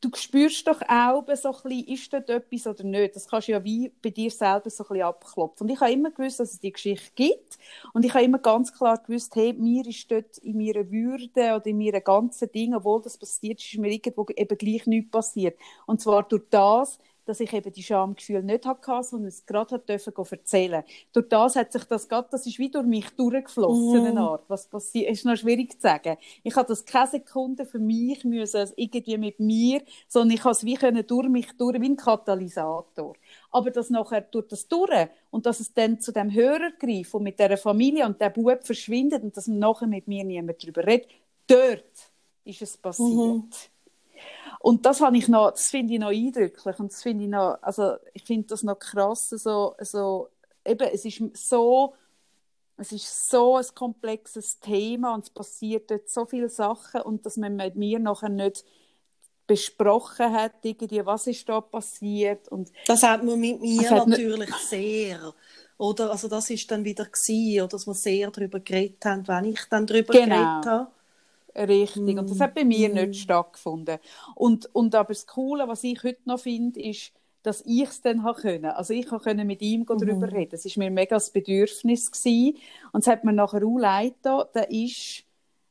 du 0.00 0.10
spürst 0.14 0.66
doch 0.66 0.80
auch 0.88 1.24
so 1.34 1.48
ein 1.48 1.62
bisschen, 1.62 1.88
ist 1.88 2.12
dort 2.12 2.30
etwas 2.30 2.66
oder 2.66 2.84
nicht. 2.84 3.16
Das 3.16 3.28
kannst 3.28 3.48
du 3.48 3.52
ja 3.52 3.64
wie 3.64 3.92
bei 4.02 4.10
dir 4.10 4.30
selber 4.30 4.70
so 4.70 4.84
ein 4.84 4.88
bisschen 4.88 5.02
abklopfen. 5.02 5.66
Und 5.66 5.72
ich 5.72 5.80
habe 5.80 5.92
immer 5.92 6.10
gewusst, 6.10 6.40
dass 6.40 6.52
es 6.52 6.60
die 6.60 6.72
Geschichte 6.72 7.10
gibt. 7.14 7.58
Und 7.92 8.04
ich 8.04 8.14
habe 8.14 8.24
immer 8.24 8.38
ganz 8.38 8.72
klar 8.72 8.98
gewusst, 8.98 9.34
hey, 9.36 9.52
mir 9.52 9.86
ist 9.86 10.10
dort 10.10 10.38
in 10.38 10.58
meiner 10.58 10.90
Würde 10.90 11.54
oder 11.54 11.66
in 11.66 11.78
meinem 11.78 12.02
ganzen 12.02 12.50
Ding, 12.52 12.74
obwohl 12.74 13.02
das 13.02 13.18
passiert 13.18 13.60
ist, 13.60 13.72
ist 13.72 13.78
mir 13.78 13.90
irgendwo 13.92 14.26
eben 14.36 14.58
gleich 14.58 14.86
nichts 14.86 15.10
passiert. 15.10 15.58
Und 15.86 16.00
zwar 16.00 16.22
durch 16.24 16.44
das, 16.50 16.98
dass 17.30 17.38
ich 17.38 17.52
eben 17.52 17.72
die 17.72 17.82
Schamgefühle 17.84 18.42
nicht 18.42 18.66
hatte, 18.66 19.04
sondern 19.04 19.28
es 19.28 19.46
gerade 19.46 19.76
hat 19.76 19.88
dürfen 19.88 20.12
erzählen. 20.16 20.82
Durch 21.12 21.28
das 21.28 21.54
hat 21.54 21.72
sich 21.72 21.84
das 21.84 22.08
gerade, 22.08 22.26
das 22.28 22.44
ist 22.44 22.58
wie 22.58 22.70
durch 22.70 22.84
mich 22.84 23.08
durchgeflossen, 23.10 24.02
mm. 24.02 24.06
eine 24.06 24.20
Art. 24.20 24.44
Was 24.48 24.66
passiert, 24.66 25.12
ist 25.12 25.24
noch 25.24 25.36
schwierig 25.36 25.74
zu 25.74 25.80
sagen. 25.80 26.16
Ich 26.42 26.56
habe 26.56 26.66
das 26.66 26.84
keine 26.84 27.06
Sekunde 27.06 27.66
für 27.66 27.78
mich 27.78 28.24
müssen, 28.24 28.56
also 28.56 28.74
irgendwie 28.76 29.16
mit 29.16 29.38
mir, 29.38 29.80
sondern 30.08 30.36
ich 30.36 30.42
habe 30.42 30.52
es 30.52 30.64
wie 30.64 30.74
können 30.74 31.06
durch 31.06 31.28
mich 31.28 31.52
durch, 31.56 31.80
wie 31.80 31.90
ein 31.90 31.96
Katalysator. 31.96 33.14
Aber 33.52 33.70
das 33.70 33.90
nachher 33.90 34.22
durch 34.22 34.48
das 34.48 34.66
durch 34.66 35.08
und 35.30 35.46
dass 35.46 35.60
es 35.60 35.72
dann 35.72 36.00
zu 36.00 36.10
dem 36.10 36.32
Hörer 36.34 36.72
greift 36.80 37.14
und 37.14 37.22
mit 37.22 37.38
der 37.38 37.56
Familie 37.56 38.06
und 38.06 38.20
der 38.20 38.30
Bub 38.30 38.64
verschwindet 38.64 39.22
und 39.22 39.36
dass 39.36 39.46
man 39.46 39.60
nachher 39.60 39.86
mit 39.86 40.08
mir 40.08 40.24
niemand 40.24 40.60
darüber 40.60 40.84
redet, 40.84 41.08
dort 41.46 42.10
ist 42.44 42.62
es 42.62 42.76
passiert. 42.76 43.08
Mhm. 43.08 43.50
Und 44.62 44.84
das 44.84 45.00
habe 45.00 45.16
ich 45.16 45.26
noch, 45.26 45.52
das 45.52 45.68
finde 45.68 45.94
ich 45.94 46.00
noch 46.00 46.10
eindrücklich. 46.10 46.78
Und 46.78 46.92
das 46.92 47.02
finde 47.02 47.24
ich 47.24 47.30
noch, 47.30 47.58
also 47.62 47.94
ich 48.12 48.24
finde 48.24 48.48
das 48.48 48.62
noch 48.62 48.78
krass, 48.78 49.30
so, 49.30 49.74
so, 49.80 50.28
eben, 50.66 50.86
es 50.92 51.06
ist 51.06 51.22
so, 51.34 51.94
es 52.76 52.92
ist 52.92 53.30
so 53.30 53.56
ein 53.56 53.64
komplexes 53.74 54.60
Thema 54.60 55.14
und 55.14 55.24
es 55.24 55.30
passiert 55.30 55.90
dort 55.90 56.10
so 56.10 56.26
viele 56.26 56.50
Sachen 56.50 57.00
und 57.00 57.24
dass 57.24 57.38
man 57.38 57.56
mit 57.56 57.76
mir 57.76 57.98
nachher 57.98 58.28
nicht 58.28 58.64
besprochen 59.46 60.32
hat, 60.32 60.52
irgendwie, 60.62 61.04
was 61.06 61.26
ist 61.26 61.48
da 61.48 61.62
passiert 61.62 62.48
und 62.48 62.70
das 62.86 63.02
hat 63.02 63.24
man 63.24 63.40
mit 63.40 63.62
mir 63.62 63.90
natürlich 64.06 64.54
sehr 64.56 65.34
oder? 65.78 66.10
Also 66.10 66.28
das 66.28 66.50
ist 66.50 66.70
dann 66.70 66.84
wieder 66.84 67.06
gewesen, 67.06 67.62
oder? 67.62 67.68
Dass 67.68 67.86
wir 67.86 67.94
sehr 67.94 68.30
darüber 68.30 68.60
geredet 68.60 69.02
haben, 69.06 69.26
wenn 69.26 69.46
ich 69.46 69.60
dann 69.70 69.86
darüber 69.86 70.12
genau. 70.12 70.26
geredet 70.36 70.66
habe 70.66 70.90
Richtig. 71.56 72.18
Und 72.18 72.30
das 72.30 72.40
hat 72.40 72.54
bei 72.54 72.64
mir 72.64 72.88
mm. 72.88 72.94
nicht 72.94 73.22
stattgefunden. 73.22 73.98
Und, 74.34 74.72
und 74.74 74.94
aber 74.94 75.08
das 75.08 75.26
Coole, 75.26 75.66
was 75.68 75.82
ich 75.84 76.02
heute 76.02 76.20
noch 76.24 76.40
finde, 76.40 76.80
ist, 76.80 77.12
dass 77.42 77.62
ich 77.64 77.82
es 77.82 78.02
dann 78.02 78.24
können. 78.34 78.66
Also 78.66 78.92
ich 78.92 79.06
konnte 79.06 79.44
mit 79.44 79.62
ihm 79.62 79.80
mhm. 79.80 79.86
darüber 79.86 80.30
reden. 80.30 80.54
Es 80.54 80.64
war 80.64 80.84
mir 80.84 80.90
mega 80.90 81.16
das 81.16 81.30
Bedürfnis. 81.30 82.10
Gewesen. 82.10 82.58
Und 82.92 83.00
es 83.00 83.06
hat 83.06 83.24
mir 83.24 83.32
nachher 83.32 83.64
auch 83.64 83.78
leid 83.78 84.14
der 84.24 84.70
ist, 84.70 85.24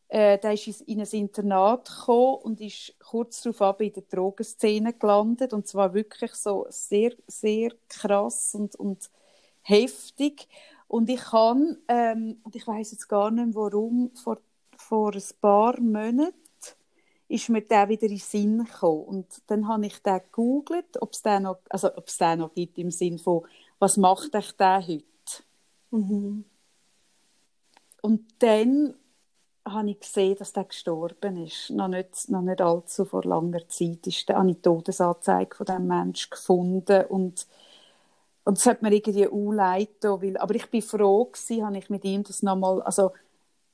äh, 0.07 0.37
der 0.39 0.53
ist 0.53 0.81
in 0.81 0.99
ein 0.99 1.07
Internat 1.11 1.89
gekommen 1.89 2.39
und 2.43 2.61
ist 2.61 2.95
kurz 2.99 3.41
darauf 3.43 3.79
in 3.79 3.93
der 3.93 4.03
Drogenszene 4.03 4.93
gelandet. 4.93 5.53
Und 5.53 5.67
zwar 5.67 5.93
wirklich 5.93 6.33
so 6.33 6.65
sehr, 6.69 7.11
sehr 7.27 7.71
krass 7.87 8.55
und, 8.55 8.75
und 8.75 9.09
heftig. 9.61 10.47
Und 10.87 11.07
ich 11.07 11.21
kann, 11.21 11.77
ähm, 11.87 12.39
und 12.43 12.55
ich 12.55 12.65
weiß 12.65 12.91
jetzt 12.93 13.07
gar 13.07 13.29
nicht, 13.29 13.53
warum, 13.53 14.09
vor 14.15 14.39
vor 14.89 15.13
ein 15.13 15.23
paar 15.39 15.79
Monaten 15.79 16.33
ist 17.27 17.47
mir 17.49 17.61
der 17.61 17.87
wieder 17.89 18.03
in 18.03 18.09
den 18.09 18.17
Sinn 18.17 18.65
gekommen. 18.65 19.03
Und 19.03 19.27
dann 19.47 19.67
habe 19.67 19.85
ich 19.85 20.01
den 20.01 20.17
gegoogelt, 20.17 20.99
ob 20.99 21.13
es 21.13 21.21
den 21.21 21.43
noch, 21.43 21.59
also 21.69 21.95
ob 21.95 22.07
es 22.07 22.17
den 22.17 22.39
noch 22.39 22.53
gibt 22.55 22.77
im 22.79 22.89
Sinn 22.89 23.19
von, 23.19 23.45
was 23.77 23.97
macht 23.97 24.35
euch 24.35 24.51
der 24.53 24.85
heute? 24.85 25.03
Mhm. 25.91 26.45
und 28.03 28.21
dann 28.39 28.93
habe 29.65 29.89
ich 29.89 29.99
gesehen, 29.99 30.35
dass 30.37 30.53
der 30.53 30.65
gestorben 30.65 31.43
ist. 31.43 31.71
Noch 31.71 31.87
nicht, 31.87 32.29
noch 32.29 32.41
nicht 32.41 32.61
allzu 32.61 33.05
vor 33.05 33.23
langer 33.23 33.67
Zeit 33.69 34.05
ist, 34.05 34.29
da 34.29 34.37
habe 34.37 34.51
ich 34.51 34.57
die 34.57 34.61
Todesanzeige 34.61 35.55
von 35.55 35.65
diesem 35.65 35.87
Menschen 35.87 36.29
gefunden 36.29 37.05
und 37.05 37.47
und 38.45 38.57
das 38.57 38.65
hat 38.65 38.81
mir 38.81 38.91
irgendwie 38.91 39.27
anleiten, 39.27 40.21
weil, 40.21 40.37
aber 40.37 40.55
ich 40.55 40.69
bin 40.71 40.81
froh 40.81 41.25
gewesen, 41.25 41.65
habe 41.65 41.77
ich 41.77 41.89
mit 41.89 42.03
ihm 42.03 42.23
das 42.23 42.41
nochmal, 42.41 42.81
also 42.81 43.11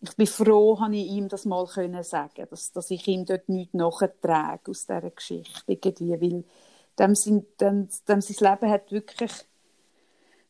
ich 0.09 0.15
bin 0.15 0.27
froh, 0.27 0.79
habe 0.79 0.95
ich 0.95 1.07
ihm 1.07 1.27
das 1.27 1.45
mal 1.45 1.65
können 1.67 2.03
sagen, 2.03 2.47
dass, 2.49 2.71
dass 2.71 2.91
ich 2.91 3.07
ihm 3.07 3.25
dort 3.25 3.49
nichts 3.49 3.73
nachtrage 3.73 4.71
aus 4.71 4.85
dieser 4.85 5.11
Geschichte 5.11 5.63
irgendwie, 5.67 6.21
weil 6.21 6.43
dem, 6.99 7.15
sein, 7.15 7.45
dem, 7.59 7.87
dem 8.07 8.21
sein 8.21 8.51
Leben 8.51 8.71
hat 8.71 8.91
wirklich 8.91 9.31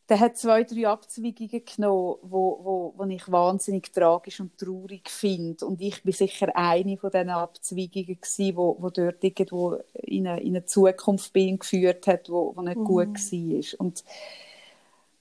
der 0.08 0.20
hat 0.20 0.36
zwei, 0.36 0.62
drei 0.62 0.86
Abzweigungen 0.86 1.64
genommen, 1.64 2.16
wo, 2.22 2.60
wo, 2.62 2.94
wo 2.96 3.04
ich 3.06 3.30
wahnsinnig 3.30 3.92
tragisch 3.92 4.38
und 4.38 4.56
traurig 4.56 5.10
finde. 5.10 5.66
Und 5.66 5.80
ich 5.80 6.02
bin 6.04 6.12
sicher 6.12 6.54
eine 6.54 6.96
von 6.96 7.10
diesen 7.10 7.30
Abzweigungen 7.30 8.20
gewesen, 8.20 8.56
wo, 8.56 8.76
wo 8.78 8.90
dort 8.90 9.24
irgendwo 9.24 9.78
in 9.94 10.28
eine, 10.28 10.40
in 10.40 10.54
eine 10.56 10.64
Zukunft 10.64 11.36
ihm 11.36 11.58
geführt 11.58 12.06
hat, 12.06 12.30
wo, 12.30 12.54
wo 12.54 12.62
nicht 12.62 12.78
mhm. 12.78 12.84
gut 12.84 13.16
war. 13.16 13.80
Und, 13.80 14.04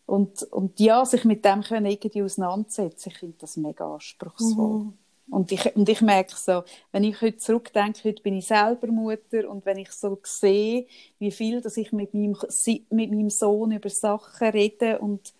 und, 0.05 0.43
und 0.43 0.79
ja, 0.79 1.05
sich 1.05 1.25
mit 1.25 1.43
dem 1.45 1.61
können 1.61 1.87
irgendwie 1.87 2.23
auseinandersetzen, 2.23 3.09
ich 3.09 3.17
finde 3.17 3.35
das 3.39 3.57
mega 3.57 3.93
anspruchsvoll. 3.93 4.79
Mhm. 4.79 4.93
Und 5.27 5.51
ich, 5.51 5.75
und 5.75 5.89
ich 5.89 6.01
merke 6.01 6.35
so, 6.35 6.63
wenn 6.91 7.03
ich 7.03 7.19
heute 7.19 7.37
zurückdenke, 7.37 8.03
heute 8.03 8.21
bin 8.21 8.35
ich 8.35 8.45
selber 8.45 8.87
Mutter 8.87 9.49
und 9.49 9.65
wenn 9.65 9.79
ich 9.79 9.91
so 9.91 10.19
sehe, 10.23 10.85
wie 11.17 11.31
viel, 11.31 11.61
dass 11.61 11.77
ich 11.77 11.91
mit 11.91 12.13
meinem, 12.13 12.37
mit 12.91 13.09
meinem 13.09 13.29
Sohn 13.31 13.71
über 13.71 13.89
Sachen 13.89 14.49
rede 14.49 14.99
und 14.99 15.33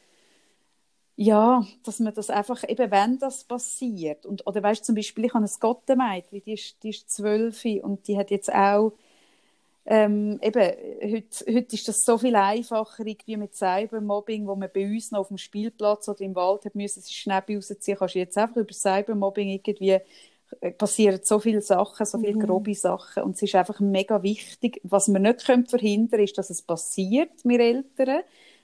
ja, 1.17 1.65
dass 1.83 1.99
man 1.99 2.13
das 2.13 2.29
einfach, 2.31 2.67
eben 2.67 2.91
wenn 2.91 3.19
das 3.19 3.43
passiert 3.43 4.25
und, 4.25 4.45
oder 4.47 4.63
weißt 4.63 4.83
zum 4.83 4.95
Beispiel, 4.95 5.25
ich 5.25 5.33
habe 5.33 5.45
ein 5.45 5.51
Gottemädchen, 5.59 6.43
die 6.43 6.53
ist, 6.53 6.83
die 6.83 6.89
ist 6.89 7.09
zwölf 7.09 7.63
und 7.83 8.07
die 8.07 8.17
hat 8.17 8.31
jetzt 8.31 8.51
auch 8.51 8.93
ähm, 9.87 10.39
eben, 10.41 10.71
heute, 11.03 11.45
heute 11.53 11.75
ist 11.75 11.87
das 11.87 12.03
so 12.03 12.17
viel 12.17 12.35
einfacher 12.35 13.05
wie 13.05 13.37
mit 13.37 13.55
Cybermobbing, 13.55 14.47
wo 14.47 14.55
man 14.55 14.69
bei 14.73 14.85
uns 14.85 15.11
noch 15.11 15.19
auf 15.19 15.27
dem 15.27 15.37
Spielplatz 15.37 16.09
oder 16.09 16.21
im 16.21 16.35
Wald 16.35 16.65
hat 16.65 16.73
müssen, 16.73 17.01
sich 17.01 17.15
schnell 17.17 17.43
rausziehen, 17.47 17.97
kannst 17.97 18.15
du 18.15 18.19
jetzt 18.19 18.37
einfach 18.37 18.57
über 18.57 18.73
Cybermobbing 18.73 19.49
irgendwie 19.49 19.99
äh, 20.61 20.71
passieren 20.71 21.19
so 21.23 21.39
viele 21.39 21.61
Sachen, 21.61 22.05
so 22.05 22.17
viele 22.17 22.35
mhm. 22.35 22.39
grobe 22.39 22.73
Sachen 22.73 23.23
und 23.23 23.35
es 23.35 23.43
ist 23.43 23.55
einfach 23.55 23.79
mega 23.79 24.23
wichtig. 24.23 24.81
Was 24.83 25.07
wir 25.07 25.19
nicht 25.19 25.45
können 25.45 25.67
verhindern 25.67 26.09
können, 26.09 26.23
ist, 26.23 26.37
dass 26.37 26.49
es 26.49 26.63
passiert, 26.63 27.31
wir 27.43 27.59
Eltern. 27.59 28.21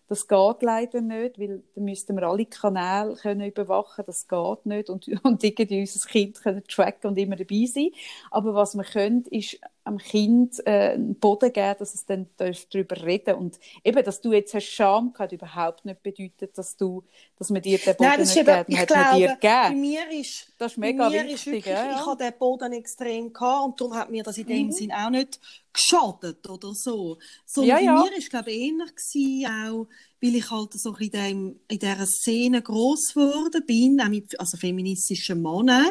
Das 0.07 0.27
geht 0.27 0.61
leider 0.61 0.99
nicht, 0.99 1.39
weil 1.39 1.63
dann 1.73 1.85
müssten 1.85 2.17
wir 2.17 2.23
alle 2.23 2.45
Kanäle 2.45 3.15
können 3.15 3.47
überwachen 3.47 4.03
Das 4.05 4.27
geht 4.27 4.65
nicht 4.65 4.89
und, 4.89 5.07
und 5.23 5.43
irgendwie 5.43 5.79
unser 5.79 6.09
Kind 6.09 6.41
können 6.41 6.63
tracken 6.67 7.11
und 7.11 7.17
immer 7.17 7.37
dabei 7.37 7.65
sein. 7.65 7.91
Aber 8.29 8.53
was 8.53 8.75
wir 8.75 8.83
können, 8.83 9.23
ist 9.31 9.59
am 9.83 9.97
Kind 9.97 10.55
äh, 10.65 10.91
einen 10.91 11.15
Boden 11.15 11.51
geben, 11.51 11.75
dass 11.79 11.95
es 11.95 12.05
dann 12.05 12.27
darüber 12.37 13.01
reden 13.03 13.35
Und 13.35 13.59
eben, 13.83 14.03
dass 14.03 14.21
du 14.21 14.31
jetzt 14.31 14.53
hast 14.53 14.67
Scham 14.67 15.11
gehabt, 15.11 15.31
überhaupt 15.31 15.85
nicht 15.85 16.03
bedeutet, 16.03 16.57
dass 16.57 16.77
du, 16.77 17.03
dass 17.37 17.49
man 17.49 17.61
dir 17.61 17.79
den 17.79 17.95
Boden 17.95 18.09
Nein, 18.09 18.19
nicht 18.19 18.37
eben, 18.37 18.65
gibt. 18.65 18.79
Ich 18.79 18.87
glaube, 18.87 19.17
dir 19.17 19.37
Bei 19.41 19.71
mir 19.71 20.11
ist, 20.11 20.53
das 20.59 20.73
ist 20.73 20.77
mega 20.77 21.09
mir 21.09 21.23
wichtig. 21.23 21.33
Ist 21.33 21.45
wirklich, 21.47 21.65
ja. 21.73 21.99
Ich 21.99 22.05
habe 22.05 22.23
den 22.23 22.33
Boden 22.37 22.73
extrem 22.73 23.33
gehabt 23.33 23.65
und 23.65 23.81
darum 23.81 23.95
hat 23.95 24.11
mir 24.11 24.23
das 24.23 24.37
in 24.37 24.45
dem 24.45 24.67
mhm. 24.67 24.71
Sinn 24.71 24.91
auch 24.91 25.09
nicht 25.09 25.39
geschadet 25.73 26.47
oder 26.47 26.73
so. 26.73 27.17
Sondern 27.45 27.83
ja, 27.83 27.95
bei 27.95 28.03
mir 28.03 28.11
war 28.11 28.29
glaube 28.29 28.51
ich 28.51 28.61
ähnlich 28.61 28.91
gewesen, 28.95 29.47
auch, 29.47 29.87
weil 30.21 30.35
ich 30.35 30.51
halt 30.51 30.73
so 30.73 30.95
in, 30.95 31.09
dem, 31.09 31.59
in 31.67 31.79
dieser 31.79 32.05
Szene 32.05 32.61
gross 32.61 33.13
geworden 33.13 33.63
bin, 33.65 33.99
auch 33.99 34.09
mit 34.09 34.39
also 34.39 34.57
feministischen 34.57 35.41
Männern 35.41 35.87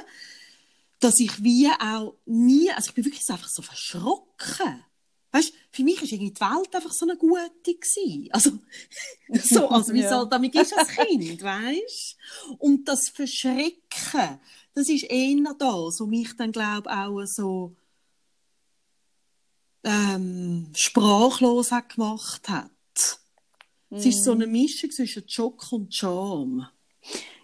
dass 1.00 1.18
ich 1.18 1.42
wie 1.42 1.68
auch 1.68 2.14
nie, 2.26 2.70
also 2.70 2.90
ich 2.90 2.94
bin 2.94 3.04
wirklich 3.04 3.28
einfach 3.28 3.48
so 3.48 3.62
verschrocken. 3.62 4.84
Weißt, 5.32 5.52
für 5.70 5.84
mich 5.84 6.02
ist 6.02 6.12
irgendwie 6.12 6.32
die 6.32 6.40
Welt 6.40 6.74
einfach 6.74 6.92
so 6.92 7.06
eine 7.06 7.16
gute 7.16 7.50
gewesen. 7.64 8.28
Also, 8.32 8.50
so, 9.44 9.68
also 9.68 9.92
wie 9.92 10.00
ja. 10.00 10.10
soll, 10.10 10.28
damit 10.28 10.54
ist 10.54 10.72
das 10.72 10.88
Kind, 10.88 11.42
weißt? 11.42 12.16
Und 12.58 12.86
das 12.86 13.08
Verschrecken, 13.08 14.40
das 14.74 14.88
ist 14.88 15.04
eher 15.04 15.54
das, 15.58 16.00
was 16.00 16.00
mich 16.00 16.36
dann, 16.36 16.52
glaube 16.52 16.90
auch 16.90 17.24
so, 17.26 17.76
ähm, 19.84 20.72
sprachlos 20.74 21.70
gemacht 21.88 22.48
hat. 22.48 22.70
Mm. 23.88 23.96
Es 23.96 24.06
ist 24.06 24.24
so 24.24 24.32
eine 24.32 24.46
mhm. 24.46 24.52
Mischung 24.52 24.90
zwischen 24.90 25.28
Schock 25.28 25.72
und 25.72 25.94
Scham. 25.94 26.66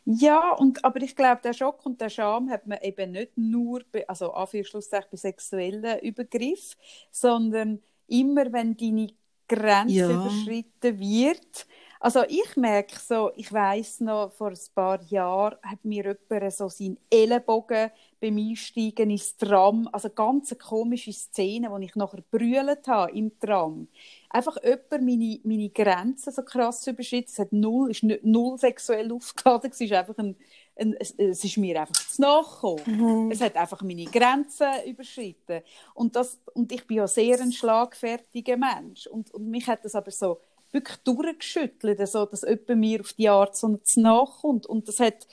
Ja, 0.09 0.53
und, 0.53 0.85
aber 0.85 1.03
ich 1.03 1.17
glaube, 1.17 1.41
der 1.43 1.53
Schock 1.53 1.85
und 1.85 2.01
der 2.01 2.09
Scham 2.11 2.49
hat 2.49 2.65
man 2.67 2.79
eben 2.81 3.11
nicht 3.11 3.37
nur, 3.37 3.83
bei, 3.91 4.09
also 4.09 4.33
Anführungszeichen 4.33 5.09
bei 5.11 5.17
sexuellen 5.17 5.99
Übergriff, 5.99 6.77
sondern 7.11 7.83
immer, 8.07 8.53
wenn 8.53 8.77
deine 8.77 9.09
Grenze 9.49 9.95
ja. 9.95 10.11
überschritten 10.11 11.01
wird. 11.01 11.67
Also 11.99 12.23
ich 12.29 12.57
merke 12.57 12.97
so, 13.01 13.33
ich 13.35 13.53
weiß 13.53 14.01
noch, 14.03 14.31
vor 14.31 14.51
ein 14.51 14.59
paar 14.77 15.03
Jahren 15.03 15.57
hat 15.63 15.85
mir 15.85 16.17
jemand 16.31 16.53
so 16.53 16.69
seinen 16.69 16.99
Ellenbogen 17.11 17.91
beim 18.21 18.39
Einsteigen 18.39 19.11
ins 19.11 19.37
Tram, 19.37 19.89
also 19.93 20.11
ganz 20.11 20.51
eine 20.51 20.59
komische 20.59 21.13
Szene, 21.13 21.71
wo 21.71 21.79
ich 21.79 21.95
nachher 21.97 22.23
brüllt 22.31 22.89
habe 22.89 23.13
im 23.13 23.39
Tram 23.39 23.89
einfach 24.37 24.57
jemand 24.63 25.03
meine, 25.03 25.41
meine 25.45 25.71
Grenzen 25.71 26.33
so 26.33 26.43
krass 26.43 26.87
überschritten. 26.87 27.31
Es 27.31 27.39
hat 27.39 27.53
null, 27.53 27.91
ist 27.91 28.03
null 28.03 28.59
sexuell 28.59 29.11
aufgeladen, 29.13 29.71
es 29.73 29.81
ist 29.81 29.93
einfach 29.93 30.17
ein, 30.19 30.37
ein 30.77 30.95
es, 30.99 31.13
es, 31.13 31.43
ist 31.45 31.57
mir 31.57 31.81
einfach 31.81 31.95
zu 31.95 32.21
nachgekommen. 32.21 33.25
Mhm. 33.25 33.31
Es 33.31 33.41
hat 33.41 33.57
einfach 33.57 33.83
meine 33.83 34.05
Grenzen 34.05 34.69
überschritten. 34.87 35.63
Und, 35.95 36.17
das, 36.17 36.39
und 36.55 36.71
ich 36.73 36.87
bin 36.87 36.99
ja 36.99 37.07
sehr 37.07 37.41
ein 37.41 37.53
schlagfertiger 37.53 38.57
Mensch. 38.57 39.07
Und, 39.07 39.33
und 39.33 39.49
mich 39.49 39.67
hat 39.67 39.85
das 39.85 39.95
aber 39.95 40.11
so 40.11 40.41
wirklich 40.71 40.99
durchgeschüttelt, 40.99 42.07
so, 42.07 42.27
dass 42.27 42.43
jemand 42.43 42.69
mir 42.77 43.01
auf 43.01 43.13
die 43.15 43.29
Art 43.29 43.57
so 43.57 43.79
nachkommt. 43.97 44.67
Und 44.67 44.89
das 44.89 45.01
hat 45.01 45.27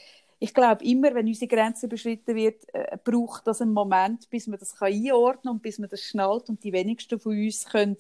ich 0.44 0.54
glaube, 0.54 0.84
immer, 0.84 1.16
wenn 1.16 1.26
unsere 1.26 1.48
Grenze 1.48 1.86
überschritten 1.86 2.36
wird, 2.36 2.66
äh, 2.74 2.98
braucht 3.02 3.48
das 3.48 3.62
einen 3.62 3.72
Moment, 3.72 4.30
bis 4.30 4.46
man 4.48 4.60
das 4.60 4.76
kann 4.76 4.92
einordnen 4.92 5.44
kann 5.44 5.52
und 5.54 5.62
bis 5.62 5.80
man 5.80 5.90
das 5.90 6.02
schnallt. 6.02 6.50
Und 6.50 6.62
die 6.66 6.74
wenigsten 6.74 7.18
von 7.18 7.32
uns 7.32 7.64
können, 7.64 7.96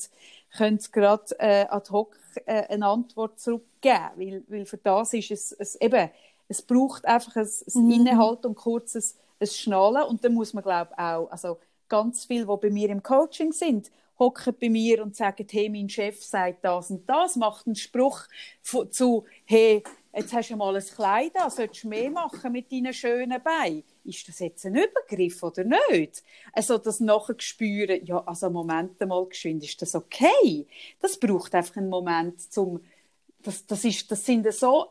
können 0.58 0.80
gerade 0.92 1.40
äh, 1.40 1.66
ad 1.70 1.90
hoc 1.90 2.18
äh, 2.46 2.68
eine 2.68 2.88
Antwort 2.88 3.40
zurückgeben. 3.40 4.10
Weil, 4.18 4.44
weil 4.50 4.66
für 4.66 4.76
das 4.76 5.14
ist 5.14 5.32
es, 5.32 5.54
es 5.54 5.76
eben, 5.80 6.10
es 6.50 6.62
braucht 6.62 7.06
einfach 7.06 7.38
ein, 7.38 7.48
ein 7.48 7.86
mhm. 7.86 7.92
Innehalten 7.92 8.48
und 8.48 8.56
kurzes 8.56 9.16
ein 9.40 9.48
Schnallen. 9.48 10.04
Und 10.04 10.26
dann 10.26 10.34
muss 10.34 10.54
man, 10.54 10.66
glaube 10.66 10.92
ich, 10.92 11.00
auch, 11.00 11.32
also 11.32 11.60
ganz 11.88 12.26
viele, 12.26 12.46
die 12.46 12.58
bei 12.62 12.70
mir 12.70 12.90
im 12.90 13.02
Coaching 13.02 13.54
sind, 13.54 13.90
hocken 14.20 14.54
bei 14.60 14.68
mir 14.68 15.02
und 15.02 15.16
sagen, 15.16 15.48
hey, 15.50 15.70
mein 15.70 15.88
Chef 15.88 16.22
sagt 16.22 16.66
das 16.66 16.92
und 16.92 17.10
das, 17.10 17.38
macht 17.38 17.68
einen 17.68 17.78
Spruch 17.78 18.24
zu, 18.90 19.24
hey, 19.46 19.82
jetzt 20.14 20.34
hast 20.34 20.50
du 20.50 20.56
mal 20.56 20.76
ein 20.76 20.84
Kleid 20.84 21.36
an, 21.36 21.50
solltest 21.50 21.84
du 21.84 21.90
mehr 21.90 22.10
machen 22.12 22.52
mit 22.52 22.72
deinen 22.72 22.94
schönen 22.94 23.42
Beinen. 23.42 23.84
Ist 24.04 24.28
das 24.28 24.40
jetzt 24.40 24.66
ein 24.66 24.76
Übergriff 24.76 25.42
oder 25.44 25.64
nicht? 25.64 26.24
Also 26.52 26.78
das 26.78 27.00
nachher 27.00 27.36
spüren, 27.40 28.06
ja, 28.06 28.24
also 28.26 28.50
Moment 28.50 29.00
mal 29.02 29.26
geschwind, 29.26 29.64
ist 29.64 29.82
das 29.82 29.96
okay? 29.96 30.68
Das 31.00 31.18
braucht 31.18 31.56
einfach 31.56 31.78
einen 31.78 31.90
Moment 31.90 32.52
zum, 32.52 32.82
das, 33.42 33.66
das, 33.66 33.84
ist, 33.86 34.12
das 34.12 34.26
sind 34.26 34.52
so, 34.54 34.88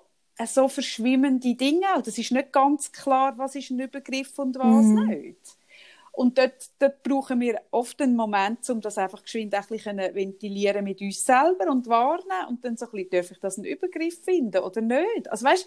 so 0.47 0.69
verschwimmende 0.69 1.55
Dinge. 1.55 1.87
Das 2.05 2.19
ist 2.19 2.33
nicht 2.33 2.53
ganz 2.53 2.91
klar, 2.91 3.37
was 3.39 3.55
ist 3.55 3.71
ein 3.71 3.81
Übergriff 3.81 4.39
und 4.39 4.57
was 4.57 4.87
mhm. 4.87 5.07
nicht. 5.07 5.57
Und 6.13 6.37
dort, 6.37 6.71
dort 6.79 7.03
brauchen 7.03 7.41
wir 7.41 7.61
oft 7.71 8.01
einen 8.03 8.17
Moment, 8.17 8.69
um 8.69 8.81
das 8.83 8.99
einfach 8.99 9.23
geschwind 9.23 9.55
ein 9.55 9.65
bisschen 9.67 9.97
ventilieren 9.97 10.85
mit 10.85 11.01
uns 11.01 11.25
selber 11.25 11.71
und 11.71 11.89
wahrnehmen 11.89 12.49
und 12.51 12.65
dann 12.65 12.77
so 12.77 12.85
ein 12.87 12.93
bisschen, 12.93 13.11
darf 13.11 13.31
ich 13.31 13.39
das 13.41 13.57
einen 13.57 13.67
Übergriff 13.67 14.23
finden 14.23 14.63
oder 14.63 14.83
nicht? 14.83 15.31
Also 15.31 15.47
weißt, 15.47 15.67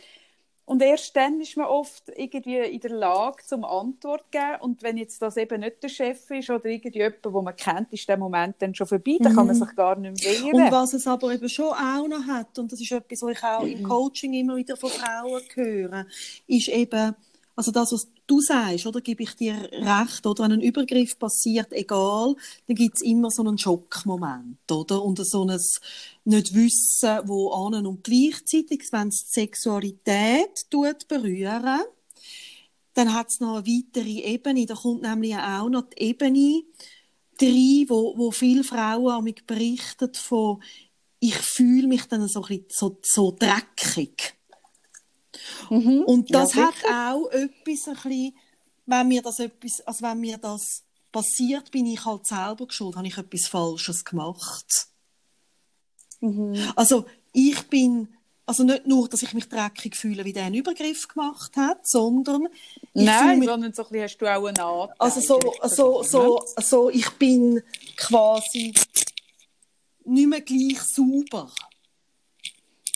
und 0.67 0.81
erst 0.81 1.15
dann 1.15 1.39
ist 1.39 1.55
man 1.57 1.67
oft 1.67 2.11
irgendwie 2.15 2.57
in 2.57 2.79
der 2.79 2.91
Lage, 2.91 3.43
zum 3.45 3.63
Antwort 3.63 4.23
zu 4.23 4.27
geben. 4.31 4.61
Und 4.61 4.81
wenn 4.81 4.97
jetzt 4.97 5.21
das 5.21 5.37
eben 5.37 5.59
nicht 5.59 5.81
der 5.83 5.89
Chef 5.89 6.29
ist 6.31 6.49
oder 6.49 6.65
irgendjemand, 6.65 7.19
wo 7.23 7.41
man 7.43 7.55
kennt, 7.55 7.93
ist 7.93 8.09
der 8.09 8.17
Moment 8.17 8.55
dann 8.59 8.73
schon 8.73 8.87
vorbei. 8.87 9.17
Dann 9.19 9.35
kann 9.35 9.45
man 9.45 9.55
mhm. 9.55 9.63
sich 9.63 9.75
gar 9.75 9.95
nicht 9.95 10.25
mehr 10.25 10.33
wehren. 10.33 10.65
Und 10.65 10.71
was 10.71 10.93
es 10.93 11.05
aber 11.05 11.31
eben 11.33 11.47
schon 11.49 11.71
auch 11.71 12.07
noch 12.07 12.25
hat, 12.25 12.57
und 12.57 12.71
das 12.71 12.81
ist 12.81 12.91
etwas, 12.91 13.21
was 13.21 13.31
ich 13.31 13.43
auch 13.43 13.63
im 13.63 13.79
mhm. 13.79 13.83
Coaching 13.83 14.33
immer 14.33 14.55
wieder 14.55 14.75
von 14.75 14.89
Frauen 14.89 15.43
höre, 15.53 16.07
ist 16.47 16.67
eben, 16.69 17.15
also 17.55 17.71
das, 17.71 17.91
was 17.93 18.07
du 18.27 18.41
sagst, 18.41 18.85
oder 18.85 18.99
gebe 19.01 19.23
ich 19.23 19.33
dir 19.35 19.55
recht, 19.71 20.25
oder 20.25 20.43
wenn 20.43 20.53
ein 20.53 20.61
Übergriff 20.61 21.17
passiert, 21.17 21.71
egal, 21.71 22.35
dann 22.67 22.75
gibt 22.75 22.95
es 22.95 23.01
immer 23.01 23.31
so 23.31 23.43
einen 23.43 23.57
Schockmoment, 23.57 24.69
oder? 24.69 25.01
Und 25.03 25.25
so 25.25 25.45
ein 25.45 25.59
Nicht-Wissen, 26.25 27.27
wo 27.27 27.51
an 27.51 27.85
und 27.85 28.03
gleichzeitig, 28.03 28.87
wenn 28.91 29.07
es 29.07 29.25
die 29.25 29.41
Sexualität 29.41 30.69
tut 30.69 31.07
berühren, 31.07 31.81
dann 32.93 33.13
hat 33.13 33.27
es 33.29 33.39
noch 33.39 33.57
eine 33.57 33.67
weitere 33.67 34.21
Ebene, 34.33 34.65
da 34.65 34.75
kommt 34.75 35.01
nämlich 35.01 35.35
auch 35.35 35.69
noch 35.69 35.83
die 35.89 36.03
Ebene 36.03 36.63
rein, 37.41 37.85
wo, 37.89 38.17
wo 38.17 38.31
viele 38.31 38.63
Frauen 38.63 39.11
an 39.11 39.23
mich 39.23 39.45
berichten 39.45 40.13
von, 40.13 40.61
ich 41.19 41.35
fühle 41.35 41.87
mich 41.87 42.05
dann 42.05 42.27
so, 42.27 42.45
so, 42.69 42.97
so 43.01 43.35
dreckig. 43.37 44.35
Mhm. 45.69 46.03
Und 46.05 46.33
das 46.33 46.53
ja, 46.53 46.67
hat 46.67 46.75
auch 46.91 47.27
etwas 47.31 47.87
ein 47.87 47.93
bisschen, 47.93 48.33
wenn 48.85 49.07
mir 49.07 49.21
das 49.21 49.39
etwas, 49.39 49.81
also 49.81 50.05
wenn 50.05 50.19
mir 50.19 50.37
das 50.37 50.83
passiert, 51.11 51.71
bin 51.71 51.85
ich 51.85 52.03
halt 52.05 52.27
selber 52.27 52.67
schuld, 52.69 52.95
habe 52.95 53.07
ich 53.07 53.17
etwas 53.17 53.47
Falsches 53.47 54.03
gemacht. 54.03 54.87
Mhm. 56.19 56.55
Also 56.75 57.05
ich 57.31 57.67
bin, 57.67 58.09
also 58.45 58.63
nicht 58.63 58.85
nur, 58.85 59.07
dass 59.07 59.23
ich 59.23 59.33
mich 59.33 59.47
dreckig 59.47 59.95
fühle, 59.95 60.25
wie 60.25 60.33
der 60.33 60.45
einen 60.45 60.55
Übergriff 60.55 61.07
gemacht 61.07 61.55
hat, 61.55 61.87
sondern 61.87 62.47
Nein, 62.93 63.39
mich, 63.39 63.47
sondern 63.47 63.73
so 63.73 63.83
ein 63.83 63.89
bisschen 63.89 64.03
hast 64.03 64.17
du 64.17 64.25
auch 64.25 64.45
einen 64.45 64.59
Anteil. 64.59 64.95
Also 64.99 65.21
so, 65.21 65.39
so, 65.63 66.03
so, 66.03 66.45
so, 66.57 66.89
ich 66.89 67.09
bin 67.11 67.61
quasi 67.97 68.73
nicht 70.05 70.27
mehr 70.27 70.41
gleich 70.41 70.81
sauber. 70.81 71.51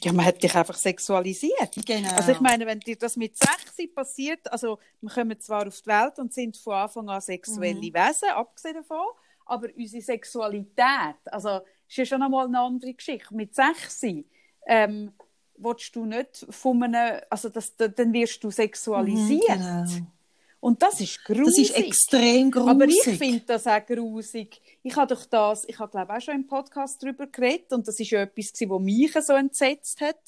Ja, 0.04 0.14
man 0.14 0.26
hat 0.26 0.42
dich 0.42 0.56
einfach 0.56 0.76
sexualisiert. 0.76 1.72
Genau. 1.86 2.12
Also 2.16 2.32
ich 2.32 2.40
meine, 2.40 2.66
wenn 2.66 2.80
dir 2.80 2.98
das 2.98 3.16
mit 3.16 3.38
16 3.38 3.94
passiert, 3.94 4.52
also 4.52 4.80
wir 5.02 5.10
kommen 5.10 5.40
zwar 5.40 5.68
auf 5.68 5.82
die 5.82 5.88
Welt 5.88 6.20
und 6.20 6.34
sind 6.34 6.58
von 6.58 6.74
Anfang 6.74 7.10
an 7.10 7.22
sexuelle 7.22 7.76
mhm. 7.76 7.94
Wesen, 7.94 8.30
abgesehen 8.30 8.76
davon, 8.76 9.06
aber 9.46 9.68
unsere 9.76 10.02
Sexualität, 10.02 11.18
also 11.26 11.62
ist 11.88 11.98
ja 11.98 12.06
schon 12.06 12.22
einmal 12.22 12.46
eine 12.46 12.60
andere 12.60 12.94
Geschichte. 12.94 13.34
Mit 13.34 13.56
16 13.56 14.24
ähm, 14.68 15.12
willst 15.58 15.96
du 15.96 16.06
nicht 16.06 16.46
von 16.50 16.84
einem, 16.84 17.22
also 17.30 17.50
das, 17.50 17.76
dann 17.76 18.14
wirst 18.14 18.44
du 18.44 18.52
sexualisiert. 18.52 19.60
Mhm, 19.60 19.86
genau. 19.86 20.08
Und 20.62 20.82
das 20.84 21.00
ist 21.00 21.24
grusig. 21.24 21.46
Das 21.46 21.58
ist 21.58 21.78
extrem 21.78 22.52
grusig. 22.52 22.70
Aber 22.70 22.86
ich 22.86 23.18
finde 23.18 23.44
das 23.46 23.66
auch 23.66 23.86
grusig. 23.86 24.62
Ich 24.84 24.96
habe 24.96 25.14
doch 25.14 25.26
das, 25.26 25.64
ich 25.68 25.80
habe 25.80 25.90
glaube 25.90 26.14
auch 26.14 26.22
schon 26.22 26.36
im 26.36 26.48
Podcast 26.48 27.02
darüber 27.02 27.28
geredet 27.28 27.72
und 27.72 27.88
das 27.88 28.00
ist 28.00 28.10
ja 28.10 28.22
etwas 28.22 28.52
was 28.68 28.82
mich 28.82 29.14
so 29.14 29.34
entsetzt 29.34 30.02
hat, 30.02 30.20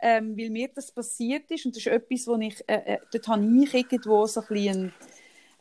ähm, 0.00 0.36
weil 0.36 0.50
mir 0.50 0.68
das 0.74 0.90
passiert 0.90 1.50
ist 1.50 1.66
und 1.66 1.76
das 1.76 1.86
ist 1.86 1.92
etwas, 1.92 2.26
wo 2.26 2.36
ich, 2.36 2.62
äh, 2.68 2.94
äh, 2.94 2.98
dort 3.12 3.28
habe 3.28 3.62
ich 3.62 3.74
irgendwo 3.74 4.26
so 4.26 4.40
ein 4.40 4.46
bisschen 4.48 4.92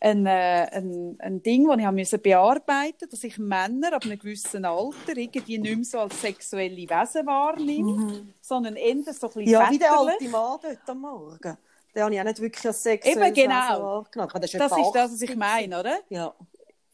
ein, 0.02 0.26
äh, 0.26 0.68
ein, 0.72 1.16
ein 1.20 1.44
Ding, 1.44 1.68
das 1.68 1.78
ich 1.78 1.86
habe 1.86 1.96
müssen 1.96 2.22
bearbeiten 2.22 3.08
dass 3.10 3.24
ich 3.24 3.38
Männer 3.38 3.94
ab 3.94 4.06
einem 4.06 4.20
gewissen 4.20 4.66
Alter 4.66 5.18
irgendwie 5.18 5.60
nicht 5.60 5.76
mehr 5.76 5.86
so 5.86 6.00
als 6.00 6.20
sexuelle 6.20 6.76
Wesen 6.76 7.26
wahrnehme, 7.26 7.92
mhm. 7.92 8.34
sondern 8.42 8.76
eher 8.76 8.96
so 9.14 9.28
ein 9.28 9.34
bisschen 9.34 9.48
Ja, 9.48 9.70
wie 9.72 9.78
der 9.78 9.98
alte 9.98 10.30
Mann 10.30 10.60
dort 10.62 10.90
am 10.90 11.02
Morgen. 11.02 11.58
Den 11.96 12.04
habe 12.04 12.14
ich 12.14 12.20
auch 12.20 12.26
nicht 12.26 12.42
wirklich 12.42 12.66
als 12.68 12.84
sexuelles 12.84 13.18
Eben, 13.18 13.34
genau. 13.34 14.06
Das, 14.12 14.54
ist, 14.54 14.60
das 14.60 14.78
ist 14.78 14.92
das, 14.94 15.12
was 15.14 15.22
ich 15.22 15.36
meine, 15.36 15.80
oder? 15.80 16.00
Ja. 16.10 16.36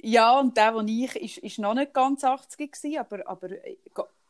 Ja, 0.04 0.40
und 0.40 0.58
der, 0.58 0.72
den 0.74 0.88
ich, 0.88 1.16
ist, 1.16 1.38
ist 1.38 1.60
noch 1.60 1.74
nicht 1.74 1.94
ganz 1.94 2.24
80 2.24 2.72
gewesen, 2.72 2.98
aber, 2.98 3.28
aber 3.28 3.50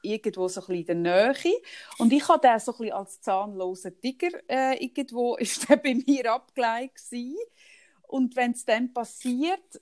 irgendwo 0.01 0.47
so 0.47 0.61
ein 0.61 0.67
bisschen 0.67 0.97
in 0.97 1.03
der 1.03 1.33
Nähe. 1.33 1.55
Und 1.97 2.11
ich 2.11 2.27
habe 2.27 2.45
den 2.45 2.59
so 2.59 2.73
ein 2.73 2.77
bisschen 2.77 2.93
als 2.93 3.21
zahnlosen 3.21 3.99
Tiger 3.99 4.29
äh, 4.49 4.83
irgendwo, 4.83 5.35
ist 5.37 5.69
der 5.69 5.77
bei 5.77 5.93
mir 5.93 6.23
gewesen. 6.23 7.37
Und 8.07 8.35
wenn 8.35 8.51
es 8.51 8.65
dann 8.65 8.91
passiert, 8.91 9.81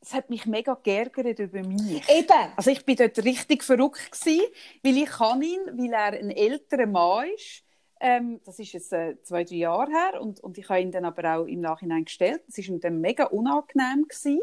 es 0.00 0.12
hat 0.14 0.30
mich 0.30 0.46
mega 0.46 0.74
geärgert 0.74 1.38
über 1.38 1.62
mich. 1.62 2.08
Eben. 2.08 2.52
Also 2.56 2.70
ich 2.70 2.84
bin 2.84 2.96
dort 2.96 3.18
richtig 3.18 3.62
verrückt 3.62 4.10
gewesen, 4.10 4.42
weil 4.82 4.96
ich 4.96 5.10
kann 5.10 5.42
ihn, 5.42 5.60
weil 5.74 5.92
er 5.92 6.18
ein 6.18 6.30
älterer 6.30 6.86
Mann 6.86 7.28
ist, 7.36 7.62
ähm, 8.02 8.40
das 8.44 8.58
ist 8.58 8.72
jetzt 8.72 8.92
äh, 8.92 9.14
zwei, 9.22 9.44
drei 9.44 9.54
Jahre 9.54 9.88
her 9.88 10.20
und, 10.20 10.40
und 10.40 10.58
ich 10.58 10.68
habe 10.68 10.80
ihn 10.80 10.90
dann 10.90 11.04
aber 11.04 11.36
auch 11.36 11.46
im 11.46 11.60
Nachhinein 11.60 12.04
gestellt. 12.04 12.42
Das 12.48 12.58
war 12.68 12.78
dann 12.78 13.00
mega 13.00 13.26
unangenehm 13.26 14.08
gewesen. 14.08 14.40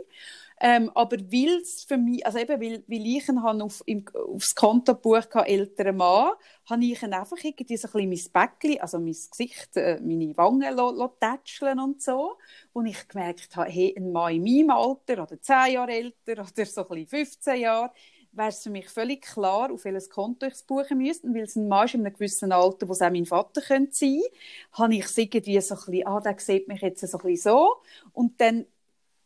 Ähm, 0.62 0.90
aber 0.96 1.18
weil 1.18 1.62
es 1.62 1.84
für 1.84 1.98
mich, 1.98 2.26
also 2.26 2.38
eben, 2.38 2.62
weil, 2.62 2.84
weil 2.88 3.06
ich 3.06 3.28
ihn 3.28 3.38
auf, 3.38 3.84
im, 3.86 4.06
aufs 4.14 4.56
Kontobuch 4.56 5.18
hatte, 5.18 5.46
älterer 5.46 5.92
Mann, 5.92 6.32
habe 6.70 6.86
ich 6.86 7.04
ihn 7.04 7.14
einfach 7.14 7.38
irgendwie 7.42 7.76
so 7.76 7.90
ein 7.90 8.10
bisschen 8.10 8.32
mein 8.34 8.50
Bäckchen, 8.50 8.82
also 8.82 8.98
mein 8.98 9.08
Gesicht, 9.30 9.76
äh, 9.76 10.00
meine 10.02 10.36
Wangen 10.38 10.64
tätscheln 11.20 11.80
und 11.80 12.02
so. 12.02 12.38
Und 12.72 12.86
ich 12.86 13.08
gemerkt 13.10 13.56
habe, 13.58 13.70
hey, 13.70 13.94
ein 13.98 14.12
Mann 14.14 14.36
in 14.36 14.44
meinem 14.44 14.70
Alter 14.70 15.24
oder 15.24 15.42
zehn 15.42 15.74
Jahre 15.74 15.92
älter 15.92 16.32
oder 16.32 16.66
so 16.66 16.82
ein 16.82 16.88
bisschen 16.88 17.08
15 17.08 17.60
Jahre, 17.60 17.92
wäre 18.32 18.50
es 18.50 18.64
für 18.64 18.70
mich 18.70 18.90
völlig 18.90 19.22
klar, 19.22 19.72
auf 19.72 19.86
welches 19.86 20.10
Konto 20.10 20.46
ich 20.46 20.54
es 20.54 20.64
buchen 20.64 20.98
müsste. 20.98 21.28
Und 21.28 21.36
weil 21.36 21.44
es 21.44 21.56
ein 21.56 21.68
Mann 21.68 21.86
ist 21.86 21.96
in 21.96 22.06
einem 22.06 22.14
gewissen 22.14 22.52
Alter, 22.52 22.88
wo 22.88 22.94
es 22.94 23.02
auch 23.02 23.10
mein 23.10 23.26
Vater 23.26 23.62
könnte 23.62 23.94
sein 23.94 24.20
könnte, 24.20 24.38
habe 24.74 24.96
ich 24.96 25.06
es 25.06 25.18
irgendwie 25.18 25.62
so 25.62 25.76
ein 25.76 25.82
bisschen, 25.86 26.08
ah, 26.08 26.20
der 26.20 26.40
sieht 26.40 26.68
mich 26.68 26.82
jetzt 26.82 27.08
so 27.08 27.18
ein 27.18 27.24
bisschen 27.26 27.52
so. 27.52 27.76
Und 28.14 28.40
dann 28.40 28.66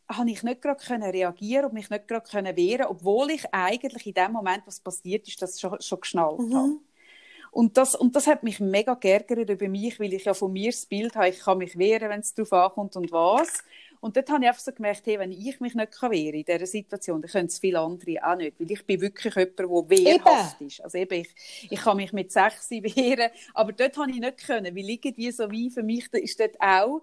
habe 0.10 0.30
ich 0.30 0.44
nicht 0.44 0.62
gerade 0.62 0.84
können 0.84 1.10
reagieren 1.10 1.66
und 1.66 1.74
mich 1.74 1.90
nicht 1.90 2.08
gerade 2.08 2.30
können 2.30 2.56
wehren, 2.56 2.88
obwohl 2.88 3.32
ich 3.32 3.46
eigentlich 3.52 4.06
in 4.08 4.14
dem 4.14 4.32
Moment, 4.32 4.64
was 4.66 4.80
passiert 4.80 5.28
ist, 5.28 5.42
das 5.42 5.60
schon, 5.60 5.82
schon 5.82 6.02
geschnallt 6.02 6.40
mhm. 6.40 6.56
habe. 6.56 6.80
Und 7.52 7.78
das, 7.78 7.94
und 7.94 8.16
das 8.16 8.26
hat 8.26 8.42
mich 8.42 8.60
mega 8.60 8.96
geärgert 8.96 9.48
über 9.48 9.68
mich, 9.68 10.00
weil 10.00 10.14
ich 10.14 10.26
ja 10.26 10.34
von 10.34 10.52
mir 10.52 10.72
das 10.72 10.88
Bild 10.88 11.16
habe, 11.16 11.30
ich 11.30 11.40
kann 11.40 11.60
mich 11.60 11.78
wehren, 11.78 12.10
wenn 12.10 12.22
es 12.22 12.34
darauf 12.34 12.52
ankommt 12.52 12.96
und 12.96 13.12
was. 13.12 13.64
Und 14.04 14.18
dort 14.18 14.30
habe 14.30 14.44
ich 14.44 14.50
einfach 14.50 14.62
so 14.62 14.74
gemerkt, 14.74 15.06
hey, 15.06 15.18
wenn 15.18 15.32
ich 15.32 15.62
mich 15.62 15.76
nicht 15.76 16.02
wehren 16.02 16.12
kann 16.12 16.12
in 16.12 16.44
dieser 16.44 16.66
Situation, 16.66 17.22
dann 17.22 17.32
können 17.32 17.48
es 17.48 17.58
viele 17.58 17.80
andere 17.80 18.18
auch 18.22 18.36
nicht. 18.36 18.60
Weil 18.60 18.70
ich 18.70 18.86
bin 18.86 19.00
wirklich 19.00 19.34
jemand, 19.34 19.58
der 19.58 19.70
wehrhaft 19.70 20.60
ist. 20.60 20.84
Also 20.84 20.98
eben, 20.98 21.22
ich, 21.22 21.70
ich 21.70 21.80
kann 21.80 21.96
mich 21.96 22.12
mit 22.12 22.30
sechs 22.30 22.70
wehren, 22.70 23.32
aber 23.54 23.72
dort 23.72 23.96
habe 23.96 24.12
ich 24.12 24.20
nicht 24.20 24.46
können, 24.46 24.76
weil 24.76 24.90
irgendwie 24.90 25.32
so 25.32 25.50
wie 25.50 25.70
für 25.70 25.84
mich 25.84 26.12
ist 26.16 26.38
dort 26.38 26.60
auch 26.60 27.02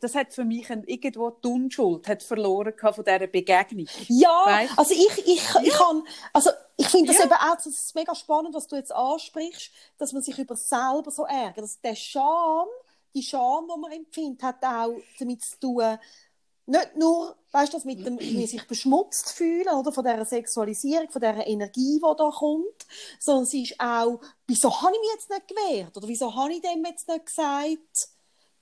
das 0.00 0.16
hat 0.16 0.34
für 0.34 0.44
mich 0.44 0.68
ein, 0.68 0.82
irgendwo 0.84 1.30
die 1.30 1.46
Unschuld 1.46 2.08
hat 2.08 2.24
verloren 2.24 2.74
von 2.76 3.04
dieser 3.04 3.28
Begegnung. 3.28 3.86
Ja, 4.08 4.42
weißt? 4.46 4.76
also 4.76 4.94
ich, 4.94 5.26
ich, 5.26 5.54
ja. 5.54 5.62
ich 5.62 5.72
kann, 5.72 6.02
also 6.32 6.50
ich 6.76 6.88
finde 6.88 7.12
das 7.12 7.18
ja. 7.18 7.26
eben 7.26 7.34
auch, 7.34 7.54
das 7.54 7.66
ist 7.66 7.94
mega 7.94 8.12
spannend, 8.12 8.52
was 8.52 8.66
du 8.66 8.74
jetzt 8.74 8.92
ansprichst, 8.92 9.70
dass 9.98 10.12
man 10.12 10.20
sich 10.20 10.36
über 10.36 10.56
selber 10.56 11.12
so 11.12 11.24
ärgert. 11.24 11.58
Dass 11.58 11.80
der 11.80 11.94
Scham, 11.94 12.66
die 13.14 13.22
Scham, 13.22 13.68
die 13.72 13.80
man 13.80 13.92
empfindet, 13.92 14.42
hat 14.42 14.64
auch 14.64 14.96
damit 15.20 15.42
zu 15.42 15.60
tun, 15.60 15.98
nicht 16.66 16.96
nur, 16.96 17.36
weißt 17.50 17.74
das 17.74 17.84
mit 17.84 18.06
dem, 18.06 18.18
wie 18.18 18.46
sich 18.46 18.66
beschmutzt 18.66 19.32
fühlen, 19.32 19.74
oder, 19.74 19.92
von 19.92 20.04
dieser 20.04 20.24
Sexualisierung, 20.24 21.10
von 21.10 21.20
dieser 21.20 21.46
Energie, 21.46 22.00
die 22.00 22.16
da 22.16 22.30
kommt, 22.30 22.86
sondern 23.18 23.46
sie 23.46 23.64
ist 23.64 23.80
auch, 23.80 24.20
wieso 24.46 24.82
habe 24.82 24.92
ich 24.94 25.00
mich 25.00 25.10
jetzt 25.14 25.30
nicht 25.30 25.48
gewehrt, 25.48 25.96
oder 25.96 26.08
wieso 26.08 26.34
habe 26.34 26.52
ich 26.52 26.62
dem 26.62 26.84
jetzt 26.84 27.08
nicht 27.08 27.26
gesagt, 27.26 28.08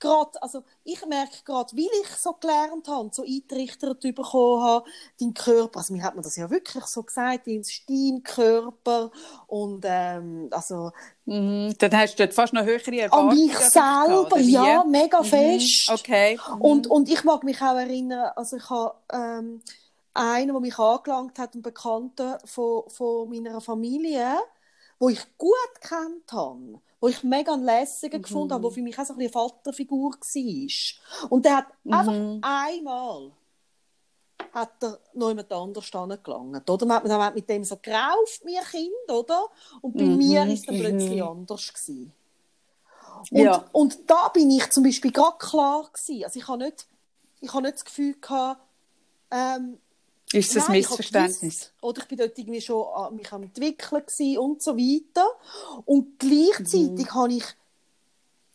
gerade, 0.01 0.41
also 0.41 0.63
ich 0.83 1.05
merke 1.05 1.37
gerade, 1.45 1.71
weil 1.77 1.87
ich 2.03 2.09
so 2.17 2.33
gelernt 2.33 2.87
habe, 2.89 3.09
so 3.13 3.23
eintrichtert 3.23 4.01
bekommen 4.01 4.63
habe, 4.63 4.89
dein 5.19 5.33
Körper, 5.33 5.79
also 5.79 5.93
mir 5.93 6.03
hat 6.03 6.15
man 6.15 6.23
das 6.23 6.35
ja 6.35 6.49
wirklich 6.49 6.83
so 6.85 7.03
gesagt, 7.03 7.47
dein 7.47 7.63
Steinkörper 7.63 9.11
und 9.47 9.85
ähm, 9.87 10.49
also 10.51 10.91
mhm. 11.25 11.73
dann 11.77 11.97
hast 11.97 12.19
du 12.19 12.29
fast 12.31 12.51
noch 12.51 12.65
höhere 12.65 12.99
Erwartungen 12.99 13.29
an 13.29 13.37
mich 13.37 13.57
selber, 13.57 14.39
ja, 14.39 14.83
mega 14.83 15.21
mhm. 15.21 15.25
fest. 15.25 15.89
Okay. 15.89 16.37
Mhm. 16.55 16.61
Und, 16.61 16.87
und 16.87 17.09
ich 17.09 17.23
mag 17.23 17.43
mich 17.43 17.61
auch 17.61 17.77
erinnern, 17.77 18.31
also 18.35 18.57
ich 18.57 18.69
habe 18.69 18.95
ähm, 19.13 19.61
einen, 20.13 20.47
der 20.51 20.59
mich 20.59 20.77
angelangt 20.77 21.39
hat, 21.39 21.53
einen 21.53 21.61
Bekannten 21.61 22.35
von, 22.43 22.83
von 22.89 23.29
meiner 23.29 23.61
Familie, 23.61 24.39
wo 24.99 25.09
ich 25.09 25.21
gut 25.37 25.55
kennt 25.79 26.31
habe 26.33 26.81
wo 27.01 27.07
ich 27.07 27.23
mega 27.23 27.55
lässigen 27.55 28.19
mhm. 28.19 28.23
gefunden 28.23 28.53
habe, 28.53 28.61
der 28.61 28.71
für 28.71 28.81
mich 28.81 28.97
auch 28.97 29.05
so 29.05 29.13
ein 29.13 29.19
eine 29.19 29.29
Vaterfigur 29.29 30.11
war. 30.11 31.27
Und 31.29 31.45
der 31.45 31.57
hat 31.57 31.67
mhm. 31.83 31.93
einfach 31.93 32.13
einmal 32.41 33.31
hat 34.53 34.83
er 34.83 34.99
noch 35.13 35.29
jemand 35.29 35.51
anders 35.51 35.93
angelangt, 35.93 36.69
oder? 36.69 36.85
Man 36.85 36.97
hat, 36.97 37.07
man 37.07 37.21
hat 37.21 37.35
mit 37.35 37.49
dem 37.49 37.63
so 37.63 37.77
gerauft, 37.81 38.43
mir 38.43 38.61
Kind, 38.61 39.09
oder? 39.09 39.45
Und 39.81 39.95
bei 39.95 40.03
mhm. 40.03 40.17
mir 40.17 40.45
ist 40.45 40.67
es 40.69 40.77
plötzlich 40.77 41.21
mhm. 41.21 41.27
anders 41.27 41.73
gewesen. 41.73 42.13
Und, 43.29 43.39
ja. 43.39 43.65
und 43.71 44.09
da 44.09 44.27
bin 44.29 44.51
ich 44.51 44.69
zum 44.71 44.83
Beispiel 44.83 45.11
gerade 45.11 45.37
klar 45.37 45.89
gewesen. 45.93 46.23
Also 46.25 46.39
ich 46.39 46.47
habe 46.47 46.63
nicht, 46.65 46.87
ich 47.39 47.53
habe 47.53 47.63
nicht 47.63 47.75
das 47.75 47.85
Gefühl 47.85 48.15
gehabt, 48.19 48.61
ähm, 49.29 49.77
ist 50.33 50.55
das 50.55 50.67
ein 50.67 50.73
Missverständnis? 50.73 51.71
oder 51.81 52.01
ich 52.01 52.07
bin 52.07 52.17
dort 52.17 52.37
irgendwie 52.37 52.61
schon 52.61 52.85
an 52.93 53.15
mich 53.15 53.31
am 53.31 53.43
entwickeln 53.43 54.03
und 54.37 54.61
so 54.61 54.77
weiter. 54.77 55.27
Und 55.85 56.19
gleichzeitig 56.19 57.05
mhm. 57.05 57.13
habe 57.13 57.33
ich 57.33 57.45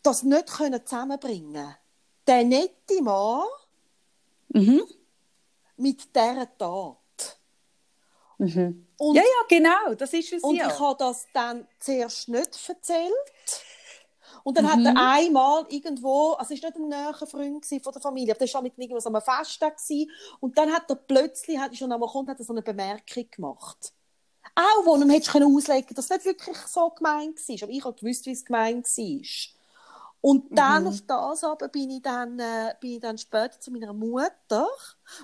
das 0.03 0.23
nicht 0.23 0.47
können 0.47 0.85
zusammenbringen. 0.85 1.75
Der 2.25 2.43
nette 2.43 3.01
Mann 3.01 3.45
mhm. 4.49 4.83
mit 5.77 6.15
dieser 6.15 6.57
Tat. 6.57 6.97
Mhm. 8.37 8.87
Und, 8.97 9.15
ja, 9.15 9.21
ja, 9.21 9.47
genau, 9.47 9.93
das 9.95 10.13
ist 10.13 10.33
es 10.33 10.43
Und 10.43 10.55
ja. 10.55 10.67
ich 10.67 10.79
habe 10.79 10.97
das 10.97 11.27
dann 11.33 11.67
zuerst 11.79 12.29
nicht 12.29 12.57
erzählt. 12.67 13.13
Und 14.47 14.55
dann 14.55 14.63
mhm. 14.63 14.69
hat 14.69 14.79
er 14.79 14.91
mhm. 14.91 14.97
einmal 14.97 15.65
irgendwo, 15.67 16.31
also 16.35 16.53
es 16.53 16.63
war 16.63 16.69
nicht 16.69 16.79
ein 16.79 16.87
näher 16.87 17.13
Freund 17.13 17.65
von 17.65 17.91
der 17.93 18.01
Familie, 18.01 18.33
aber 18.33 18.45
der 18.45 18.53
war 18.53 18.61
mit 18.61 18.77
irgendwas 18.77 19.05
am 19.05 19.21
Fest 19.21 19.59
gewesen. 19.59 20.09
Und 20.39 20.57
dann 20.57 20.71
hat 20.71 20.89
er 20.89 20.95
plötzlich, 20.95 21.57
hat 21.57 21.71
er 21.71 21.75
schon 21.75 21.91
einmal 21.91 22.07
gekommen, 22.07 22.29
hat 22.29 22.39
er 22.39 22.45
so 22.45 22.53
eine 22.53 22.61
Bemerkung 22.61 23.25
gemacht. 23.29 23.91
Auch, 24.55 24.85
wo 24.85 24.97
hättest 24.97 25.33
können 25.33 25.53
auslegen, 25.53 25.93
dass 25.93 26.05
es 26.05 26.11
nicht 26.11 26.23
wirklich 26.23 26.55
so 26.59 26.89
gemeint 26.91 27.37
war. 27.37 27.63
Aber 27.63 27.71
ich 27.73 27.83
habe 27.83 27.99
gewusst, 27.99 28.25
wie 28.25 28.31
es 28.31 28.45
gemeint 28.45 28.85
war. 28.85 29.27
Und 30.21 30.57
dann 30.57 30.83
mhm. 30.83 30.89
auf 30.91 31.01
das 31.05 31.43
aber 31.43 31.67
bin 31.67 31.91
ich 31.91 32.01
dann, 32.01 32.39
äh, 32.39 32.73
bin 32.79 32.91
ich 32.91 32.99
dann 33.01 33.17
später 33.17 33.59
zu 33.59 33.69
meiner 33.69 33.91
Mutter. 33.91 34.65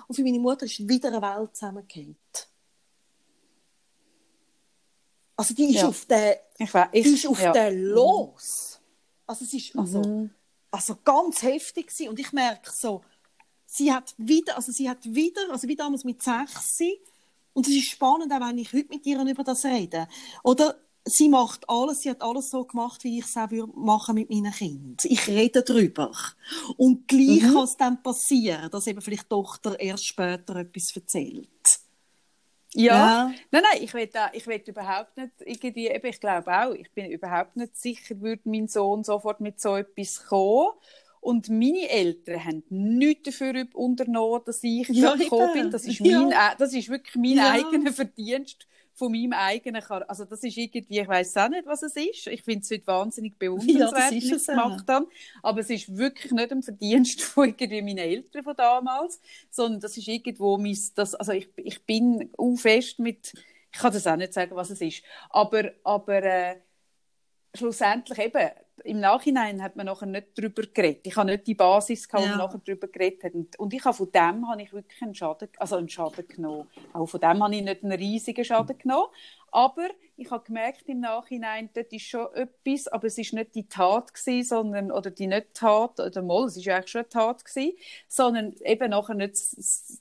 Und 0.06 0.14
für 0.14 0.22
meine 0.22 0.38
Mutter 0.38 0.66
ist 0.66 0.86
wieder 0.86 1.08
eine 1.08 1.22
Welt 1.22 1.56
zusammengefallen. 1.56 2.18
Also 5.34 5.54
die 5.54 5.74
ist 5.74 5.80
ja. 5.80 5.88
auf 5.88 6.04
den, 6.04 6.34
ich, 6.58 6.74
ich, 6.74 7.02
die 7.04 7.14
ist 7.14 7.26
auf 7.26 7.40
ja. 7.40 7.52
den 7.52 7.84
los. 7.84 8.73
Also 9.26 9.44
es 9.44 9.54
ist 9.54 9.76
also, 9.76 10.02
mhm. 10.02 10.30
also 10.70 10.96
ganz 11.04 11.42
heftig 11.42 11.88
gewesen. 11.88 12.08
und 12.10 12.18
ich 12.18 12.32
merke 12.32 12.70
so, 12.72 13.02
sie 13.66 13.92
hat 13.92 14.14
wieder, 14.16 14.56
also 14.56 14.72
sie 14.72 14.88
hat 14.88 15.04
wieder, 15.04 15.50
also 15.50 15.68
wie 15.68 15.76
damals 15.76 16.04
mit 16.04 16.22
sechs, 16.22 16.78
und 17.54 17.68
es 17.68 17.74
ist 17.74 17.90
spannend, 17.90 18.32
auch 18.32 18.40
wenn 18.40 18.58
ich 18.58 18.72
heute 18.72 18.88
mit 18.88 19.06
ihr 19.06 19.20
über 19.20 19.44
das 19.44 19.64
rede. 19.64 20.08
Oder 20.42 20.76
sie 21.04 21.28
macht 21.28 21.68
alles, 21.68 22.00
sie 22.00 22.10
hat 22.10 22.22
alles 22.22 22.50
so 22.50 22.64
gemacht, 22.64 23.04
wie 23.04 23.18
ich 23.18 23.24
es 23.24 23.36
auch 23.36 23.48
machen 23.74 24.16
mit 24.16 24.28
meinen 24.28 24.52
Kindern. 24.52 24.96
Ich 25.04 25.28
rede 25.28 25.62
darüber. 25.62 26.10
Und 26.76 27.06
gleich 27.06 27.42
mhm. 27.42 27.52
kann 27.52 27.64
es 27.64 27.76
dann 27.76 28.02
passieren, 28.02 28.70
dass 28.70 28.86
eben 28.86 29.00
vielleicht 29.00 29.24
die 29.24 29.28
Tochter 29.28 29.78
erst 29.78 30.06
später 30.06 30.56
etwas 30.56 30.92
erzählt. 30.94 31.48
Ja. 32.74 32.94
ja. 32.94 33.32
Nein, 33.50 33.62
nein, 33.62 33.82
ich 33.82 33.94
will, 33.94 34.06
da, 34.08 34.30
ich 34.32 34.46
will 34.46 34.60
überhaupt 34.66 35.16
nicht 35.16 35.32
irgendwie, 35.38 35.88
eben, 35.88 36.06
ich 36.06 36.20
glaube 36.20 36.50
auch, 36.50 36.72
ich 36.72 36.90
bin 36.90 37.10
überhaupt 37.10 37.56
nicht 37.56 37.76
sicher, 37.76 38.20
würde 38.20 38.42
mein 38.44 38.68
Sohn 38.68 39.04
sofort 39.04 39.40
mit 39.40 39.60
so 39.60 39.76
etwas 39.76 40.26
kommen. 40.26 40.70
Und 41.20 41.48
meine 41.48 41.88
Eltern 41.88 42.44
haben 42.44 42.64
nichts 42.68 43.30
dafür 43.30 43.66
unternommen, 43.72 44.42
dass 44.44 44.62
ich 44.62 44.88
ja, 44.88 45.14
gekommen 45.14 45.52
bin. 45.54 45.70
Das 45.70 45.86
ist, 45.86 46.00
mein, 46.00 46.30
ja. 46.30 46.54
das 46.58 46.74
ist 46.74 46.90
wirklich 46.90 47.14
mein 47.14 47.36
ja. 47.36 47.50
eigener 47.50 47.92
Verdienst 47.92 48.66
von 48.94 49.10
meinem 49.10 49.32
eigenen 49.32 49.82
Char 49.82 50.08
Also 50.08 50.24
das 50.24 50.42
ist 50.44 50.56
irgendwie, 50.56 51.00
ich 51.00 51.08
weiß 51.08 51.36
auch 51.38 51.48
nicht, 51.48 51.66
was 51.66 51.82
es 51.82 51.96
ist. 51.96 52.28
Ich 52.28 52.42
finde 52.42 52.60
es 52.60 52.70
heute 52.70 52.86
wahnsinnig 52.86 53.38
bewundernswert, 53.38 53.92
ja, 53.92 54.10
wie 54.10 54.34
ich 54.34 54.46
gemacht 54.46 54.88
habe. 54.88 55.08
Aber 55.42 55.60
es 55.60 55.70
ist 55.70 55.96
wirklich 55.96 56.32
nicht 56.32 56.52
ein 56.52 56.62
Verdienst 56.62 57.22
von 57.22 57.48
irgendwie 57.48 57.82
meinen 57.82 57.98
Eltern 57.98 58.44
von 58.44 58.56
damals, 58.56 59.20
sondern 59.50 59.80
das 59.80 59.96
ist 59.96 60.08
irgendwo 60.08 60.56
mein, 60.58 60.78
das, 60.94 61.14
also 61.14 61.32
ich, 61.32 61.48
ich 61.56 61.84
bin 61.84 62.30
auch 62.38 62.56
fest 62.56 62.98
mit, 63.00 63.32
ich 63.72 63.78
kann 63.78 63.92
das 63.92 64.06
auch 64.06 64.16
nicht 64.16 64.32
sagen, 64.32 64.54
was 64.54 64.70
es 64.70 64.80
ist. 64.80 65.02
Aber, 65.30 65.72
aber 65.82 66.22
äh, 66.22 66.56
schlussendlich 67.54 68.18
eben, 68.18 68.50
im 68.84 69.00
Nachhinein 69.00 69.62
hat 69.62 69.76
man 69.76 69.86
nachher 69.86 70.06
nicht 70.06 70.28
darüber 70.36 70.62
geredet. 70.62 71.06
Ich 71.06 71.16
habe 71.16 71.30
nicht 71.30 71.46
die 71.46 71.54
Basis 71.54 72.06
gehabt, 72.06 72.26
ja. 72.26 72.32
wo 72.32 72.36
man 72.36 72.46
nachher 72.46 72.60
darüber 72.64 72.86
geredet 72.86 73.24
hat. 73.24 73.34
Und, 73.34 73.58
und 73.58 73.72
ich 73.72 73.84
habe 73.84 73.96
von 73.96 74.12
dem 74.12 74.48
habe 74.48 74.62
ich 74.62 74.72
wirklich 74.72 75.02
einen 75.02 75.14
Schaden, 75.14 75.48
also 75.58 75.76
einen 75.76 75.88
Schaden 75.88 76.28
genommen. 76.28 76.68
Auch 76.92 77.06
von 77.06 77.18
dem 77.18 77.42
habe 77.42 77.54
ich 77.54 77.62
nicht 77.62 77.82
einen 77.82 77.92
riesigen 77.92 78.44
Schaden 78.44 78.76
genommen. 78.76 79.08
Aber 79.50 79.88
ich 80.16 80.30
habe 80.30 80.44
gemerkt 80.44 80.88
im 80.88 81.00
Nachhinein, 81.00 81.70
dort 81.72 81.92
ist 81.92 82.06
schon 82.06 82.26
etwas, 82.34 82.88
aber 82.88 83.06
es 83.06 83.16
ist 83.18 83.32
nicht 83.32 83.54
die 83.54 83.68
Tat 83.68 84.12
gewesen, 84.12 84.42
sondern, 84.42 84.90
oder 84.90 85.10
die 85.10 85.28
nicht 85.28 85.54
Tat, 85.54 86.00
oder 86.00 86.22
mal, 86.22 86.46
es 86.46 86.56
ist 86.56 86.68
eigentlich 86.68 86.90
schon 86.90 87.02
eine 87.02 87.08
Tat 87.08 87.44
gewesen, 87.44 87.76
sondern 88.08 88.54
eben 88.64 88.90
nachher 88.90 89.14
nicht 89.14 89.38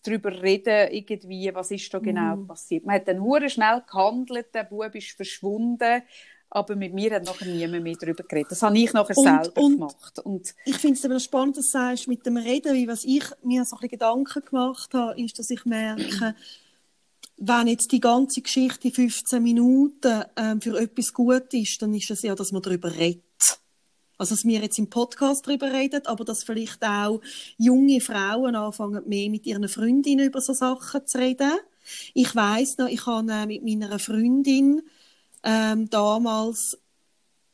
darüber 0.03 0.41
reden, 0.41 0.91
irgendwie, 0.91 1.53
was 1.53 1.69
ist 1.69 1.93
da 1.93 1.99
genau 1.99 2.35
mm. 2.35 2.47
passiert. 2.47 2.85
Man 2.85 2.95
hat 2.95 3.07
dann 3.07 3.21
hure 3.21 3.47
schnell 3.47 3.83
gehandelt, 3.87 4.53
der 4.55 4.63
Bub 4.63 4.95
ist 4.95 5.11
verschwunden, 5.11 6.01
aber 6.53 6.75
mit 6.75 6.93
mir 6.93 7.15
hat 7.15 7.25
nachher 7.25 7.47
niemand 7.47 7.83
mehr 7.83 7.95
darüber 7.99 8.23
geredet. 8.23 8.51
Das 8.51 8.61
habe 8.61 8.77
ich 8.77 8.93
nachher 8.93 9.17
und, 9.17 9.23
selber 9.23 9.61
und 9.61 9.73
gemacht. 9.73 10.19
Und 10.19 10.53
ich 10.65 10.77
finde 10.77 10.97
es 10.97 11.05
aber 11.05 11.19
spannend, 11.19 11.57
dass 11.57 11.65
du 11.65 11.71
sagst, 11.71 12.07
mit 12.07 12.25
dem 12.25 12.37
Reden, 12.37 12.75
wie 12.75 12.87
was 12.87 13.03
ich 13.03 13.23
mir 13.43 13.65
so 13.65 13.75
ein 13.75 13.79
bisschen 13.79 13.89
Gedanken 13.89 14.45
gemacht 14.45 14.93
habe, 14.93 15.19
ist, 15.19 15.39
dass 15.39 15.49
ich 15.49 15.65
merke, 15.65 16.35
wenn 17.37 17.67
jetzt 17.67 17.91
die 17.91 17.99
ganze 17.99 18.41
Geschichte 18.41 18.91
15 18.91 19.41
Minuten 19.41 20.23
ähm, 20.37 20.61
für 20.61 20.79
etwas 20.79 21.11
gut 21.11 21.51
ist, 21.53 21.81
dann 21.81 21.93
ist 21.95 22.11
es 22.11 22.21
ja, 22.21 22.35
dass 22.35 22.51
man 22.51 22.61
darüber 22.61 22.95
redet. 22.95 23.23
Also, 24.19 24.35
dass 24.35 24.45
wir 24.45 24.61
jetzt 24.61 24.77
im 24.77 24.91
Podcast 24.91 25.47
darüber 25.47 25.73
reden, 25.73 26.05
aber 26.05 26.23
dass 26.23 26.43
vielleicht 26.43 26.83
auch 26.83 27.19
junge 27.57 27.99
Frauen 27.99 28.55
anfangen, 28.55 29.03
mehr 29.07 29.29
mit 29.31 29.47
ihren 29.47 29.67
Freundinnen 29.67 30.27
über 30.27 30.39
so 30.39 30.53
Sachen 30.53 31.07
zu 31.07 31.17
reden. 31.17 31.51
Ich 32.13 32.33
weiß 32.35 32.77
noch, 32.77 32.87
ich 32.87 33.07
habe 33.07 33.31
äh, 33.31 33.47
mit 33.47 33.63
meiner 33.63 33.97
Freundin 33.97 34.83
ähm, 35.43 35.89
damals 35.89 36.77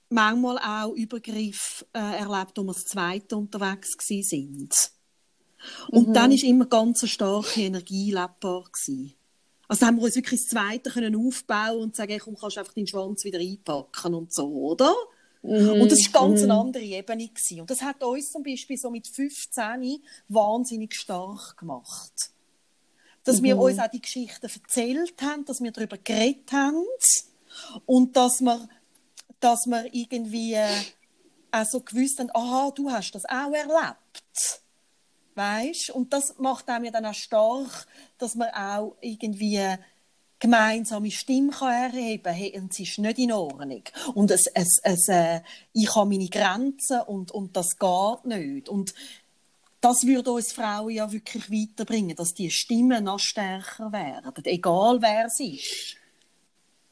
manchmal 0.09 0.57
auch 0.57 0.93
Übergriff 0.93 1.85
äh, 1.93 1.99
erlebt, 1.99 2.57
wo 2.57 2.63
wir 2.63 2.73
das 2.73 2.85
Zweite 2.85 3.37
unterwegs 3.37 3.95
sind. 3.99 4.73
Und 5.89 6.09
mhm. 6.09 6.13
dann 6.13 6.31
ist 6.31 6.43
immer 6.43 6.65
ganz 6.65 7.01
eine 7.01 7.09
starke 7.09 7.61
Energie 7.61 8.11
lebbar 8.11 8.63
gewesen. 8.63 9.13
Also 9.67 9.85
haben 9.85 9.97
wir 9.97 10.03
uns 10.03 10.15
wirklich 10.15 10.41
das 10.41 10.49
Zweite 10.49 10.89
können 10.89 11.15
aufbauen 11.15 11.79
und 11.79 11.95
sagen, 11.95 12.11
hey, 12.11 12.19
komm, 12.19 12.35
kannst 12.35 12.55
du 12.55 12.61
einfach 12.61 12.73
deinen 12.73 12.87
Schwanz 12.87 13.23
wieder 13.23 13.39
einpacken 13.39 14.15
und 14.15 14.33
so, 14.33 14.47
oder? 14.47 14.95
Mhm. 15.43 15.81
Und 15.81 15.91
das 15.91 15.99
war 16.11 16.27
ganz 16.27 16.41
mhm. 16.41 16.51
eine 16.51 16.59
andere 16.59 16.83
Ebene. 16.83 17.27
Gewesen. 17.27 17.61
Und 17.61 17.69
das 17.69 17.81
hat 17.81 18.03
uns 18.03 18.31
zum 18.31 18.43
Beispiel 18.43 18.77
so 18.77 18.89
mit 18.89 19.07
15 19.07 20.01
wahnsinnig 20.27 20.95
stark 20.95 21.57
gemacht. 21.57 22.13
Dass 23.23 23.41
mhm. 23.41 23.45
wir 23.45 23.57
uns 23.59 23.79
auch 23.79 23.91
die 23.91 24.01
Geschichten 24.01 24.47
erzählt 24.47 25.21
haben, 25.21 25.45
dass 25.45 25.61
wir 25.61 25.71
darüber 25.71 25.97
geredet 25.97 26.51
haben 26.51 26.83
und 27.85 28.15
dass 28.15 28.41
wir, 28.41 28.67
dass 29.39 29.65
wir 29.65 29.93
irgendwie 29.93 30.53
äh, 30.53 30.67
auch 31.51 31.65
so 31.65 31.81
gewusst 31.81 32.19
haben, 32.19 32.29
aha, 32.33 32.71
du 32.75 32.89
hast 32.89 33.11
das 33.11 33.25
auch 33.25 33.51
erlebt. 33.53 34.61
Weißt? 35.35 35.91
Und 35.91 36.11
das 36.11 36.35
macht 36.37 36.69
einem 36.69 36.85
ja 36.85 36.91
dann 36.91 37.05
auch 37.05 37.13
stark, 37.13 37.87
dass 38.17 38.35
man 38.35 38.49
auch 38.49 38.95
irgendwie 39.01 39.77
gemeinsame 40.39 41.11
Stimme 41.11 41.51
kann 41.51 41.93
erheben 41.93 42.23
kann. 42.23 42.33
Hey, 42.33 42.53
es 42.69 42.79
ist 42.79 42.97
nicht 42.99 43.19
in 43.19 43.31
Ordnung. 43.31 43.83
Und 44.13 44.31
es, 44.31 44.47
es, 44.47 44.79
es, 44.83 45.07
äh, 45.09 45.41
ich 45.73 45.93
habe 45.95 46.09
meine 46.09 46.29
Grenzen 46.29 47.01
und, 47.01 47.31
und 47.31 47.55
das 47.55 47.77
geht 47.77 48.25
nicht. 48.25 48.69
Und 48.69 48.93
das 49.81 50.05
würde 50.05 50.31
uns 50.31 50.51
Frauen 50.51 50.89
ja 50.89 51.11
wirklich 51.11 51.49
weiterbringen, 51.49 52.15
dass 52.15 52.33
die 52.33 52.51
Stimmen 52.51 53.05
noch 53.05 53.19
stärker 53.19 53.91
werden, 53.91 54.45
egal 54.45 55.01
wer 55.01 55.27
es 55.27 55.39
ist. 55.39 55.98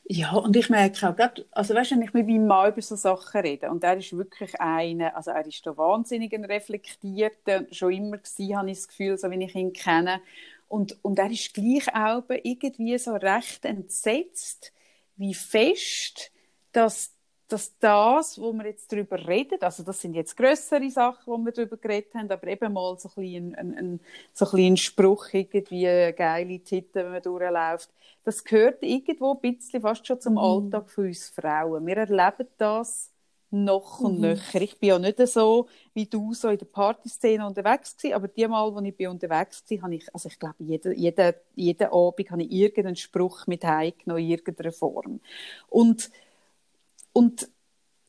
Ja, 0.09 0.33
und 0.37 0.55
ich 0.55 0.69
merke 0.69 1.09
auch 1.09 1.15
gerade, 1.15 1.45
also 1.51 1.73
weißt 1.75 1.91
du, 1.91 1.95
wenn 1.95 2.01
ich 2.03 2.13
mit 2.13 2.27
meinem 2.27 2.47
Mann 2.47 2.71
über 2.71 2.81
so 2.81 2.95
Sachen 2.95 3.41
rede, 3.41 3.69
und 3.69 3.83
er 3.83 3.97
ist 3.97 4.15
wirklich 4.15 4.59
einer, 4.61 5.13
also 5.17 5.31
er 5.31 5.45
ist 5.45 5.65
da 5.65 5.75
wahnsinnig 5.75 6.33
ein 6.33 6.45
reflektierter, 6.45 7.65
schon 7.71 7.91
immer 7.91 8.17
gewesen, 8.17 8.55
habe 8.57 8.71
ich 8.71 8.77
das 8.77 8.87
Gefühl, 8.87 9.17
so 9.17 9.29
wie 9.29 9.43
ich 9.43 9.53
ihn 9.55 9.73
kenne. 9.73 10.21
Und, 10.69 10.97
und 11.03 11.19
er 11.19 11.29
ist 11.29 11.53
gleich 11.53 11.93
auch 11.93 12.23
irgendwie 12.29 12.97
so 12.97 13.15
recht 13.15 13.65
entsetzt, 13.65 14.71
wie 15.17 15.33
fest, 15.33 16.31
dass 16.71 17.13
dass 17.47 17.77
das, 17.79 18.39
wo 18.39 18.51
wir 18.53 18.65
jetzt 18.65 18.91
darüber 18.91 19.25
reden, 19.25 19.57
also 19.61 19.83
das 19.83 20.01
sind 20.01 20.13
jetzt 20.13 20.35
größere 20.35 20.89
Sachen, 20.89 21.23
wo 21.25 21.37
wir 21.37 21.51
darüber 21.51 21.77
geredet 21.77 22.13
haben, 22.13 22.29
aber 22.29 22.47
eben 22.47 22.73
mal 22.73 22.97
so 22.99 23.09
ein, 23.15 23.55
ein, 23.55 23.77
ein, 23.77 23.99
so 24.33 24.45
ein, 24.51 24.75
Spruch, 24.75 25.27
irgendwie 25.31 26.13
geile 26.15 26.59
Titel, 26.59 26.95
wenn 26.95 27.11
man 27.11 27.21
durchläuft, 27.21 27.89
das 28.23 28.43
gehört 28.43 28.83
irgendwo 28.83 29.33
ein 29.33 29.39
bisschen 29.39 29.81
fast 29.81 30.05
schon 30.05 30.19
zum 30.19 30.33
mhm. 30.33 30.39
Alltag 30.39 30.89
von 30.89 31.05
uns 31.05 31.29
Frauen. 31.29 31.85
Wir 31.87 31.97
erleben 31.97 32.47
das 32.57 33.11
noch 33.49 34.01
und 34.01 34.15
mhm. 34.15 34.21
nöcher. 34.21 34.61
Ich 34.61 34.77
bin 34.77 34.89
ja 34.89 34.99
nicht 34.99 35.25
so 35.27 35.67
wie 35.93 36.05
du 36.05 36.33
so 36.33 36.49
in 36.49 36.57
der 36.57 36.65
Partyszene 36.65 37.47
unterwegs 37.47 37.95
gewesen, 37.95 38.15
aber 38.15 38.27
die 38.27 38.45
Mal, 38.45 38.75
wo 38.75 38.81
ich 38.81 38.95
bin 38.95 39.07
unterwegs 39.07 39.63
war, 39.69 39.81
habe 39.83 39.95
ich, 39.95 40.13
also 40.13 40.27
ich 40.27 40.37
glaube, 40.37 40.55
jeden, 40.59 40.93
jeden, 40.97 41.33
jeden 41.55 41.87
Abend 41.87 42.31
habe 42.31 42.43
ich 42.43 42.51
irgendeinen 42.51 42.97
Spruch 42.97 43.47
mit 43.47 43.63
heimgenommen, 43.63 44.23
in 44.23 44.31
irgendeiner 44.31 44.73
Form. 44.73 45.21
Und 45.69 46.11
und 47.17 47.49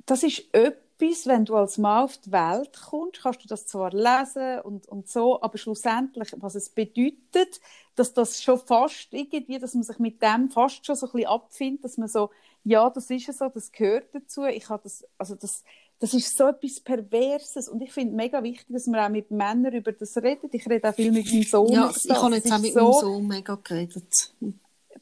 das 0.04 0.22
ist 0.22 0.52
etwas, 0.52 1.26
wenn 1.26 1.46
du 1.46 1.56
als 1.56 1.78
Mann 1.78 2.04
auf 2.04 2.18
die 2.18 2.30
Welt 2.30 2.78
kommst, 2.90 3.22
kannst 3.22 3.42
du 3.42 3.48
das 3.48 3.66
zwar 3.66 3.90
lesen 3.90 4.60
und, 4.64 4.86
und 4.86 5.08
so, 5.08 5.40
aber 5.40 5.56
schlussendlich, 5.56 6.34
was 6.36 6.54
es 6.54 6.68
bedeutet, 6.68 7.58
dass 7.94 8.12
das 8.12 8.42
schon 8.42 8.58
fast 8.58 9.08
irgendwie, 9.12 9.58
dass 9.58 9.72
man 9.72 9.82
sich 9.82 9.98
mit 9.98 10.20
dem 10.20 10.50
fast 10.50 10.84
schon 10.84 10.94
so 10.94 11.06
ein 11.06 11.12
bisschen 11.12 11.28
abfindet, 11.30 11.84
dass 11.84 11.96
man 11.96 12.08
so, 12.08 12.28
ja, 12.64 12.90
das 12.90 13.08
ist 13.08 13.32
so, 13.32 13.48
das 13.48 13.72
gehört 13.72 14.14
dazu. 14.14 14.44
Ich 14.44 14.68
habe 14.68 14.82
das, 14.82 15.06
also 15.16 15.36
das, 15.36 15.64
das 16.00 16.12
ist 16.12 16.36
so 16.36 16.48
etwas 16.48 16.78
Perverses 16.78 17.70
und 17.70 17.80
ich 17.80 17.92
finde 17.92 18.10
es 18.10 18.16
mega 18.16 18.42
wichtig, 18.42 18.66
dass 18.68 18.88
man 18.88 19.00
auch 19.00 19.08
mit 19.08 19.30
Männern 19.30 19.72
über 19.72 19.92
das 19.92 20.18
redet. 20.18 20.52
Ich 20.52 20.68
rede 20.68 20.86
auch 20.86 20.94
viel 20.94 21.12
mit 21.12 21.32
meinem 21.32 21.44
Sohn. 21.44 21.72
Ja, 21.72 21.90
ich 21.90 22.10
habe 22.10 22.34
jetzt 22.34 22.52
auch 22.52 22.58
mit 22.58 22.74
so, 22.74 22.80
meinem 22.82 22.92
Sohn 22.92 23.26
mega 23.26 23.54
geredet. 23.54 24.34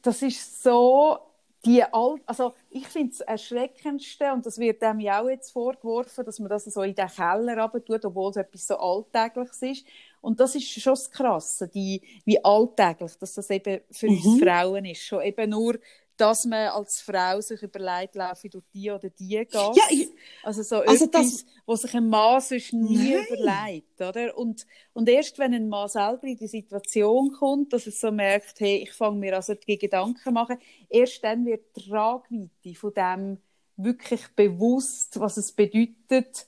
Das 0.01 0.21
ist 0.21 0.63
so 0.63 1.19
die 1.65 1.83
alt, 1.83 2.21
also 2.25 2.53
ich 2.69 2.87
finde 2.87 3.13
es 3.13 3.21
erschreckendste, 3.21 4.31
und 4.31 4.45
das 4.45 4.57
wird 4.57 4.81
dem 4.81 4.99
ja 4.99 5.21
auch 5.21 5.29
jetzt 5.29 5.51
vorgeworfen, 5.51 6.23
dass 6.25 6.39
man 6.39 6.49
das 6.49 6.65
so 6.65 6.81
in 6.81 6.95
den 6.95 7.07
Keller 7.07 7.71
tut, 7.85 8.05
obwohl 8.05 8.29
es 8.29 8.37
etwas 8.37 8.67
so 8.67 8.77
Alltägliches 8.77 9.61
ist. 9.61 9.85
Und 10.21 10.39
das 10.39 10.55
ist 10.55 10.67
schon 10.69 10.93
das 10.93 11.11
Krasse, 11.11 11.67
die, 11.67 12.01
wie 12.25 12.43
alltäglich 12.43 13.17
dass 13.17 13.33
das 13.33 13.49
eben 13.49 13.81
für 13.91 14.09
mhm. 14.09 14.21
uns 14.25 14.41
Frauen 14.41 14.85
ist. 14.85 15.01
Schon 15.01 15.23
eben 15.23 15.49
nur 15.49 15.77
dass 16.17 16.45
man 16.45 16.69
als 16.69 16.99
Frau 16.99 17.39
sich 17.41 17.61
überlegt, 17.61 18.15
laufe 18.15 18.47
ich 18.47 18.51
durch 18.51 18.65
die 18.73 18.89
oder 18.89 19.09
die 19.09 19.45
Gas. 19.45 19.77
Ja, 19.77 19.83
ich, 19.89 20.09
also 20.43 20.63
so 20.63 20.77
also 20.77 21.05
etwas, 21.05 21.31
das, 21.31 21.45
was 21.65 21.81
sich 21.83 21.93
ein 21.93 22.09
Mann 22.09 22.41
sonst 22.41 22.73
nie 22.73 23.13
nein. 23.13 23.25
überlegt, 23.27 24.01
oder? 24.01 24.37
Und, 24.37 24.65
und 24.93 25.07
erst 25.07 25.37
wenn 25.37 25.53
ein 25.53 25.69
Mann 25.69 25.87
selber 25.87 26.23
in 26.23 26.37
die 26.37 26.47
Situation 26.47 27.31
kommt, 27.31 27.71
dass 27.71 27.85
er 27.85 27.91
so 27.91 28.11
merkt, 28.11 28.59
hey, 28.59 28.77
ich 28.77 28.93
fange 28.93 29.19
mir 29.19 29.35
also 29.35 29.53
die 29.53 29.77
Gedanken 29.77 30.33
machen, 30.33 30.57
erst 30.89 31.23
dann 31.23 31.45
wird 31.45 31.75
die 31.75 31.89
Tragweite 31.89 32.75
von 32.75 32.93
dem 32.93 33.37
wirklich 33.77 34.27
bewusst, 34.35 35.19
was 35.19 35.37
es 35.37 35.51
bedeutet, 35.51 36.47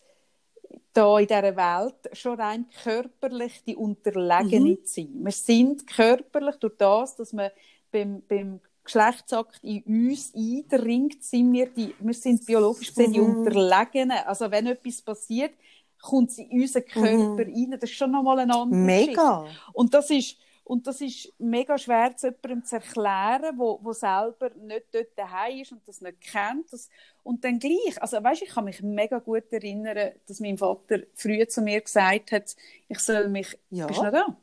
da 0.94 1.20
in 1.20 1.28
dieser 1.28 1.56
Welt 1.56 2.18
schon 2.18 2.40
rein 2.40 2.66
körperlich 2.84 3.64
die 3.66 3.76
Unterlegene 3.76 4.72
mhm. 4.72 4.86
zu 4.86 5.02
sein. 5.02 5.10
Wir 5.14 5.32
sind 5.32 5.86
körperlich 5.86 6.56
durch 6.56 6.76
das, 6.78 7.16
dass 7.16 7.34
man 7.34 7.52
beim, 7.92 8.24
beim 8.28 8.60
Geschlechtsakt 8.94 9.60
in 9.64 9.84
uns 9.84 10.34
eindringt, 10.36 11.24
sind 11.24 11.54
wir, 11.54 11.68
die, 11.70 11.94
wir 12.00 12.14
sind 12.14 12.46
biologisch 12.46 12.90
gesehen 12.90 13.14
die 13.14 13.20
Mhm. 13.22 13.38
Unterlegenen. 13.38 14.18
Also 14.26 14.50
wenn 14.50 14.66
etwas 14.68 15.02
passiert, 15.02 15.54
kommt 16.02 16.32
es 16.32 16.40
in 16.40 16.50
unseren 16.62 16.86
Körper 16.86 17.46
rein. 17.46 17.72
Das 17.80 17.90
ist 17.90 17.96
schon 17.98 18.12
nochmal 18.12 18.40
eine 18.40 18.56
andere 18.56 18.80
Geschichte. 18.86 19.12
Mega. 19.12 19.46
Und 19.74 19.94
das 19.94 20.10
ist, 20.10 20.38
und 20.64 20.86
das 20.88 21.02
ist 21.02 21.34
mega 21.40 21.78
schwer 21.78 22.16
zu 22.16 22.28
jemandem 22.28 22.64
zu 22.64 22.76
erklären, 22.76 23.58
wo, 23.58 23.80
wo 23.82 23.92
selber 23.94 24.50
nicht 24.56 24.86
dort 24.92 25.08
daheim 25.18 25.60
ist 25.62 25.72
und 25.72 25.88
das 25.88 26.00
nicht 26.02 26.22
kennt. 26.22 26.72
Das, 26.72 26.90
und 27.24 27.44
dann 27.44 27.60
gleich, 27.60 28.02
also 28.02 28.24
weißt, 28.24 28.44
ich 28.44 28.50
kann 28.50 28.66
mich 28.66 28.82
mega 28.82 29.20
gut 29.20 29.52
erinnern, 29.52 30.12
dass 30.28 30.40
mein 30.40 30.58
Vater 30.58 31.00
früher 31.16 31.48
zu 31.48 31.62
mir 31.62 31.82
gesagt 31.82 32.32
hat, 32.32 32.56
ich 32.88 33.00
soll 33.00 33.30
mich, 33.30 33.58
Ja. 33.72 33.88
bist 33.88 34.00
du 34.00 34.04
noch 34.06 34.12
da? 34.12 34.38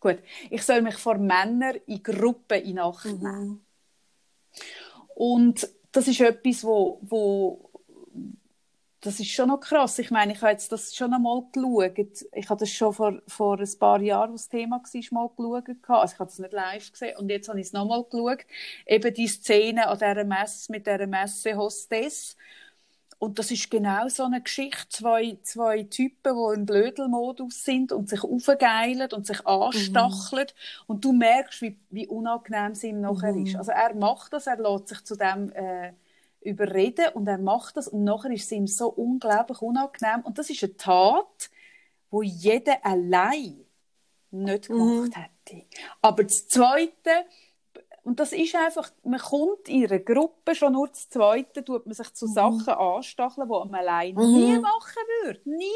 Gut, 0.00 0.18
ich 0.50 0.62
soll 0.62 0.82
mich 0.82 0.96
vor 0.96 1.18
Männern 1.18 1.76
in 1.86 2.02
Gruppen 2.02 2.62
in 2.62 2.78
Acht 2.78 3.04
nehmen. 3.06 3.48
Mhm. 3.48 3.60
Und 5.14 5.68
das 5.90 6.06
ist 6.06 6.20
etwas, 6.20 6.62
wo, 6.62 7.00
wo 7.02 7.68
das 9.00 9.20
ist 9.20 9.30
schon 9.30 9.48
noch 9.48 9.60
krass. 9.60 9.98
Ich 10.00 10.10
meine, 10.10 10.32
ich 10.32 10.42
habe 10.42 10.50
jetzt 10.50 10.72
das 10.72 10.94
schon 10.94 11.14
einmal 11.14 11.42
geschaut. 11.52 12.26
Ich 12.32 12.50
habe 12.50 12.58
das 12.58 12.70
schon 12.70 12.92
vor, 12.92 13.20
vor 13.28 13.58
ein 13.58 13.78
paar 13.78 14.00
Jahren, 14.00 14.32
als 14.32 14.48
das 14.48 14.48
Thema 14.48 14.82
war, 14.82 15.28
mal 15.46 15.62
geschaut. 15.62 16.00
Also 16.00 16.14
ich 16.14 16.18
habe 16.18 16.30
das 16.30 16.38
nicht 16.38 16.52
live 16.52 16.92
gesehen. 16.92 17.16
Und 17.16 17.28
jetzt 17.28 17.48
habe 17.48 17.60
ich 17.60 17.66
es 17.66 17.72
nochmal 17.72 18.04
geschaut. 18.04 18.44
Eben 18.86 19.14
die 19.14 19.28
Szene 19.28 19.86
an 19.88 19.98
dieser 19.98 20.24
Messe 20.24 20.72
mit 20.72 20.86
dieser 20.86 21.06
Messe-Hostess. 21.06 22.36
Und 23.18 23.38
das 23.40 23.50
ist 23.50 23.70
genau 23.70 24.08
so 24.08 24.24
eine 24.24 24.40
Geschichte. 24.40 24.88
Zwei, 24.90 25.38
zwei 25.42 25.82
Typen, 25.82 26.36
die 26.36 26.54
im 26.54 26.66
Blödelmodus 26.66 27.64
sind 27.64 27.92
und 27.92 28.08
sich 28.08 28.22
aufgeilen 28.22 29.12
und 29.12 29.26
sich 29.26 29.44
anstacheln. 29.44 30.46
Und 30.86 31.04
du 31.04 31.12
merkst, 31.12 31.60
wie, 31.62 31.76
wie 31.90 32.06
unangenehm 32.06 32.72
es 32.72 32.84
ihm 32.84 33.00
nachher 33.00 33.34
ist. 33.34 33.56
Also 33.56 33.72
er 33.72 33.94
macht 33.94 34.32
das, 34.32 34.46
er 34.46 34.58
lässt 34.58 34.88
sich 34.88 35.04
zu 35.04 35.16
dem 35.16 35.50
äh, 35.52 35.92
überreden 36.42 37.06
und 37.14 37.26
er 37.26 37.38
macht 37.38 37.76
das. 37.76 37.88
Und 37.88 38.04
nachher 38.04 38.30
ist 38.30 38.44
es 38.44 38.52
ihm 38.52 38.68
so 38.68 38.88
unglaublich 38.88 39.60
unangenehm. 39.62 40.20
Und 40.22 40.38
das 40.38 40.48
ist 40.50 40.62
eine 40.62 40.76
Tat, 40.76 41.50
wo 42.10 42.22
jeder 42.22 42.84
allein 42.86 43.64
nicht 44.30 44.68
gemacht 44.68 45.12
hätte. 45.16 45.64
Aber 46.02 46.22
das 46.22 46.46
Zweite, 46.46 47.24
und 48.08 48.18
das 48.18 48.32
ist 48.32 48.54
einfach, 48.56 48.90
man 49.04 49.20
kommt 49.20 49.68
in 49.68 49.84
einer 49.84 49.98
Gruppe, 49.98 50.54
schon 50.54 50.72
nur 50.72 50.88
das 50.88 51.10
Zweite, 51.10 51.62
tut 51.62 51.84
man 51.84 51.94
sich 51.94 52.10
zu 52.14 52.26
Sachen 52.26 52.66
anstacheln, 52.66 53.46
die 53.46 53.70
man 53.70 53.74
allein 53.74 54.14
nie 54.14 54.58
machen 54.58 55.02
würde. 55.24 55.40
Nie. 55.44 55.66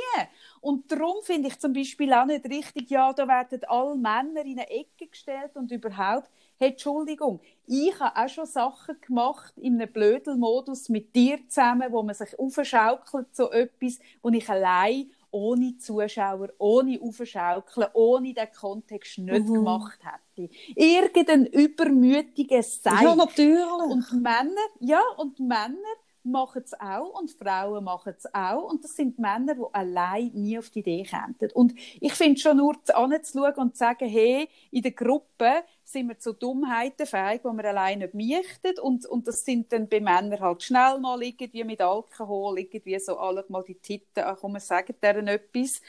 Und 0.62 0.90
darum 0.90 1.16
finde 1.22 1.48
ich 1.48 1.58
zum 1.58 1.74
Beispiel 1.74 2.10
auch 2.14 2.24
nicht 2.24 2.46
richtig, 2.46 2.88
ja, 2.88 3.12
da 3.12 3.28
werden 3.28 3.60
alle 3.68 3.96
Männer 3.96 4.46
in 4.46 4.58
eine 4.58 4.70
Ecke 4.70 5.08
gestellt 5.08 5.50
und 5.56 5.70
überhaupt, 5.70 6.30
hey, 6.56 6.70
Entschuldigung, 6.70 7.40
ich 7.66 8.00
habe 8.00 8.18
auch 8.18 8.28
schon 8.30 8.46
Sachen 8.46 8.98
gemacht 9.02 9.52
in 9.58 9.74
einem 9.74 9.92
Blödelmodus 9.92 10.88
mit 10.88 11.14
dir 11.14 11.38
zusammen, 11.48 11.92
wo 11.92 12.02
man 12.02 12.14
sich 12.14 12.38
aufschaukelt, 12.38 13.36
so 13.36 13.50
etwas, 13.50 13.98
wo 14.22 14.30
ich 14.30 14.48
allein 14.48 15.10
ohne 15.32 15.76
Zuschauer, 15.78 16.50
ohne 16.58 17.00
Aufschaukeln, 17.00 17.88
ohne 17.94 18.34
den 18.34 18.52
Kontext 18.52 19.18
nicht 19.18 19.46
gemacht 19.46 19.98
hätte. 20.02 20.52
Irgendein 20.76 21.46
übermütiges 21.46 22.82
Sein. 22.82 23.02
Ja, 23.02 23.16
natürlich. 23.16 23.66
Und 23.66 24.12
Männer, 24.12 24.68
ja, 24.80 25.02
und 25.16 25.40
Männer 25.40 25.78
machen 26.24 26.62
es 26.64 26.78
auch 26.78 27.18
und 27.20 27.30
Frauen 27.30 27.84
machen 27.84 28.14
es 28.16 28.32
auch. 28.34 28.70
Und 28.70 28.84
das 28.84 28.94
sind 28.96 29.18
Männer, 29.18 29.54
die 29.54 29.62
allein 29.72 30.30
nie 30.34 30.58
auf 30.58 30.70
die 30.70 30.80
Idee 30.80 31.02
kämen. 31.02 31.36
Und 31.54 31.74
ich 32.00 32.14
finde 32.14 32.40
schon 32.40 32.56
nur 32.56 32.76
anzuschauen 32.94 33.54
und 33.54 33.76
zu 33.76 33.78
sagen, 33.78 34.08
hey, 34.08 34.48
in 34.70 34.82
der 34.82 34.92
Gruppe 34.92 35.64
sind 35.84 36.08
wir 36.08 36.18
zu 36.18 36.32
Dummheiten 36.32 37.06
fähig, 37.06 37.42
die 37.42 37.56
wir 37.56 37.64
allein 37.64 37.98
nicht 37.98 38.14
möchten. 38.14 38.78
Und, 38.80 39.06
und 39.06 39.26
das 39.26 39.44
sind 39.44 39.72
dann 39.72 39.88
bei 39.88 40.00
Männern 40.00 40.40
halt 40.40 40.62
schnell 40.62 40.98
mal 40.98 41.22
irgendwie 41.22 41.64
mit 41.64 41.80
Alkohol, 41.80 42.58
irgendwie 42.58 42.98
so 42.98 43.18
alle 43.18 43.44
mal 43.48 43.64
die 43.64 43.74
Titten, 43.74 44.24
ach 44.24 44.38
komm, 44.40 44.58
sagen 44.58 44.94
deren 45.02 45.28
etwas. 45.28 45.80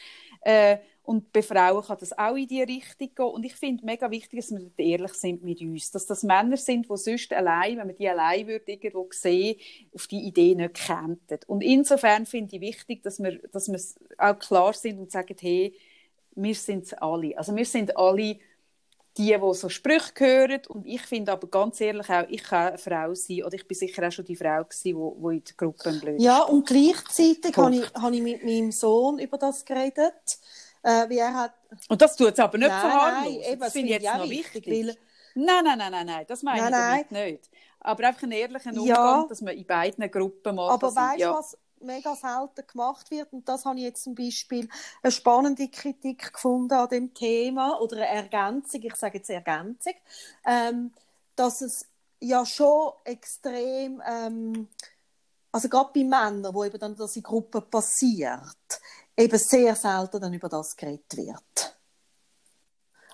Äh, 0.42 0.80
und 1.06 1.34
bei 1.34 1.42
Frauen 1.42 1.84
kann 1.84 1.98
das 2.00 2.18
auch 2.18 2.36
in 2.36 2.48
die 2.48 2.64
Richtung 2.64 3.10
gehen. 3.14 3.26
Und 3.26 3.44
ich 3.44 3.56
finde 3.56 3.86
mega 3.86 4.10
wichtig, 4.10 4.40
dass 4.40 4.52
wir 4.52 4.60
dort 4.60 4.80
ehrlich 4.80 5.14
sind 5.14 5.44
mit 5.44 5.60
uns. 5.60 5.92
Dass 5.92 6.06
das 6.06 6.24
Männer 6.24 6.56
sind, 6.56 6.90
die 6.90 6.98
sonst 6.98 7.34
allein, 7.34 7.78
wenn 7.78 7.88
man 7.88 7.98
die 7.98 8.08
allein 8.08 8.48
würde 8.48 8.72
irgendwo 8.72 9.10
sehen, 9.12 9.60
auf 9.94 10.08
die 10.08 10.22
Idee 10.22 10.56
nicht 10.56 10.76
kämen. 10.76 11.20
Und 11.48 11.62
insofern 11.62 12.26
finde 12.26 12.56
ich 12.56 12.62
wichtig, 12.62 13.04
dass 13.04 13.22
wir, 13.22 13.38
dass 13.50 13.70
wir 13.70 13.80
auch 14.18 14.40
klar 14.40 14.72
sind 14.72 14.98
und 14.98 15.12
sagen, 15.12 15.36
hey, 15.42 15.76
wir 16.36 16.56
sind 16.56 16.86
es 16.86 16.94
alle. 16.94 17.38
Also 17.38 17.54
wir 17.54 17.66
sind 17.66 17.98
alle 17.98 18.40
die, 19.18 19.38
die 19.38 19.54
so 19.54 19.68
Sprüche 19.68 20.14
hören. 20.20 20.62
Und 20.70 20.88
ich 20.88 21.02
finde 21.02 21.34
aber 21.34 21.48
ganz 21.48 21.82
ehrlich 21.82 22.10
auch, 22.10 22.26
ich 22.30 22.44
kann 22.44 22.70
eine 22.70 22.78
Frau 22.78 23.14
sein. 23.14 23.44
Oder 23.44 23.56
ich 23.56 23.68
bin 23.68 23.78
sicher 23.78 24.08
auch 24.08 24.12
schon 24.12 24.24
die 24.26 24.38
Frau 24.38 24.64
gewesen, 24.64 24.84
die, 24.84 24.94
die 24.94 25.36
in 25.36 25.44
der 25.44 25.56
Gruppe 25.58 25.92
blöd 26.00 26.22
Ja, 26.22 26.44
und 26.44 26.66
gleichzeitig 26.66 27.58
habe 27.58 27.76
ich, 27.76 27.94
habe 27.94 28.16
ich 28.16 28.22
mit 28.22 28.44
meinem 28.44 28.72
Sohn 28.72 29.20
über 29.20 29.38
das 29.38 29.66
geredet. 29.66 30.40
Äh, 30.84 31.10
wie 31.10 31.18
er 31.18 31.34
hat, 31.34 31.54
Und 31.88 32.02
das 32.02 32.16
tut 32.16 32.34
es 32.34 32.40
aber 32.40 32.58
nicht 32.58 32.68
Nein, 32.68 32.82
verharmlosen. 32.82 33.40
nein, 33.40 33.52
eben, 33.52 33.62
Das 33.62 33.72
finde 33.74 33.94
ich 33.96 34.02
jetzt 34.02 34.18
noch 34.18 34.30
wichtig. 34.30 34.66
wichtig, 34.68 34.98
Nein, 35.36 35.64
nein, 35.64 35.78
nein, 35.78 35.92
nein, 35.92 36.06
nein, 36.06 36.26
das 36.28 36.44
meine 36.44 36.70
Nein, 36.70 37.00
ich 37.00 37.08
damit 37.08 37.12
nicht. 37.12 37.50
Aber 37.80 38.08
einfach 38.08 38.24
einen 38.24 38.32
ehrlichen 38.34 38.78
Umgang, 38.78 38.88
Ja. 38.96 39.26
dass 39.28 39.42
man 39.42 39.56
in 39.56 39.66
beiden 39.66 40.12
Gruppen 40.12 40.56
mal 40.56 40.70
Aber 40.72 40.94
weißt 40.96 41.22
du, 41.24 41.32
was 41.34 41.58
mega 41.80 42.16
selten 42.16 42.68
gemacht 42.68 43.10
wird? 43.12 43.34
Und 43.34 43.48
das 43.50 43.66
habe 43.66 43.78
ich 43.80 43.84
jetzt 43.86 44.04
zum 44.04 44.14
Beispiel 44.16 44.70
eine 45.02 45.12
spannende 45.12 45.68
Kritik 45.70 46.34
gefunden 46.34 46.74
an 46.74 46.90
dem 46.90 47.14
Thema 47.14 47.80
oder 47.82 47.98
eine 47.98 48.08
Ergänzung, 48.08 48.82
ich 48.84 48.96
sage 48.96 49.18
jetzt 49.18 49.30
Ergänzung, 49.30 49.94
ähm, 50.46 50.92
dass 51.36 51.62
es 51.62 51.88
ja 52.20 52.46
schon 52.46 52.92
extrem, 53.06 54.02
ähm, 54.06 54.68
also 55.52 55.68
gerade 55.68 55.90
bei 55.94 56.02
Männern, 56.04 56.54
wo 56.54 56.64
eben 56.64 56.80
dann 56.80 56.96
das 56.96 57.16
in 57.16 57.24
Gruppen 57.24 57.70
passiert, 57.70 58.46
eben 59.18 59.38
sehr 59.38 59.76
selten 59.76 60.22
dann 60.22 60.34
über 60.34 60.50
das 60.50 60.76
geredet 60.76 61.18
wird. 61.18 61.76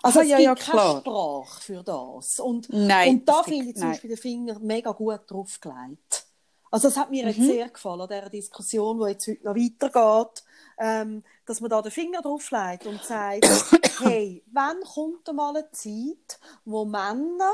Also 0.01 0.19
Ah, 0.19 0.23
es 0.23 0.29
ja, 0.29 0.37
gibt 0.37 0.45
ja, 0.45 0.55
keine. 0.55 0.99
Sprache 1.01 1.61
für 1.61 1.83
das. 1.83 2.39
Und, 2.39 2.67
Nein, 2.71 3.09
und 3.09 3.29
da 3.29 3.43
finde 3.43 3.69
ich 3.69 3.75
zum. 3.75 3.89
Beispiel 3.89 4.09
den 4.09 4.17
Finger 4.17 4.59
mega 4.59 4.91
gut 4.91 5.21
draufgelegt. 5.27 6.25
Also 6.71 6.87
das 6.87 6.97
hat 6.97 7.09
mir 7.09 7.25
jetzt 7.25 7.41
sehr 7.41 7.67
gefallen, 7.67 8.01
an 8.01 8.07
dieser 8.07 8.29
Diskussion, 8.29 8.99
die 8.99 9.11
jetzt 9.11 9.27
heute 9.27 9.43
noch 9.43 9.55
weitergeht, 9.55 10.43
ähm, 10.77 11.23
dass 11.45 11.61
man 11.61 11.69
da 11.71 11.81
den 11.81 11.91
Finger 11.91 12.21
drauflegt 12.21 12.85
und 12.85 13.03
sagt, 13.03 13.43
hey, 14.01 14.43
wann 14.51 14.79
kommt 14.81 15.33
mal 15.33 15.55
eine 15.55 15.71
Zeit, 15.71 16.39
wo 16.65 16.85
Männer 16.85 17.53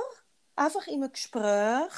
einfach 0.56 0.86
in 0.88 1.02
einem 1.02 1.12
Gespräch 1.12 1.94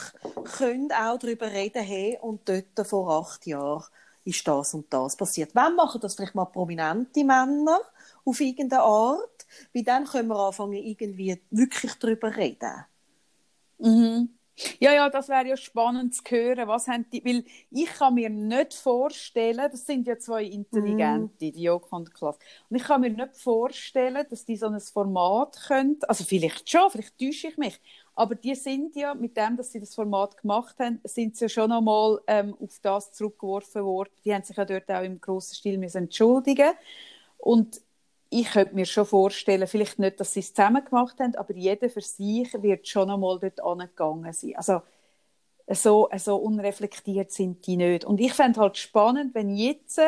können 0.57 0.91
auch 0.91 1.17
darüber 1.17 1.51
reden, 1.51 1.83
hey, 1.83 2.19
und 2.21 2.47
dort 2.47 2.87
vor 2.87 3.09
acht 3.09 3.47
Jahren 3.47 3.83
ist 4.27 4.47
das 4.47 4.73
und 4.73 4.91
das 4.91 5.15
passiert. 5.15 5.51
Wann 5.53 5.75
machen 5.75 6.01
das 6.01 6.15
vielleicht 6.15 6.35
mal 6.35 6.45
prominente 6.45 7.23
Männer 7.23 7.79
auf 8.25 8.39
irgendeine 8.39 8.83
Art? 8.83 9.45
Weil 9.73 9.83
dann 9.83 10.05
können 10.05 10.27
wir 10.27 10.37
anfangen, 10.37 10.73
irgendwie 10.73 11.41
wirklich 11.49 11.93
darüber 11.95 12.35
reden. 12.35 12.85
Mhm. 13.79 14.29
Ja, 14.79 14.91
ja, 14.91 15.09
das 15.09 15.29
wäre 15.29 15.47
ja 15.47 15.55
spannend 15.55 16.15
zu 16.15 16.23
hören. 16.27 16.67
Was 16.67 16.87
haben 16.87 17.05
die, 17.11 17.23
weil 17.23 17.45
ich 17.69 17.85
kann 17.85 18.15
mir 18.15 18.29
nicht 18.29 18.73
vorstellen, 18.73 19.69
das 19.71 19.85
sind 19.85 20.07
ja 20.07 20.17
zwei 20.17 20.45
Intelligente, 20.45 21.51
die 21.51 21.61
Joko 21.61 21.95
und 21.95 22.11
Klaas. 22.13 22.39
Und 22.69 22.77
ich 22.77 22.83
kann 22.83 23.01
mir 23.01 23.11
nicht 23.11 23.37
vorstellen, 23.37 24.25
dass 24.27 24.45
die 24.45 24.57
so 24.57 24.65
ein 24.65 24.79
Format 24.79 25.59
können, 25.67 25.99
also 26.07 26.23
vielleicht 26.23 26.69
schon, 26.69 26.89
vielleicht 26.89 27.19
täusche 27.19 27.49
ich 27.49 27.57
mich, 27.57 27.79
aber 28.17 28.33
die 28.33 28.55
sind 28.55 28.95
ja, 28.95 29.13
mit 29.13 29.37
dem, 29.37 29.57
dass 29.57 29.71
sie 29.71 29.79
das 29.79 29.93
Format 29.93 30.37
gemacht 30.41 30.75
haben, 30.79 30.99
sind 31.03 31.37
sie 31.37 31.45
ja 31.45 31.49
schon 31.49 31.71
einmal 31.71 32.19
ähm, 32.25 32.55
auf 32.59 32.79
das 32.81 33.13
zurückgeworfen 33.13 33.83
worden. 33.83 34.09
Die 34.25 34.33
haben 34.33 34.41
sich 34.41 34.57
ja 34.57 34.65
dort 34.65 34.89
auch 34.89 35.03
im 35.03 35.21
grossen 35.21 35.53
Stil 35.53 35.77
müssen 35.77 35.99
entschuldigen 35.99 36.71
Und 37.37 37.79
ich 38.29 38.49
könnte 38.49 38.73
mir 38.73 38.87
schon 38.87 39.05
vorstellen, 39.05 39.67
vielleicht 39.67 39.99
nicht, 39.99 40.19
dass 40.19 40.33
sie 40.33 40.39
es 40.39 40.51
zusammen 40.51 40.83
gemacht 40.83 41.19
haben, 41.19 41.35
aber 41.35 41.53
jeder 41.53 41.91
für 41.91 42.01
sich 42.01 42.51
wird 42.61 42.87
schon 42.87 43.11
einmal 43.11 43.37
dort 43.39 43.63
angegangen 43.63 44.33
sein. 44.33 44.55
Also 44.55 44.81
so, 45.67 46.09
so 46.17 46.37
unreflektiert 46.37 47.31
sind 47.31 47.67
die 47.67 47.77
nicht. 47.77 48.03
Und 48.03 48.19
ich 48.19 48.33
fände 48.33 48.59
halt 48.59 48.77
spannend, 48.77 49.35
wenn 49.35 49.55
jetzt, 49.55 50.01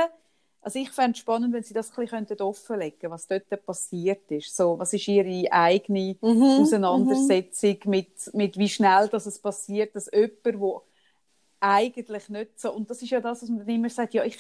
also 0.62 0.80
ich 0.80 0.92
fände 0.92 1.18
spannend, 1.18 1.54
wenn 1.54 1.64
sie 1.64 1.74
das 1.74 1.98
ein 1.98 2.06
bisschen 2.06 2.42
offenlegen 2.42 3.12
was 3.12 3.28
dort 3.28 3.66
passiert 3.66 4.30
ist. 4.30 4.56
So, 4.56 4.78
was 4.78 4.94
ist 4.94 5.08
ihre 5.08 5.52
eigene 5.52 6.18
Auseinandersetzung 6.22 7.78
mit, 7.86 8.34
mit 8.34 8.58
wie 8.58 8.70
schnell 8.70 9.08
dass 9.08 9.26
es 9.26 9.40
passiert, 9.40 9.96
dass 9.96 10.10
jemand, 10.12 10.60
wo 10.60 10.84
eigentlich 11.62 12.30
nicht 12.30 12.60
so, 12.60 12.72
und 12.72 12.90
das 12.90 13.02
ist 13.02 13.10
ja 13.10 13.20
das, 13.20 13.42
was 13.42 13.50
man 13.50 13.68
immer 13.68 13.90
sagt, 13.90 14.14
ja, 14.14 14.24
ich, 14.24 14.38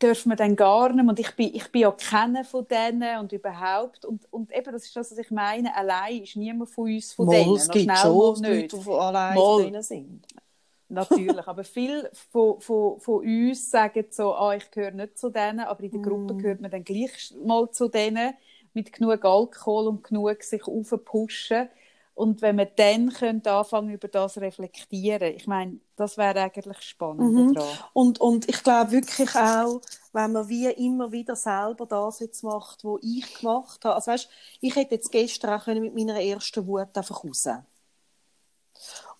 dürfen 0.00 0.30
wir 0.30 0.36
dann 0.36 0.56
gar 0.56 0.92
nicht. 0.92 1.08
Und 1.08 1.20
ich 1.20 1.34
bin, 1.36 1.54
ich 1.54 1.70
bin 1.70 1.82
ja 1.82 1.92
keiner 1.92 2.44
von 2.44 2.66
denen 2.66 3.18
und 3.20 3.32
überhaupt. 3.32 4.04
Und, 4.04 4.26
und 4.32 4.52
eben, 4.52 4.72
das 4.72 4.84
ist 4.84 4.96
das, 4.96 5.10
was 5.10 5.18
ich 5.18 5.30
meine. 5.30 5.74
Allein 5.74 6.22
ist 6.22 6.36
niemand 6.36 6.70
von 6.70 6.92
uns 6.92 7.12
von 7.12 7.28
denen. 7.28 7.54
es 7.54 7.68
gibt 7.68 7.84
schnell 7.84 7.96
schon 7.96 8.16
mal 8.16 8.50
nicht. 8.50 8.72
Leute, 8.72 8.84
die 8.84 8.90
allein 8.90 9.34
Mal. 9.34 9.62
drin 9.62 9.82
sind. 9.82 10.26
Natürlich. 10.90 11.46
aber 11.46 11.64
viele 11.64 12.10
von, 12.32 12.60
von, 12.60 13.00
von 13.00 13.24
uns 13.24 13.70
sagen 13.70 14.06
so, 14.10 14.34
ah, 14.34 14.54
ich 14.56 14.70
gehöre 14.70 14.90
nicht 14.92 15.18
zu 15.18 15.30
denen, 15.30 15.60
aber 15.60 15.84
in 15.84 15.90
der 15.92 16.00
Gruppe 16.00 16.34
gehört 16.34 16.60
man 16.60 16.70
dann 16.70 16.84
gleich 16.84 17.32
mal 17.44 17.70
zu 17.70 17.88
denen, 17.88 18.34
mit 18.74 18.92
genug 18.92 19.24
Alkohol 19.24 19.88
und 19.88 20.04
genug 20.04 20.42
sich 20.42 20.64
aufpushen. 20.66 21.68
Und 22.14 22.42
wenn 22.42 22.58
wir 22.58 22.66
dann 22.66 23.10
können 23.12 23.46
anfangen 23.46 23.90
über 23.90 24.08
das 24.08 24.38
reflektieren, 24.38 25.34
ich 25.34 25.46
meine, 25.46 25.80
das 25.96 26.18
wäre 26.18 26.40
eigentlich 26.42 26.82
spannend 26.82 27.36
Mhm. 27.36 27.56
daran. 27.56 27.78
Und, 27.92 28.20
und 28.20 28.48
ich 28.48 28.62
glaube 28.64 28.90
wirklich 28.92 29.34
auch, 29.36 29.82
wenn 30.12 30.32
man 30.32 30.48
wie 30.48 30.66
immer 30.68 31.12
wieder 31.12 31.36
selber 31.36 31.86
das 31.86 32.20
jetzt 32.20 32.42
macht, 32.42 32.84
was 32.84 33.00
ich 33.02 33.38
gemacht 33.38 33.84
habe. 33.84 33.94
Also 33.96 34.10
weißt, 34.12 34.28
ich 34.60 34.74
hätte 34.76 34.94
jetzt 34.96 35.12
gestern 35.12 35.58
auch 35.60 35.64
können 35.64 35.82
mit 35.82 35.94
meiner 35.94 36.20
ersten 36.20 36.66
Wut 36.66 36.96
einfach 36.96 37.24
raus. 37.24 37.48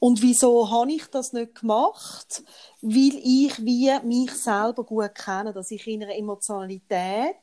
Und 0.00 0.22
wieso 0.22 0.70
habe 0.70 0.92
ich 0.92 1.06
das 1.08 1.34
nicht 1.34 1.60
gemacht? 1.60 2.42
Weil 2.80 3.20
ich 3.22 3.64
wie 3.64 3.92
mich 4.02 4.32
selber 4.32 4.82
gut 4.82 5.14
kenne, 5.14 5.52
dass 5.52 5.70
ich 5.70 5.86
in 5.86 6.02
einer 6.02 6.16
Emotionalität 6.16 7.36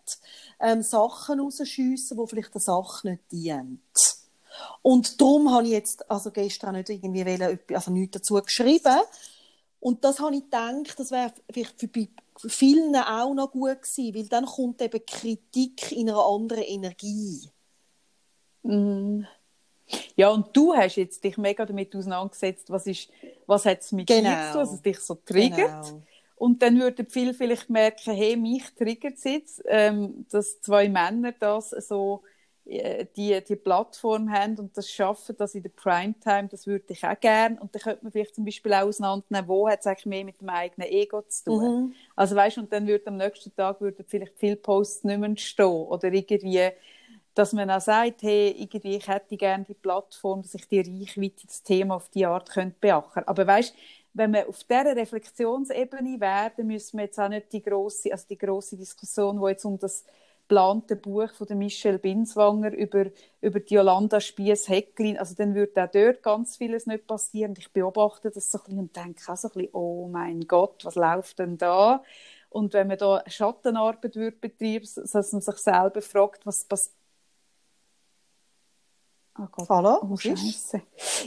ähm, 0.59 0.81
Sachen 0.81 1.39
rausschiessen, 1.39 2.17
die 2.17 2.27
vielleicht 2.27 2.55
der 2.55 2.61
Sache 2.61 3.09
nicht 3.09 3.31
dienen. 3.31 3.83
Und 4.81 5.21
darum 5.21 5.51
habe 5.51 5.65
ich 5.65 5.71
jetzt 5.71 6.09
also 6.09 6.31
gestern 6.31 6.75
nicht 6.75 6.89
irgendwie 6.89 7.25
wollen, 7.27 7.59
also 7.73 7.91
nichts 7.91 8.17
dazu 8.17 8.41
geschrieben. 8.41 9.01
Und 9.79 10.03
das 10.03 10.19
habe 10.19 10.35
ich 10.35 10.43
gedacht, 10.43 10.99
das 10.99 11.11
wäre 11.11 11.31
vielleicht 11.51 11.79
für 11.79 12.49
vielen 12.49 12.95
auch 12.95 13.35
noch 13.35 13.51
gut 13.51 13.83
gewesen, 13.83 14.15
weil 14.15 14.27
dann 14.27 14.45
kommt 14.47 14.81
eben 14.81 15.05
Kritik 15.05 15.91
in 15.91 16.09
einer 16.09 16.25
anderen 16.25 16.63
Energie. 16.63 17.51
Mhm. 18.63 19.27
Ja, 20.15 20.29
und 20.29 20.55
du 20.55 20.73
hast 20.75 20.95
jetzt 20.95 21.23
dich 21.23 21.38
mega 21.38 21.65
damit 21.65 21.95
auseinandergesetzt, 21.95 22.69
was 22.69 22.88
ist, 22.88 23.09
was 23.45 23.65
hat 23.65 23.81
es 23.81 23.91
mit 23.91 24.09
dir 24.09 24.21
Genau. 24.21 24.41
zu 24.41 24.51
tun, 24.51 24.59
dass 24.61 24.73
es 24.73 24.81
dich 24.81 24.99
so 24.99 25.15
triggert. 25.15 25.67
Genau. 25.83 26.01
Und 26.35 26.61
dann 26.61 26.79
würden 26.79 27.07
viele 27.09 27.33
vielleicht 27.33 27.69
merken, 27.69 28.13
hey, 28.13 28.35
mich 28.38 28.63
triggert 28.75 29.15
es 29.15 29.23
jetzt, 29.23 29.63
ähm, 29.65 30.25
dass 30.29 30.61
zwei 30.61 30.88
Männer 30.89 31.31
das 31.31 31.71
so 31.71 32.23
äh, 32.65 33.05
die, 33.15 33.41
die 33.43 33.55
Plattform 33.55 34.31
haben 34.31 34.57
und 34.59 34.77
das 34.77 34.89
schaffen, 34.91 35.35
das 35.38 35.55
in 35.55 35.63
der 35.63 35.69
Primetime, 35.69 36.47
das 36.49 36.67
würde 36.67 36.85
ich 36.89 37.03
auch 37.05 37.19
gerne. 37.19 37.59
Und 37.59 37.73
dann 37.73 37.81
könnte 37.81 38.03
man 38.03 38.11
vielleicht 38.11 38.35
zum 38.35 38.45
Beispiel 38.45 38.73
auch 38.73 38.83
auseinandernehmen, 38.88 39.47
wo 39.47 39.67
hat 39.69 39.79
es 39.79 39.88
eigentlich 39.88 40.05
mehr 40.05 40.25
mit 40.25 40.41
dem 40.41 40.49
eigenen 40.49 40.89
Ego 40.89 41.21
zu 41.23 41.45
tun. 41.45 41.63
Mhm. 41.88 41.93
Also 42.15 42.35
weißt, 42.35 42.57
und 42.59 42.71
dann 42.73 42.88
würde 42.88 43.07
am 43.07 43.17
nächsten 43.17 43.55
Tag 43.55 43.81
würden 43.81 44.05
vielleicht 44.07 44.38
viele 44.38 44.57
Posts 44.57 45.05
nicht 45.05 45.19
mehr 45.19 45.38
stehen 45.38 45.65
oder 45.65 46.11
irgendwie, 46.11 46.69
dass 47.38 47.53
man 47.53 47.69
auch 47.69 47.81
sagt, 47.81 48.23
hey, 48.23 48.49
irgendwie, 48.57 48.97
ich 48.97 49.07
hätte 49.07 49.38
gerne 49.38 49.63
die 49.63 49.75
Plattform, 49.75 50.41
dass 50.41 50.55
ich 50.55 50.67
die 50.67 50.79
Reichweite, 50.79 51.45
das 51.45 51.61
Thema 51.63 51.95
auf 51.95 52.09
die 52.09 52.25
Art 52.25 52.49
könnte 52.49 52.77
beackern. 52.79 53.25
Aber 53.27 53.45
weißt, 53.45 53.75
wenn 54.13 54.33
wir 54.33 54.49
auf 54.49 54.63
dieser 54.63 54.95
Reflexionsebene 54.95 56.17
dann 56.19 56.67
müssen 56.67 56.97
wir 56.97 57.05
jetzt 57.05 57.19
auch 57.19 57.29
nicht 57.29 57.53
die 57.53 57.61
grosse, 57.61 58.11
also 58.11 58.25
die 58.27 58.38
grosse 58.38 58.75
Diskussion, 58.77 59.39
die 59.39 59.49
jetzt 59.49 59.65
um 59.65 59.77
das 59.77 60.03
geplante 60.47 60.95
Buch 60.95 61.31
von 61.33 61.45
der 61.45 61.57
Michelle 61.57 61.99
Binswanger 61.99 62.73
über, 62.73 63.05
über 63.41 63.59
die 63.59 63.75
Jolanda 63.75 64.19
Spiess-Hecklin, 64.19 65.19
also 65.19 65.35
dann 65.35 65.53
würde 65.53 65.83
auch 65.83 65.91
dort 65.91 66.23
ganz 66.23 66.57
vieles 66.57 66.88
nicht 66.88 67.05
passieren. 67.05 67.53
Ich 67.57 67.71
beobachte 67.71 68.31
das 68.31 68.49
so 68.49 68.57
ein 68.59 68.63
bisschen 68.63 68.79
und 68.79 68.95
denke 68.95 69.31
auch 69.31 69.38
so 69.38 69.49
ein 69.49 69.53
bisschen, 69.53 69.73
oh 69.73 70.07
mein 70.07 70.41
Gott, 70.47 70.85
was 70.85 70.95
läuft 70.95 71.39
denn 71.39 71.57
da? 71.57 72.03
Und 72.49 72.73
wenn 72.73 72.88
man 72.88 72.97
da 72.97 73.23
Schattenarbeit 73.27 74.01
betreiben, 74.41 74.88
dass 74.95 75.31
man 75.33 75.41
sich 75.41 75.57
selber 75.57 76.01
fragt, 76.01 76.45
was 76.45 76.65
passiert. 76.65 76.96
Oh 79.39 79.47
Gott. 79.51 79.69
Hallo? 79.69 79.99
Oh? 80.01 80.17
Scheiße. 80.17 80.81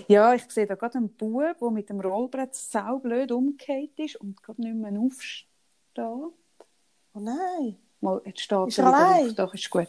Ja, 0.08 0.34
ich 0.34 0.42
sehe 0.50 0.66
da 0.66 0.74
gerade 0.74 0.98
einen 0.98 1.08
Bub, 1.10 1.58
der 1.60 1.70
mit 1.70 1.88
dem 1.88 2.00
Rollbrett 2.00 2.54
saublöd 2.54 3.30
umgekehrt 3.32 3.98
ist 3.98 4.16
und 4.16 4.42
gerade 4.42 4.60
nicht 4.62 4.74
mehr 4.74 4.98
aufsteht. 5.00 5.46
Oh 5.98 6.32
nein. 7.14 7.76
Mal, 8.00 8.20
jetzt 8.24 8.40
steht 8.40 8.68
Ist 8.68 8.78
er 8.78 8.86
wieder 8.86 8.96
allein? 8.96 9.28
auf. 9.28 9.34
Doch, 9.34 9.54
ist 9.54 9.70
gut. 9.70 9.88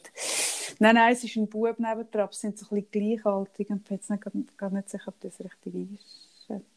Nein, 0.80 0.96
nein, 0.96 1.14
es 1.14 1.24
ist 1.24 1.36
ein 1.38 1.48
Bub 1.48 1.76
neben 1.80 2.12
dran. 2.12 2.28
Sie 2.32 2.40
sind 2.40 2.60
so 2.60 2.66
ein 2.76 2.84
bisschen 2.84 2.92
gleichaltrig 2.92 3.70
und 3.70 3.78
ich 3.78 3.84
bin 3.88 3.98
jetzt 3.98 4.10
nicht, 4.10 4.58
gar- 4.58 4.70
nicht 4.70 4.90
sicher, 4.90 5.08
ob 5.08 5.20
das 5.22 5.40
richtig 5.40 5.74
einschätzt. 5.74 6.68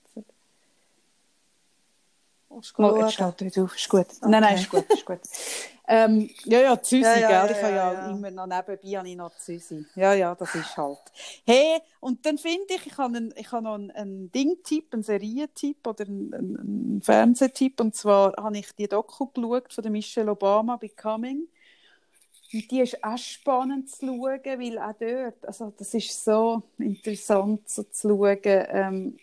Mal, 2.78 2.97
jetzt 3.01 3.14
steht 3.14 3.26
er 3.26 3.47
wieder 3.47 3.64
auf. 3.64 3.74
Ist 3.76 3.88
gut. 3.88 4.07
Nein, 4.22 4.30
nein, 4.42 4.45
Okay. 4.55 4.61
ist 4.62 4.70
gut, 4.70 4.90
ist 4.90 5.05
gut. 5.07 5.20
ähm, 5.87 6.30
ja, 6.45 6.61
ja, 6.61 6.82
Züsi, 6.82 7.03
Ja, 7.03 7.16
ja, 7.16 7.47
gell? 7.47 7.57
Ich 7.57 7.62
ja, 7.62 7.68
habe 7.68 7.95
ja, 7.97 8.11
immer 8.11 8.30
noch 8.30 8.47
nebenbei 8.47 8.99
habe 8.99 9.09
ich 9.09 9.16
noch 9.16 9.37
Züsi. 9.37 9.85
Ja, 9.95 10.14
ja, 10.14 10.35
das 10.35 10.55
ist 10.55 10.76
halt. 10.78 11.01
Hey, 11.45 11.78
und 12.01 12.24
dann 12.24 12.39
finde 12.39 12.74
ich, 12.74 12.87
ich 12.87 12.97
habe, 12.97 13.16
einen, 13.16 13.35
ich 13.37 13.53
habe 13.53 13.64
noch 13.64 13.74
einen, 13.74 13.91
einen 13.91 14.32
Ding-Tipp, 14.32 14.95
einen 14.95 15.03
Serientipp 15.03 15.87
oder 15.87 16.07
einen, 16.07 16.35
einen, 16.35 17.03
Fernsehtipp. 17.03 17.80
Und 17.80 17.95
zwar 17.95 18.32
habe 18.39 18.57
ich 18.57 18.72
die 18.72 18.89
Doku 18.89 19.26
geschaut 19.26 19.74
von 19.74 19.82
der 19.82 19.93
Michelle 19.93 20.30
Obama, 20.30 20.76
Becoming. 20.76 21.49
Und 22.55 22.70
die 22.70 22.80
ist 22.80 23.05
auch 23.05 23.18
spannend 23.18 23.91
zu 23.91 24.07
schauen, 24.07 24.41
weil 24.45 24.78
auch 24.78 24.95
dort, 24.99 25.47
also 25.47 25.74
das 25.76 25.93
ist 25.93 26.24
so 26.24 26.62
interessant 26.78 27.68
so 27.68 27.82
zu 27.82 28.09
schauen. 28.09 28.39
Ähm, 28.45 29.18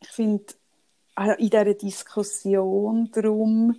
ich 0.00 0.08
finde, 0.10 0.44
auch 1.16 1.36
in 1.38 1.50
dieser 1.50 1.74
Diskussion 1.74 3.10
darum, 3.10 3.74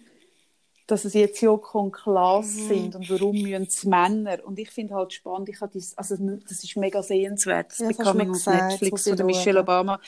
dass 0.90 1.06
es 1.06 1.14
jetzt 1.14 1.40
ja 1.42 1.56
Konklasse 1.56 2.60
Mhm. 2.62 2.68
sind 2.68 2.96
und 2.96 3.10
warum 3.10 3.40
müssen 3.42 3.64
es 3.64 3.84
Männer. 3.84 4.40
Und 4.46 4.58
ich 4.58 4.72
finde 4.72 4.96
halt 4.96 5.14
spannend, 5.14 5.50
ich 5.50 5.62
habe 5.62 5.72
dies, 5.72 5.96
also 5.98 6.16
das 6.18 6.64
ist 6.64 6.76
mega 6.78 7.04
sehenswert, 7.04 7.72
das 7.72 7.80
Ja, 7.80 7.88
Becoming 7.90 8.28
mir 8.28 8.32
auf 8.32 8.38
gesagt, 8.38 8.72
Netflix 8.72 9.06
ich 9.06 9.16
von 9.16 9.26
Michelle. 9.26 9.60
Obama. 9.62 10.00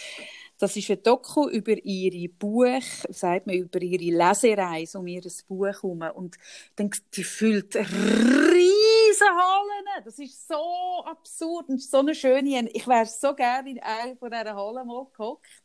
Das 0.58 0.76
ist 0.78 0.90
ein 0.92 1.02
Doku 1.02 1.50
über 1.50 1.74
ihre 1.84 2.30
Buch, 2.34 2.82
sagt 3.10 3.48
man, 3.48 3.56
über 3.56 3.82
ihre 3.82 4.16
Lesereise 4.16 5.00
um 5.00 5.08
ihr 5.08 5.22
Buch 5.48 5.66
herum. 5.66 6.04
Und 6.14 6.38
dann 6.76 6.92
die 7.16 7.24
füllt 7.24 7.76
riesen 7.76 9.28
Hallen. 9.28 10.04
Das 10.06 10.20
ist 10.20 10.48
so 10.48 11.04
absurd 11.06 11.70
und 11.70 11.82
so 11.82 11.98
eine 11.98 12.14
schöne. 12.14 12.70
Ich 12.74 12.88
wäre 12.88 13.06
so 13.08 13.34
gerne 13.34 13.72
in 13.72 13.80
einer 13.80 14.16
von 14.16 14.30
dieser 14.30 14.56
Hallen 14.56 14.88
mal 14.88 15.08
gehockt 15.16 15.61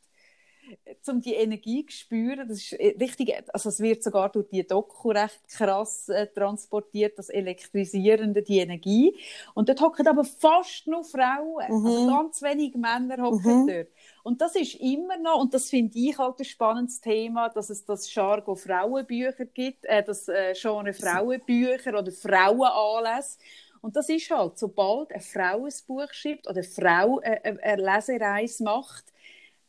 um 1.08 1.20
die 1.20 1.34
Energie 1.34 1.86
zu 1.86 1.96
spüren. 1.96 2.48
Das 2.48 2.58
ist 2.58 2.72
äh, 2.72 2.96
richtig, 3.00 3.34
also 3.52 3.68
es 3.68 3.80
wird 3.80 4.02
sogar 4.02 4.30
durch 4.30 4.48
die 4.48 4.66
Doku 4.66 5.10
recht 5.10 5.40
krass 5.48 6.08
äh, 6.08 6.26
transportiert, 6.26 7.18
das 7.18 7.28
Elektrisierende, 7.28 8.42
die 8.42 8.58
Energie. 8.58 9.16
Und 9.54 9.68
dort 9.68 9.80
hocken 9.80 10.06
aber 10.08 10.24
fast 10.24 10.86
nur 10.86 11.04
Frauen. 11.04 11.64
Mhm. 11.68 11.86
Also 11.86 12.06
ganz 12.06 12.42
wenig 12.42 12.74
Männer 12.74 13.22
hocken 13.22 13.64
Mhm. 13.64 13.66
dort. 13.66 13.88
Und 14.22 14.40
das 14.40 14.56
ist 14.56 14.74
immer 14.76 15.16
noch, 15.18 15.40
und 15.40 15.54
das 15.54 15.70
finde 15.70 15.98
ich 15.98 16.18
halt 16.18 16.38
ein 16.40 16.44
spannendes 16.44 17.00
Thema, 17.00 17.48
dass 17.48 17.70
es 17.70 17.84
das 17.84 18.12
Jargon 18.12 18.56
Frauenbücher 18.56 19.44
gibt, 19.46 19.84
äh, 19.84 20.02
das 20.02 20.28
äh, 20.28 20.54
Genre 20.54 20.92
Frauenbücher 20.92 21.98
oder 21.98 22.10
Frauenanlässe. 22.12 23.38
Und 23.82 23.94
das 23.96 24.08
ist 24.08 24.30
halt, 24.30 24.58
sobald 24.58 25.12
eine 25.12 25.20
Frau 25.22 25.64
ein 25.64 25.72
Buch 25.86 26.12
schreibt 26.12 26.48
oder 26.48 26.56
eine 26.58 26.64
Frau 26.64 27.20
äh, 27.20 27.40
eine, 27.44 27.62
eine 27.62 27.82
Lesereise 27.82 28.64
macht, 28.64 29.12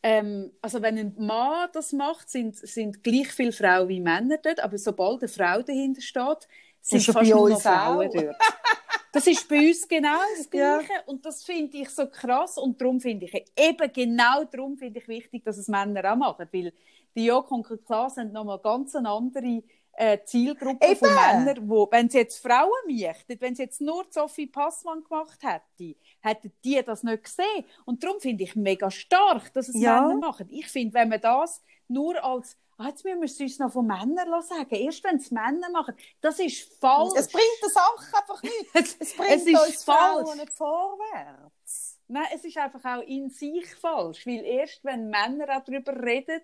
ähm, 0.03 0.51
also 0.61 0.81
wenn 0.81 0.97
ein 0.97 1.15
Mann 1.17 1.69
das 1.73 1.93
macht, 1.93 2.29
sind, 2.29 2.55
sind 2.55 3.03
gleich 3.03 3.29
viele 3.29 3.51
Frauen 3.51 3.89
wie 3.89 3.99
Männer 3.99 4.37
dort, 4.37 4.59
aber 4.59 4.77
sobald 4.77 5.21
eine 5.21 5.29
Frau 5.29 5.61
dahinter 5.61 6.01
steht, 6.01 6.47
sind 6.81 7.03
fast 7.03 7.29
nur 7.29 7.59
Frauen 7.59 8.09
dort. 8.13 8.35
Das 9.18 9.28
ist 9.28 9.49
bei 9.49 9.68
uns 9.68 9.88
genau 9.88 10.20
das 10.38 10.49
Ja. 10.53 10.78
Gleiche 10.78 11.03
und 11.07 11.26
das 11.26 11.43
finde 11.43 11.78
ich 11.78 11.89
so 11.89 12.07
krass 12.07 12.57
und 12.57 12.80
darum 12.80 12.99
finde 12.99 13.26
ich, 13.26 13.45
eben 13.57 13.91
genau 13.93 14.43
darum 14.45 14.78
finde 14.78 14.99
ich 14.99 15.07
wichtig, 15.07 15.43
dass 15.43 15.57
es 15.57 15.68
Männer 15.68 16.13
auch 16.13 16.15
machen, 16.18 16.47
weil 16.51 16.74
die 17.15 17.26
Joko 17.26 17.55
und 17.55 17.86
Klaas 17.86 18.15
sind 18.15 18.32
nochmal 18.34 18.59
ganz 18.59 18.95
eine 18.95 19.09
andere 19.09 19.63
äh, 19.93 20.20
Zielgruppe 20.24 20.95
von 20.95 21.09
Eben. 21.09 21.15
Männern, 21.45 21.68
wo, 21.70 21.88
wenn 21.89 22.07
sie 22.09 22.20
jetzt 22.20 22.38
Frauen 22.39 22.70
möchten, 22.88 23.41
wenn 23.41 23.55
sie 23.55 23.63
jetzt 23.63 23.82
nur 23.82 24.05
Sophie 24.11 24.45
Passmann 24.45 25.03
gemacht 25.03 25.39
hätte, 25.41 25.95
hätten 26.22 26.51
die 26.63 26.80
das 26.86 27.01
nicht 27.01 27.24
gesehen. 27.24 27.65
Und 27.86 28.03
darum 28.03 28.20
finde 28.20 28.43
ich 28.43 28.55
mega 28.55 28.91
stark, 28.91 29.51
dass 29.53 29.70
es 29.70 29.82
Ja. 29.82 30.01
Männer 30.01 30.20
machen. 30.20 30.47
Ich 30.51 30.68
finde, 30.68 30.93
wenn 30.93 31.09
man 31.09 31.20
das 31.22 31.63
nur 31.88 32.24
als, 32.24 32.55
ah, 32.78 32.88
jetzt 32.88 33.03
müssen 33.03 33.19
wir 33.21 33.25
es 33.25 33.39
uns 33.39 33.59
noch 33.59 33.71
von 33.71 33.88
Männern 33.88 34.41
sagen, 34.41 34.73
erst 34.75 35.03
wenn 35.03 35.17
es 35.17 35.32
Männer 35.32 35.69
machen, 35.71 35.95
das 36.21 36.39
ist 36.39 36.73
falsch. 36.80 37.13
Es 37.17 37.28
bringt 37.28 37.45
der 37.61 37.69
Sache 37.69 38.17
einfach 38.17 38.43
nichts. 38.43 38.97
Es 38.99 39.15
bringt 39.15 39.32
Es 39.32 39.45
ist 39.45 39.67
uns 39.67 39.84
Frauen 39.84 40.25
falsch. 40.25 40.39
nicht 40.39 40.53
vorwärts. 40.53 41.99
Nein, 42.07 42.28
es 42.34 42.45
ist 42.45 42.57
einfach 42.57 42.84
auch 42.86 43.03
in 43.03 43.30
sich 43.30 43.75
falsch, 43.75 44.25
weil 44.25 44.45
erst 44.45 44.84
wenn 44.86 45.09
Männer 45.09 45.57
auch 45.57 45.63
darüber 45.63 45.93
reden, 46.01 46.41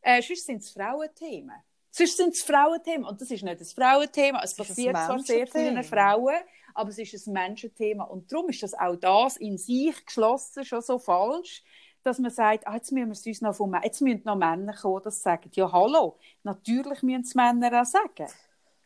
äh, 0.00 0.22
sonst 0.22 0.46
sind 0.46 0.62
es 0.62 0.70
Frauenthemen. 0.70 1.56
Sonst 1.90 2.16
sind 2.16 2.34
es 2.34 2.42
Frauenthemen 2.42 3.06
und 3.06 3.20
das 3.20 3.30
ist 3.30 3.42
nicht 3.42 3.60
ein 3.60 3.66
Frauenthema. 3.66 4.40
Es 4.42 4.54
passiert 4.54 4.96
zwar 4.96 5.18
sehr 5.18 5.46
vielen. 5.46 5.82
Frauen, 5.84 6.36
aber 6.74 6.88
es 6.88 6.98
ist 6.98 7.26
ein 7.26 7.34
Menschenthema 7.34 8.04
und 8.04 8.32
darum 8.32 8.48
ist 8.48 8.62
das 8.62 8.72
auch 8.72 8.96
das 8.96 9.36
in 9.36 9.58
sich 9.58 10.06
geschlossen 10.06 10.64
schon 10.64 10.80
so 10.80 10.98
falsch, 10.98 11.62
dass 12.02 12.18
man 12.18 12.30
sagt, 12.30 12.66
ah, 12.66 12.74
jetzt 12.74 12.92
müssen 12.92 13.08
wir 13.08 13.12
es 13.12 13.26
uns 13.26 13.40
noch 13.40 13.54
von 13.54 13.76
jetzt 13.82 14.00
müssen 14.00 14.22
noch 14.24 14.36
Männer 14.36 14.74
kommen, 14.74 15.02
das 15.02 15.22
sagen. 15.22 15.50
Ja, 15.54 15.70
hallo, 15.70 16.18
natürlich 16.42 17.02
müssen 17.02 17.22
es 17.22 17.34
Männer 17.34 17.80
auch 17.80 17.86
sagen. 17.86 18.26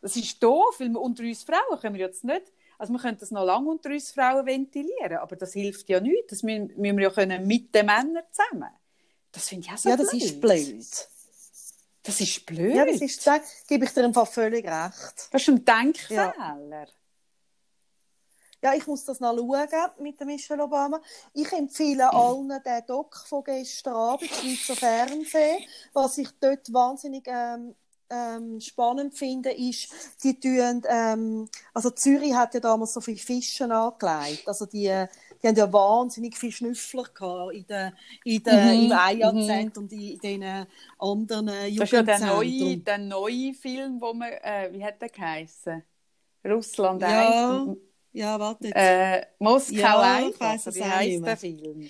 Das 0.01 0.15
ist 0.15 0.41
doof, 0.41 0.75
weil 0.79 0.89
wir 0.89 1.01
unter 1.01 1.23
uns 1.23 1.43
Frauen 1.43 1.79
können 1.81 1.95
wir 1.95 2.05
jetzt 2.05 2.23
nicht, 2.23 2.51
also 2.77 2.93
wir 2.93 2.99
können 2.99 3.17
das 3.19 3.31
noch 3.31 3.43
lange 3.43 3.69
unter 3.69 3.89
uns 3.89 4.11
Frauen 4.11 4.45
ventilieren, 4.45 5.17
aber 5.17 5.35
das 5.35 5.53
hilft 5.53 5.89
ja 5.89 5.99
nicht. 5.99 6.31
Das 6.31 6.43
müssen, 6.43 6.67
müssen 6.77 6.97
wir 6.97 7.03
ja 7.05 7.09
können 7.09 7.47
mit 7.47 7.73
den 7.73 7.87
Männern 7.87 8.23
zusammen. 8.31 8.69
Das 9.31 9.49
finde 9.49 9.65
ich 9.67 9.73
auch 9.73 9.77
so 9.77 9.89
Ja, 9.89 9.97
das 9.97 10.13
ist 10.13 10.39
blöd. 10.39 10.85
Das 12.03 12.21
ist 12.21 12.45
blöd. 12.45 12.75
Ja, 12.75 12.85
das 12.85 13.01
ist, 13.01 13.25
da 13.25 13.39
gebe 13.67 13.85
ich 13.85 13.91
dir 13.91 14.05
einfach 14.05 14.27
völlig 14.27 14.65
recht. 14.65 15.27
das 15.31 15.41
ist 15.41 15.49
ein 15.49 15.65
Denkfehler. 15.65 16.33
Ja, 16.37 16.85
Ja, 18.67 18.73
ich 18.73 18.85
muss 18.85 19.05
das 19.05 19.21
noch 19.21 19.33
schauen 19.37 19.69
mit 19.99 20.19
Michelle 20.25 20.61
Obama. 20.63 20.99
Ich 21.33 21.51
empfehle 21.53 22.13
allen 22.13 22.49
den 22.49 22.85
Doc 22.85 23.15
von 23.25 23.43
gestern 23.45 23.93
Abend, 23.93 24.33
Schweizer 24.35 24.75
Fernsehen. 24.75 25.63
Was 25.93 26.17
ich 26.17 26.27
dort 26.41 26.71
wahnsinnig 26.73 27.23
ähm, 27.27 27.75
ähm, 28.09 28.59
spannend 28.59 29.17
finde, 29.17 29.51
ist, 29.51 29.89
die 30.23 30.37
tun, 30.37 30.81
ähm, 30.89 31.49
also 31.73 31.91
Zürich 31.91 32.33
hat 32.33 32.53
ja 32.55 32.59
damals 32.59 32.93
so 32.93 32.99
viele 33.01 33.17
Fische 33.17 33.73
angelegt. 33.73 34.47
Also 34.49 34.65
die, 34.65 35.05
die 35.41 35.47
haben 35.47 35.55
ja 35.55 35.71
wahnsinnig 35.71 36.37
viele 36.37 36.51
Schnüffler 36.51 37.03
gehabt 37.05 37.53
in 37.53 37.67
der, 37.67 37.93
in 38.25 38.43
der, 38.43 38.73
Mhm, 38.73 38.81
im 38.81 38.91
mhm. 39.21 39.71
und 39.77 39.91
in, 39.93 40.01
in 40.01 40.19
den 40.19 40.67
anderen 40.99 41.47
äh, 41.47 41.67
Das 41.77 41.87
ist 41.89 41.93
ja 41.93 42.03
der 42.03 42.19
Jugendzentren. 42.19 42.19
neue, 42.19 42.77
der 42.77 42.97
neue 42.97 43.53
Film, 43.53 44.01
wo 44.01 44.13
man, 44.13 44.31
äh, 44.33 44.69
wie 44.73 44.83
hat 44.83 45.01
der 45.01 45.09
geheißen? 45.09 45.83
Russland 46.45 47.03
Ja, 47.03 47.03
1. 47.03 47.77
ja, 48.17 48.39
warte. 48.39 48.67
Äh, 48.75 49.25
Moskau 49.39 49.75
Ja, 49.77 50.01
1, 50.01 50.35
ich 50.35 50.39
weiss 50.39 50.67
es 50.67 50.75
wie 50.75 50.81
auch 50.83 50.87
heisst 50.87 51.25
der 51.25 51.37
Film? 51.37 51.89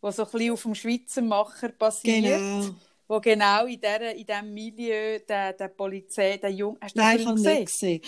Wo 0.00 0.10
so 0.10 0.24
ein 0.24 0.30
bisschen 0.30 0.52
auf 0.52 0.62
dem 0.62 0.74
Schweizer 0.74 1.22
Macher 1.22 1.68
basiert. 1.70 2.22
genau. 2.22 2.74
Wo 3.08 3.20
genau 3.20 3.66
in, 3.66 3.80
der, 3.80 4.14
in 4.16 4.26
diesem 4.26 4.52
Milieu 4.52 5.18
der, 5.20 5.52
der 5.52 5.68
Polizei, 5.68 6.36
der 6.38 6.50
Jung, 6.50 6.76
hast 6.80 6.94
du 6.96 7.00
Nein, 7.00 7.18
ich 7.20 7.26
habe 7.26 7.36
gesehen? 7.36 7.58
nicht 7.60 7.72
gesehen. 7.72 8.00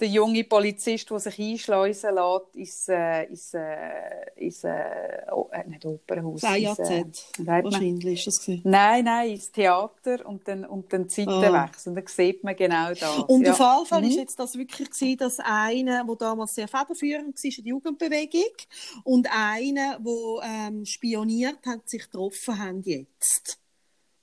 Der 0.00 0.08
junge 0.08 0.44
Polizist, 0.44 1.10
der 1.10 1.18
sich 1.20 1.38
einschleusen 1.38 2.14
lässt 2.14 2.56
ins, 2.56 2.88
äh, 2.88 3.24
ins, 3.24 3.52
äh, 3.52 4.30
ins 4.36 4.64
äh, 4.64 5.26
oh, 5.30 5.50
nicht 5.66 5.84
Opernhaus. 5.84 6.42
Ins, 6.42 6.78
äh? 6.78 7.04
Wahrscheinlich 7.38 8.26
ist 8.26 8.48
das. 8.48 8.58
Nein, 8.64 9.04
nein, 9.04 9.30
ins 9.32 9.52
Theater 9.52 10.24
und 10.26 10.48
dann, 10.48 10.64
und 10.64 10.90
dann 10.90 11.02
die 11.02 11.08
Zeiten 11.08 11.30
Ah. 11.30 11.70
Dann 11.84 12.02
sieht 12.06 12.42
man 12.42 12.56
genau 12.56 12.88
das. 12.88 13.18
Und 13.28 13.44
ja. 13.44 13.52
auf 13.52 13.58
jeden 13.58 13.86
Fall 13.86 14.00
Mhm. 14.02 14.08
ist 14.08 14.16
jetzt 14.16 14.38
das 14.38 14.56
wirklich 14.56 14.90
gewesen, 14.90 15.18
dass 15.18 15.38
einer, 15.40 16.04
der 16.04 16.16
damals 16.16 16.54
sehr 16.54 16.68
federführend 16.68 17.36
war 17.36 17.44
in 17.44 17.50
der 17.56 17.64
Jugendbewegung 17.64 18.52
und 19.04 19.28
einer, 19.30 19.98
der 20.00 20.68
ähm, 20.68 20.86
spioniert 20.86 21.58
hat, 21.66 21.88
sich 21.88 22.04
getroffen 22.04 22.58
haben 22.58 22.82
jetzt. 22.84 23.58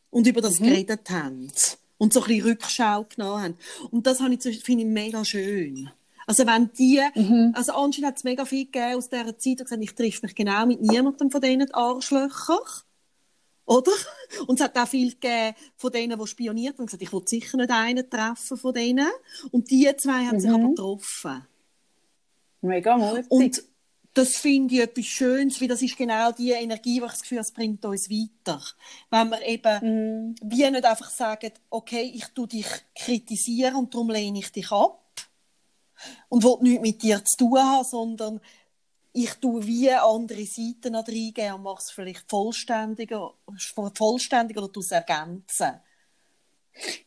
Und 0.09 0.25
über 0.25 0.41
das 0.41 0.59
Mhm. 0.59 0.65
geredet 0.65 1.07
haben. 1.11 1.51
Und 1.97 2.13
so 2.13 2.21
ein 2.21 2.27
bisschen 2.27 2.47
Rückschau 2.49 3.05
genommen 3.05 3.41
haben. 3.43 3.57
Und 3.91 4.05
das 4.05 4.19
ich, 4.45 4.63
finde 4.63 4.83
ich 4.83 4.89
mega 4.89 5.25
schön. 5.25 5.89
Also 6.27 6.45
wenn 6.45 6.71
die, 6.73 7.01
Mhm. 7.15 7.53
also 7.55 7.71
anscheinend 7.71 8.07
hat 8.07 8.17
es 8.17 8.23
mega 8.23 8.43
viel 8.45 8.65
gegeben 8.65 8.95
aus 8.97 9.09
dieser 9.09 9.37
Zeit, 9.37 9.45
die 9.45 9.55
gesagt 9.63 9.81
ich 9.81 9.95
treffe 9.95 10.25
mich 10.25 10.35
genau 10.35 10.65
mit 10.65 10.81
niemandem 10.81 11.31
von 11.31 11.41
diesen 11.41 11.73
Arschlöchern. 11.73 12.57
Oder? 13.65 13.91
Und 14.45 14.59
es 14.59 14.63
hat 14.63 14.77
auch 14.77 14.87
viel 14.87 15.11
gegeben 15.11 15.55
von 15.75 15.91
denen, 15.91 16.19
die 16.19 16.27
spioniert 16.27 16.73
haben 16.75 16.81
und 16.81 16.85
gesagt, 16.87 17.01
ich 17.03 17.11
will 17.11 17.23
sicher 17.25 17.57
nicht 17.57 17.69
einen 17.71 18.09
treffen 18.09 18.57
von 18.57 18.73
denen. 18.73 19.07
Und 19.51 19.69
die 19.71 19.89
zwei 19.97 20.25
haben 20.25 20.39
sich 20.39 20.49
Mhm. 20.49 20.55
aber 20.55 20.69
getroffen. 20.69 21.47
Mega 22.61 22.97
mutig. 22.97 23.25
Und 23.29 23.63
das 24.17 24.37
finde 24.37 24.73
ich 24.75 24.81
etwas 24.81 25.05
Schönes, 25.05 25.61
weil 25.61 25.67
das 25.67 25.81
ist 25.81 25.95
genau 25.95 26.31
die 26.31 26.51
Energie, 26.51 26.99
die 26.99 27.05
ich 27.05 27.11
das 27.11 27.21
Gefühl 27.21 27.37
es 27.39 27.51
bringt 27.51 27.85
uns 27.85 28.09
weiter. 28.09 28.61
Wenn 29.11 29.29
wir 29.29 29.41
eben 29.43 29.83
Mhm. 29.83 30.35
wie 30.41 30.69
nicht 30.71 30.85
einfach 30.85 31.09
sagen, 31.09 31.51
okay, 31.69 32.11
ich 32.13 32.25
tu 32.33 32.47
dich 32.47 32.67
kritisieren 32.95 33.75
und 33.75 33.93
darum 33.93 34.09
lehne 34.09 34.39
ich 34.39 34.51
dich 34.51 34.71
ab 34.71 35.03
und 36.29 36.43
will 36.43 36.57
nichts 36.61 36.81
mit 36.81 37.03
dir 37.03 37.23
zu 37.23 37.37
tun 37.37 37.59
haben, 37.59 37.83
sondern 37.83 38.41
ich 39.13 39.33
tue 39.35 39.65
wie 39.65 39.91
andere 39.91 40.45
Seiten 40.45 40.95
reingeben 40.95 41.53
und 41.53 41.63
mache 41.63 41.81
es 41.81 41.91
vielleicht 41.91 42.29
vollständiger, 42.29 43.33
vollständiger 43.93 44.63
oder 44.63 44.81
ergänzen. 44.91 45.79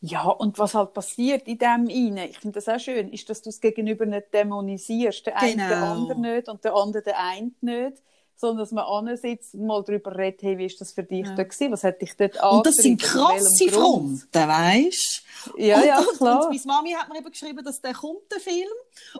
Ja, 0.01 0.25
und 0.29 0.59
was 0.59 0.75
halt 0.75 0.93
passiert 0.93 1.47
in 1.49 1.59
dem 1.59 1.87
rein, 1.89 2.16
ich 2.31 2.39
finde 2.39 2.61
das 2.61 2.68
auch 2.68 2.81
schön, 2.81 3.09
ist, 3.12 3.29
dass 3.31 3.43
du 3.43 3.51
es 3.51 3.61
gegenüber 3.61 4.07
nicht 4.07 4.33
dämonisierst. 4.33 5.27
Der 5.27 5.37
eine 5.39 5.53
Genau. 5.53 5.68
den 5.68 5.83
anderen 5.83 6.21
nicht 6.23 6.49
und 6.49 6.64
der 6.64 6.75
andere 6.75 7.03
den 7.03 7.14
einen 7.14 7.55
nicht, 7.61 8.03
sondern 8.37 8.59
dass 8.59 8.73
man 8.73 8.85
ansitzt 8.85 9.55
und 9.55 9.66
mal 9.66 9.85
darüber 9.85 10.16
redet, 10.16 10.43
hey, 10.43 10.57
wie 10.57 10.64
ist 10.64 10.81
das 10.81 10.93
für 10.93 11.03
dich 11.03 11.27
Ja. 11.27 11.35
dort 11.35 11.51
gewesen? 11.51 11.73
Was 11.73 11.85
hat 11.85 12.01
dich 12.01 12.16
dort 12.16 12.43
Und 12.43 12.64
das 12.66 12.77
sind 12.77 13.01
krasse? 13.01 13.68
Fronten, 13.71 14.33
weisst 14.33 15.23
Ja, 15.59 15.79
und, 15.81 15.87
ja, 15.87 15.99
und, 15.99 16.16
klar. 16.16 16.47
Und 16.47 16.49
meine 16.49 16.62
Mami 16.66 16.93
hat 16.93 17.09
mir 17.11 17.18
eben 17.18 17.31
geschrieben, 17.31 17.62
dass 17.64 17.81
der 17.83 17.93
kommt, 17.93 18.31
der 18.33 18.41
Film. 18.41 18.68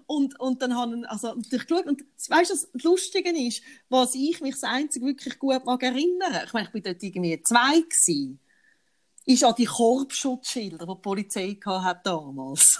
Und, 0.07 0.39
und 0.41 0.63
dann 0.63 0.75
haben 0.75 1.05
also 1.05 1.35
natürlich 1.35 1.67
geschaut. 1.67 1.87
Und 1.87 2.03
weißt 2.29 2.51
du, 2.51 2.55
das 2.55 2.69
Lustige 2.83 3.31
ist, 3.31 3.63
was 3.91 4.15
ich 4.15 4.41
mich 4.41 4.55
das 4.55 4.65
einzige 4.65 5.05
wirklich 5.07 5.39
gut 5.39 5.65
mag 5.67 5.83
erinnern. 5.83 6.41
Ich 6.47 6.53
meine, 6.55 6.67
ich 6.67 6.73
bin 6.73 6.83
dort 6.83 7.03
irgendwie 7.03 7.43
zwei 7.43 7.81
gewesen. 7.81 8.41
Ist 9.27 9.45
an 9.45 9.55
die 9.57 9.67
Korbschutzschilder, 9.67 10.87
die 10.87 10.93
die 10.93 11.01
Polizei 11.01 11.59
hat 11.65 12.07
damals. 12.07 12.79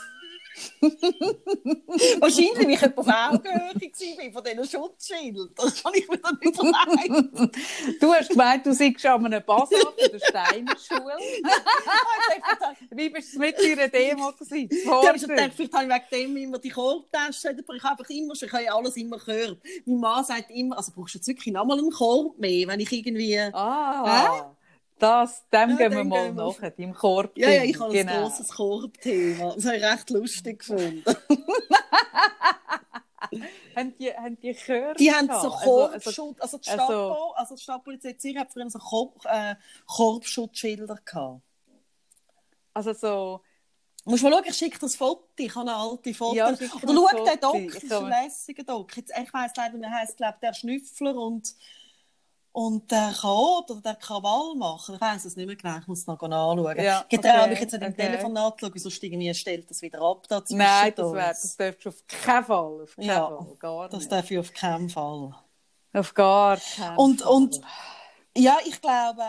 Wahrscheinlich, 0.81 2.59
weil 2.59 2.71
ich 2.71 2.83
etwa 2.83 3.29
Augenhöhe 3.29 3.75
war 3.75 4.33
von 4.33 4.45
diesen 4.45 4.65
Schutzschildern. 4.65 5.51
Das 5.57 5.83
kann 5.83 5.93
ich 5.95 6.09
mir 6.09 6.19
dann 6.19 6.39
nicht 6.43 6.63
leiden. 6.63 7.53
Du 8.01 8.13
hast 8.13 8.31
gemeint, 8.31 8.67
du 8.67 8.75
seist 8.75 9.07
an 9.07 9.27
einem 9.27 9.43
Basar 9.45 9.79
von 9.81 9.95
der 9.97 10.19
Steinerschule. 10.19 11.17
Wie 12.91 13.11
bist 13.11 13.35
du 13.35 13.39
mit 13.39 13.59
deiner 13.59 13.89
Demo 13.89 14.33
gewesen? 14.33 14.69
Ich 14.71 14.87
habe 14.87 15.19
Vorder. 15.19 15.35
gedacht, 15.35 15.53
vielleicht 15.57 15.75
habe 15.75 15.85
ich 15.85 15.91
wegen 16.13 16.37
dem 16.37 16.37
immer 16.37 16.59
die 16.59 16.71
Korbtasche, 16.71 17.51
aber 17.51 17.75
ich 17.75 17.83
habe 17.83 17.99
einfach 17.99 18.11
immer 18.11 18.35
schon, 18.35 18.49
ich 18.49 18.55
habe 18.55 18.73
alles 18.73 18.97
immer 18.97 19.19
gehört. 19.19 19.59
Mein 19.87 20.01
Mann 20.01 20.25
sagt 20.25 20.51
immer, 20.51 20.77
also 20.77 20.93
brauchst 20.95 21.15
du 21.15 21.19
jetzt 21.19 21.29
wirklich 21.29 21.55
nochmal 21.55 21.79
einen 21.79 21.91
Korb 21.91 22.39
mehr, 22.39 22.67
wenn 22.69 22.81
ich 22.81 22.93
irgendwie... 22.93 23.39
Ah, 23.39 24.55
das, 25.03 25.49
dem 25.51 25.71
Ja, 25.71 25.77
gehen 25.77 25.93
wir 25.93 26.05
mal 26.05 26.33
nach, 26.33 26.57
im 26.77 26.95
Korb. 26.95 27.37
Ja, 27.37 27.49
ja, 27.51 27.65
ich 27.65 27.79
habe 27.79 27.91
ein 27.93 28.07
genau. 28.07 28.23
grosses 28.23 28.49
Korbthema. 28.49 29.55
Das 29.55 29.65
habe 29.65 29.77
ich 29.77 29.85
recht 29.85 30.11
lustig 30.11 30.59
gefunden. 30.61 31.05
Haben 33.77 33.97
die, 33.99 34.13
haben 34.13 34.39
die 34.41 34.53
Chöre 34.55 34.95
Die 34.95 35.13
haben 35.13 35.29
so 35.29 35.33
Also- 35.35 35.51
Korbschutz, 35.51 36.41
also, 36.41 36.59
die 36.59 36.71
also- 36.71 37.33
also 37.35 37.55
die 37.55 37.63
Stadtpolizei 37.63 38.15
Zürich 38.15 38.39
hat 38.39 38.53
früher 38.53 38.69
so 38.69 38.79
Korb, 38.79 39.25
äh, 39.25 39.55
Korbschutzschilder 39.87 40.97
gehabt. 41.05 41.41
Also, 42.75 42.91
also 42.91 42.93
so, 42.95 43.41
Musst 44.05 44.23
mal 44.23 44.33
schauen, 44.33 44.45
ich 44.47 44.57
schicke 44.57 44.79
das 44.79 44.97
Foto, 44.97 45.29
ich 45.37 45.55
habe 45.55 45.71
eine 45.71 45.77
alte 45.77 46.15
Foto. 46.15 46.35
Ja, 46.35 46.49
Oder 46.49 46.57
schau 46.67 47.07
ein 47.07 47.25
den. 47.27 47.41
Doc, 47.41 47.73
das 47.75 47.83
ist 47.85 47.93
ein 47.93 48.09
lässiger 48.09 48.65
Doc. 48.65 48.97
Jetzt, 48.97 49.13
ich 49.17 49.33
weiss 49.33 49.53
leider, 49.57 49.79
der 49.79 49.91
heisst, 49.91 50.17
glaube 50.17 50.39
der 50.41 50.55
Schnüffler 50.55 51.15
und, 51.15 51.55
und 52.53 52.91
der 52.91 53.13
Chaot 53.21 53.71
oder 53.71 53.81
der 53.81 53.95
Krawallmacher. 53.97 54.95
Ich 54.95 55.01
weiss 55.01 55.25
es 55.25 55.37
nicht 55.37 55.47
mehr 55.47 55.57
genau, 55.57 55.79
ich 55.79 55.87
muss 55.87 56.01
es 56.01 56.07
noch 56.07 56.21
anschauen. 56.23 56.77
Ja, 56.79 57.05
ich 57.09 57.21
traue 57.21 57.47
okay, 57.47 57.49
mich 57.49 57.61
jetzt 57.61 57.73
nicht 57.73 57.85
im 57.85 57.97
okay. 57.97 57.97
Telefon 57.97 58.33
nachzuschauen, 58.33 58.79
sonst 58.79 59.03
irgendwie 59.03 59.35
stellt 59.35 59.71
das 59.71 59.83
wieder 59.83 60.01
ab. 60.03 60.27
Da 60.29 60.43
nein, 60.49 60.93
das, 60.97 61.13
wär, 61.13 61.29
das 61.35 61.57
dürfst 61.57 61.85
du 61.85 61.89
auf 61.91 62.07
keinen 62.07 62.45
Fall. 62.45 62.83
Auf 62.83 62.99
keinen 62.99 63.07
Ja, 63.07 63.27
Fall. 63.27 63.57
Gar 63.59 63.89
Das 63.89 64.09
nicht. 64.09 64.13
darf 64.13 64.31
ich 64.31 64.39
auf 64.39 64.53
keinen 64.53 64.89
Fall. 64.89 65.35
Auf 65.93 66.15
gar 66.15 66.61
keinen 66.61 66.97
Und, 66.97 67.23
Fall. 67.23 67.31
und 67.33 67.61
ja, 68.37 68.59
ich 68.67 68.81
glaube, 68.81 69.23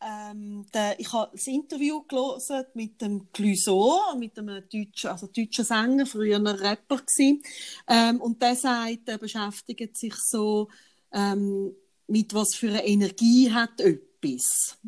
ähm, 0.00 0.66
der, 0.74 0.98
ich 1.00 1.12
habe 1.12 1.30
das 1.32 1.46
Interview 1.46 2.02
gelesen 2.04 2.64
mit 2.74 3.00
dem 3.00 3.30
Clouseau, 3.32 4.16
mit 4.18 4.38
einem 4.38 4.62
deutschen, 4.68 5.10
also 5.10 5.26
deutschen 5.28 5.64
Sänger, 5.64 6.06
früher 6.06 6.36
ein 6.38 6.46
Rapper 6.46 6.98
gewesen. 6.98 7.42
Ähm, 7.88 8.20
und 8.20 8.42
der 8.42 8.56
sagt, 8.56 9.08
er 9.08 9.18
beschäftigt 9.18 9.96
sich 9.96 10.14
so 10.16 10.68
ähm, 11.12 11.74
mit 12.06 12.34
was 12.34 12.54
für 12.54 12.68
eine 12.68 12.86
Energie 12.86 13.52
hat 13.52 13.80
etwas. 13.80 14.78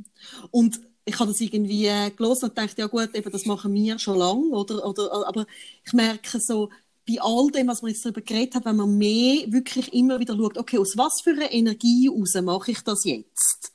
Und 0.50 0.80
ich 1.04 1.18
habe 1.18 1.30
das 1.30 1.40
irgendwie 1.40 1.86
äh, 1.86 2.10
gelesen 2.10 2.46
und 2.46 2.58
dachte, 2.58 2.80
ja 2.80 2.86
gut, 2.86 3.14
eben, 3.14 3.30
das 3.30 3.46
machen 3.46 3.72
wir 3.72 3.98
schon 3.98 4.18
lange, 4.18 4.48
oder, 4.48 4.84
oder, 4.84 5.26
aber 5.28 5.46
ich 5.84 5.92
merke 5.92 6.40
so, 6.40 6.68
bei 7.08 7.20
all 7.20 7.50
dem, 7.52 7.68
was 7.68 7.82
man 7.82 7.92
jetzt 7.92 8.04
darüber 8.04 8.20
geredet 8.20 8.56
hat, 8.56 8.64
wenn 8.64 8.76
man 8.76 8.98
mehr 8.98 9.44
wirklich 9.52 9.92
immer 9.92 10.18
wieder 10.18 10.36
schaut, 10.36 10.58
okay, 10.58 10.78
aus 10.78 10.96
was 10.96 11.20
für 11.22 11.30
einer 11.30 11.52
Energie 11.52 12.08
raus 12.08 12.34
mache 12.42 12.72
ich 12.72 12.80
das 12.82 13.04
jetzt? 13.04 13.72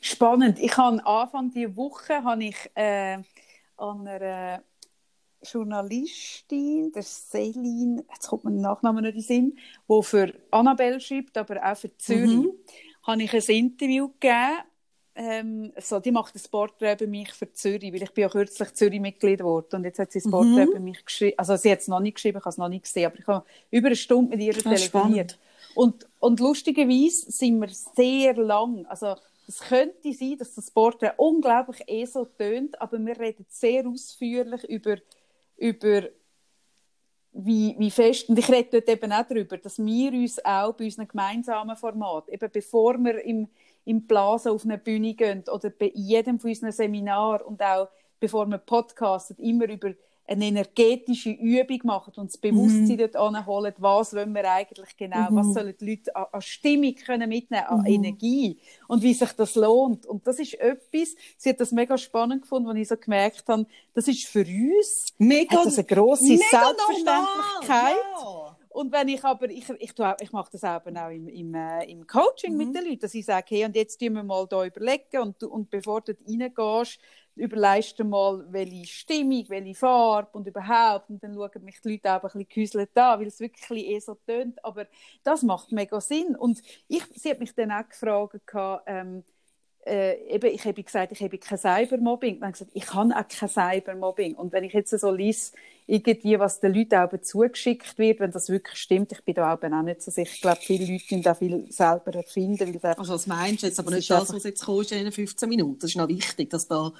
Spannend. 0.00 0.58
Ich 0.58 0.76
habe 0.76 1.04
Anfang 1.06 1.50
dieser 1.50 1.74
Woche 1.76 2.22
habe 2.22 2.44
ich 2.44 2.56
äh, 2.74 3.18
an 3.76 4.06
einer 4.06 4.62
Journalistin, 5.44 6.92
der 6.92 7.02
Selin, 7.02 8.02
jetzt 8.12 8.28
kommt 8.28 8.44
mir 8.44 8.52
der 8.52 8.60
Nachname 8.60 9.02
nicht 9.02 9.14
in 9.14 9.20
den 9.20 9.22
Sinn, 9.22 9.58
die 9.88 10.02
für 10.02 10.32
Annabelle 10.50 11.00
schreibt, 11.00 11.36
aber 11.38 11.64
auch 11.64 11.76
für 11.76 11.96
Zürich, 11.98 12.30
Mhm. 12.30 12.52
habe 13.02 13.22
ich 13.22 13.32
ein 13.32 13.54
Interview 13.56 14.08
gegeben. 14.08 14.58
Ähm, 15.16 15.72
so, 15.80 16.00
die 16.00 16.10
macht 16.10 16.34
ein 16.34 16.42
Porträt 16.50 16.96
bei 16.96 17.06
mich 17.06 17.32
für 17.32 17.52
Zürich, 17.52 17.92
weil 17.92 18.02
ich 18.02 18.10
bin 18.10 18.22
ja 18.22 18.28
kürzlich 18.28 18.74
Zürich-Mitglied 18.74 19.38
geworden 19.38 19.76
und 19.76 19.84
jetzt 19.84 20.00
hat 20.00 20.10
sie 20.10 20.18
ein 20.20 20.30
Porträt 20.30 20.66
Mhm. 20.66 20.72
bei 20.72 20.80
mich 20.80 21.04
geschrieben. 21.04 21.38
Also 21.38 21.54
sie 21.56 21.70
hat 21.70 21.78
es 21.80 21.88
noch 21.88 22.00
nicht 22.00 22.14
geschrieben, 22.16 22.38
ich 22.38 22.44
habe 22.44 22.50
es 22.50 22.58
noch 22.58 22.68
nicht 22.68 22.82
gesehen, 22.84 23.06
aber 23.06 23.18
ich 23.20 23.26
habe 23.28 23.46
über 23.70 23.86
eine 23.86 23.96
Stunde 23.96 24.36
mit 24.36 24.44
ihr 24.44 24.54
Ah, 24.56 24.60
telefoniert. 24.70 25.32
spannend. 25.32 25.38
Und, 25.76 26.06
und 26.20 26.40
lustigerweise 26.40 27.30
sind 27.30 27.60
wir 27.60 27.68
sehr 27.68 28.34
lang, 28.34 28.86
also 28.86 29.14
es 29.46 29.60
könnte 29.60 30.12
sein, 30.12 30.36
dass 30.38 30.54
das 30.54 30.70
Porträt 30.70 31.12
unglaublich 31.16 31.82
eh 31.86 32.06
so 32.06 32.24
tönt, 32.24 32.80
aber 32.80 32.98
wir 32.98 33.18
reden 33.20 33.44
sehr 33.48 33.86
ausführlich 33.86 34.64
über, 34.64 34.96
über 35.56 36.08
wie, 37.34 37.74
wie 37.78 37.90
fest, 37.90 38.28
und 38.28 38.38
ich 38.38 38.48
rede 38.48 38.80
dort 38.80 38.88
eben 38.88 39.12
auch 39.12 39.26
darüber, 39.26 39.58
dass 39.58 39.78
wir 39.78 40.12
uns 40.12 40.44
auch 40.44 40.72
bei 40.74 40.84
unseren 40.84 41.08
gemeinsamen 41.08 41.76
Format, 41.76 42.28
eben 42.28 42.48
bevor 42.50 42.96
wir 42.98 43.24
im, 43.24 43.48
im 43.84 44.06
Blasen 44.06 44.52
auf 44.52 44.64
eine 44.64 44.78
Bühne 44.78 45.14
gehen 45.14 45.42
oder 45.50 45.70
bei 45.70 45.90
jedem 45.94 46.38
von 46.38 46.50
unseren 46.50 46.70
Seminar 46.70 47.44
und 47.44 47.60
auch 47.60 47.88
bevor 48.20 48.46
wir 48.46 48.58
podcasten, 48.58 49.36
immer 49.38 49.68
über 49.68 49.92
eine 50.26 50.46
energetische 50.46 51.30
Übung 51.30 51.80
machen 51.84 52.12
und 52.16 52.30
das 52.30 52.38
Bewusstsein 52.38 52.96
mhm. 52.96 52.98
dort 52.98 53.16
anholen, 53.16 53.74
was 53.78 54.14
wollen 54.14 54.34
wir 54.34 54.50
eigentlich 54.50 54.96
genau, 54.96 55.30
mhm. 55.30 55.36
was 55.36 55.52
sollen 55.52 55.74
die 55.78 55.90
Leute 55.90 56.16
an, 56.16 56.26
an 56.32 56.42
Stimmung 56.42 56.94
können 56.94 57.28
mitnehmen, 57.28 57.66
an 57.66 57.80
mhm. 57.80 57.86
Energie 57.86 58.58
und 58.88 59.02
wie 59.02 59.12
sich 59.12 59.32
das 59.32 59.54
lohnt. 59.54 60.06
Und 60.06 60.26
das 60.26 60.38
ist 60.38 60.54
etwas, 60.54 61.14
sie 61.36 61.50
hat 61.50 61.60
das 61.60 61.72
mega 61.72 61.98
spannend 61.98 62.42
gefunden, 62.42 62.68
als 62.68 62.78
ich 62.78 62.88
so 62.88 62.96
gemerkt 62.96 63.44
habe, 63.48 63.66
das 63.92 64.08
ist 64.08 64.26
für 64.26 64.44
uns 64.46 65.08
mega, 65.18 65.58
hat 65.58 65.66
das 65.66 65.78
eine 65.78 65.86
grosse 65.86 66.26
Selbstverständlichkeit. 66.26 67.96
Ja. 68.18 68.43
Und 68.74 68.90
wenn 68.90 69.06
ich 69.06 69.22
aber, 69.22 69.48
ich, 69.50 69.70
ich, 69.78 69.92
ich 70.20 70.32
mache 70.32 70.50
das 70.50 70.64
eben 70.64 70.98
auch 70.98 71.08
im, 71.08 71.28
im, 71.28 71.54
äh, 71.54 71.84
im 71.84 72.08
Coaching 72.08 72.54
mhm. 72.54 72.58
mit 72.58 72.74
den 72.74 72.84
Leuten, 72.84 72.98
dass 72.98 73.14
ich 73.14 73.24
sage, 73.24 73.46
hey, 73.50 73.64
und 73.66 73.76
jetzt 73.76 73.98
tun 73.98 74.14
wir 74.14 74.24
mal 74.24 74.48
da 74.48 74.66
überlegen 74.66 75.20
und, 75.20 75.44
und 75.44 75.70
bevor 75.70 76.00
du 76.00 76.12
reingehst, 76.26 76.98
überlegst 77.36 78.00
du 78.00 78.04
mal, 78.04 78.44
welche 78.50 78.84
Stimmung, 78.86 79.44
welche 79.48 79.76
Farbe 79.76 80.30
und 80.32 80.48
überhaupt. 80.48 81.08
Und 81.08 81.22
dann 81.22 81.34
schauen 81.34 81.62
mich 81.62 81.80
die 81.82 81.92
Leute 81.92 82.10
auch 82.10 82.16
ein 82.16 82.20
bisschen 82.22 82.48
gehäuselt 82.48 82.98
an, 82.98 83.20
weil 83.20 83.28
es 83.28 83.38
wirklich 83.38 83.86
eh 83.86 84.00
so 84.00 84.16
tönt. 84.26 84.64
Aber 84.64 84.86
das 85.22 85.42
macht 85.44 85.70
mega 85.70 86.00
Sinn. 86.00 86.34
Und 86.34 86.60
ich, 86.88 87.04
sie 87.14 87.30
hat 87.30 87.38
mich 87.38 87.54
dann 87.54 87.70
auch 87.70 87.88
gefragt, 87.88 88.84
ähm, 88.86 89.22
äh, 89.86 90.34
eben, 90.34 90.52
ich 90.52 90.64
habe 90.64 90.82
gesagt, 90.82 91.12
ich 91.12 91.22
habe 91.22 91.38
kein 91.38 91.58
Cybermobbing. 91.58 92.40
Dann 92.40 92.52
gesagt, 92.52 92.72
ich 92.74 92.92
habe 92.92 93.14
auch 93.14 93.28
kein 93.28 93.48
Cybermobbing. 93.48 94.34
Und 94.34 94.52
wenn 94.52 94.64
ich 94.64 94.72
jetzt 94.72 94.98
so 94.98 95.12
lese, 95.12 95.52
irgendwie, 95.86 96.38
was 96.38 96.60
den 96.60 96.74
Leuten 96.74 96.94
auch 96.94 97.20
zugeschickt 97.20 97.98
wird, 97.98 98.20
wenn 98.20 98.30
das 98.30 98.48
wirklich 98.48 98.78
stimmt, 98.78 99.12
ich 99.12 99.22
bin 99.22 99.34
da 99.34 99.54
auch 99.54 99.82
nicht 99.82 100.02
so 100.02 100.10
sicher. 100.10 100.32
Ich 100.32 100.40
glaube, 100.40 100.60
viele 100.60 100.90
Leute 100.90 101.04
können 101.06 101.22
da 101.22 101.34
viel 101.34 101.70
selber 101.70 102.14
erfinden. 102.14 102.80
also 102.82 103.14
was 103.14 103.26
meinst 103.26 103.62
du 103.62 103.66
jetzt? 103.66 103.78
Aber 103.78 103.90
nicht 103.90 104.08
das, 104.08 104.32
was 104.32 104.44
jetzt 104.44 104.64
kommt 104.64 104.90
in 104.92 105.04
den 105.04 105.12
15 105.12 105.48
Minuten. 105.48 105.78
Das 105.78 105.90
ist 105.90 105.96
noch 105.96 106.08
wichtig, 106.08 106.50
dass 106.50 106.66
da 106.66 106.92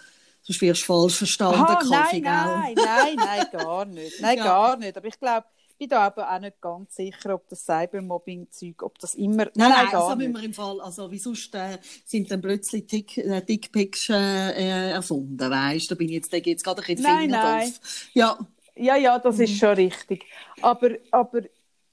Sonst 0.46 0.60
wirst 0.60 0.82
du 0.82 0.86
falsch 0.86 1.16
verstanden, 1.16 1.60
Aha, 1.60 1.76
Kaffee, 1.76 2.20
nein, 2.20 2.74
nein, 2.74 2.74
nein, 2.74 3.16
nein, 3.16 3.46
gar 3.50 3.86
nicht. 3.86 4.20
Nein, 4.20 4.36
ja. 4.38 4.44
gar 4.44 4.76
nicht. 4.76 4.94
Aber 4.94 5.08
ich 5.08 5.18
glaube, 5.18 5.46
ich 5.70 5.78
bin 5.78 5.88
da 5.88 6.00
aber 6.00 6.30
auch 6.30 6.38
nicht 6.38 6.60
ganz 6.60 6.94
sicher, 6.96 7.34
ob 7.34 7.48
das 7.48 7.64
Cybermobbing-Zeug, 7.64 8.82
ob 8.82 8.98
das 8.98 9.14
immer... 9.14 9.44
Nein, 9.44 9.52
nein, 9.54 9.70
nein 9.70 9.90
gar 9.90 10.02
also 10.04 10.16
nicht. 10.16 10.34
wir 10.34 10.42
im 10.42 10.52
Fall, 10.52 10.82
also 10.82 11.10
wie 11.10 11.18
sonst 11.18 11.54
äh, 11.54 11.78
sind 12.04 12.30
dann 12.30 12.42
plötzlich 12.42 12.86
Dick, 12.86 13.16
äh, 13.16 13.40
Dickpics 13.40 14.10
äh, 14.10 14.90
erfunden, 14.90 15.50
weißt? 15.50 15.90
Da 15.90 15.94
bin 15.94 16.08
ich 16.08 16.16
jetzt, 16.16 16.32
da 16.32 16.40
geht 16.40 16.62
gerade 16.62 16.82
ein 16.82 16.94
bisschen 16.94 17.04
Nein, 17.04 17.30
nein. 17.30 17.72
Ja. 18.12 18.38
Ja, 18.76 18.96
ja, 18.96 19.18
das 19.18 19.38
ist 19.38 19.52
mhm. 19.52 19.56
schon 19.56 19.74
richtig. 19.74 20.24
Aber, 20.62 20.90
aber, 21.10 21.42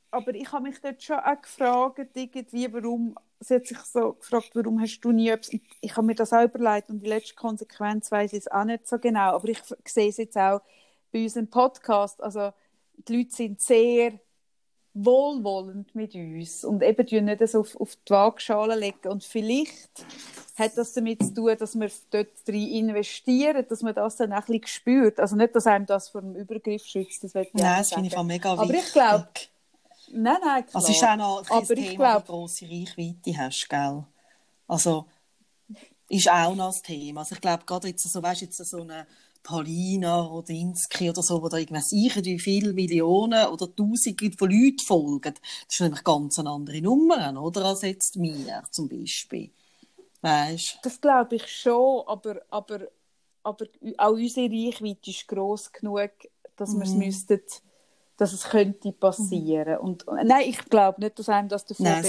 aber 0.09 0.35
ich 0.35 0.51
habe 0.51 0.63
mich 0.63 0.79
dort 0.81 1.01
schon 1.01 1.19
auch 1.19 1.41
gefragt, 1.41 2.09
irgendwie, 2.15 2.73
warum 2.73 3.15
sie 3.41 3.55
hat 3.55 3.67
sich 3.67 3.79
so 3.79 4.13
gefragt, 4.13 4.51
warum 4.53 4.79
hast 4.79 5.01
du 5.01 5.11
nie 5.11 5.29
etwas... 5.29 5.59
Ich 5.81 5.97
habe 5.97 6.05
mir 6.05 6.15
das 6.15 6.31
auch 6.31 6.43
überlegt 6.43 6.89
und 6.89 6.99
die 6.99 7.09
letzte 7.09 7.35
Konsequenz 7.35 8.11
weiß 8.11 8.33
ich 8.33 8.39
es 8.39 8.51
auch 8.51 8.63
nicht 8.63 8.87
so 8.87 8.99
genau, 8.99 9.35
aber 9.35 9.49
ich 9.49 9.61
sehe 9.85 10.09
es 10.09 10.17
jetzt 10.17 10.37
auch 10.37 10.61
bei 11.11 11.23
unserem 11.23 11.49
Podcast. 11.49 12.21
Also 12.21 12.51
die 13.07 13.17
Leute 13.17 13.31
sind 13.31 13.61
sehr 13.61 14.19
wohlwollend 14.93 15.95
mit 15.95 16.15
uns 16.15 16.65
und 16.65 16.83
eben 16.83 17.05
die 17.05 17.21
nicht 17.21 17.41
das 17.41 17.55
auf, 17.55 17.79
auf 17.79 17.95
die 17.95 18.11
Waagschale 18.11 18.75
legen 18.75 19.07
und 19.07 19.23
vielleicht 19.23 20.05
hat 20.57 20.77
das 20.77 20.93
damit 20.93 21.23
zu 21.23 21.33
tun, 21.33 21.55
dass 21.57 21.79
wir 21.79 21.89
dort 22.11 22.27
drin 22.45 22.67
investieren, 22.67 23.65
dass 23.67 23.81
man 23.81 23.95
das 23.95 24.17
dann 24.17 24.33
auch 24.33 24.37
ein 24.37 24.45
bisschen 24.45 24.67
spürt. 24.67 25.19
Also 25.19 25.35
nicht, 25.35 25.55
dass 25.55 25.65
einem 25.65 25.85
das 25.85 26.09
vor 26.09 26.21
dem 26.21 26.35
Übergriff 26.35 26.85
schützt, 26.85 27.23
das 27.23 27.33
Nein, 27.33 27.47
das 27.53 27.93
finde 27.93 28.09
ich 28.09 28.23
mega 28.23 28.51
wichtig. 28.51 28.69
Aber 28.69 28.73
ich 28.73 28.91
glaube, 28.91 29.27
Nein, 30.13 30.37
nein, 30.43 30.65
klar. 30.65 30.81
Also 30.81 30.91
ist 30.91 31.03
auch 31.03 31.15
noch 31.15 31.43
ein 31.49 31.57
Aber 31.57 31.75
Thema, 31.75 31.95
glaub... 31.95 32.23
wie 32.23 32.27
grosse 32.27 32.65
Reichweite 32.65 33.37
hast, 33.37 33.69
gell? 33.69 34.03
Also 34.67 35.05
ist 36.09 36.29
auch 36.29 36.55
noch 36.55 36.75
ein 36.75 36.83
Thema. 36.83 37.21
Also 37.21 37.35
ich 37.35 37.41
glaube, 37.41 37.63
gerade 37.65 37.87
jetzt 37.87 38.03
so, 38.03 38.21
weißt, 38.21 38.41
jetzt 38.41 38.57
so 38.57 38.81
eine 38.81 39.07
Paulina 39.43 40.21
Rodinski 40.21 41.09
oder 41.09 41.21
so, 41.21 41.41
wo 41.41 41.49
da 41.49 41.57
irgendwas 41.57 41.89
sicher 41.89 42.23
wie 42.23 42.39
viele 42.39 42.73
Millionen 42.73 43.47
oder 43.47 43.75
Tausende 43.75 44.31
von 44.37 44.49
Leuten 44.49 44.79
folgen, 44.85 45.33
das 45.33 45.75
ist 45.75 45.81
nämlich 45.81 46.03
ganz 46.03 46.39
eine 46.39 46.49
andere 46.49 46.81
Nummer, 46.81 47.41
oder, 47.41 47.65
als 47.65 47.81
jetzt 47.81 48.15
mir 48.17 48.63
zum 48.71 48.87
Beispiel. 48.87 49.51
Weißt? 50.21 50.79
Das 50.83 51.01
glaube 51.01 51.37
ich 51.37 51.47
schon, 51.47 52.03
aber, 52.07 52.41
aber, 52.49 52.81
aber 53.43 53.65
auch 53.97 54.11
unsere 54.11 54.51
Reichweite 54.51 55.09
ist 55.09 55.27
gross 55.27 55.71
genug, 55.71 56.11
dass 56.55 56.73
mhm. 56.73 56.79
wir 56.79 56.85
es 56.85 56.93
müssten 56.93 57.41
dass 58.17 58.33
es 58.33 58.43
könnte 58.43 58.91
passieren. 58.91 59.79
Mhm. 59.81 59.87
Und, 59.87 60.05
nein, 60.23 60.43
ich 60.45 60.59
glaube 60.65 61.01
nicht, 61.01 61.17
dass 61.17 61.27
einem 61.27 61.49
das 61.49 61.65
davor 61.65 62.01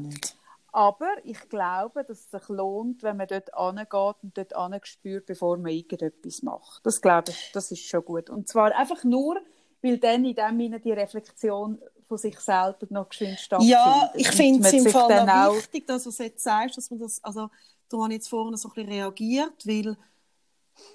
bewahrt. 0.00 0.36
Aber 0.72 1.10
ich 1.24 1.48
glaube, 1.50 2.02
dass 2.02 2.20
es 2.20 2.30
sich 2.30 2.48
lohnt, 2.48 3.02
wenn 3.02 3.18
man 3.18 3.28
dort 3.28 3.52
angeht 3.52 4.16
und 4.22 4.36
dort 4.36 4.56
angespürt, 4.56 5.26
bevor 5.26 5.58
man 5.58 5.70
irgendetwas 5.70 6.42
macht. 6.42 6.84
Das 6.84 7.00
glaube 7.00 7.30
ich, 7.30 7.50
das 7.52 7.70
ist 7.70 7.84
schon 7.84 8.02
gut. 8.04 8.30
Und 8.30 8.48
zwar 8.48 8.74
einfach 8.74 9.04
nur, 9.04 9.38
weil 9.82 9.98
dann 9.98 10.24
in 10.24 10.34
dem 10.34 10.58
Sinne 10.58 10.80
die 10.80 10.92
Reflexion 10.92 11.78
von 12.08 12.16
sich 12.16 12.38
selber 12.40 12.86
noch 12.88 13.08
geschwind 13.08 13.38
stattfindet. 13.38 13.70
Ja, 13.70 14.12
ich 14.14 14.28
finde 14.28 14.66
es 14.66 14.72
im 14.72 14.86
Fall 14.86 15.28
auch 15.28 15.56
wichtig, 15.56 15.86
dass 15.86 16.04
du 16.04 16.08
es 16.08 16.18
jetzt 16.18 16.42
sagst, 16.42 16.78
dass 16.78 16.90
man 16.90 17.00
das, 17.00 17.22
also 17.22 17.50
da 17.90 17.98
habe 17.98 18.08
ich 18.08 18.14
jetzt 18.14 18.28
vorhin 18.28 18.56
so 18.56 18.68
ein 18.68 18.74
bisschen 18.74 18.90
reagiert, 18.90 19.66
weil 19.66 19.96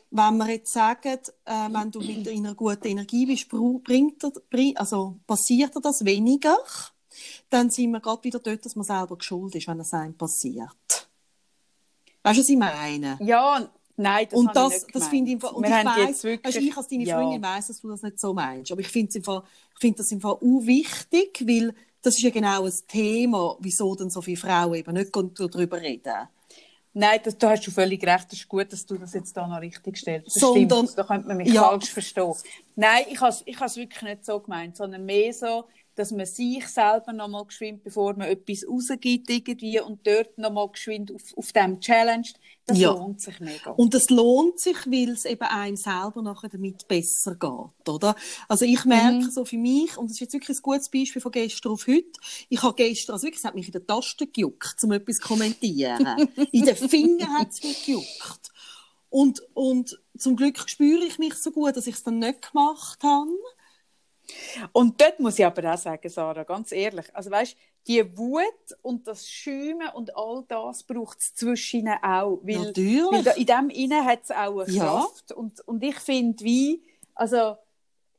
wenn 0.10 0.38
wir 0.38 0.50
jetzt 0.50 0.74
sagen, 0.74 1.20
äh, 1.46 1.70
wenn 1.72 1.92
du 1.92 2.00
mit 2.00 2.28
einer 2.28 2.56
guten 2.56 2.88
Energie 2.88 3.28
bist, 3.28 3.48
bringt 3.50 4.24
er, 4.24 4.32
also 4.76 5.20
passiert 5.28 5.76
dir 5.76 5.82
das 5.82 6.04
weniger, 6.04 6.58
dann 7.50 7.70
sind 7.70 7.92
wir 7.92 8.00
gerade 8.00 8.24
wieder 8.24 8.40
dort, 8.40 8.66
dass 8.66 8.76
man 8.76 8.86
selber 8.86 9.18
geschuld 9.18 9.56
ist, 9.56 9.68
wenn 9.68 9.80
es 9.80 9.94
einem 9.94 10.14
passiert. 10.14 11.10
Weißt 12.24 12.38
du, 12.38 12.42
was 12.42 12.50
ich 12.50 12.58
meine? 12.58 13.18
Ja, 13.22 13.70
nein, 13.96 14.28
das 14.30 14.40
und 14.40 14.56
das, 14.56 14.84
ich 14.84 14.94
das 14.94 15.08
finde 15.08 15.32
ich, 15.32 15.44
und 15.44 15.64
wir 15.64 15.80
ich 15.80 15.86
weiss, 15.86 16.24
wirklich, 16.24 16.46
also 16.46 16.68
ich 16.68 16.78
als 16.78 16.88
deine 16.88 17.04
ja. 17.04 17.20
Freundin 17.20 17.42
weiss, 17.42 17.68
dass 17.68 17.82
du 17.82 17.90
das 17.90 18.02
nicht 18.02 18.20
so 18.20 18.34
meinst, 18.34 18.72
aber 18.72 18.82
ich 18.82 18.90
finde 18.90 19.22
find 19.80 20.00
das 20.00 20.12
im 20.12 20.22
Fall 20.22 20.34
auch 20.34 20.42
wichtig, 20.42 21.44
weil 21.48 21.74
das 22.02 22.16
ist 22.16 22.24
ja 22.24 22.30
genau 22.30 22.66
ein 22.66 22.74
Thema, 22.88 23.58
wieso 23.60 23.96
dann 23.96 24.10
so 24.10 24.22
viele 24.22 24.38
Frauen 24.38 24.76
eben 24.76 24.94
nicht 24.94 25.12
darüber 25.14 25.82
reden. 25.82 26.28
Nein, 26.94 27.20
das, 27.24 27.38
da 27.38 27.52
hast 27.52 27.68
du 27.68 27.70
völlig 27.70 28.04
recht. 28.04 28.26
Es 28.32 28.40
ist 28.40 28.48
gut, 28.48 28.74
dass 28.74 28.84
du 28.86 28.98
das 28.98 29.14
jetzt 29.14 29.38
da 29.38 29.46
noch 29.46 29.62
richtig 29.62 29.98
stellst. 29.98 30.28
Das 30.28 30.34
Sondern, 30.34 30.88
stimmt, 30.88 30.98
da 30.98 31.04
könnte 31.04 31.28
man 31.28 31.38
mich 31.38 31.54
ja. 31.54 31.64
falsch 31.64 31.92
verstehen. 31.92 32.34
Nein, 32.76 33.06
ich 33.12 33.22
habe 33.22 33.30
es 33.30 33.44
ich 33.46 33.60
wirklich 33.60 34.02
nicht 34.02 34.26
so 34.26 34.40
gemeint, 34.40 34.76
sondern 34.76 35.06
mehr 35.06 35.32
so, 35.32 35.66
dass 35.98 36.12
man 36.12 36.28
sich 36.28 36.68
selber 36.68 37.12
nochmal 37.12 37.46
geschwind, 37.46 37.84
bevor 37.84 38.14
man 38.16 38.28
etwas 38.28 38.68
rausgibt 38.68 39.30
irgendwie 39.32 39.80
und 39.82 40.06
dort 40.06 40.38
nochmal 40.38 40.70
geschwind 40.70 41.12
auf, 41.12 41.36
auf 41.36 41.52
dem 41.52 41.80
Challenge, 41.80 42.28
das 42.68 42.78
ja. 42.78 42.92
lohnt 42.92 43.20
sich 43.20 43.40
mega. 43.40 43.72
Und 43.72 43.96
es 43.96 44.12
lohnt 44.12 44.60
sich, 44.60 44.78
weil 44.86 45.10
es 45.10 45.26
eben 45.26 45.42
einem 45.42 45.76
selber 45.76 46.22
nachher 46.22 46.50
damit 46.50 46.88
besser 46.88 47.34
geht, 47.34 47.90
oder? 47.90 48.16
Also 48.48 48.66
ich 48.66 48.86
merke 48.86 49.26
mhm. 49.26 49.32
so 49.32 49.44
für 49.44 49.58
mich, 49.58 49.98
und 49.98 50.06
das 50.06 50.18
ist 50.18 50.20
jetzt 50.20 50.34
wirklich 50.34 50.60
ein 50.60 50.62
gutes 50.62 50.90
Beispiel 50.90 51.22
von 51.22 51.32
gestern 51.32 51.72
auf 51.72 51.88
heute, 51.88 52.20
ich 52.48 52.62
habe 52.62 52.76
gestern, 52.76 53.14
also 53.14 53.26
wirklich, 53.26 53.40
es 53.40 53.46
hat 53.46 53.56
mich 53.56 53.66
in 53.66 53.72
der 53.72 53.88
Taste 53.88 54.28
gejuckt, 54.28 54.84
um 54.84 54.92
etwas 54.92 55.18
zu 55.18 55.28
kommentieren. 55.28 56.30
in 56.52 56.66
den 56.66 56.76
Fingern 56.76 57.40
hat 57.40 57.50
es 57.50 57.64
mich 57.64 57.86
gejuckt. 57.86 58.52
Und, 59.10 59.42
und 59.56 60.00
zum 60.16 60.36
Glück 60.36 60.70
spüre 60.70 61.04
ich 61.06 61.18
mich 61.18 61.34
so 61.34 61.50
gut, 61.50 61.76
dass 61.76 61.88
ich 61.88 61.96
es 61.96 62.04
dann 62.04 62.20
nicht 62.20 62.52
gemacht 62.52 63.02
habe. 63.02 63.32
Und 64.72 65.00
dort 65.00 65.20
muss 65.20 65.40
ich 65.40 65.46
aber 65.46 65.74
auch 65.74 65.78
sagen, 65.78 66.10
Sarah, 66.10 66.44
ganz 66.44 66.72
ehrlich, 66.72 67.06
also 67.16 67.32
weißt, 67.32 67.56
die 67.88 68.18
Wut 68.18 68.44
und 68.82 69.08
das 69.08 69.30
Schäumen 69.30 69.90
und 69.94 70.16
all 70.16 70.44
das 70.48 70.84
braucht 70.84 71.20
es 71.20 71.34
zwischen 71.34 71.88
auch. 71.88 72.40
Weil, 72.44 72.66
Natürlich. 72.66 73.26
Weil 73.26 73.38
in 73.38 73.46
dem 73.46 73.70
innen 73.70 74.06
hat 74.06 74.24
es 74.24 74.32
auch 74.32 74.60
eine 74.60 74.78
Kraft. 74.78 75.30
Ja. 75.30 75.36
Und, 75.36 75.62
und 75.68 75.84
ich 75.84 75.98
finde, 76.00 76.44
wie, 76.44 76.84
also, 77.16 77.56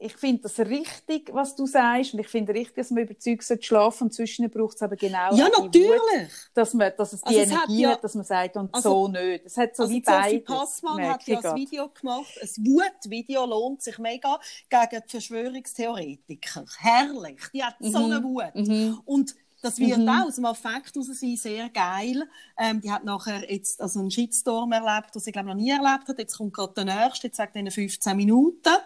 ich 0.01 0.17
finde 0.17 0.43
das 0.43 0.59
richtig, 0.61 1.31
was 1.35 1.57
du 1.57 1.67
sagst, 1.67 2.15
und 2.15 2.21
ich 2.21 2.29
finde 2.29 2.55
richtig, 2.55 2.77
dass 2.77 2.91
man 2.91 3.03
überzeugt 3.03 3.43
sollte 3.43 3.65
schlafen 3.65 4.05
und 4.05 4.13
zwischen 4.13 4.49
braucht 4.49 4.77
es 4.77 4.83
aber 4.83 4.95
genau 4.95 5.35
ja, 5.35 5.49
natürlich. 5.49 5.89
Wut, 5.89 6.31
dass, 6.55 6.73
man, 6.75 6.93
dass 6.97 7.13
es 7.13 7.21
die 7.23 7.39
also 7.39 7.41
Energie 7.41 7.57
hat, 7.57 7.69
ja, 7.71 7.91
hat, 7.91 8.05
dass 8.05 8.15
man 8.15 8.25
sagt, 8.25 8.57
und 8.57 8.73
also, 8.73 8.91
so 8.91 9.09
nicht. 9.09 9.45
Es 9.45 9.57
hat 9.57 9.75
so 9.75 9.83
also 9.85 9.95
wie 9.95 10.01
beide. 10.01 10.41
Passmann 10.41 11.03
hat 11.03 11.27
ja 11.27 11.41
ein 11.41 11.57
Video 11.57 11.89
gemacht, 11.89 12.31
ein 12.41 12.49
Wut-Video 12.49 13.45
lohnt 13.45 13.83
sich 13.83 13.99
mega 13.99 14.39
gegen 14.69 15.03
die 15.05 15.11
Verschwörungstheoretiker. 15.11 16.65
Herrlich, 16.79 17.41
die 17.53 17.65
hat 17.65 17.81
mhm. 17.81 17.91
so 17.91 18.05
eine 18.05 18.23
Wut. 18.23 18.55
Mhm. 18.55 19.01
Und 19.05 19.35
das 19.61 19.79
wird 19.79 19.99
mhm. 19.99 20.09
auch 20.09 20.27
aus 20.27 20.37
dem 20.37 20.45
Affekt 20.45 20.95
heraus 20.95 21.09
sein, 21.09 21.37
sehr 21.37 21.69
geil. 21.71 22.29
Ähm, 22.57 22.81
die 22.81 22.93
hat 22.93 23.05
nachher 23.05 23.51
jetzt 23.51 23.81
also 23.81 23.99
einen 23.99 24.13
Shitstorm 24.13 24.71
erlebt, 24.71 25.13
den 25.13 25.21
sie, 25.21 25.33
glaube 25.33 25.49
noch 25.49 25.57
nie 25.57 25.71
erlebt 25.71 26.07
hat. 26.07 26.19
Jetzt 26.19 26.39
kommt 26.39 26.55
gerade 26.55 26.75
der 26.75 26.85
nächste, 26.85 27.27
jetzt 27.27 27.39
sagt 27.39 27.57
er 27.57 27.69
15 27.69 28.17
Minuten. 28.17 28.77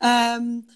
Ähm, 0.00 0.66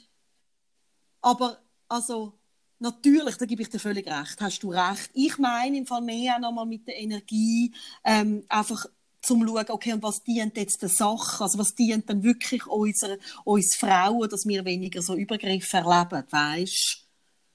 aber 1.21 1.59
also 1.89 2.35
natürlich, 2.79 3.37
da 3.37 3.47
gebe 3.47 3.63
ich 3.63 3.71
dir 3.71 3.79
völlig 3.79 4.07
recht, 4.07 4.41
hast 4.41 4.63
du 4.63 4.71
recht. 4.71 5.11
Ich 5.15 5.39
meine 5.39 5.79
im 5.79 5.87
Fall 5.87 6.03
mehr 6.03 6.39
noch 6.39 6.53
mal 6.53 6.67
mit 6.67 6.87
der 6.87 6.99
Energie 6.99 7.73
ähm, 8.05 8.45
einfach 8.49 8.87
zum 9.23 9.47
schauen, 9.47 9.71
okay, 9.71 9.93
und 9.95 10.03
was 10.03 10.23
dient 10.23 10.57
jetzt 10.57 10.83
der 10.83 10.91
Sache? 10.91 11.43
Also 11.43 11.59
was 11.59 11.75
dient 11.75 12.09
dann 12.09 12.23
wirklich 12.23 12.67
unserer, 12.67 13.17
uns 13.45 13.75
Frauen, 13.75 14.29
dass 14.29 14.47
wir 14.47 14.65
weniger 14.65 15.01
so 15.03 15.15
Übergriffe 15.15 15.79
erleben, 15.79 16.25
weißt? 16.31 17.07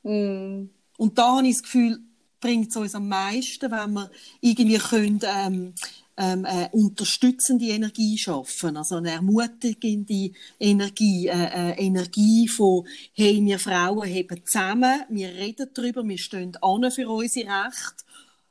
Mm. 0.04 0.70
Und 0.98 1.18
da 1.18 1.38
habe 1.38 1.48
ich 1.48 1.56
das 1.56 1.64
Gefühl, 1.64 2.00
bringt 2.40 2.70
es 2.70 2.76
uns 2.76 2.96
am 2.96 3.08
meisten, 3.08 3.72
wenn 3.72 3.94
wir 3.94 4.12
irgendwie 4.41 4.78
können, 4.78 5.20
ähm, 5.24 5.74
ähm, 6.20 6.46
eine 6.46 6.70
unterstützende 6.74 7.66
Energie 7.66 8.18
schaffen, 8.18 8.76
also 8.76 8.98
eine 8.98 9.12
ermutigende 9.12 10.32
Energie, 10.60 11.28
äh, 11.28 11.72
äh, 11.72 11.86
Energie 11.86 12.48
von, 12.48 12.86
hey, 13.14 13.40
wir 13.44 13.58
Frauen 13.58 14.04
heben 14.04 14.46
zusammen, 14.46 15.04
wir 15.08 15.30
reden 15.30 15.70
darüber, 15.74 16.04
wir 16.04 16.18
stehen 16.18 16.58
an 16.62 16.91
für 16.91 17.10
unsere 17.10 17.48
Rechte, 17.48 18.04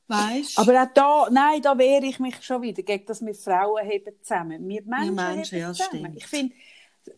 weißt? 0.07 0.59
Aber 0.59 0.83
auch 0.83 0.89
da, 0.95 1.29
nein, 1.31 1.61
da 1.61 1.77
wehre 1.77 2.07
ich 2.07 2.19
mich 2.19 2.43
schon 2.43 2.63
wieder 2.63 2.83
gegen, 2.83 3.05
dass 3.05 3.25
wir 3.25 3.35
Frauen 3.35 3.85
heben 3.85 4.15
zusammen. 4.23 4.67
Wir 4.67 4.83
Menschen, 4.85 5.17
Wir 5.17 5.23
Menschen, 5.23 5.59
heben 5.59 5.61
ja, 5.61 5.73
zusammen. 5.75 5.99
stimmt. 5.99 6.17
Ich 6.17 6.27
finde, 6.27 6.55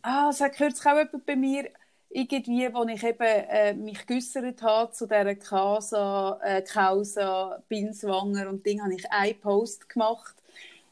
ah, 0.03 0.31
es 0.31 0.41
hat 0.41 0.57
kürzlich 0.57 0.87
auch 0.87 0.99
jemand 0.99 1.27
bei 1.27 1.37
mir, 1.37 1.71
irgendwie, 2.13 2.69
wo 2.75 2.85
ich 2.89 3.05
eben 3.05 3.21
äh, 3.23 3.73
mich 3.73 4.05
geäussert 4.05 4.61
habe 4.63 4.91
zu 4.91 5.07
dieser 5.07 5.37
Casa, 5.37 6.41
äh, 6.43 6.61
Causa, 6.63 7.63
Binswanger 7.69 8.49
und 8.49 8.67
Ding, 8.67 8.83
habe 8.83 8.95
ich 8.95 9.09
einen 9.13 9.39
Post 9.41 9.89
gemacht, 9.89 10.35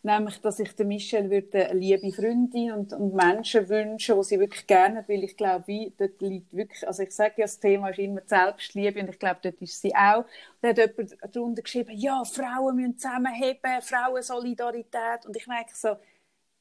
nämlich, 0.09 0.41
dass 0.41 0.59
ich 0.59 0.75
der 0.75 0.87
Michelle 0.87 1.31
würde 1.31 1.69
eine 1.69 1.79
liebe 1.79 2.11
Freundin 2.11 2.73
und, 2.73 2.93
und 2.93 3.15
Menschen 3.15 3.69
wünschen, 3.69 4.17
die 4.17 4.25
sie 4.25 4.41
wirklich 4.41 4.67
gerne 4.67 4.99
hat, 4.99 5.09
weil 5.09 5.23
ich 5.23 5.37
glaube, 5.37 5.67
wie, 5.67 5.93
dort 5.97 6.21
liegt 6.21 6.55
wirklich, 6.57 6.87
also 6.87 7.03
ich 7.03 7.13
sage 7.13 7.35
ja, 7.37 7.45
das 7.45 7.61
Thema 7.61 7.91
ist 7.91 7.99
immer 7.99 8.23
Selbstliebe 8.27 9.01
und 9.01 9.11
ich 9.11 9.19
glaube, 9.19 9.39
dort 9.43 9.61
ist 9.61 9.81
sie 9.81 9.95
auch. 9.95 10.25
Da 10.61 10.69
hat 10.69 10.79
jemand 10.79 11.17
darunter 11.33 11.63
geschrieben, 11.63 11.93
ja, 11.95 12.23
Frauen 12.25 12.77
müssen 12.77 12.99
zusammenheben, 12.99 13.83
Frauensolidarität 13.83 15.27
und 15.27 15.37
ich 15.37 15.47
merke 15.47 15.71
so, 15.75 15.97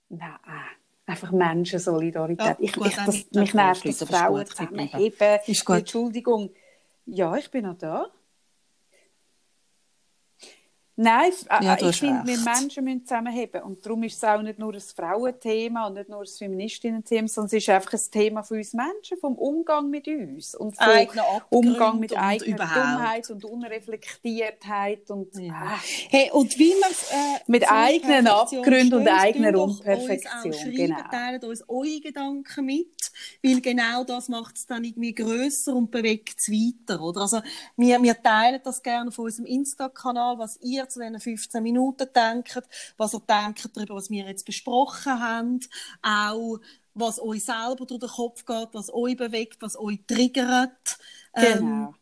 nein, 0.10 0.38
einfach 1.06 1.32
Menschensolidarität. 1.32 2.46
Ja, 2.46 2.56
ich, 2.60 2.74
gut, 2.74 2.88
ich, 2.88 2.96
das, 2.96 3.32
mich 3.32 3.54
nervt, 3.54 3.86
dass 3.86 3.98
das 4.00 4.10
Frauen 4.10 4.46
zusammenheben. 4.46 5.40
Entschuldigung. 5.80 6.50
Ja, 7.06 7.36
ich 7.38 7.50
bin 7.50 7.64
noch 7.64 7.78
da. 7.78 8.08
Nein, 11.00 11.30
f- 11.30 11.46
Ja, 11.62 11.76
du 11.76 11.90
ich 11.90 11.98
finde, 12.00 12.26
wir. 12.26 12.38
Menschen 12.40 12.84
müssen 12.84 13.06
zusammenheben. 13.06 13.62
Und 13.62 13.86
darum 13.86 14.02
ist 14.02 14.16
es 14.18 14.24
auch 14.24 14.42
nicht 14.42 14.58
nur 14.58 14.74
ein 14.74 14.82
Frauenthema 14.82 15.86
und 15.88 15.94
nicht 15.94 16.10
nur 16.10 16.22
ein 16.22 16.26
Feministinnen-Thema, 16.26 17.28
sondern 17.28 17.48
es 17.48 17.54
ist 17.64 17.70
einfach 17.70 17.94
ein 17.94 18.00
Thema 18.12 18.42
von 18.44 18.58
uns 18.58 18.74
Menschen, 18.74 19.18
vom 19.20 19.36
Umgang 19.36 19.92
mit 19.92 20.08
uns 20.08 20.56
und 20.56 20.80
Abgründe 20.80 21.22
Umgang 21.52 22.00
mit 22.00 22.12
und 22.14 22.18
eigener 22.18 22.56
überhaupt. 22.56 22.76
Dummheit 22.78 23.30
und 23.30 23.46
Unreflektiertheit 23.46 25.10
und 25.12 25.36
Ja. 25.38 25.54
ah, 25.54 25.80
Hey, 26.10 26.32
und 26.32 26.58
wie 26.58 26.74
man 26.82 26.92
äh, 26.92 27.40
Mit 27.46 27.70
eigenen 27.72 28.28
Abgründen 28.28 29.00
und 29.00 29.08
eigener 29.08 29.62
uns 29.62 29.78
Unperfektion, 29.80 30.54
schreiben, 30.54 30.76
genau. 30.76 30.98
Teilt 31.12 31.44
uns 31.44 31.64
eure 31.70 32.00
Gedanken 32.02 32.66
mit, 32.66 33.12
weil 33.44 33.62
genau 33.62 34.04
das 34.04 34.30
macht 34.30 34.56
es 34.58 34.66
dann 34.66 34.84
irgendwie 34.84 35.14
grösser 35.14 35.76
und 35.76 35.92
bewegt 35.92 36.36
es 36.40 36.50
weiter, 36.50 37.02
oder? 37.02 37.22
Also, 37.22 37.42
wir, 37.76 38.02
wir 38.02 38.22
teilen 38.22 38.62
das 38.64 38.82
gerne 38.82 39.10
auf 39.10 39.20
unserem 39.20 39.46
Insta-Kanal, 39.46 40.38
was 40.40 40.60
ihr 40.62 40.87
zu 40.90 41.00
diesen 41.00 41.20
15 41.20 41.64
Minuten 41.64 42.08
denkt, 42.14 42.62
was 42.98 43.14
ihr 43.14 43.22
denkt 43.22 43.70
darüber, 43.76 43.96
was 43.96 44.10
wir 44.10 44.26
jetzt 44.26 44.46
besprochen 44.46 45.20
haben, 45.20 45.60
auch 46.02 46.60
was 46.94 47.22
euch 47.22 47.46
selber 47.46 47.86
durch 47.86 48.00
den 48.00 48.10
Kopf 48.10 48.46
geht, 48.46 48.70
was 48.74 48.94
euch 48.94 49.18
bewegt, 49.18 49.62
was 49.62 49.78
euch 49.80 50.00
triggert. 50.08 50.98
Ähm, 51.36 51.60
Genau. 51.60 51.94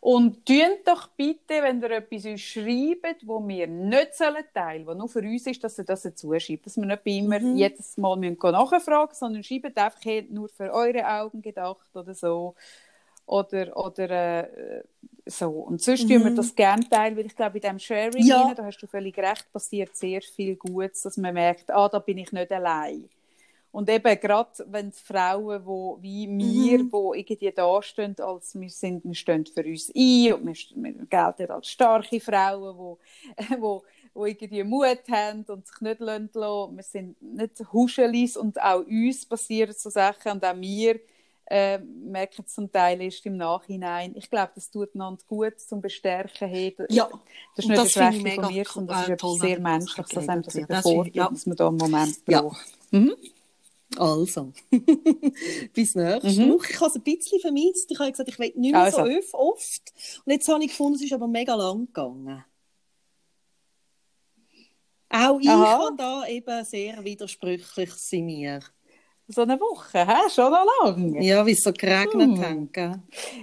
Und 0.00 0.44
tun 0.44 0.76
doch 0.84 1.08
bitte, 1.16 1.62
wenn 1.62 1.80
ihr 1.80 1.90
etwas 1.92 2.26
uns 2.26 2.42
schreibt, 2.42 3.26
wo 3.26 3.46
wir 3.48 3.66
nicht 3.66 4.14
sollen 4.14 4.44
teilen, 4.52 4.86
was 4.86 4.98
nur 4.98 5.08
für 5.08 5.20
uns 5.20 5.46
ist, 5.46 5.64
dass 5.64 5.78
ihr 5.78 5.84
das 5.84 6.02
dazu 6.02 6.38
schreibt. 6.38 6.66
Dass 6.66 6.76
wir 6.76 6.84
nicht 6.84 7.00
immer 7.06 7.40
Mhm. 7.40 7.56
jedes 7.56 7.96
Mal 7.96 8.16
müssen 8.18 8.36
nachfragen 8.42 9.14
sondern 9.14 9.42
schreibt 9.42 9.78
einfach 9.78 10.04
hey, 10.04 10.26
nur 10.30 10.50
für 10.50 10.70
eure 10.74 11.08
Augen 11.08 11.40
gedacht 11.40 11.88
oder 11.96 12.14
so. 12.14 12.54
Oder, 13.26 13.76
oder 13.76 14.10
äh, 14.80 14.84
so. 15.26 15.50
Und 15.50 15.80
sonst 15.82 16.08
tun 16.08 16.24
wir 16.24 16.30
das 16.30 16.54
gerne 16.54 16.88
teilen, 16.88 17.16
weil 17.16 17.26
ich 17.26 17.36
glaube, 17.36 17.58
in 17.58 17.62
diesem 17.62 17.78
Sharing, 17.78 18.22
Mhm. 18.22 18.28
Ja. 18.28 18.42
rein, 18.42 18.54
da 18.56 18.64
hast 18.64 18.78
du 18.82 18.86
völlig 18.86 19.16
recht, 19.18 19.50
passiert 19.52 19.96
sehr 19.96 20.20
viel 20.22 20.56
Gutes, 20.56 21.02
dass 21.02 21.16
man 21.16 21.34
merkt, 21.34 21.70
ah, 21.70 21.88
da 21.88 21.98
bin 22.00 22.18
ich 22.18 22.32
nicht 22.32 22.52
allein. 22.52 23.08
Und 23.72 23.90
eben 23.90 24.20
gerade 24.20 24.50
wenn 24.68 24.88
es 24.88 25.00
Frauen, 25.00 25.66
wo, 25.66 25.98
wie 26.00 26.28
wir, 26.28 26.84
Mhm. 26.84 26.92
wo 26.92 27.12
irgendwie 27.14 27.50
dastehen, 27.50 28.16
als 28.20 28.54
wir 28.58 28.70
sind, 28.70 29.04
wir 29.04 29.14
stehen 29.14 29.44
für 29.46 29.64
uns 29.64 29.90
ein 29.96 30.32
und 30.34 30.46
wir, 30.46 30.94
wir 30.94 31.06
gelten 31.06 31.50
als 31.50 31.68
starke 31.70 32.20
Frauen, 32.20 32.76
wo, 32.78 32.98
wo, 33.58 33.82
wo 34.14 34.26
irgendwie 34.26 34.62
Mut 34.62 35.00
haben 35.10 35.44
und 35.48 35.66
sich 35.66 35.80
nicht 35.80 36.00
lassen. 36.00 36.76
Wir 36.76 36.82
sind 36.84 37.20
nicht 37.22 37.62
Huschelis 37.72 38.36
und 38.36 38.62
auch 38.62 38.86
uns 38.86 39.26
passieren 39.26 39.74
so 39.76 39.90
Sachen 39.90 40.32
und 40.32 40.44
auch 40.44 40.56
wir 40.60 41.00
äh, 41.46 41.78
merken 41.78 42.46
zum 42.46 42.70
Teil 42.72 43.00
erst 43.02 43.24
im 43.26 43.36
Nachhinein. 43.36 44.14
Ich 44.16 44.30
glaube, 44.30 44.52
das 44.54 44.70
tut 44.70 44.94
einander 44.94 45.22
gut 45.26 45.60
zum 45.60 45.80
Bestärken. 45.80 46.48
Hey, 46.48 46.74
Ja, 46.88 47.08
das 47.54 47.64
ist 47.64 47.68
nicht 47.68 47.78
das 47.78 47.86
ich 47.88 47.92
Schwäche 47.92 48.34
von 48.40 48.52
mir, 48.52 48.64
sondern 48.64 48.96
das 48.98 49.08
ist 49.08 49.20
toll, 49.20 49.38
sehr 49.38 49.60
Menschliches, 49.60 50.08
dass 50.14 50.28
einem 50.28 50.42
das 50.42 50.54
überfordert, 50.54 51.14
Ja. 51.14 51.28
dass 51.28 51.46
man 51.46 51.56
da 51.56 51.68
einen 51.68 51.76
Moment 51.76 52.16
Ja. 52.28 52.40
braucht. 52.42 52.78
Also, 53.96 54.52
bis 55.74 55.94
nächste 55.94 56.28
Mhm. 56.42 56.54
Woche. 56.54 56.66
Ich 56.72 56.80
habe 56.80 56.90
es 56.90 56.96
ein 56.96 57.02
bisschen 57.02 57.40
vermisst. 57.40 57.90
Ich 57.90 57.98
habe 57.98 58.10
gesagt, 58.10 58.28
ich 58.28 58.38
will 58.38 58.52
nicht 58.56 58.72
mehr 58.72 58.80
Also. 58.82 59.04
so 59.04 59.38
oft. 59.38 59.92
Und 60.24 60.32
jetzt 60.32 60.48
habe 60.48 60.62
ich 60.64 60.70
gefunden, 60.70 60.94
es 60.96 61.02
ist 61.02 61.12
aber 61.12 61.28
mega 61.28 61.54
lang 61.54 61.86
gegangen. 61.86 62.44
Auch 65.10 65.38
ich 65.40 65.48
Aha. 65.48 65.78
habe 65.84 65.96
da 65.96 66.26
eben 66.26 66.64
sehr 66.64 67.04
widersprüchlich 67.04 67.92
sind 67.92 68.26
mir. 68.26 68.60
So 69.26 69.40
eine 69.40 69.58
Woche, 69.58 70.06
hä? 70.06 70.28
schon 70.34 70.52
noch 70.52 70.66
lang. 70.84 71.20
Ja, 71.22 71.46
wie 71.46 71.52
es 71.52 71.62
so 71.62 71.72
geregnet 71.72 72.36
Hm. 72.38 72.68
hat. 72.76 72.98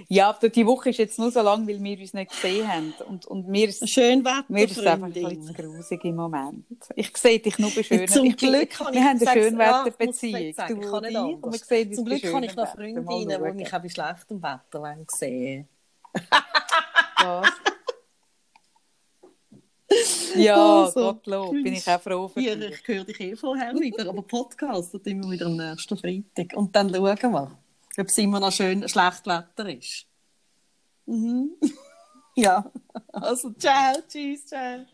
Ja, 0.08 0.28
aber 0.30 0.48
die 0.48 0.64
Woche 0.64 0.90
ist 0.90 0.98
jetzt 1.00 1.18
nur 1.18 1.32
so 1.32 1.42
lang, 1.42 1.66
weil 1.66 1.82
wir 1.82 1.98
uns 1.98 2.14
nicht 2.14 2.30
gesehen 2.30 2.68
haben. 2.72 2.94
Und, 3.08 3.26
und 3.26 3.48
mir 3.48 3.68
ist, 3.68 3.88
Schön 3.88 4.24
Wetter, 4.24 4.44
mir 4.48 4.64
ist 4.66 4.76
es 4.78 4.86
einfach 4.86 5.06
ein 5.08 5.12
bisschen 5.12 5.54
grusig 5.54 6.04
im 6.04 6.14
Moment. 6.16 6.64
Ich 6.94 7.16
sehe 7.16 7.40
dich 7.40 7.58
nur 7.58 7.70
bei 7.74 7.82
schönen 7.82 8.06
Zum 8.06 8.26
ich 8.26 8.36
bin- 8.36 8.50
Glück 8.50 8.68
ich 8.70 8.78
Wir 8.94 9.04
haben 9.04 9.20
eine 9.20 9.42
Schönwetterbeziehung. 9.42 10.06
muss 10.06 10.22
ich 10.22 10.56
ich 10.56 10.56
du 10.80 10.80
kann 10.90 11.02
nicht 11.02 11.10
ich. 11.12 11.16
Anders. 11.18 11.60
sehen 11.68 11.92
Zum 11.94 12.04
Glück 12.04 12.32
habe 12.32 12.46
ich 12.46 12.54
noch. 12.56 12.68
Freundinnen, 12.74 13.06
die 13.44 13.52
mich 13.54 13.74
auch 13.74 13.82
bei 13.82 13.88
schlechtem 13.88 14.40
Wetter 14.42 14.96
sehen 15.08 15.68
Was? 17.24 17.48
Ja, 20.36 20.84
Also, 20.84 21.00
Gottlob, 21.00 21.50
bin 21.52 21.74
ich 21.74 21.88
auch 21.88 22.00
froh 22.00 22.28
für 22.28 22.40
dich. 22.40 22.80
ich 22.80 22.88
höre 22.88 23.04
dich 23.04 23.20
eh 23.20 23.36
vorher 23.36 23.74
wieder, 23.74 24.08
aber 24.08 24.22
Podcast 24.22 24.94
das 24.94 25.02
immer 25.02 25.30
wieder 25.30 25.46
am 25.46 25.56
nächsten 25.56 25.96
Freitag. 25.96 26.56
Und 26.56 26.74
dann 26.74 26.92
schauen 26.92 27.32
wir, 27.32 27.58
ob 27.98 28.06
es 28.06 28.18
immer 28.18 28.40
noch 28.40 28.52
schön 28.52 28.88
schlecht 28.88 29.26
Wetter 29.26 29.68
ist. 29.68 30.06
Mhm. 31.06 31.50
ja, 32.36 32.70
also 33.12 33.50
ciao, 33.52 33.96
tschüss, 34.08 34.46
ciao. 34.46 34.84